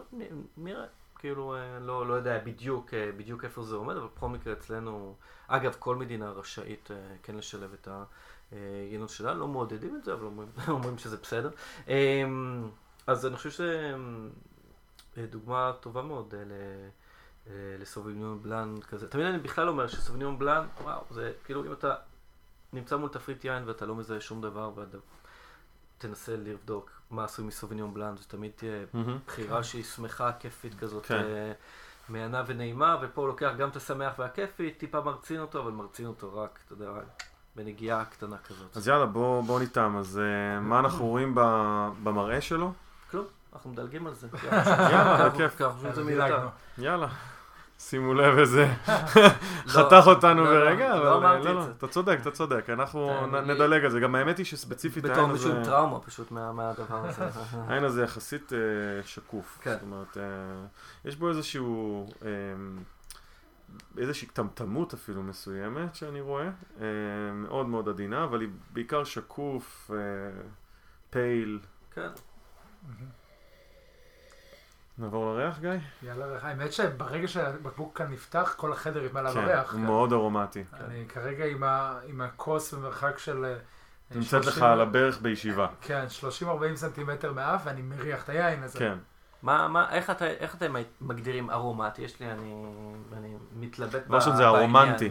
נראה. 0.57 0.85
כאילו, 1.19 1.55
לא, 1.81 2.07
לא 2.07 2.13
יודע 2.13 2.39
בדיוק, 2.39 2.93
בדיוק 3.17 3.43
איפה 3.43 3.63
זה 3.63 3.75
עומד, 3.75 3.97
אבל 3.97 4.07
בכל 4.15 4.29
מקרה 4.29 4.53
אצלנו, 4.53 5.15
אגב, 5.47 5.75
כל 5.79 5.95
מדינה 5.95 6.31
רשאית 6.31 6.89
כן 7.23 7.35
לשלב 7.35 7.73
את 7.73 7.87
ה... 7.87 8.03
יינות 8.91 9.09
שלה, 9.09 9.33
לא 9.33 9.47
מעודדים 9.47 9.95
את 9.95 10.03
זה, 10.03 10.13
אבל 10.13 10.25
אומרים, 10.25 10.49
אומרים 10.67 10.97
שזה 10.97 11.17
בסדר. 11.17 11.49
אמ, 11.87 12.69
אז 13.07 13.25
אני 13.25 13.35
חושב 13.35 13.49
שזו 13.49 15.27
דוגמה 15.29 15.71
טובה 15.79 16.01
מאוד 16.01 16.33
אה, 16.35 17.51
לסוביניון 17.79 18.43
בלאן 18.43 18.75
כזה. 18.81 19.07
תמיד 19.07 19.25
אני 19.25 19.39
בכלל 19.39 19.69
אומר 19.69 19.87
שסוביניון 19.87 20.39
בלאן, 20.39 20.67
וואו, 20.83 21.01
זה 21.11 21.33
כאילו 21.45 21.65
אם 21.65 21.71
אתה 21.71 21.95
נמצא 22.73 22.97
מול 22.97 23.09
תפריט 23.09 23.45
יין 23.45 23.63
ואתה 23.67 23.85
לא 23.85 23.95
מזהה 23.95 24.21
שום 24.21 24.41
דבר, 24.41 24.71
ותנסה 25.97 26.35
לבדוק 26.35 27.01
מה 27.09 27.23
עשוי 27.23 27.45
מסוביניון 27.45 27.93
בלאן, 27.93 28.17
זה 28.17 28.23
תמיד 28.27 28.51
תהיה. 28.55 28.85
בחירה 29.27 29.63
שהיא 29.63 29.83
שמחה, 29.83 30.31
כיפית 30.39 30.79
כזאת, 30.79 31.05
כן. 31.05 31.15
אה, 31.15 31.51
מהנה 32.09 32.43
ונעימה, 32.47 32.97
ופה 33.01 33.21
הוא 33.21 33.27
לוקח 33.27 33.51
גם 33.57 33.69
את 33.69 33.75
השמח 33.75 34.13
והכיפית, 34.19 34.77
טיפה 34.77 35.01
מרצין 35.01 35.39
אותו, 35.39 35.61
אבל 35.61 35.71
מרצין 35.71 36.05
אותו 36.05 36.37
רק, 36.37 36.59
אתה 36.65 36.73
יודע, 36.73 36.89
רק 36.89 37.23
בנגיעה 37.55 38.05
קטנה 38.05 38.35
כזאת. 38.47 38.77
אז 38.77 38.87
יאללה, 38.87 39.05
בוא 39.05 39.41
בוא 39.43 39.59
ניתם. 39.59 39.95
אז 39.99 40.19
אה, 40.19 40.59
מה 40.59 40.79
אנחנו 40.79 41.07
רואים 41.07 41.35
ב- 41.35 41.89
במראה 42.03 42.41
שלו? 42.41 42.73
כלום, 43.11 43.25
אנחנו 43.53 43.69
מדלגים 43.69 44.07
על 44.07 44.13
זה. 44.13 44.27
יאללה, 44.91 45.29
בכיף. 45.29 45.55
ככה 45.59 45.71
זה. 45.93 46.03
דילגנו. 46.03 46.47
יאללה. 46.77 47.07
שימו 47.79 48.13
לב 48.13 48.37
איזה 48.37 48.65
לא, 48.87 49.71
חתך 49.71 50.03
אותנו 50.07 50.43
לא, 50.43 50.53
לא, 50.53 50.59
ברגע, 50.59 50.89
לא 50.95 50.97
אבל 50.97 51.07
אה, 51.07 51.31
אמרתי 51.31 51.45
לא, 51.45 51.51
את 51.51 51.55
לא. 51.67 51.71
אתה 51.77 51.87
צודק, 51.87 52.17
אתה 52.21 52.31
צודק, 52.31 52.65
אנחנו 52.69 53.11
לי- 53.33 53.41
נדלג 53.53 53.85
על 53.85 53.91
זה. 53.91 53.99
גם 53.99 54.15
האמת 54.15 54.37
היא 54.37 54.45
שספציפית 54.45 55.03
בתור 55.03 55.17
העין 55.17 55.31
מישהו 55.31 55.51
עם 55.51 55.57
הזה, 55.57 55.69
טראומה 55.71 55.99
פשוט 55.99 56.31
מה- 56.31 56.51
מהדבר 56.51 57.05
הזה. 57.07 57.25
העין 57.67 57.83
הזה 57.83 58.03
יחסית 58.03 58.53
אה, 58.53 58.57
שקוף. 59.05 59.59
כן. 59.61 59.71
זאת 59.73 59.81
אומרת, 59.81 60.17
אה, 60.17 60.23
יש 61.05 61.15
בו 61.15 61.29
איזשהו, 61.29 62.07
אה, 62.25 62.29
איזושהי 63.97 64.27
קטמטמות 64.27 64.93
אפילו 64.93 65.23
מסוימת 65.23 65.95
שאני 65.95 66.21
רואה, 66.21 66.45
אה, 66.81 66.85
מאוד 67.33 67.67
מאוד 67.67 67.89
עדינה, 67.89 68.23
אבל 68.23 68.41
היא 68.41 68.49
בעיקר 68.73 69.03
שקוף, 69.03 69.91
אה, 69.93 69.97
פייל. 71.09 71.59
כן. 71.95 72.09
נעבור 74.97 75.33
לריח, 75.33 75.59
גיא? 75.59 75.69
יאללה, 76.03 76.25
ריח. 76.25 76.43
האמת 76.45 76.73
שברגע 76.73 77.27
שהבקבוק 77.27 77.97
כאן 77.97 78.11
נפתח, 78.11 78.53
כל 78.57 78.73
החדר 78.73 79.03
יתמלא 79.05 79.31
כן, 79.33 79.41
בריח. 79.45 79.73
הוא 79.73 79.79
מאוד 79.81 80.13
ארומטי. 80.13 80.63
אני 80.73 81.05
כרגע 81.09 81.45
עם 81.45 81.63
ה- 81.63 81.99
עם 82.07 82.21
הכוס 82.21 82.73
במרחק 82.73 83.17
של... 83.17 83.45
אה, 83.45 83.55
נמצאת 84.15 84.43
30 84.43 84.49
לך 84.49 84.61
על 84.61 84.81
הברך 84.81 85.21
בישיבה. 85.21 85.67
כן, 85.81 86.05
30-40 86.41 86.45
סנטימטר 86.75 87.33
מאף, 87.33 87.61
ואני 87.65 87.81
מריח 87.81 88.23
את 88.23 88.29
היין 88.29 88.63
הזה. 88.63 88.79
כן. 88.79 88.97
מה, 89.43 89.67
מה, 89.67 89.89
איך 89.91 90.09
אתה, 90.09 90.25
איך 90.27 90.55
אתם 90.55 90.73
מגדירים 91.01 91.49
ארומטי? 91.49 92.01
יש 92.01 92.19
לי, 92.19 92.31
אני, 92.31 92.65
אני 93.17 93.29
מתלבט 93.55 94.07
ב- 94.07 94.15
משהו 94.15 94.31
זה 94.35 94.43
בעניין. 94.43 94.59
ארומנטי. 94.59 95.09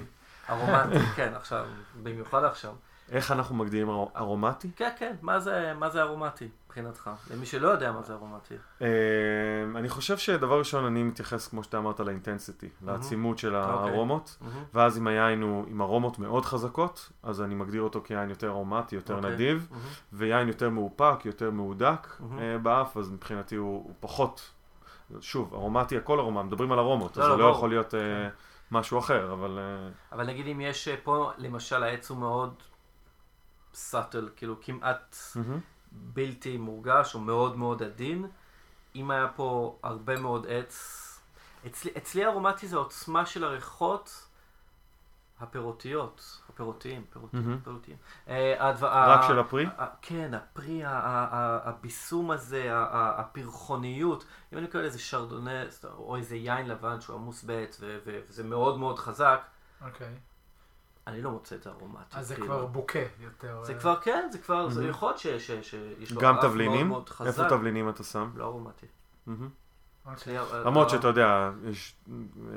ארומנטי, 0.50 0.98
כן, 1.16 1.32
עכשיו, 1.36 1.66
במיוחד 2.02 2.44
עכשיו. 2.44 2.72
איך 3.12 3.32
אנחנו 3.32 3.54
מגדירים 3.54 3.88
אר- 3.90 4.06
ארומטי? 4.16 4.70
כן, 4.76 4.90
כן, 4.98 5.16
מה 5.22 5.40
זה, 5.40 5.72
מה 5.78 5.88
זה 5.90 6.02
ארומטי 6.02 6.48
מבחינתך? 6.70 7.10
למי 7.30 7.46
שלא 7.46 7.68
יודע 7.68 7.92
מה 7.92 8.02
זה 8.02 8.12
ארומטי. 8.14 8.54
אה, 8.82 8.88
אני 9.74 9.88
חושב 9.88 10.18
שדבר 10.18 10.58
ראשון 10.58 10.84
אני 10.84 11.02
מתייחס, 11.02 11.48
כמו 11.48 11.64
שאתה 11.64 11.78
אמרת, 11.78 12.00
לאינטנסיטי, 12.00 12.68
לעצימות 12.82 13.38
של 13.38 13.56
אוקיי. 13.56 13.70
הארומות. 13.70 14.38
ואז 14.74 14.98
אם 14.98 15.06
היין 15.06 15.42
הוא 15.42 15.64
עם 15.68 15.82
ארומות 15.82 16.18
מאוד 16.18 16.44
חזקות, 16.44 17.12
אז 17.22 17.42
אני 17.42 17.54
מגדיר 17.54 17.82
אותו 17.82 18.00
כיין 18.04 18.30
יותר 18.30 18.48
ארומטי, 18.48 18.96
יותר 18.96 19.16
אוקיי. 19.16 19.30
נדיב. 19.30 19.68
ויין 20.12 20.48
יותר 20.48 20.70
מאופק, 20.70 21.18
יותר 21.24 21.50
מהודק. 21.50 22.08
אה, 22.38 22.58
באף, 22.58 22.96
אז 22.96 23.10
מבחינתי 23.10 23.56
הוא 23.56 23.94
פחות, 24.00 24.50
שוב, 25.20 25.54
ארומטי, 25.54 25.96
הכל 25.96 26.18
ארומה, 26.18 26.42
מדברים 26.42 26.72
על 26.72 26.78
ארומות, 26.78 27.16
לא, 27.16 27.22
אז 27.22 27.28
לא, 27.28 27.34
זה 27.34 27.40
לא 27.40 27.46
ברור. 27.46 27.56
יכול 27.56 27.68
להיות 27.68 27.94
אה, 27.94 28.28
משהו 28.70 28.98
אחר, 28.98 29.32
אבל 29.32 29.58
אה, 29.58 29.88
אבל 30.12 30.26
נגיד 30.26 30.46
אם 30.46 30.60
יש 30.60 30.88
פה, 30.88 31.30
למשל 31.38 31.82
העץ 31.82 32.10
הוא 32.10 32.18
מאוד 32.18 32.54
סאטל, 33.74 34.28
כאילו 34.36 34.56
כמעט. 34.60 35.16
בלתי 35.92 36.56
מורגש, 36.56 37.14
או 37.14 37.20
מאוד 37.20 37.56
מאוד 37.56 37.82
עדין. 37.82 38.26
אם 38.96 39.10
היה 39.10 39.28
פה 39.36 39.78
הרבה 39.82 40.16
מאוד 40.20 40.46
עץ, 40.48 41.06
אצלי, 41.66 41.90
אצלי 41.96 42.26
ארומטי 42.26 42.66
זה 42.68 42.76
העוצמה 42.76 43.26
של 43.26 43.44
הריחות 43.44 44.26
הפירותיות, 45.40 46.40
הפירותיים, 46.48 47.04
פירותיים, 47.12 47.42
מהמם. 47.48 47.60
פירותיים. 47.60 47.96
אה, 48.28 48.68
הדבר- 48.68 48.88
רק 49.10 49.20
של 49.28 49.38
הפרי? 49.38 49.66
ה- 49.78 49.86
כן, 50.02 50.34
הפרי, 50.34 50.82
הביסום 50.84 52.30
הזה, 52.30 52.68
הפרחוניות. 52.92 54.24
אם 54.52 54.58
אני 54.58 54.66
קורא 54.66 54.82
לזה 54.82 54.98
שרדונה, 54.98 55.50
או 55.96 56.16
איזה 56.16 56.36
יין 56.36 56.68
לבן 56.68 57.00
שהוא 57.00 57.16
עמוס 57.16 57.44
ו- 57.46 57.64
וזה 58.06 58.44
מאוד 58.44 58.78
מאוד 58.78 58.98
חזק, 58.98 59.40
אוקיי. 59.86 60.14
אני 61.10 61.22
לא 61.22 61.30
מוצא 61.30 61.56
את 61.56 61.66
הארומטי. 61.66 62.16
אז 62.18 62.28
זה 62.28 62.34
כאילו. 62.34 62.46
כבר 62.46 62.66
בוקה 62.66 62.98
יותר. 63.20 63.64
זה 63.64 63.72
אה, 63.72 63.78
כבר, 63.78 64.00
כן, 64.00 64.28
זה 64.32 64.38
כבר, 64.38 64.70
זה 64.70 64.80
מהמם. 64.80 64.90
יכול 64.90 65.08
להיות 65.08 65.18
שיש 65.18 66.12
לו 66.12 66.20
גם 66.20 66.34
אף 66.34 66.40
מאוד 66.42 66.52
תבלינים? 66.52 66.88
מאוד 66.88 67.08
חזק. 67.08 67.26
איפה 67.26 67.48
תבלינים 67.56 67.88
אתה 67.88 68.04
שם? 68.04 68.30
לא 68.34 68.44
ארומטי. 68.44 68.86
אוקיי. 70.06 70.38
למרות 70.64 70.86
לא- 70.86 70.92
שאתה 70.92 71.08
יודע, 71.08 71.50
יש 71.64 71.96
אה, 72.08 72.54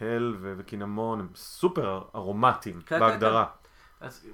הל 0.00 0.36
וקינמון 0.40 1.20
הם 1.20 1.28
סופר 1.34 2.02
ארומטיים 2.14 2.80
כן, 2.86 3.00
בהגדרה. 3.00 3.46
אז 4.00 4.26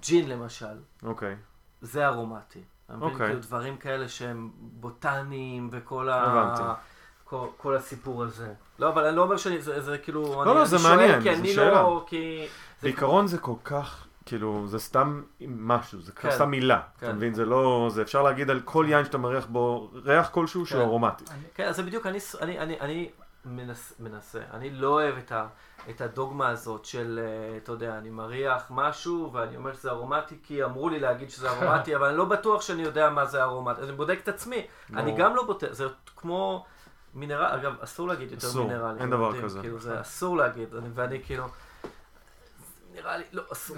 ג'ין 0.00 0.28
למשל, 0.28 0.78
אוקיי. 1.02 1.36
זה 1.80 2.06
ארומטי. 2.06 2.62
אוקיי. 3.00 3.26
כאילו 3.26 3.40
דברים 3.40 3.76
כאלה 3.76 4.08
שהם 4.08 4.50
בוטניים 4.56 5.68
וכל 5.72 6.08
הבנתי. 6.08 6.62
כל, 7.30 7.46
כל 7.56 7.76
הסיפור 7.76 8.22
הזה. 8.22 8.52
לא, 8.78 8.88
אבל 8.88 9.06
אני 9.06 9.16
לא 9.16 9.22
אומר 9.22 9.36
שאני, 9.36 9.62
זה, 9.62 9.80
זה 9.80 9.98
כאילו, 9.98 10.22
לא, 10.22 10.42
אני, 10.42 10.54
לא, 10.54 10.64
זה 10.64 10.78
שואל, 10.78 10.96
מעניין, 10.96 11.22
כי 11.22 11.30
אני 11.30 11.52
שאלה. 11.52 11.70
לא, 11.70 12.04
כי... 12.06 12.46
זה 12.80 12.88
בעיקרון 12.88 13.26
זה 13.26 13.38
כל 13.38 13.54
כך, 13.64 14.06
כאילו, 14.26 14.66
זה 14.66 14.78
סתם 14.78 15.22
משהו, 15.40 16.00
זה 16.00 16.12
כן. 16.12 16.30
סתם 16.30 16.50
מילה. 16.50 16.80
כן. 17.00 17.06
אתה 17.06 17.14
מבין? 17.14 17.34
זה 17.34 17.44
לא, 17.44 17.88
זה 17.90 18.02
אפשר 18.02 18.22
להגיד 18.22 18.50
על 18.50 18.60
כל 18.64 18.86
יין 18.88 19.04
שאתה 19.04 19.18
מריח 19.18 19.46
בו 19.46 19.90
ריח 20.04 20.28
כלשהו 20.28 20.66
שהוא 20.66 20.80
כן. 20.80 20.86
ארומטי. 20.86 21.24
אני- 21.30 21.38
כן, 21.54 21.64
אז 21.64 21.76
זה 21.76 21.82
בדיוק, 21.82 22.06
אני, 22.06 22.18
אני, 22.40 22.58
אני, 22.58 22.80
אני 22.80 23.10
מנס, 23.44 23.92
מנסה, 24.00 24.38
אני 24.52 24.70
לא 24.70 24.88
אוהב 24.88 25.14
את, 25.18 25.32
ה, 25.32 25.46
את 25.90 26.00
הדוגמה 26.00 26.48
הזאת 26.48 26.84
של, 26.84 27.20
אה, 27.22 27.56
אתה 27.56 27.72
יודע, 27.72 27.98
אני 27.98 28.10
מריח 28.10 28.66
משהו 28.70 29.30
ואני 29.32 29.56
אומר 29.56 29.72
שזה 29.72 29.90
ארומטי 29.90 30.36
כי 30.42 30.64
אמרו 30.64 30.88
לי 30.88 31.00
להגיד 31.00 31.30
שזה 31.30 31.50
ארומטי, 31.50 31.94
אבל 31.96 32.06
אני 32.08 32.16
לא 32.16 32.24
בטוח 32.24 32.62
שאני 32.62 32.82
יודע 32.82 33.10
מה 33.10 33.24
זה 33.24 33.42
ארומטי, 33.42 33.80
אז 33.80 33.88
אני 33.88 33.96
בודק 33.96 34.18
את 34.22 34.28
עצמי, 34.28 34.66
אני. 34.96 35.12
גם 35.16 35.36
לא 35.36 35.42
בודק, 35.46 35.72
זה 35.72 35.86
כמו 36.16 36.64
מינרל, 37.14 37.44
אגב, 37.44 37.72
אסור 37.80 38.08
להגיד 38.08 38.30
יותר 38.32 38.46
אסור, 38.46 38.66
מינרלים. 38.68 38.90
אין 38.96 39.08
אתם 39.08 39.10
דבר 39.10 39.24
יודעים, 39.24 39.44
כזה. 39.44 39.60
כאילו, 39.60 39.80
זה 39.80 40.00
אסור 40.00 40.36
להגיד, 40.36 40.74
אני- 40.74 40.88
ואני 40.94 41.22
כאילו, 41.24 41.44
נראה 42.94 43.16
לי, 43.16 43.24
לא, 43.32 43.42
אסור. 43.52 43.76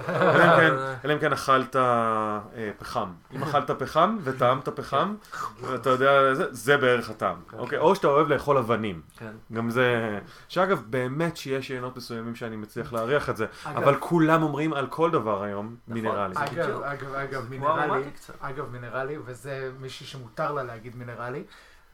אלא 1.05 1.13
אם 1.13 1.19
כן- 1.19 1.19
כן 1.21 1.33
אכלת 1.33 1.77
אה, 1.77 2.41
פחם. 2.79 3.13
אם 3.33 3.43
אכלת 3.43 3.71
פחם 3.71 4.19
וטעמת 4.23 4.69
פחם, 4.69 5.15
ואתה 5.61 5.91
יודע, 5.91 6.35
זה- 6.35 6.47
זה 6.55 6.77
בערך 6.77 7.11
הטעם. 7.11 7.37
כן. 7.51 7.59
אוקיי? 7.59 7.79
או 7.79 7.95
שאתה 7.95 8.07
אוהב 8.07 8.29
לאכול 8.29 8.59
אבנים. 8.59 9.01
כן. 9.17 9.33
גם 9.53 9.71
זה... 9.71 10.19
שאגב, 10.49 10.83
באמת 10.87 11.37
שיש 11.37 11.71
יינות 11.71 11.97
מסוימים 11.97 12.35
שאני 12.35 12.57
מצליח 12.57 12.93
להריח 12.93 13.31
את 13.31 13.37
זה, 13.37 13.47
אגב- 13.65 13.77
אבל 13.77 13.97
כולם 14.01 14.43
אומרים 14.43 14.73
על 14.73 14.87
כל 14.87 15.11
דבר 15.11 15.43
היום 15.43 15.77
נכון. 15.89 15.95
מינרלי. 16.03 16.35
אגב. 16.37 16.83
אגב, 17.15 17.51
מינרלי. 17.51 18.03
אגב, 18.41 18.71
מינרלי, 18.73 19.17
וזה 19.25 19.71
מישהי 19.81 20.07
שמותר 20.07 20.53
לה 20.53 20.63
להגיד 20.63 20.97
מינרלי. 20.97 21.45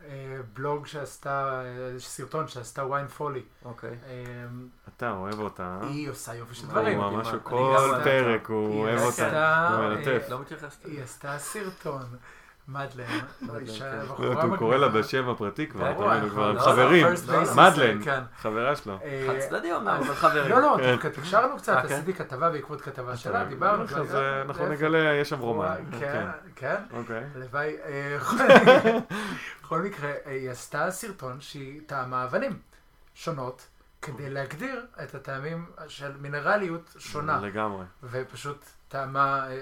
אה, 0.05 0.37
בלוג 0.53 0.87
שעשתה, 0.87 1.63
אה, 1.65 1.99
סרטון 1.99 2.49
שעשתה 2.49 2.87
ויין 2.87 3.09
פולי. 3.09 3.43
אוקיי. 3.65 3.91
אה, 3.91 4.25
אתה 4.97 5.11
אוהב 5.11 5.41
אותה, 5.41 5.79
אה? 5.83 5.89
היא 5.89 6.11
עושה 6.11 6.35
יופי 6.35 6.55
של 6.55 6.67
דברים. 6.67 7.01
הוא. 7.01 7.11
ממש 7.11 7.29
כל 7.43 7.75
פרק 8.05 8.47
הוא 8.47 8.81
אוהב 8.81 9.01
אותה. 9.01 9.69
הוא 9.69 9.89
מלטף. 9.89 10.27
לא. 10.29 10.41
היא 10.85 11.03
עשתה 11.03 11.39
סרטון, 11.39 12.03
מדלן, 12.69 13.05
אישה- 13.61 13.91
כן. 14.17 14.25
הוא 14.49 14.57
קורא 14.57 14.77
לה. 14.77 14.89
בשם 14.89 15.29
הפרטי 15.29 15.67
כבר, 15.67 15.91
אתה 15.91 16.01
מבין, 16.07 16.21
הוא 16.23 16.31
כבר 16.31 16.53
לא, 16.53 16.61
חברים. 16.61 17.07
מדלן, 17.57 18.03
כן. 18.05 18.21
חברה 18.39 18.77
שלו. 18.77 18.99
אה, 19.03 19.25
חד 19.29 19.39
צדדי 19.39 19.73
אומנם, 19.73 19.89
אבל 19.89 20.15
חברים. 20.15 20.51
לא, 20.51 20.61
לא, 20.61 20.77
כן. 21.03 21.09
תקשרנו 21.11 21.57
קצת, 21.57 21.73
אה? 21.75 21.81
עשיתי 21.81 22.15
כתבה 22.15 22.51
בעקבות 22.51 22.81
כתבה 22.81 23.17
שלה, 23.17 23.45
דיברנו. 23.45 23.85
אז 23.85 24.15
אה, 24.15 24.43
אנחנו? 24.43 24.69
נגלה, 24.69 24.99
יש 25.15 25.29
שם 25.29 25.39
רומן. 25.39 25.75
כן, 26.01 26.27
כן. 26.57 26.77
אוקיי. 26.93 27.25
הלוואי, 27.35 27.77
אה, 27.85 28.19
בכל 29.63 29.79
מקרה, 29.83 30.11
אה, 30.27 30.31
היא 30.33 30.51
עשתה 30.51 30.91
סרטון 30.91 31.41
שהיא 31.41 31.81
טעמה 31.87 32.25
אבנים 32.25 32.59
שונות, 33.15 33.67
כדי 34.03 34.31
להגדיר 34.31 34.87
את 35.03 35.15
הטעמים 35.15 35.67
של 35.89 36.13
מינרליות 36.21 36.95
שונה, 36.99 37.41
לגמרי. 37.43 37.85
ופשוט 38.03 38.65
טעמה 38.89 39.47
אה, 39.47 39.53
אה, 39.53 39.55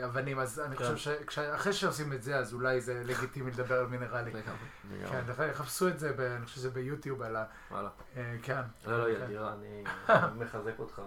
אה, 0.00 0.04
אבנים, 0.04 0.38
אז 0.38 0.60
אני 0.60 0.76
כן. 0.76 0.84
חושב 0.94 1.14
שאחרי 1.30 1.72
שעושים 1.72 2.12
את 2.12 2.22
זה, 2.22 2.36
אז 2.36 2.54
אולי 2.54 2.80
זה 2.80 3.02
לגיטימי 3.04 3.50
לדבר 3.50 3.78
על 3.80 3.86
מינרלי. 3.86 4.30
לגמרי. 4.30 4.42
לגמרי. 4.92 5.24
כן, 5.36 5.52
חפשו 5.52 5.88
את 5.88 5.98
זה, 5.98 6.12
אני 6.36 6.44
חושב 6.44 6.56
שזה 6.56 6.70
ביוטיוב 6.70 7.22
על 7.22 7.36
ה... 7.36 7.44
וואלה. 7.70 7.88
כן. 8.42 8.60
לא, 8.86 8.98
לא, 9.08 9.18
כן. 9.18 9.24
ידירה, 9.24 9.52
אני 9.52 9.84
מחזק 10.44 10.78
אותך. 10.78 11.02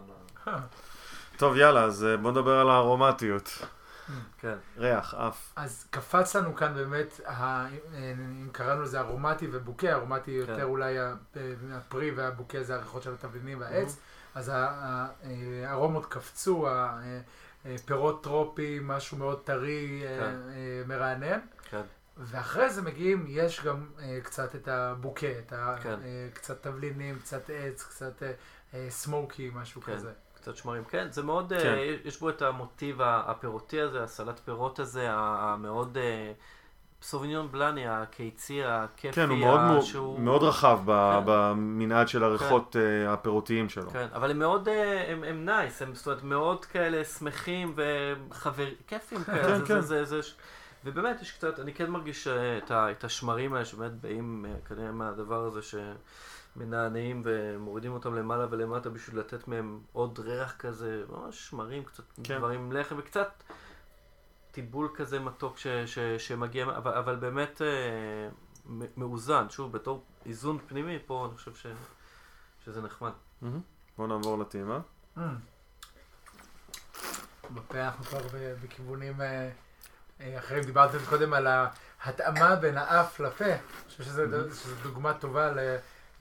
טוב, 1.38 1.56
יאללה, 1.58 1.84
אז 1.84 2.06
בוא 2.22 2.32
נדבר 2.32 2.60
על 2.60 2.70
הארומטיות. 2.70 3.60
כן. 4.38 4.56
ריח, 4.78 5.14
אף. 5.14 5.54
אז 5.56 5.86
קפץ 5.90 6.36
לנו 6.36 6.56
כאן 6.56 6.74
באמת, 6.74 7.20
ה- 7.26 7.66
אם 7.94 8.50
קראנו 8.52 8.82
לזה 8.82 9.00
ארומטי 9.00 9.48
ובוקה, 9.52 9.94
ארומטי 9.94 10.32
יותר 10.32 10.56
כן. 10.56 10.62
אולי 10.62 10.96
הפרי 11.72 12.12
והבוקה 12.12 12.64
זה 12.64 12.76
הריחות 12.76 13.04
של 13.04 13.14
התבלינים 13.14 13.60
והעץ, 13.60 13.98
אז 14.36 14.50
ה- 14.50 14.54
ה- 14.56 15.08
הארומות 15.68 16.06
קפצו, 16.06 16.68
הפירות 17.66 18.24
טרופי, 18.24 18.80
משהו 18.82 19.18
מאוד 19.18 19.42
טרי, 19.44 20.02
אה, 20.06 20.18
כן. 20.20 20.24
אה, 20.50 20.84
מרענן. 20.88 21.40
כן. 21.70 21.82
ואחרי 22.18 22.70
זה 22.70 22.82
מגיעים, 22.82 23.26
יש 23.28 23.64
גם 23.64 23.86
אה, 24.00 24.20
קצת 24.24 24.56
את 24.56 24.68
הבוקה, 24.68 25.40
את 25.40 25.54
ה, 25.54 25.76
כן. 25.84 26.00
אה, 26.04 26.28
קצת 26.34 26.64
תבלינים, 26.64 27.20
קצת 27.20 27.50
עץ, 27.50 27.84
קצת 27.84 28.24
אה, 28.24 28.32
אה, 28.74 28.86
סמוקי, 28.90 29.52
משהו 29.54 29.82
כן. 29.82 29.94
כזה. 29.94 30.12
קצת 30.36 30.56
שמרים, 30.56 30.84
כן, 30.84 31.08
זה 31.12 31.24
מאוד, 31.24 31.54
כן. 31.62 31.74
אה, 31.74 31.96
יש 32.04 32.20
בו 32.20 32.30
את 32.30 32.42
המוטיב 32.42 33.02
הפירותי 33.02 33.82
הזה, 33.82 34.04
הסלט 34.04 34.40
פירות 34.40 34.80
הזה, 34.80 35.08
המאוד 35.12 35.98
אה, 35.98 36.32
סוביניון 37.02 37.52
בלאני, 37.52 37.88
הקיצי, 37.88 38.64
הכיפי, 38.64 39.16
כן, 39.16 39.30
הוא 39.30 39.38
מאוד, 39.38 39.82
שהוא- 39.82 40.20
מאוד 40.20 40.44
רחב 40.44 40.80
ב- 40.86 41.12
כן. 41.20 41.24
במנעד 41.26 42.08
של 42.08 42.24
הריחות 42.24 42.76
אה, 42.76 43.14
הפירותיים 43.14 43.70
שלו. 43.70 43.90
כן, 43.90 44.08
אבל 44.14 44.32
הם 44.32 44.40
מאוד, 44.40 44.68
אה, 44.68 45.12
הם, 45.12 45.24
הם 45.24 45.46
נייס, 45.46 45.82
הם 45.82 45.96
זאת 45.96 46.08
אומרת 46.08 46.24
מאוד 46.24 46.66
כאלה 46.66 47.04
שמחים 47.04 47.76
וחבר, 47.76 48.68
כיפים 48.88 49.24
כאלה, 49.24 49.44
כן, 49.44 49.60
זה, 49.60 49.66
כן. 49.66 49.82
זה, 49.82 50.06
זה, 50.06 50.22
זה, 50.22 50.28
ובאמת 50.86 51.22
יש 51.22 51.32
קצת, 51.32 51.60
אני 51.60 51.74
כן 51.74 51.90
מרגיש 51.92 52.28
אה, 52.28 52.58
את, 52.58 52.72
ה, 52.72 52.92
את 52.92 53.04
השמרים 53.04 53.54
האלה 53.54 53.66
שבאמת 53.66 53.92
באים 54.02 54.46
אה, 54.50 54.56
כנראה 54.70 54.92
מהדבר 54.92 55.46
הזה 55.46 55.60
שמנענעים 56.56 57.22
ומורידים 57.26 57.94
אותם 57.94 58.16
למעלה 58.16 58.46
ולמטה 58.50 58.90
בשביל 58.90 59.20
לתת 59.20 59.48
מהם 59.48 59.80
עוד 59.94 60.20
ריח 60.20 60.56
כזה, 60.60 61.04
ממש 61.10 61.50
שמרים, 61.50 61.84
קצת 61.84 62.04
כן. 62.24 62.38
דברים 62.38 62.72
לחם 62.72 62.96
וקצת 62.98 63.44
טיבול 64.52 64.90
כזה 64.96 65.20
מתוק 65.20 65.58
ש, 65.58 65.68
ש, 65.68 66.00
שמגיע, 66.00 66.64
אבל, 66.66 66.94
אבל 66.94 67.16
באמת 67.16 67.62
אה, 67.62 68.30
מאוזן, 68.98 69.50
שוב, 69.50 69.72
בתור 69.72 70.04
איזון 70.26 70.58
פנימי 70.68 71.00
פה 71.06 71.28
אני 71.30 71.38
חושב 71.38 71.56
ש, 71.56 71.66
שזה 72.66 72.82
נחמד. 72.82 73.12
מהמם. 73.42 73.60
בואו 73.98 74.08
נעבור 74.08 74.38
לטעימה. 74.40 74.80
Mm. 75.18 75.22
בפה 77.54 77.80
אנחנו 77.82 78.06
כבר 78.06 78.20
בכיוונים 78.64 79.22
אה, 79.22 79.50
אה, 80.22 80.40
אחרים. 80.40 80.64
דיברתם 80.64 80.98
קודם 81.10 81.34
על 81.34 81.48
ההתאמה 82.02 82.56
בין 82.56 82.78
האף 82.78 83.20
לפה. 83.20 83.46
אני 83.46 83.58
חושב 83.88 84.04
שזו 84.04 84.24
Mhm. 84.24 84.54
שזו 84.54 84.76
דוגמה 84.84 85.14
טובה 85.14 85.52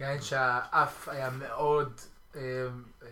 ליין 0.01 0.23
שהאף 0.23 1.09
היה 1.09 1.31
מאוד 1.31 1.93
אה, 2.37 2.41
אה, 3.03 3.09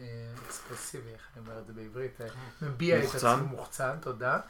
אקספרסיבי, 0.46 1.10
איך 1.12 1.28
אני 1.36 1.46
אומר 1.46 1.58
את 1.58 1.66
זה 1.66 1.72
בעברית? 1.72 2.20
מביע 2.62 2.98
את 2.98 3.02
מוחצן. 3.04 3.28
עצמו 3.28 3.46
מוחצן, 3.46 3.96
תודה. 4.00 4.40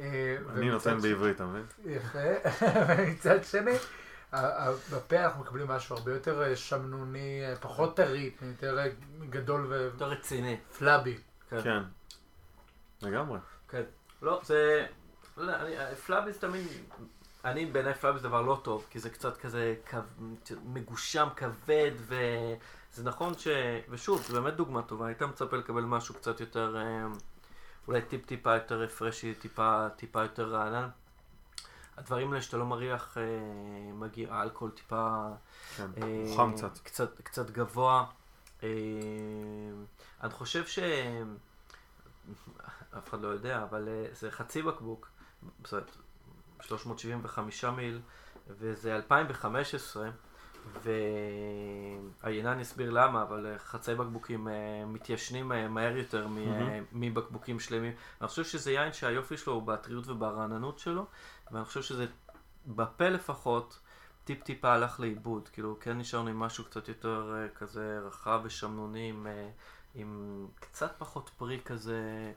אה, 0.00 0.36
אני 0.52 0.70
נותן 0.70 1.00
בעברית, 1.00 1.36
אתה 1.36 1.46
מבין? 1.46 1.64
יפה. 1.84 2.18
ומצד 2.98 3.44
שני, 3.44 3.76
בפה 4.92 5.24
אנחנו 5.24 5.40
מקבלים 5.40 5.68
משהו 5.68 5.96
הרבה 5.96 6.12
יותר 6.12 6.42
אה, 6.42 6.56
שמנוני, 6.56 7.42
אה, 7.44 7.56
פחות 7.56 7.96
טרי, 7.96 8.30
יותר 8.42 8.78
גדול 9.30 9.72
יותר 9.72 10.08
רציני. 10.08 10.56
ו 10.70 10.76
flabby. 10.76 11.18
כן. 11.50 11.62
כן. 11.62 11.82
לגמרי. 13.02 13.38
כן. 13.68 13.82
לא, 14.22 14.40
זה... 14.44 14.86
לא 15.36 15.52
אני, 15.54 15.96
flabby 16.06 16.30
זה 16.30 16.38
תמיד... 16.38 16.66
אני 17.44 17.66
בעיניי 17.66 17.94
flabby 17.94 18.15
זה 18.15 18.22
דבר 18.22 18.42
לא 18.42 18.60
טוב, 18.64 18.86
כי 18.90 18.98
זה 18.98 19.10
קצת 19.10 19.36
כזה. 19.36 19.74
מגושם, 20.64 21.28
כבד, 21.36 21.90
וזה 21.96 23.04
נכון 23.04 23.38
ש... 23.38 23.48
ושוב, 23.88 24.22
זו 24.22 24.42
באמת 24.42 24.54
דוגמה 24.54 24.82
טובה, 24.82 25.06
היית 25.06 25.22
מצפה 25.22 25.56
לקבל 25.56 25.82
משהו 25.82 26.14
קצת 26.14 26.40
יותר... 26.40 26.76
אולי 27.88 28.02
טיפ 28.02 28.26
טיפה 28.26 28.54
יותר 28.54 28.88
פרשי, 28.88 29.34
טיפה, 29.34 29.88
טיפה 29.96 30.22
יותר 30.22 30.54
רענן. 30.54 30.88
הדברים 31.96 32.30
האלה 32.30 32.42
שאתה 32.42 32.56
לא 32.56 32.66
מריח, 32.66 33.18
אה, 33.18 33.22
מגיע, 33.92 34.34
האלכוהול 34.34 34.70
טיפה... 34.70 35.28
כן. 35.76 35.86
אה, 36.02 36.36
חם 36.36 36.52
קצת. 36.56 36.78
קצת, 36.78 37.20
קצת 37.20 37.50
גבוה. 37.50 38.06
אה, 38.62 38.68
אני 40.22 40.30
חושב 40.30 40.66
ש... 40.66 40.78
אף 42.98 43.08
אחד 43.08 43.20
לא 43.20 43.28
יודע, 43.28 43.62
אבל 43.62 43.88
אה, 43.88 44.06
זה 44.12 44.30
חצי 44.30 44.62
בקבוק, 44.62 45.08
זאת 45.64 45.72
אומרת, 45.72 45.96
375 46.60 47.64
מיל, 47.64 48.00
וזה 48.48 48.96
2015, 48.96 50.10
והיינן 52.22 52.60
יסביר 52.60 52.90
למה, 52.90 53.22
אבל 53.22 53.46
אה, 53.46 53.58
חצי 53.58 53.94
בקבוקים 53.94 54.48
אה, 54.48 54.52
מתיישנים 54.86 55.52
אה, 55.52 55.68
מהר 55.68 55.96
יותר 55.96 56.26
מבקבוקים 56.92 57.60
שלמים. 57.60 57.92
אני 58.20 58.28
חושב 58.28 58.44
שזה 58.44 58.72
יין 58.72 58.92
שהיופי 58.92 59.36
שלו 59.36 59.52
הוא 59.52 59.62
בטריות 59.62 60.08
וברעננות 60.08 60.78
שלו, 60.78 61.06
ואני 61.50 61.64
חושב 61.64 61.82
שזה, 61.82 62.06
בפה 62.66 63.08
לפחות, 63.08 63.78
טיפ 64.24 64.42
טיפה 64.42 64.72
הלך 64.72 65.00
לאיבוד, 65.00 65.48
כאילו 65.48 65.76
כן 65.80 65.98
נשארנו 65.98 66.28
עם 66.28 66.38
משהו 66.38 66.64
קצת 66.64 66.88
יותר 66.88 67.34
כזה 67.54 67.98
רחב 68.06 68.40
ושמנוני, 68.44 69.08
עם, 69.08 69.26
עם 69.94 70.46
קצת 70.60 70.94
פחות 70.98 71.30
פרי 71.36 71.60
כזה. 71.64 72.32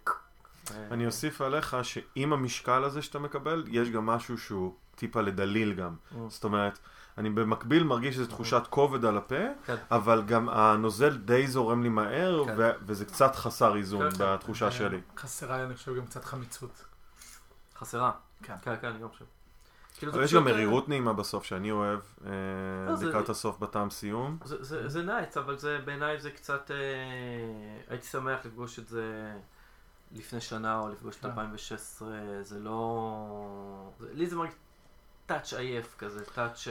אני 0.72 1.06
אוסיף 1.06 1.41
עליך 1.41 1.78
שעם 1.84 2.34
המשקל 2.34 2.84
הזה 2.84 3.02
שאתה 3.02 3.20
מקבל, 3.20 3.64
יש 3.68 3.90
גם 3.90 4.06
משהו 4.06 4.38
שהוא 4.38 4.76
טיפה 4.95 5.22
לדליל 5.22 5.74
גם. 5.74 5.95
זאת 6.28 6.44
אומרת, 6.44 6.80
אני 7.18 7.30
במקביל 7.30 7.84
מרגיש 7.84 8.19
איזו 8.19 8.30
תחושת 8.30 8.61
כובד 8.69 9.06
על 9.06 9.18
הפה, 9.18 9.35
כן. 9.65 9.76
אבל 9.91 10.23
גם 10.26 10.49
הנוזל 10.49 11.18
די 11.18 11.48
זורם 11.48 11.84
לי 11.84 11.90
מהר, 11.90 12.44
כן. 12.45 12.56
ו- 12.57 12.72
וזה 12.85 13.06
קצת 13.06 13.35
חסר 13.35 13.76
איזון 13.76 14.11
כן. 14.11 14.18
בתחושה 14.19 14.65
אה, 14.65 14.72
שלי. 14.72 15.02
חסרה, 15.18 15.64
אני 15.64 15.76
חושב, 15.76 15.95
גם 15.95 16.06
קצת 16.06 16.26
חמיצות. 16.26 16.85
חסרה. 17.76 18.11
כן. 18.44 18.56
כן, 18.61 18.76
כן, 18.81 18.88
אני 18.88 18.99
גם 18.99 19.10
חושב. 19.10 19.26
כאילו, 19.98 20.11
אבל 20.14 20.23
יש 20.23 20.34
גם 20.34 20.48
אה, 20.48 20.53
מרירות 20.53 20.90
נעימה 20.90 21.14
בסוף 21.14 21.44
שאני 21.44 21.72
אוהב, 21.72 21.99
אה, 22.26 22.31
לא, 22.88 23.07
לקראת 23.07 23.30
הסוף 23.30 23.60
בטעם 23.60 23.90
סיום. 23.90 24.38
זה, 24.44 25.03
נייץ, 25.03 25.38
אבל 25.38 25.57
זה 25.57 25.80
בעיניי 25.85 26.19
זה 26.19 26.31
קצת, 26.31 26.72
הייתי 27.88 28.07
שמח 28.07 28.45
לפגוש 28.45 28.80
את 28.80 28.88
זה 28.88 29.34
לפני 30.11 30.41
שנה 30.41 30.80
או 30.80 30.90
לפגוש 30.90 31.15
את 31.15 31.22
כן. 31.22 31.27
2016, 31.27 32.10
זה 32.41 32.60
לא... 32.60 33.91
לי 34.14 34.27
זה 34.27 34.35
מרגיש 34.35 34.56
טאץ' 35.26 35.54
עייף 35.54 35.95
כזה, 35.98 36.26
טאץ'... 36.26 36.68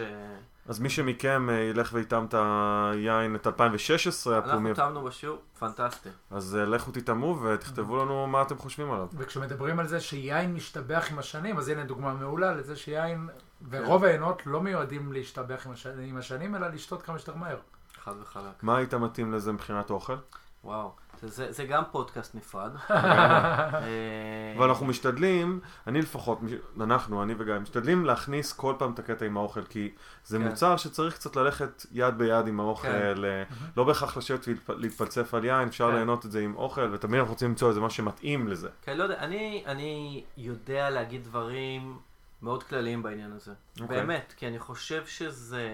אז 0.66 0.80
מי 0.80 0.90
שמכם 0.90 1.50
אה, 1.50 1.54
ילך 1.54 1.90
ויטעם 1.92 2.24
את 2.24 2.34
היין 2.34 3.36
את 3.36 3.46
2016, 3.46 4.36
אנחנו 4.36 4.50
הפומי, 4.50 4.74
טעמנו 4.74 5.04
בשיעור, 5.04 5.38
פנטסטי. 5.58 6.08
אז 6.30 6.56
אה, 6.56 6.64
לכו 6.64 6.90
תטעמו 6.90 7.42
ותכתבו 7.42 7.96
לנו 7.96 8.26
מה 8.26 8.42
אתם 8.42 8.58
חושבים 8.58 8.92
עליו. 8.92 9.08
וכשמדברים 9.16 9.78
על 9.78 9.86
זה 9.86 10.00
שיין 10.00 10.54
משתבח 10.54 11.08
עם 11.10 11.18
השנים, 11.18 11.58
אז 11.58 11.68
הנה 11.68 11.84
דוגמה 11.84 12.14
מעולה 12.14 12.54
לזה 12.54 12.76
שיין, 12.76 13.28
ורוב 13.70 14.04
העיינות 14.04 14.46
לא 14.46 14.60
מיועדים 14.60 15.12
להשתבח 15.12 15.66
עם 15.66 15.72
השנים, 15.72 16.08
עם 16.08 16.16
השנים, 16.16 16.54
אלא 16.54 16.68
לשתות 16.68 17.02
כמה 17.02 17.18
שיותר 17.18 17.34
מהר. 17.34 17.58
חד 18.04 18.14
וחלק. 18.22 18.62
מה 18.62 18.76
היית 18.76 18.94
מתאים 18.94 19.32
לזה 19.32 19.52
מבחינת 19.52 19.90
אוכל? 19.90 20.16
וואו. 20.64 20.92
זה, 21.28 21.64
גם 21.64 21.82
פודקאסט 21.90 22.34
נפרד. 22.34 22.72
אה, 22.90 24.54
אבל 24.56 24.68
אנחנו 24.68 24.86
משתדלים, 24.86 25.60
אני 25.86 26.02
לפחות, 26.02 26.40
אנחנו, 26.80 27.22
אני 27.22 27.34
וגיא, 27.38 27.54
משתדלים 27.54 28.04
להכניס 28.04 28.52
כל 28.52 28.74
פעם 28.78 28.92
את 28.92 28.98
הקטע 28.98 29.26
עם 29.26 29.36
האוכל, 29.36 29.64
כי 29.64 29.90
זה 30.24 30.38
כן. 30.38 30.48
מוצר 30.48 30.76
שצריך 30.76 31.14
קצת 31.14 31.36
ללכת 31.36 31.86
יד 31.92 32.18
ביד 32.18 32.46
עם 32.46 32.60
האוכל, 32.60 32.88
כן. 32.88 33.24
אה, 33.24 33.42
לא 33.76 33.84
בהכרח 33.84 34.16
לשבת 34.16 34.48
ולהתפלצף 34.68 35.34
על 35.34 35.44
יין, 35.44 35.68
אפשר 35.68 35.88
כן. 35.88 35.94
ליהנות 35.94 36.26
את 36.26 36.32
זה 36.32 36.40
עם 36.40 36.56
אוכל, 36.56 36.90
ותמיד 36.92 37.18
אנחנו 37.18 37.32
רוצים 37.32 37.48
למצוא 37.48 37.68
איזה 37.68 37.80
משהו 37.80 37.96
שמתאים 37.96 38.48
לזה. 38.48 38.68
כן, 38.82 38.96
לא 38.96 39.02
יודע, 39.02 39.18
אני, 39.18 39.62
אני 39.66 40.24
יודע 40.36 40.90
להגיד 40.90 41.24
דברים 41.24 41.98
מאוד 42.42 42.62
כלליים 42.62 43.02
בעניין 43.02 43.32
הזה. 43.32 43.52
אוקיי. 43.80 44.00
באמת, 44.00 44.34
כי 44.36 44.48
אני 44.48 44.58
חושב 44.58 45.06
שזה... 45.06 45.68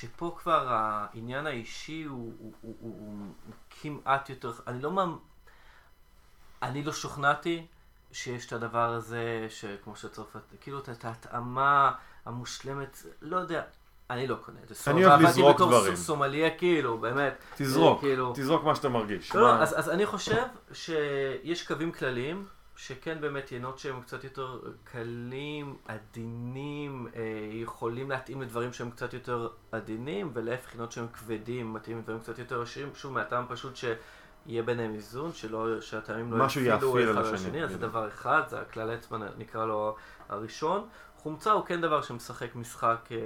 שפה 0.00 0.36
כבר 0.38 0.66
העניין 0.68 1.46
האישי 1.46 2.02
הוא, 2.02 2.32
הוא, 2.38 2.52
הוא, 2.60 2.76
הוא, 2.80 2.94
הוא 3.46 3.54
כמעט 3.80 4.30
יותר... 4.30 4.52
אני 4.66 4.82
לא. 4.82 4.92
אני 6.62 6.82
לא 6.84 6.92
שוכנעתי 6.92 7.66
שיש 8.12 8.46
את 8.46 8.52
הדבר 8.52 8.92
הזה, 8.92 9.46
שכמו 9.50 9.96
שצרפת, 9.96 10.40
כאילו 10.60 10.78
את 10.78 11.04
ההתאמה 11.04 11.92
המושלמת, 12.26 13.02
לא 13.22 13.36
יודע, 13.36 13.62
אני 14.10 14.26
לא 14.26 14.36
קונה 14.44 14.58
את 14.64 14.68
זה. 14.68 14.90
אני 14.90 15.06
אוהב 15.06 15.20
לזרוק 15.20 15.56
דברים. 15.56 15.82
בתור 15.92 15.96
סומליה, 15.96 16.58
כאילו, 16.58 16.98
באמת. 16.98 17.34
תזרוק, 17.56 18.00
כאילו- 18.00 18.32
תזרוק 18.36 18.64
מה 18.64 18.74
שאתה 18.74 18.88
מרגיש. 18.88 19.34
לא, 19.34 19.40
לא, 19.42 19.46
מה- 19.54 19.62
אז, 19.62 19.78
אז 19.78 19.90
אני 19.90 20.06
חושב 20.06 20.42
שיש 20.72 21.66
קווים 21.66 21.92
כלליים, 21.92 22.46
שכן 22.76 23.20
באמת 23.20 23.52
יינות 23.52 23.78
שהם 23.78 24.00
קצת 24.02 24.24
יותר 24.24 24.60
קלים, 24.84 25.76
עדינים, 25.88 27.08
אה, 27.16 27.22
יכולים 27.52 28.10
להתאים 28.10 28.42
לדברים 28.42 28.72
שהם 28.72 28.90
קצת 28.90 29.14
יותר 29.14 29.48
עדינים, 29.72 30.30
ולהפך 30.34 30.72
יינות 30.74 30.92
שהם 30.92 31.06
כבדים, 31.08 31.72
מתאים 31.72 31.98
לדברים 31.98 32.20
קצת 32.20 32.38
יותר 32.38 32.62
עשירים, 32.62 32.94
שוב 32.94 33.12
מהטעם 33.12 33.44
פשוט 33.48 33.76
שיהיה 33.76 34.62
ביניהם 34.62 34.94
איזון, 34.94 35.32
שלא, 35.32 35.80
שהטעמים 35.80 36.32
לא 36.32 36.44
יאפיל 36.44 37.10
אחד 37.10 37.26
על 37.26 37.34
השני, 37.34 37.64
אז 37.64 37.70
זה 37.70 37.76
בדיוק. 37.76 37.90
דבר 37.90 38.08
אחד, 38.08 38.42
זה 38.48 38.60
הכלל 38.60 38.94
אצבע 38.94 39.18
נקרא 39.38 39.66
לו 39.66 39.96
הראשון. 40.28 40.88
חומצה 41.16 41.52
הוא 41.52 41.64
כן 41.64 41.80
דבר 41.80 42.02
שמשחק 42.02 42.54
משחק 42.54 43.08
אה, 43.10 43.16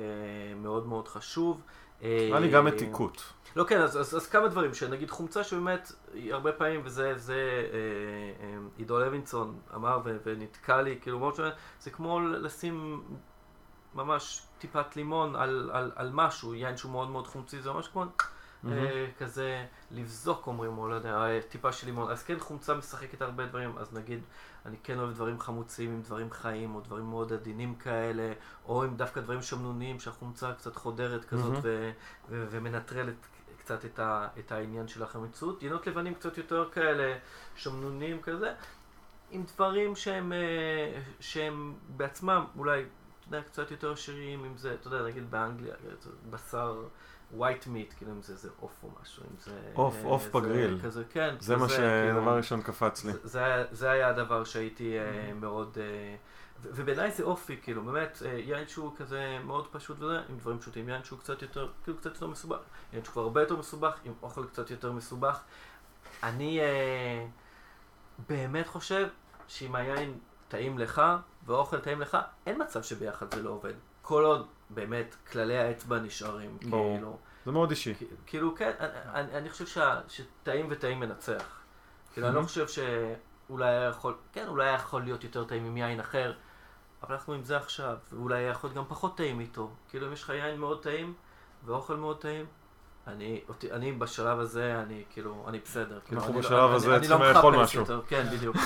מאוד 0.57 0.87
מאוד 0.87 1.09
חשוב. 1.09 1.63
נראה 2.03 2.41
לי 2.41 2.51
גם 2.51 2.65
מתיקות. 2.65 3.33
לא 3.57 3.65
כן, 3.65 3.81
אז, 3.81 4.01
אז, 4.01 4.17
אז 4.17 4.27
כמה 4.27 4.49
דברים, 4.49 4.75
שנגיד 4.75 5.11
חומצה 5.11 5.45
שבאמת, 5.45 5.93
הרבה 6.31 6.53
פעמים, 6.53 6.81
וזה 6.85 7.19
זה, 7.19 7.35
אה, 7.35 8.47
אה, 8.47 8.59
עידו 8.77 8.99
לוינסון 8.99 9.59
אמר 9.75 10.01
ו, 10.05 10.17
ונתקע 10.25 10.83
לי, 10.83 10.99
כאילו 11.03 11.19
מאוד 11.19 11.35
שונה, 11.35 11.51
זה 11.81 11.91
כמו 11.91 12.21
לשים 12.21 13.03
ממש 13.95 14.43
טיפת 14.59 14.97
לימון 14.97 15.37
על, 15.37 15.71
על, 15.73 15.93
על 15.97 16.11
משהו, 16.13 16.55
יין 16.55 16.77
שהוא 16.77 16.93
מאוד 16.93 17.11
מאוד 17.11 17.27
חומצי, 17.27 17.61
זה 17.61 17.73
ממש 17.73 17.89
כמו 17.89 18.05
mm-hmm. 18.05 18.69
כזה 19.19 19.67
לבזוק 19.91 20.47
אומרים, 20.47 20.79
או 20.79 20.89
לא 20.89 20.95
יודע, 20.95 21.41
טיפה 21.49 21.73
של 21.73 21.87
לימון. 21.87 22.11
אז 22.11 22.23
כן, 22.23 22.39
חומצה 22.39 22.75
משחקת 22.75 23.23
הרבה 23.23 23.47
דברים, 23.47 23.79
אז 23.79 23.93
נגיד, 23.93 24.21
אני 24.69 24.77
כן 24.83 24.99
אוהב 24.99 25.15
דברים 25.15 25.41
חמוצים 25.41 25.91
עם 25.91 26.03
דברים 26.03 26.31
חיים, 26.31 26.75
או 26.75 26.81
דברים 26.81 27.05
מאוד 27.05 27.33
עדינים 27.33 27.75
כאלה, 27.75 28.33
או 28.65 28.85
עם 28.85 28.97
דווקא 28.97 29.21
דברים 29.21 29.43
שמנוניים, 29.43 30.01
שהחומצה 30.01 30.53
קצת 30.53 30.77
חודרת 30.77 31.25
כזאת 31.25 31.55
mm-hmm. 31.55 31.61
ו- 31.63 31.91
ו- 32.29 32.47
ומנטרלת 32.51 33.15
קצת 33.59 33.85
את, 33.85 33.99
ה- 33.99 34.29
את 34.39 34.53
העניין 34.53 34.89
של 34.89 35.03
החמיצות. 35.03 35.63
יינות 35.63 35.87
לבנים 35.87 36.15
קצת 36.15 36.39
יותר 36.39 36.69
כאלה, 36.73 37.19
שמנוניים 37.57 38.23
כזה. 38.23 38.55
עם 39.31 39.45
דברים 39.55 39.97
שהם, 39.97 40.33
אה, 40.33 41.01
שהם 41.21 41.75
בעצמם 41.97 42.45
אולי, 42.57 42.81
אתה 42.81 43.29
יודע, 43.29 43.43
קצת 43.43 43.71
יותר 43.71 43.93
עשירים, 43.93 44.45
אם 44.45 44.57
זה, 44.57 44.75
אתה 44.75 44.89
יודע, 44.89 45.03
נגיד 45.03 45.31
באנגליה, 45.31 45.75
בשר 46.31 46.83
white 47.39 47.67
meat, 47.67 47.95
כאילו 47.97 48.13
אם 48.13 48.23
זה 48.23 48.33
איזה 48.33 48.49
עוף 48.61 48.81
או 48.83 48.91
משהו, 49.03 49.23
אם 49.23 49.37
זה... 49.39 49.71
עוף, 49.75 49.97
אה, 49.97 50.09
עוף 50.09 50.27
בגריל. 50.27 50.79
כזה, 50.83 51.05
כן. 51.11 51.35
זה 51.41 51.57
מה 51.57 51.69
שדבר 51.69 52.15
כאילו, 52.15 52.37
ראשון 52.37 52.63
קפץ 52.63 53.05
לי. 53.05 53.13
זה, 53.73 53.91
היה 53.91 54.09
הדבר 54.09 54.45
שהייתי 54.45 54.99
אה, 54.99 55.33
מאוד... 55.35 55.79
ובעיניי 56.63 57.11
זה 57.11 57.23
אופי, 57.23 57.57
כאילו, 57.63 57.85
באמת, 57.85 58.23
יין 58.37 58.69
שהוא 58.69 58.97
כזה 58.97 59.39
מאוד 59.45 59.69
פשוט 59.73 60.01
וזה, 60.01 60.21
עם 60.29 60.39
דברים 60.39 60.59
פשוטים, 60.59 60.89
יין 60.89 61.05
שהוא 61.05 61.19
קצת 61.19 61.43
יותר, 61.43 61.69
כאילו 61.85 61.99
קצת 61.99 62.15
יותר 62.15 62.27
מסובך, 62.27 62.59
יין 62.93 63.05
שהוא 63.05 63.13
כבר 63.13 63.23
הרבה 63.23 63.41
יותר 63.41 63.57
מסובך, 63.57 63.99
עם 64.05 64.13
אוכל 64.23 64.47
קצת 64.47 64.71
יותר 64.71 64.93
מסובך. 64.93 65.41
אני... 66.23 66.61
אה, 66.61 67.27
באמת 68.29 68.67
חושב 68.67 69.09
שאם 69.49 69.75
היין 69.75 70.19
טעים 70.49 70.79
לך 70.79 71.03
והאוכל 71.47 71.79
טעים 71.79 72.01
לך, 72.01 72.19
אין 72.47 72.63
מצב 72.63 72.83
שביחד 72.83 73.35
זה 73.35 73.43
לא 73.43 73.51
עובד. 73.51 73.73
כל 74.03 74.25
עוד 74.25 74.47
באמת 74.71 75.17
כללי 75.33 75.59
האצבע 75.59 75.99
נשארים. 75.99 76.59
ברור. 76.63 76.95
כאילו, 76.97 77.19
זה 77.47 77.53
מאוד 77.53 77.71
אישי. 77.71 77.95
כאילו, 78.27 78.55
כן, 78.55 78.71
אני, 79.15 79.33
אני 79.35 79.51
חושב 79.51 79.67
שה, 79.67 80.01
שטעים 80.09 80.67
וטעים 80.71 81.01
מנצח. 81.01 81.61
כאילו, 82.13 82.27
אני 82.27 82.37
לא 82.37 82.43
חושב 82.43 82.67
שאולי 82.69 83.69
היה 83.69 83.89
יכול, 83.89 84.15
כן, 84.33 84.47
אולי 84.49 84.65
היה 84.67 84.75
יכול 84.75 85.03
להיות 85.03 85.25
יותר 85.25 85.45
טעים 85.45 85.65
עם 85.65 85.77
יין 85.77 86.01
אחר, 86.01 86.33
אבל 87.03 87.15
אנחנו 87.15 87.35
עם 87.35 87.45
זה 87.45 87.57
עכשיו, 87.57 87.97
ואולי 88.13 88.39
היה 88.39 88.51
יכול 88.51 88.71
להיות 88.71 88.77
גם 88.77 88.85
פחות 88.89 89.17
טעים 89.17 89.41
איתו. 89.41 89.71
כאילו, 89.89 90.07
אם 90.07 90.13
יש 90.13 90.23
לך 90.23 90.29
יין 90.29 90.61
מאוד 90.61 90.83
טעים 90.83 91.15
ואוכל 91.65 91.97
מאוד 91.97 92.21
טעים, 92.21 92.47
אני, 93.07 93.41
אותי, 93.49 93.73
אני 93.73 93.93
בשלב 93.93 94.39
הזה, 94.41 94.83
אני 94.83 95.05
כאילו, 95.11 95.45
אני 95.49 95.59
בסדר. 95.59 95.99
כאילו, 96.05 96.21
אנחנו 96.21 96.35
בשלב 96.35 96.71
הזה 96.71 97.01
צריכים 97.01 97.23
לאכול 97.23 97.57
משהו. 97.57 97.81
יותר, 97.81 98.01
כן, 98.09 98.27
בדיוק. 98.33 98.57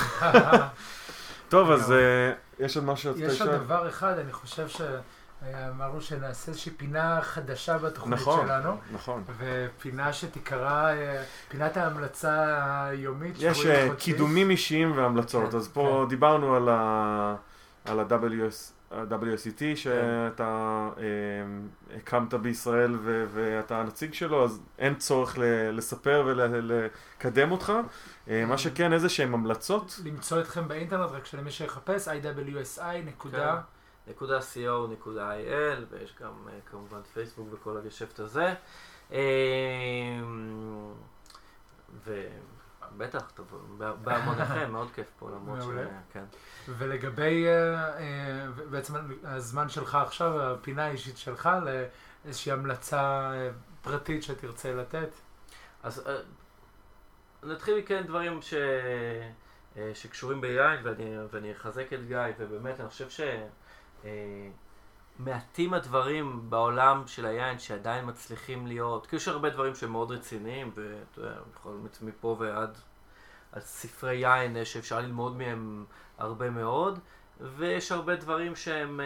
טוב, 1.49 1.71
אז 1.71 1.93
אה, 1.93 2.33
יש 2.59 2.77
עוד 2.77 2.85
משהו 2.87 3.19
יש 3.19 3.41
עוד 3.41 3.51
דבר 3.51 3.89
אחד, 3.89 4.19
אני 4.19 4.33
חושב 4.33 4.69
ש... 4.69 4.81
אמרנו 5.71 6.01
שנעשה 6.01 6.51
איזושהי 6.51 6.73
פינה 6.73 7.19
חדשה 7.23 7.79
בתוכנית 7.79 8.21
נכון, 8.21 8.47
שלנו. 8.47 8.77
נכון. 8.93 9.25
ופינה 9.39 10.13
שתיקרא, 10.13 10.93
אה, 10.93 11.23
פינת 11.49 11.77
ההמלצה 11.77 12.47
היומית. 12.87 13.35
יש 13.39 13.67
אה, 13.67 13.89
קידומים 13.99 14.51
אישיים 14.51 14.97
והמלצות. 14.97 15.51
כן, 15.51 15.57
אז 15.57 15.69
פה 15.69 16.01
כן. 16.05 16.11
דיברנו 16.11 16.57
על 16.57 16.69
ה-WS. 16.69 18.73
WSET 19.11 19.59
כן. 19.59 19.77
שאתה 19.77 20.89
אה, 20.99 21.03
הקמת 21.97 22.35
בישראל 22.35 22.95
ו- 23.03 23.25
ואתה 23.35 23.81
הנציג 23.81 24.15
שלו, 24.15 24.45
אז 24.45 24.61
אין 24.79 24.95
צורך 24.95 25.39
ל- 25.39 25.71
לספר 25.77 26.23
ולקדם 26.27 27.51
אותך. 27.53 27.73
אה, 28.29 28.45
מה 28.47 28.59
שכן, 28.59 28.93
איזה 28.93 29.09
שהן 29.09 29.35
המלצות. 29.35 30.01
למצוא 30.05 30.41
אתכם 30.41 30.69
באינטרנט, 30.69 31.11
רק 31.11 31.27
שלמי 31.27 31.51
שיחפש, 31.51 32.09
iwsi 32.09 32.81
נקודה. 34.07 34.41
כן. 34.41 34.49
נקודה 34.57 34.87
co 34.89 34.93
נקודה 34.93 35.33
il 35.37 35.85
ויש 35.91 36.15
גם 36.21 36.49
אה, 36.49 36.59
כמובן 36.67 37.03
פייסבוק 37.03 37.49
וכל 37.53 37.77
הגשפט 37.77 38.21
הזה. 38.21 38.55
ובטח, 42.05 43.33
בהמוניכם, 43.79 44.73
מאוד 44.73 44.89
כיף 44.95 45.07
פה, 45.19 45.31
למרות 45.31 45.63
ש... 45.63 45.67
כן. 46.13 46.25
ולגבי 46.69 47.47
אה, 47.47 47.99
אה, 47.99 48.47
בעצם 48.71 48.95
הזמן 49.25 49.69
שלך 49.69 49.95
עכשיו, 49.95 50.43
הפינה 50.43 50.87
האישית 50.87 51.19
שלך, 51.19 51.49
לאיזושהי 52.25 52.53
המלצה 52.53 53.33
פרטית 53.83 54.23
שתרצה 54.23 54.75
לתת? 54.75 55.09
אז 55.83 56.09
נתחיל 57.43 57.79
מכן 57.79 58.03
דברים 58.07 58.43
ש... 58.43 58.55
שקשורים 59.95 60.41
ביין, 60.41 60.81
ואני, 60.83 61.17
ואני 61.31 61.53
אחזק 61.53 61.93
את 61.93 62.07
גיא, 62.07 62.19
ובאמת 62.39 62.81
אני 62.81 62.89
חושב 62.89 63.11
שמעטים 64.03 65.75
הדברים 65.75 66.51
בעולם 66.51 67.03
של 67.07 67.27
היין 67.27 67.59
שעדיין 67.59 68.09
מצליחים 68.09 68.67
להיות, 68.67 69.07
כאילו 69.07 69.21
יש 69.21 69.29
הרבה 69.29 69.51
דברים 69.51 69.75
שהם 69.75 69.93
מאוד 69.93 70.11
רציניים, 70.11 70.71
ואתה 70.75 71.21
יודע, 71.21 71.35
יכול 71.55 71.77
מפה 72.03 72.37
ועד 72.39 72.79
ספרי 73.59 74.15
יין 74.17 74.65
שאפשר 74.65 75.01
ללמוד 75.01 75.37
מהם 75.37 75.85
הרבה 76.19 76.51
מאוד, 76.51 76.99
ויש 77.41 77.93
הרבה 77.93 78.17
דברים 78.17 78.57
שהם 78.57 79.01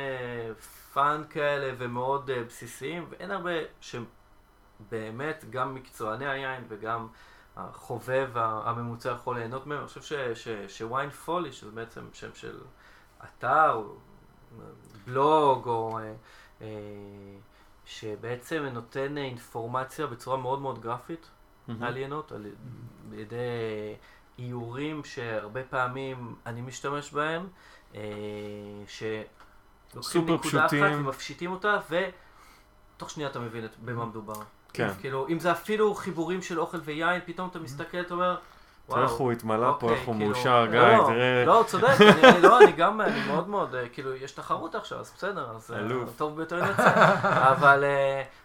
fun 0.93 1.23
אה, 1.29 1.33
כאלה 1.33 1.75
ומאוד 1.79 2.31
בסיסיים, 2.47 3.07
ואין 3.11 3.31
הרבה 3.31 3.51
שבאמת 3.81 5.45
גם 5.51 5.75
מקצועני 5.75 6.29
היין 6.29 6.65
וגם 6.69 7.09
החובב 7.57 8.31
הממוצע 8.35 9.11
יכול 9.11 9.39
ליהנות 9.39 9.67
מהם. 9.67 9.79
אני 9.79 9.89
חושב 9.89 10.35
ש 10.69 10.83
Wine 10.83 11.11
Folly, 11.11 11.53
שזה 11.53 11.71
בעצם 11.71 12.01
שם 12.13 12.35
של 12.35 12.61
אתר, 13.25 13.83
בלוג, 15.07 15.67
או... 15.67 15.99
אה, 15.99 16.03
אה, 16.61 16.65
שבעצם 17.87 18.63
נותן 18.73 19.19
אינפורמציה 19.19 20.07
בצורה 20.07 20.37
מאוד 20.37 20.61
מאוד 20.61 20.81
גרפית 20.81 21.27
mm-hmm. 21.69 21.73
על 21.81 21.97
ידי 23.13 23.37
איורים 24.39 25.05
שהרבה 25.05 25.63
פעמים 25.65 26.35
אני 26.47 26.61
משתמש 26.61 27.13
בהם, 27.13 27.47
אה, 27.95 28.01
שלוקחים 28.87 30.23
נקודה 30.23 30.39
פשוטים. 30.39 30.85
אחת 30.85 30.95
ומפשיטים 30.95 31.53
אותה, 31.53 31.79
ותוך 32.97 33.11
שנייה 33.11 33.31
אתה 33.31 33.39
מבין 33.39 33.67
במה 33.85 34.07
מדובר. 34.07 34.43
כן. 34.73 34.89
כאילו, 35.01 35.29
אם 35.29 35.41
זה 35.41 35.53
אפילו 35.53 35.95
חיבורים 35.95 36.43
של 36.43 36.61
אוכל 36.61 36.79
ויין, 36.85 37.21
פתאום 37.27 37.49
אתה 37.49 37.59
מסתכל, 37.59 38.01
אתה 38.01 38.15
אומר, 38.15 38.39
וואו. 38.89 39.03
איך 39.03 39.11
הוא 39.11 39.33
התמלא 39.33 39.77
פה, 39.81 39.91
איך 39.91 40.07
הוא 40.07 40.15
כאילו, 40.15 40.31
מאושר, 40.31 40.67
גיא, 40.71 40.81
לא, 40.81 41.05
תראה. 41.07 41.45
לא, 41.45 41.65
צודק, 41.67 41.97
אני, 42.01 42.43
לא, 42.43 42.61
אני 42.61 42.73
גם, 42.73 43.01
אני 43.01 43.27
מאוד 43.27 43.49
מאוד, 43.49 43.75
אה, 43.75 43.89
כאילו, 43.89 44.15
יש 44.15 44.33
תחרות 44.33 44.75
עכשיו, 44.75 44.99
אז 44.99 45.13
בסדר, 45.17 45.51
אז 45.57 45.71
אה, 45.71 46.13
טוב 46.17 46.37
ביותר 46.37 46.59
ינצח. 46.59 47.25
אבל, 47.53 47.85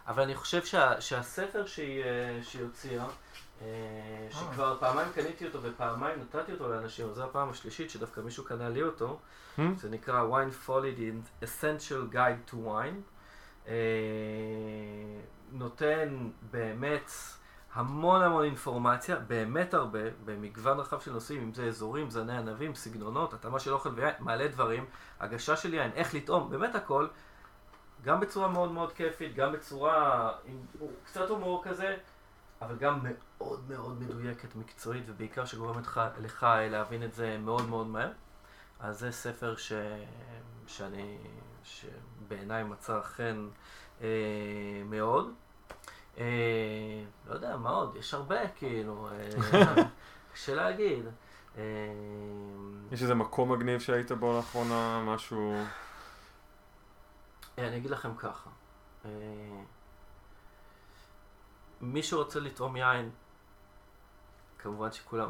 אבל 0.07 0.23
אני 0.23 0.35
חושב 0.35 0.65
שה, 0.65 1.01
שהספר 1.01 1.65
שהיא, 1.65 2.03
הוציאה, 2.61 3.05
אה, 3.61 4.27
שכבר 4.29 4.77
פעמיים 4.79 5.07
קניתי 5.15 5.45
אותו 5.45 5.59
ופעמיים 5.61 6.19
נתתי 6.19 6.51
אותו 6.51 6.69
לאנשים, 6.69 7.13
זו 7.13 7.23
הפעם 7.23 7.49
השלישית 7.49 7.89
שדווקא 7.89 8.21
מישהו 8.21 8.43
קנה 8.43 8.69
לי 8.69 8.83
אותו, 8.83 9.19
hmm? 9.57 9.61
זה 9.77 9.89
נקרא 9.89 10.23
wine 10.29 10.67
folly 10.67 10.99
the 10.99 11.45
essential 11.45 12.13
guide 12.13 12.51
to 12.51 12.53
wine, 12.53 13.01
אה, 13.67 13.73
נותן 15.51 16.29
באמת 16.51 17.11
המון 17.73 18.21
המון 18.21 18.43
אינפורמציה, 18.43 19.15
באמת 19.15 19.73
הרבה, 19.73 19.99
במגוון 20.25 20.79
רחב 20.79 20.99
של 20.99 21.11
נושאים, 21.11 21.41
אם 21.41 21.53
זה 21.53 21.65
אזורים, 21.65 22.09
זני 22.09 22.37
ענבים, 22.37 22.75
סגנונות, 22.75 23.33
התאמה 23.33 23.59
של 23.59 23.73
אוכל 23.73 23.89
ויין, 23.95 24.13
מעלה 24.19 24.47
דברים, 24.47 24.85
הגשה 25.19 25.55
של 25.55 25.73
יין, 25.73 25.91
איך 25.95 26.15
לטעום, 26.15 26.49
באמת 26.49 26.75
הכל, 26.75 27.07
גם 28.03 28.19
בצורה 28.19 28.47
מאוד 28.47 28.71
מאוד 28.71 28.91
כיפית, 28.91 29.35
גם 29.35 29.51
בצורה 29.51 30.31
עם 30.45 30.57
קצת 31.05 31.29
הומור 31.29 31.63
כזה, 31.63 31.97
אבל 32.61 32.75
גם 32.75 32.99
מאוד 33.03 33.69
מאוד 33.69 34.01
מדויקת, 34.01 34.55
מקצועית, 34.55 35.03
ובעיקר 35.07 35.45
שגורמת 35.45 35.87
לך, 35.87 36.01
לך 36.21 36.47
להבין 36.59 37.03
את 37.03 37.13
זה 37.13 37.37
מאוד 37.37 37.69
מאוד 37.69 37.87
מהר. 37.87 38.11
אז 38.79 38.99
זה 38.99 39.11
ספר 39.11 39.55
ש... 39.55 39.73
שאני, 40.67 41.17
שבעיניי 41.63 42.63
מצא 42.63 43.01
חן 43.01 43.47
אה, 44.01 44.07
מאוד. 44.85 45.33
אה, 46.17 47.03
לא 47.27 47.33
יודע, 47.33 47.57
מה 47.57 47.69
עוד? 47.69 47.95
יש 47.95 48.13
הרבה, 48.13 48.47
כאילו, 48.47 49.09
אה, 49.11 49.83
קשה 50.33 50.55
להגיד. 50.55 51.05
אה, 51.57 51.63
יש 52.91 53.01
איזה 53.01 53.15
מקום 53.15 53.51
מגניב 53.51 53.79
שהיית 53.79 54.11
בו 54.11 54.37
לאחרונה, 54.37 55.03
משהו... 55.07 55.55
אה, 57.59 57.67
אני 57.67 57.77
אגיד 57.77 57.91
לכם 57.91 58.15
ככה. 58.15 58.49
אה, 59.05 59.09
מי 61.81 62.03
שרוצה 62.03 62.39
לטעום 62.39 62.75
יין, 62.75 63.09
כמובן 64.59 64.91
שכולם 64.91 65.29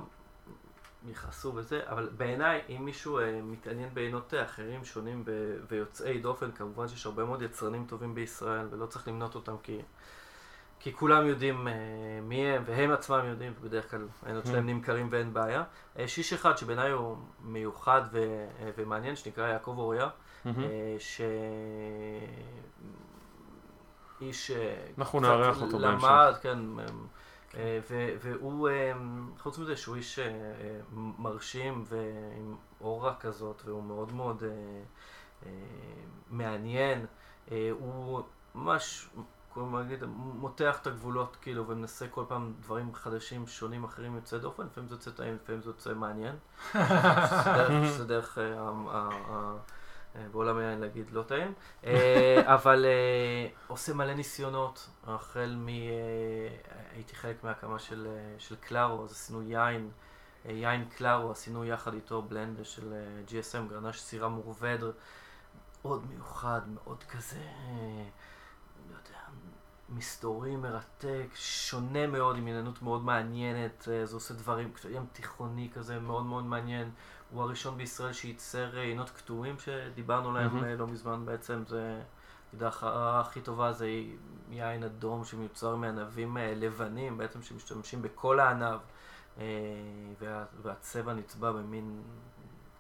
יכעסו 1.08 1.52
בזה, 1.52 1.82
אבל 1.86 2.10
בעיניי, 2.18 2.62
אם 2.70 2.86
מישהו 2.86 3.20
uh, 3.20 3.24
מתעניין 3.44 3.94
בעינות 3.94 4.34
אחרים 4.46 4.86
שונים 4.86 5.26
ב- 5.26 5.56
ויוצאי 5.68 6.20
דופן, 6.20 6.52
כמובן 6.52 6.88
שיש 6.88 7.06
הרבה 7.06 7.26
מאוד 7.26 7.42
יצרנים 7.42 7.86
טובים 7.86 8.16
בישראל, 8.16 8.68
ולא 8.72 8.86
צריך 8.86 9.08
למנות 9.08 9.36
אותם 9.36 9.56
כי, 9.64 9.82
כי 10.84 10.94
כולם 10.94 11.28
יודעים 11.28 11.68
uh, 11.68 11.72
מי 12.22 12.48
הם, 12.48 12.64
והם 12.66 12.92
עצמם 12.92 13.22
יודעים, 13.26 13.54
ובדרך 13.60 13.92
כלל 13.92 14.08
העינות 14.24 14.46
שלהם 14.46 14.70
mm. 14.70 14.72
נמכרים 14.72 15.08
ואין 15.12 15.34
בעיה. 15.34 15.64
Uh, 15.96 16.00
שיש 16.08 16.34
אחד 16.34 16.58
שבעיניי 16.58 16.92
הוא 16.92 17.18
מיוחד 17.42 18.02
ו- 18.12 18.48
uh, 18.60 18.64
ומעניין, 18.78 19.16
שנקרא 19.16 19.48
יעקב 19.48 19.76
אוריה, 19.78 20.10
mm-hmm. 20.10 20.48
uh, 20.48 20.52
ש... 21.00 21.22
איש 24.22 24.52
אנחנו 24.98 25.20
נארח 25.20 25.62
אותו 25.62 25.80
בהמשך. 25.80 26.08
למד, 26.08 26.34
כן, 26.42 26.60
והוא, 28.22 28.70
חוץ 29.40 29.58
מזה 29.58 29.78
שהוא 29.78 29.96
איש 29.96 30.20
מרשים 30.94 31.84
ועם 31.88 32.56
אורה 32.82 33.16
כזאת, 33.20 33.62
והוא 33.66 33.84
מאוד 33.84 34.14
מאוד 34.14 34.44
מעניין, 36.30 37.06
הוא 37.80 38.22
ממש 38.56 39.10
מותח 40.16 40.78
את 40.82 40.88
הגבולות, 40.88 41.38
כאילו, 41.42 41.68
ומנסה 41.68 42.08
כל 42.08 42.24
פעם 42.28 42.54
דברים 42.60 42.96
חדשים, 42.96 43.48
שונים, 43.48 43.84
אחרים, 43.84 44.16
יוצא 44.16 44.38
דופן, 44.38 44.66
לפעמים 44.66 44.90
זה 44.90 44.96
יוצא 44.96 45.12
טעים, 45.12 45.38
לפעמים 45.44 45.62
זה 45.62 45.70
יוצא 45.70 45.94
מעניין. 45.94 46.36
זה 47.98 48.06
דרך, 48.08 48.38
אה, 48.38 48.70
אה, 50.16 50.24
בעולם 50.32 50.58
היין 50.58 50.80
להגיד 50.80 51.12
לא 51.12 51.24
טעים. 51.24 51.54
אה, 51.86 52.42
אבל 52.46 52.86
עושה 53.68 53.94
מלא 53.94 54.14
ניסיונות, 54.14 54.90
החל 55.08 55.56
מ... 55.58 55.68
הייתי 56.94 57.16
חלק 57.16 57.44
מהקמה 57.44 57.80
של, 57.80 58.08
של 58.38 58.56
קלארו, 58.56 59.04
אז 59.04 59.12
עשינו 59.12 59.42
יין, 59.42 59.92
יין 60.46 60.86
קלארו, 60.86 61.32
עשינו 61.32 61.66
יחד 61.66 61.94
איתו 61.94 62.22
בלנד 62.22 62.60
של 62.64 62.94
GSM, 63.28 63.70
גרנש 63.70 64.00
סירה 64.00 64.28
מורבדר, 64.28 64.92
מאוד 65.82 66.06
מיוחד, 66.10 66.62
מאוד 66.74 67.04
כזה... 67.04 67.40
מסתורי, 69.96 70.56
מרתק, 70.56 71.28
שונה 71.36 72.08
מאוד, 72.08 72.38
עם 72.38 72.48
עניינות 72.48 72.82
מאוד 72.82 73.04
מעניינת, 73.04 73.88
אה, 73.92 74.06
זה 74.06 74.16
עושה 74.16 74.34
דברים, 74.34 74.72
ים 74.90 75.06
תיכוני 75.14 75.70
כזה, 75.74 76.00
מאוד 76.00 76.26
מאוד 76.26 76.46
מעניין. 76.46 76.92
הוא 77.32 77.42
הראשון 77.42 77.78
בישראל 77.78 78.14
שייצר 78.14 78.78
אה, 78.78 78.82
עינות 78.82 79.10
קטועים 79.10 79.56
שדיברנו 79.60 80.30
עליהם 80.30 80.60
mm-hmm. 80.60 80.80
לא 80.80 80.88
מזמן 80.88 81.26
בעצם, 81.26 81.64
זה... 81.68 82.02
ההכרעה 82.62 83.20
הכי 83.20 83.42
טובה 83.42 83.74
זה 83.74 83.88
יין 84.50 84.84
אדום 84.84 85.26
שמיוצר 85.26 85.76
מענבים 85.76 86.38
לבנים, 86.40 87.18
בעצם 87.18 87.42
שמשתמשים 87.42 88.02
בכל 88.02 88.40
הענב, 88.40 88.80
וה, 90.20 90.46
והצבע 90.62 91.14
נצבע 91.14 91.52
במין 91.52 92.02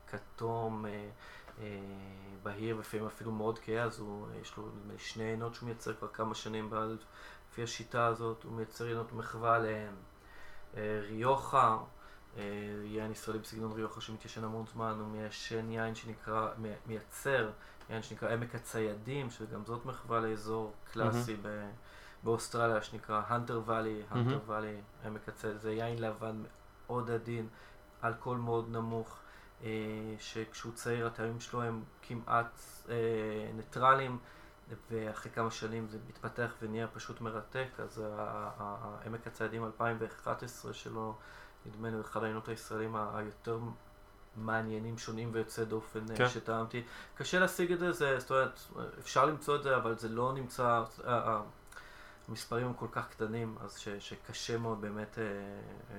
כתום 0.07 0.85
בהיר 2.43 2.77
ולפעמים 2.77 3.05
אפילו 3.05 3.31
מאוד 3.31 3.59
כהה, 3.59 3.83
אז 3.83 3.99
הוא, 3.99 4.27
יש 4.41 4.57
לו 4.57 4.69
שני 4.97 5.23
עינות 5.23 5.55
שהוא 5.55 5.67
מייצר 5.67 5.93
כבר 5.93 6.07
כמה 6.07 6.35
שנים, 6.35 6.69
לפי 7.51 7.63
השיטה 7.63 8.05
הזאת 8.05 8.43
הוא 8.43 8.51
מייצר 8.51 8.85
עינות 8.85 9.13
מחווה 9.13 9.59
לריוחה, 10.73 11.77
אה, 12.37 12.43
יין 12.83 13.11
ישראלי 13.11 13.39
בסגנון 13.39 13.71
ריוחה 13.71 14.01
שמתיישן 14.01 14.43
המון 14.43 14.65
זמן, 14.73 14.95
הוא 14.99 15.07
מיישן 15.07 15.71
יין 15.71 15.95
שנקרא, 15.95 16.49
מייצר 16.87 17.49
יין 17.89 18.03
שנקרא 18.03 18.29
עמק 18.29 18.55
הציידים, 18.55 19.29
שגם 19.29 19.65
זאת 19.65 19.85
מחווה 19.85 20.19
לאזור 20.19 20.73
קלאסי 20.91 21.33
mm-hmm. 21.33 22.23
באוסטרליה 22.23 22.81
שנקרא 22.81 23.21
הנטר 23.27 23.61
ואלי, 23.65 24.01
הנטר 24.09 24.39
ואלי, 24.45 24.81
עמק 25.05 25.29
הציידים, 25.29 25.59
זה 25.59 25.71
יין 25.71 26.01
לבן 26.01 26.43
מאוד 26.87 27.11
עדין, 27.11 27.47
אלכוהול 28.03 28.37
מאוד 28.37 28.69
נמוך. 28.69 29.17
אה, 29.63 29.69
שכשהוא 30.19 30.73
צעיר 30.73 31.07
הטעמים 31.07 31.39
שלו 31.39 31.61
הם 31.61 31.83
כמעט 32.01 32.59
אה, 32.89 32.95
ניטרלים, 33.53 34.17
ואחרי 34.91 35.31
כמה 35.31 35.51
שנים 35.51 35.87
זה 35.87 35.97
מתפתח 36.09 36.51
ונהיה 36.61 36.87
פשוט 36.87 37.21
מרתק, 37.21 37.67
אז 37.77 38.03
עמק 39.05 39.27
הצעדים 39.27 39.65
2011 39.65 40.73
שלו, 40.73 41.15
נדמה 41.65 41.89
לי, 41.89 42.01
אחד 42.01 42.23
העיינות 42.23 42.47
הישראלים 42.47 42.95
היותר 42.95 43.59
מעניינים, 44.35 44.97
שונים 44.97 45.29
ויוצא 45.33 45.63
דופן 45.63 45.99
אה, 46.11 46.15
כן. 46.15 46.29
שטעמתי. 46.29 46.83
קשה 47.15 47.39
להשיג 47.39 47.71
את 47.71 47.79
זה, 47.79 47.91
זה, 47.91 48.19
זאת 48.19 48.31
אומרת, 48.31 48.59
אפשר 48.99 49.25
למצוא 49.25 49.55
את 49.55 49.63
זה, 49.63 49.75
אבל 49.75 49.97
זה 49.97 50.09
לא 50.09 50.33
נמצא, 50.33 50.83
המספרים 52.29 52.67
הם 52.67 52.73
כל 52.73 52.87
כך 52.91 53.09
קטנים, 53.09 53.55
אז 53.61 53.77
ש, 53.77 53.89
שקשה 53.89 54.57
מאוד 54.57 54.81
באמת... 54.81 55.19
אה, 55.19 55.23
אה, 55.23 55.95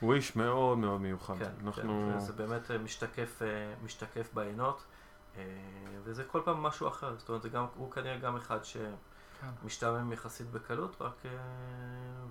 הוא 0.00 0.14
איש 0.14 0.36
מאוד 0.36 0.78
מאוד 0.78 1.00
מיוחד. 1.00 1.38
כן, 1.38 1.50
אנחנו... 1.64 2.10
כן, 2.12 2.20
זה 2.20 2.32
באמת 2.32 2.70
אה, 2.70 2.78
משתקף, 2.78 3.42
משתקף 3.84 4.30
בעינות, 4.34 4.84
וזה 6.04 6.24
כל 6.24 6.40
פעם 6.44 6.62
משהו 6.62 6.88
אחר, 6.88 7.18
זאת 7.18 7.28
אומרת, 7.28 7.46
גם, 7.46 7.66
הוא 7.74 7.90
כנראה 7.90 8.18
גם 8.18 8.36
אחד 8.36 8.58
שמשתעמם 8.64 10.06
כן. 10.06 10.12
יחסית 10.12 10.50
בקלות, 10.50 10.96
רק... 11.00 11.22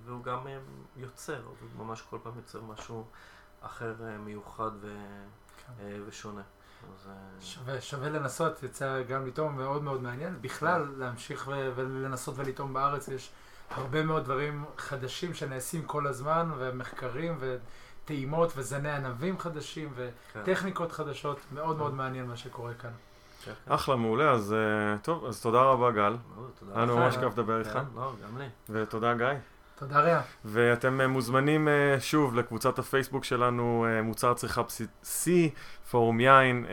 והוא 0.05 0.23
גם 0.23 0.47
יוצר, 0.95 1.41
הוא 1.45 1.85
ממש 1.85 2.01
כל 2.01 2.17
פעם 2.23 2.33
יוצר 2.35 2.61
משהו 2.61 3.05
אחר 3.61 3.95
מיוחד 4.19 4.71
ו... 4.81 4.97
כן. 5.65 5.73
ושונה. 6.05 6.41
שווה, 7.41 7.81
שווה 7.81 8.09
לנסות, 8.09 8.63
יצא 8.63 9.01
גם 9.01 9.27
לטעום 9.27 9.57
מאוד 9.57 9.83
מאוד 9.83 10.01
מעניין. 10.01 10.37
בכלל, 10.41 10.85
להמשיך 10.97 11.47
ו- 11.47 11.71
ולנסות 11.75 12.35
ולטעום 12.37 12.73
בארץ, 12.73 13.07
יש 13.07 13.31
הרבה 13.71 14.03
מאוד 14.03 14.23
דברים 14.23 14.65
חדשים 14.77 15.33
שנעשים 15.33 15.83
כל 15.85 16.07
הזמן, 16.07 16.49
ומחקרים 16.57 17.37
וטעימות 17.39 18.53
וזני 18.55 18.91
ענבים 18.91 19.39
חדשים 19.39 19.93
וטכניקות 19.95 20.91
חדשות, 20.91 21.39
מאוד 21.53 21.77
מאוד 21.77 21.93
מעניין 21.93 22.25
מה 22.25 22.37
שקורה 22.37 22.73
כאן. 22.73 22.91
כן, 23.45 23.51
כן. 23.65 23.71
אחלה, 23.71 23.95
מעולה, 23.95 24.31
אז 24.31 24.53
אה, 24.53 24.97
טוב, 24.97 25.25
אז 25.25 25.41
תודה 25.41 25.61
רבה 25.61 25.91
גל. 25.91 26.15
היה 26.75 26.81
לנו 26.85 26.97
ממש 26.97 27.17
כיף 27.17 27.33
לדבר 27.33 27.59
איתך. 27.59 27.79
לא, 27.95 28.13
גם 28.23 28.37
לי. 28.37 28.47
ותודה 28.69 29.13
גיא. 29.13 29.25
תודה 29.79 29.99
ריה. 29.99 30.21
ואתם 30.45 31.01
אה, 31.01 31.07
מוזמנים 31.07 31.67
אה, 31.67 31.95
שוב 31.99 32.35
לקבוצת 32.35 32.79
הפייסבוק 32.79 33.23
שלנו, 33.23 33.85
מוצר 34.03 34.33
צריכה 34.33 34.63
בסיסי, 34.63 35.49
פורום 35.91 36.19
יין. 36.19 36.65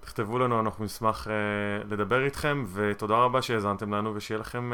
תכתבו 0.00 0.38
לנו, 0.38 0.60
אנחנו 0.60 0.84
נשמח 0.84 1.26
לדבר 1.90 2.24
איתכם, 2.24 2.64
ותודה 2.72 3.14
רבה 3.14 3.42
שהאזנתם 3.42 3.94
לנו, 3.94 4.14
ושיהיה 4.14 4.40
לכם 4.40 4.72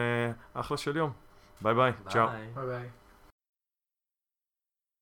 אחלה 0.54 0.76
של 0.76 0.96
יום. 0.96 1.12
ביי 1.60 1.74
ביי, 1.74 1.92
צ'או. 2.08 2.26
ביי 2.54 2.66
ביי. 2.66 3.05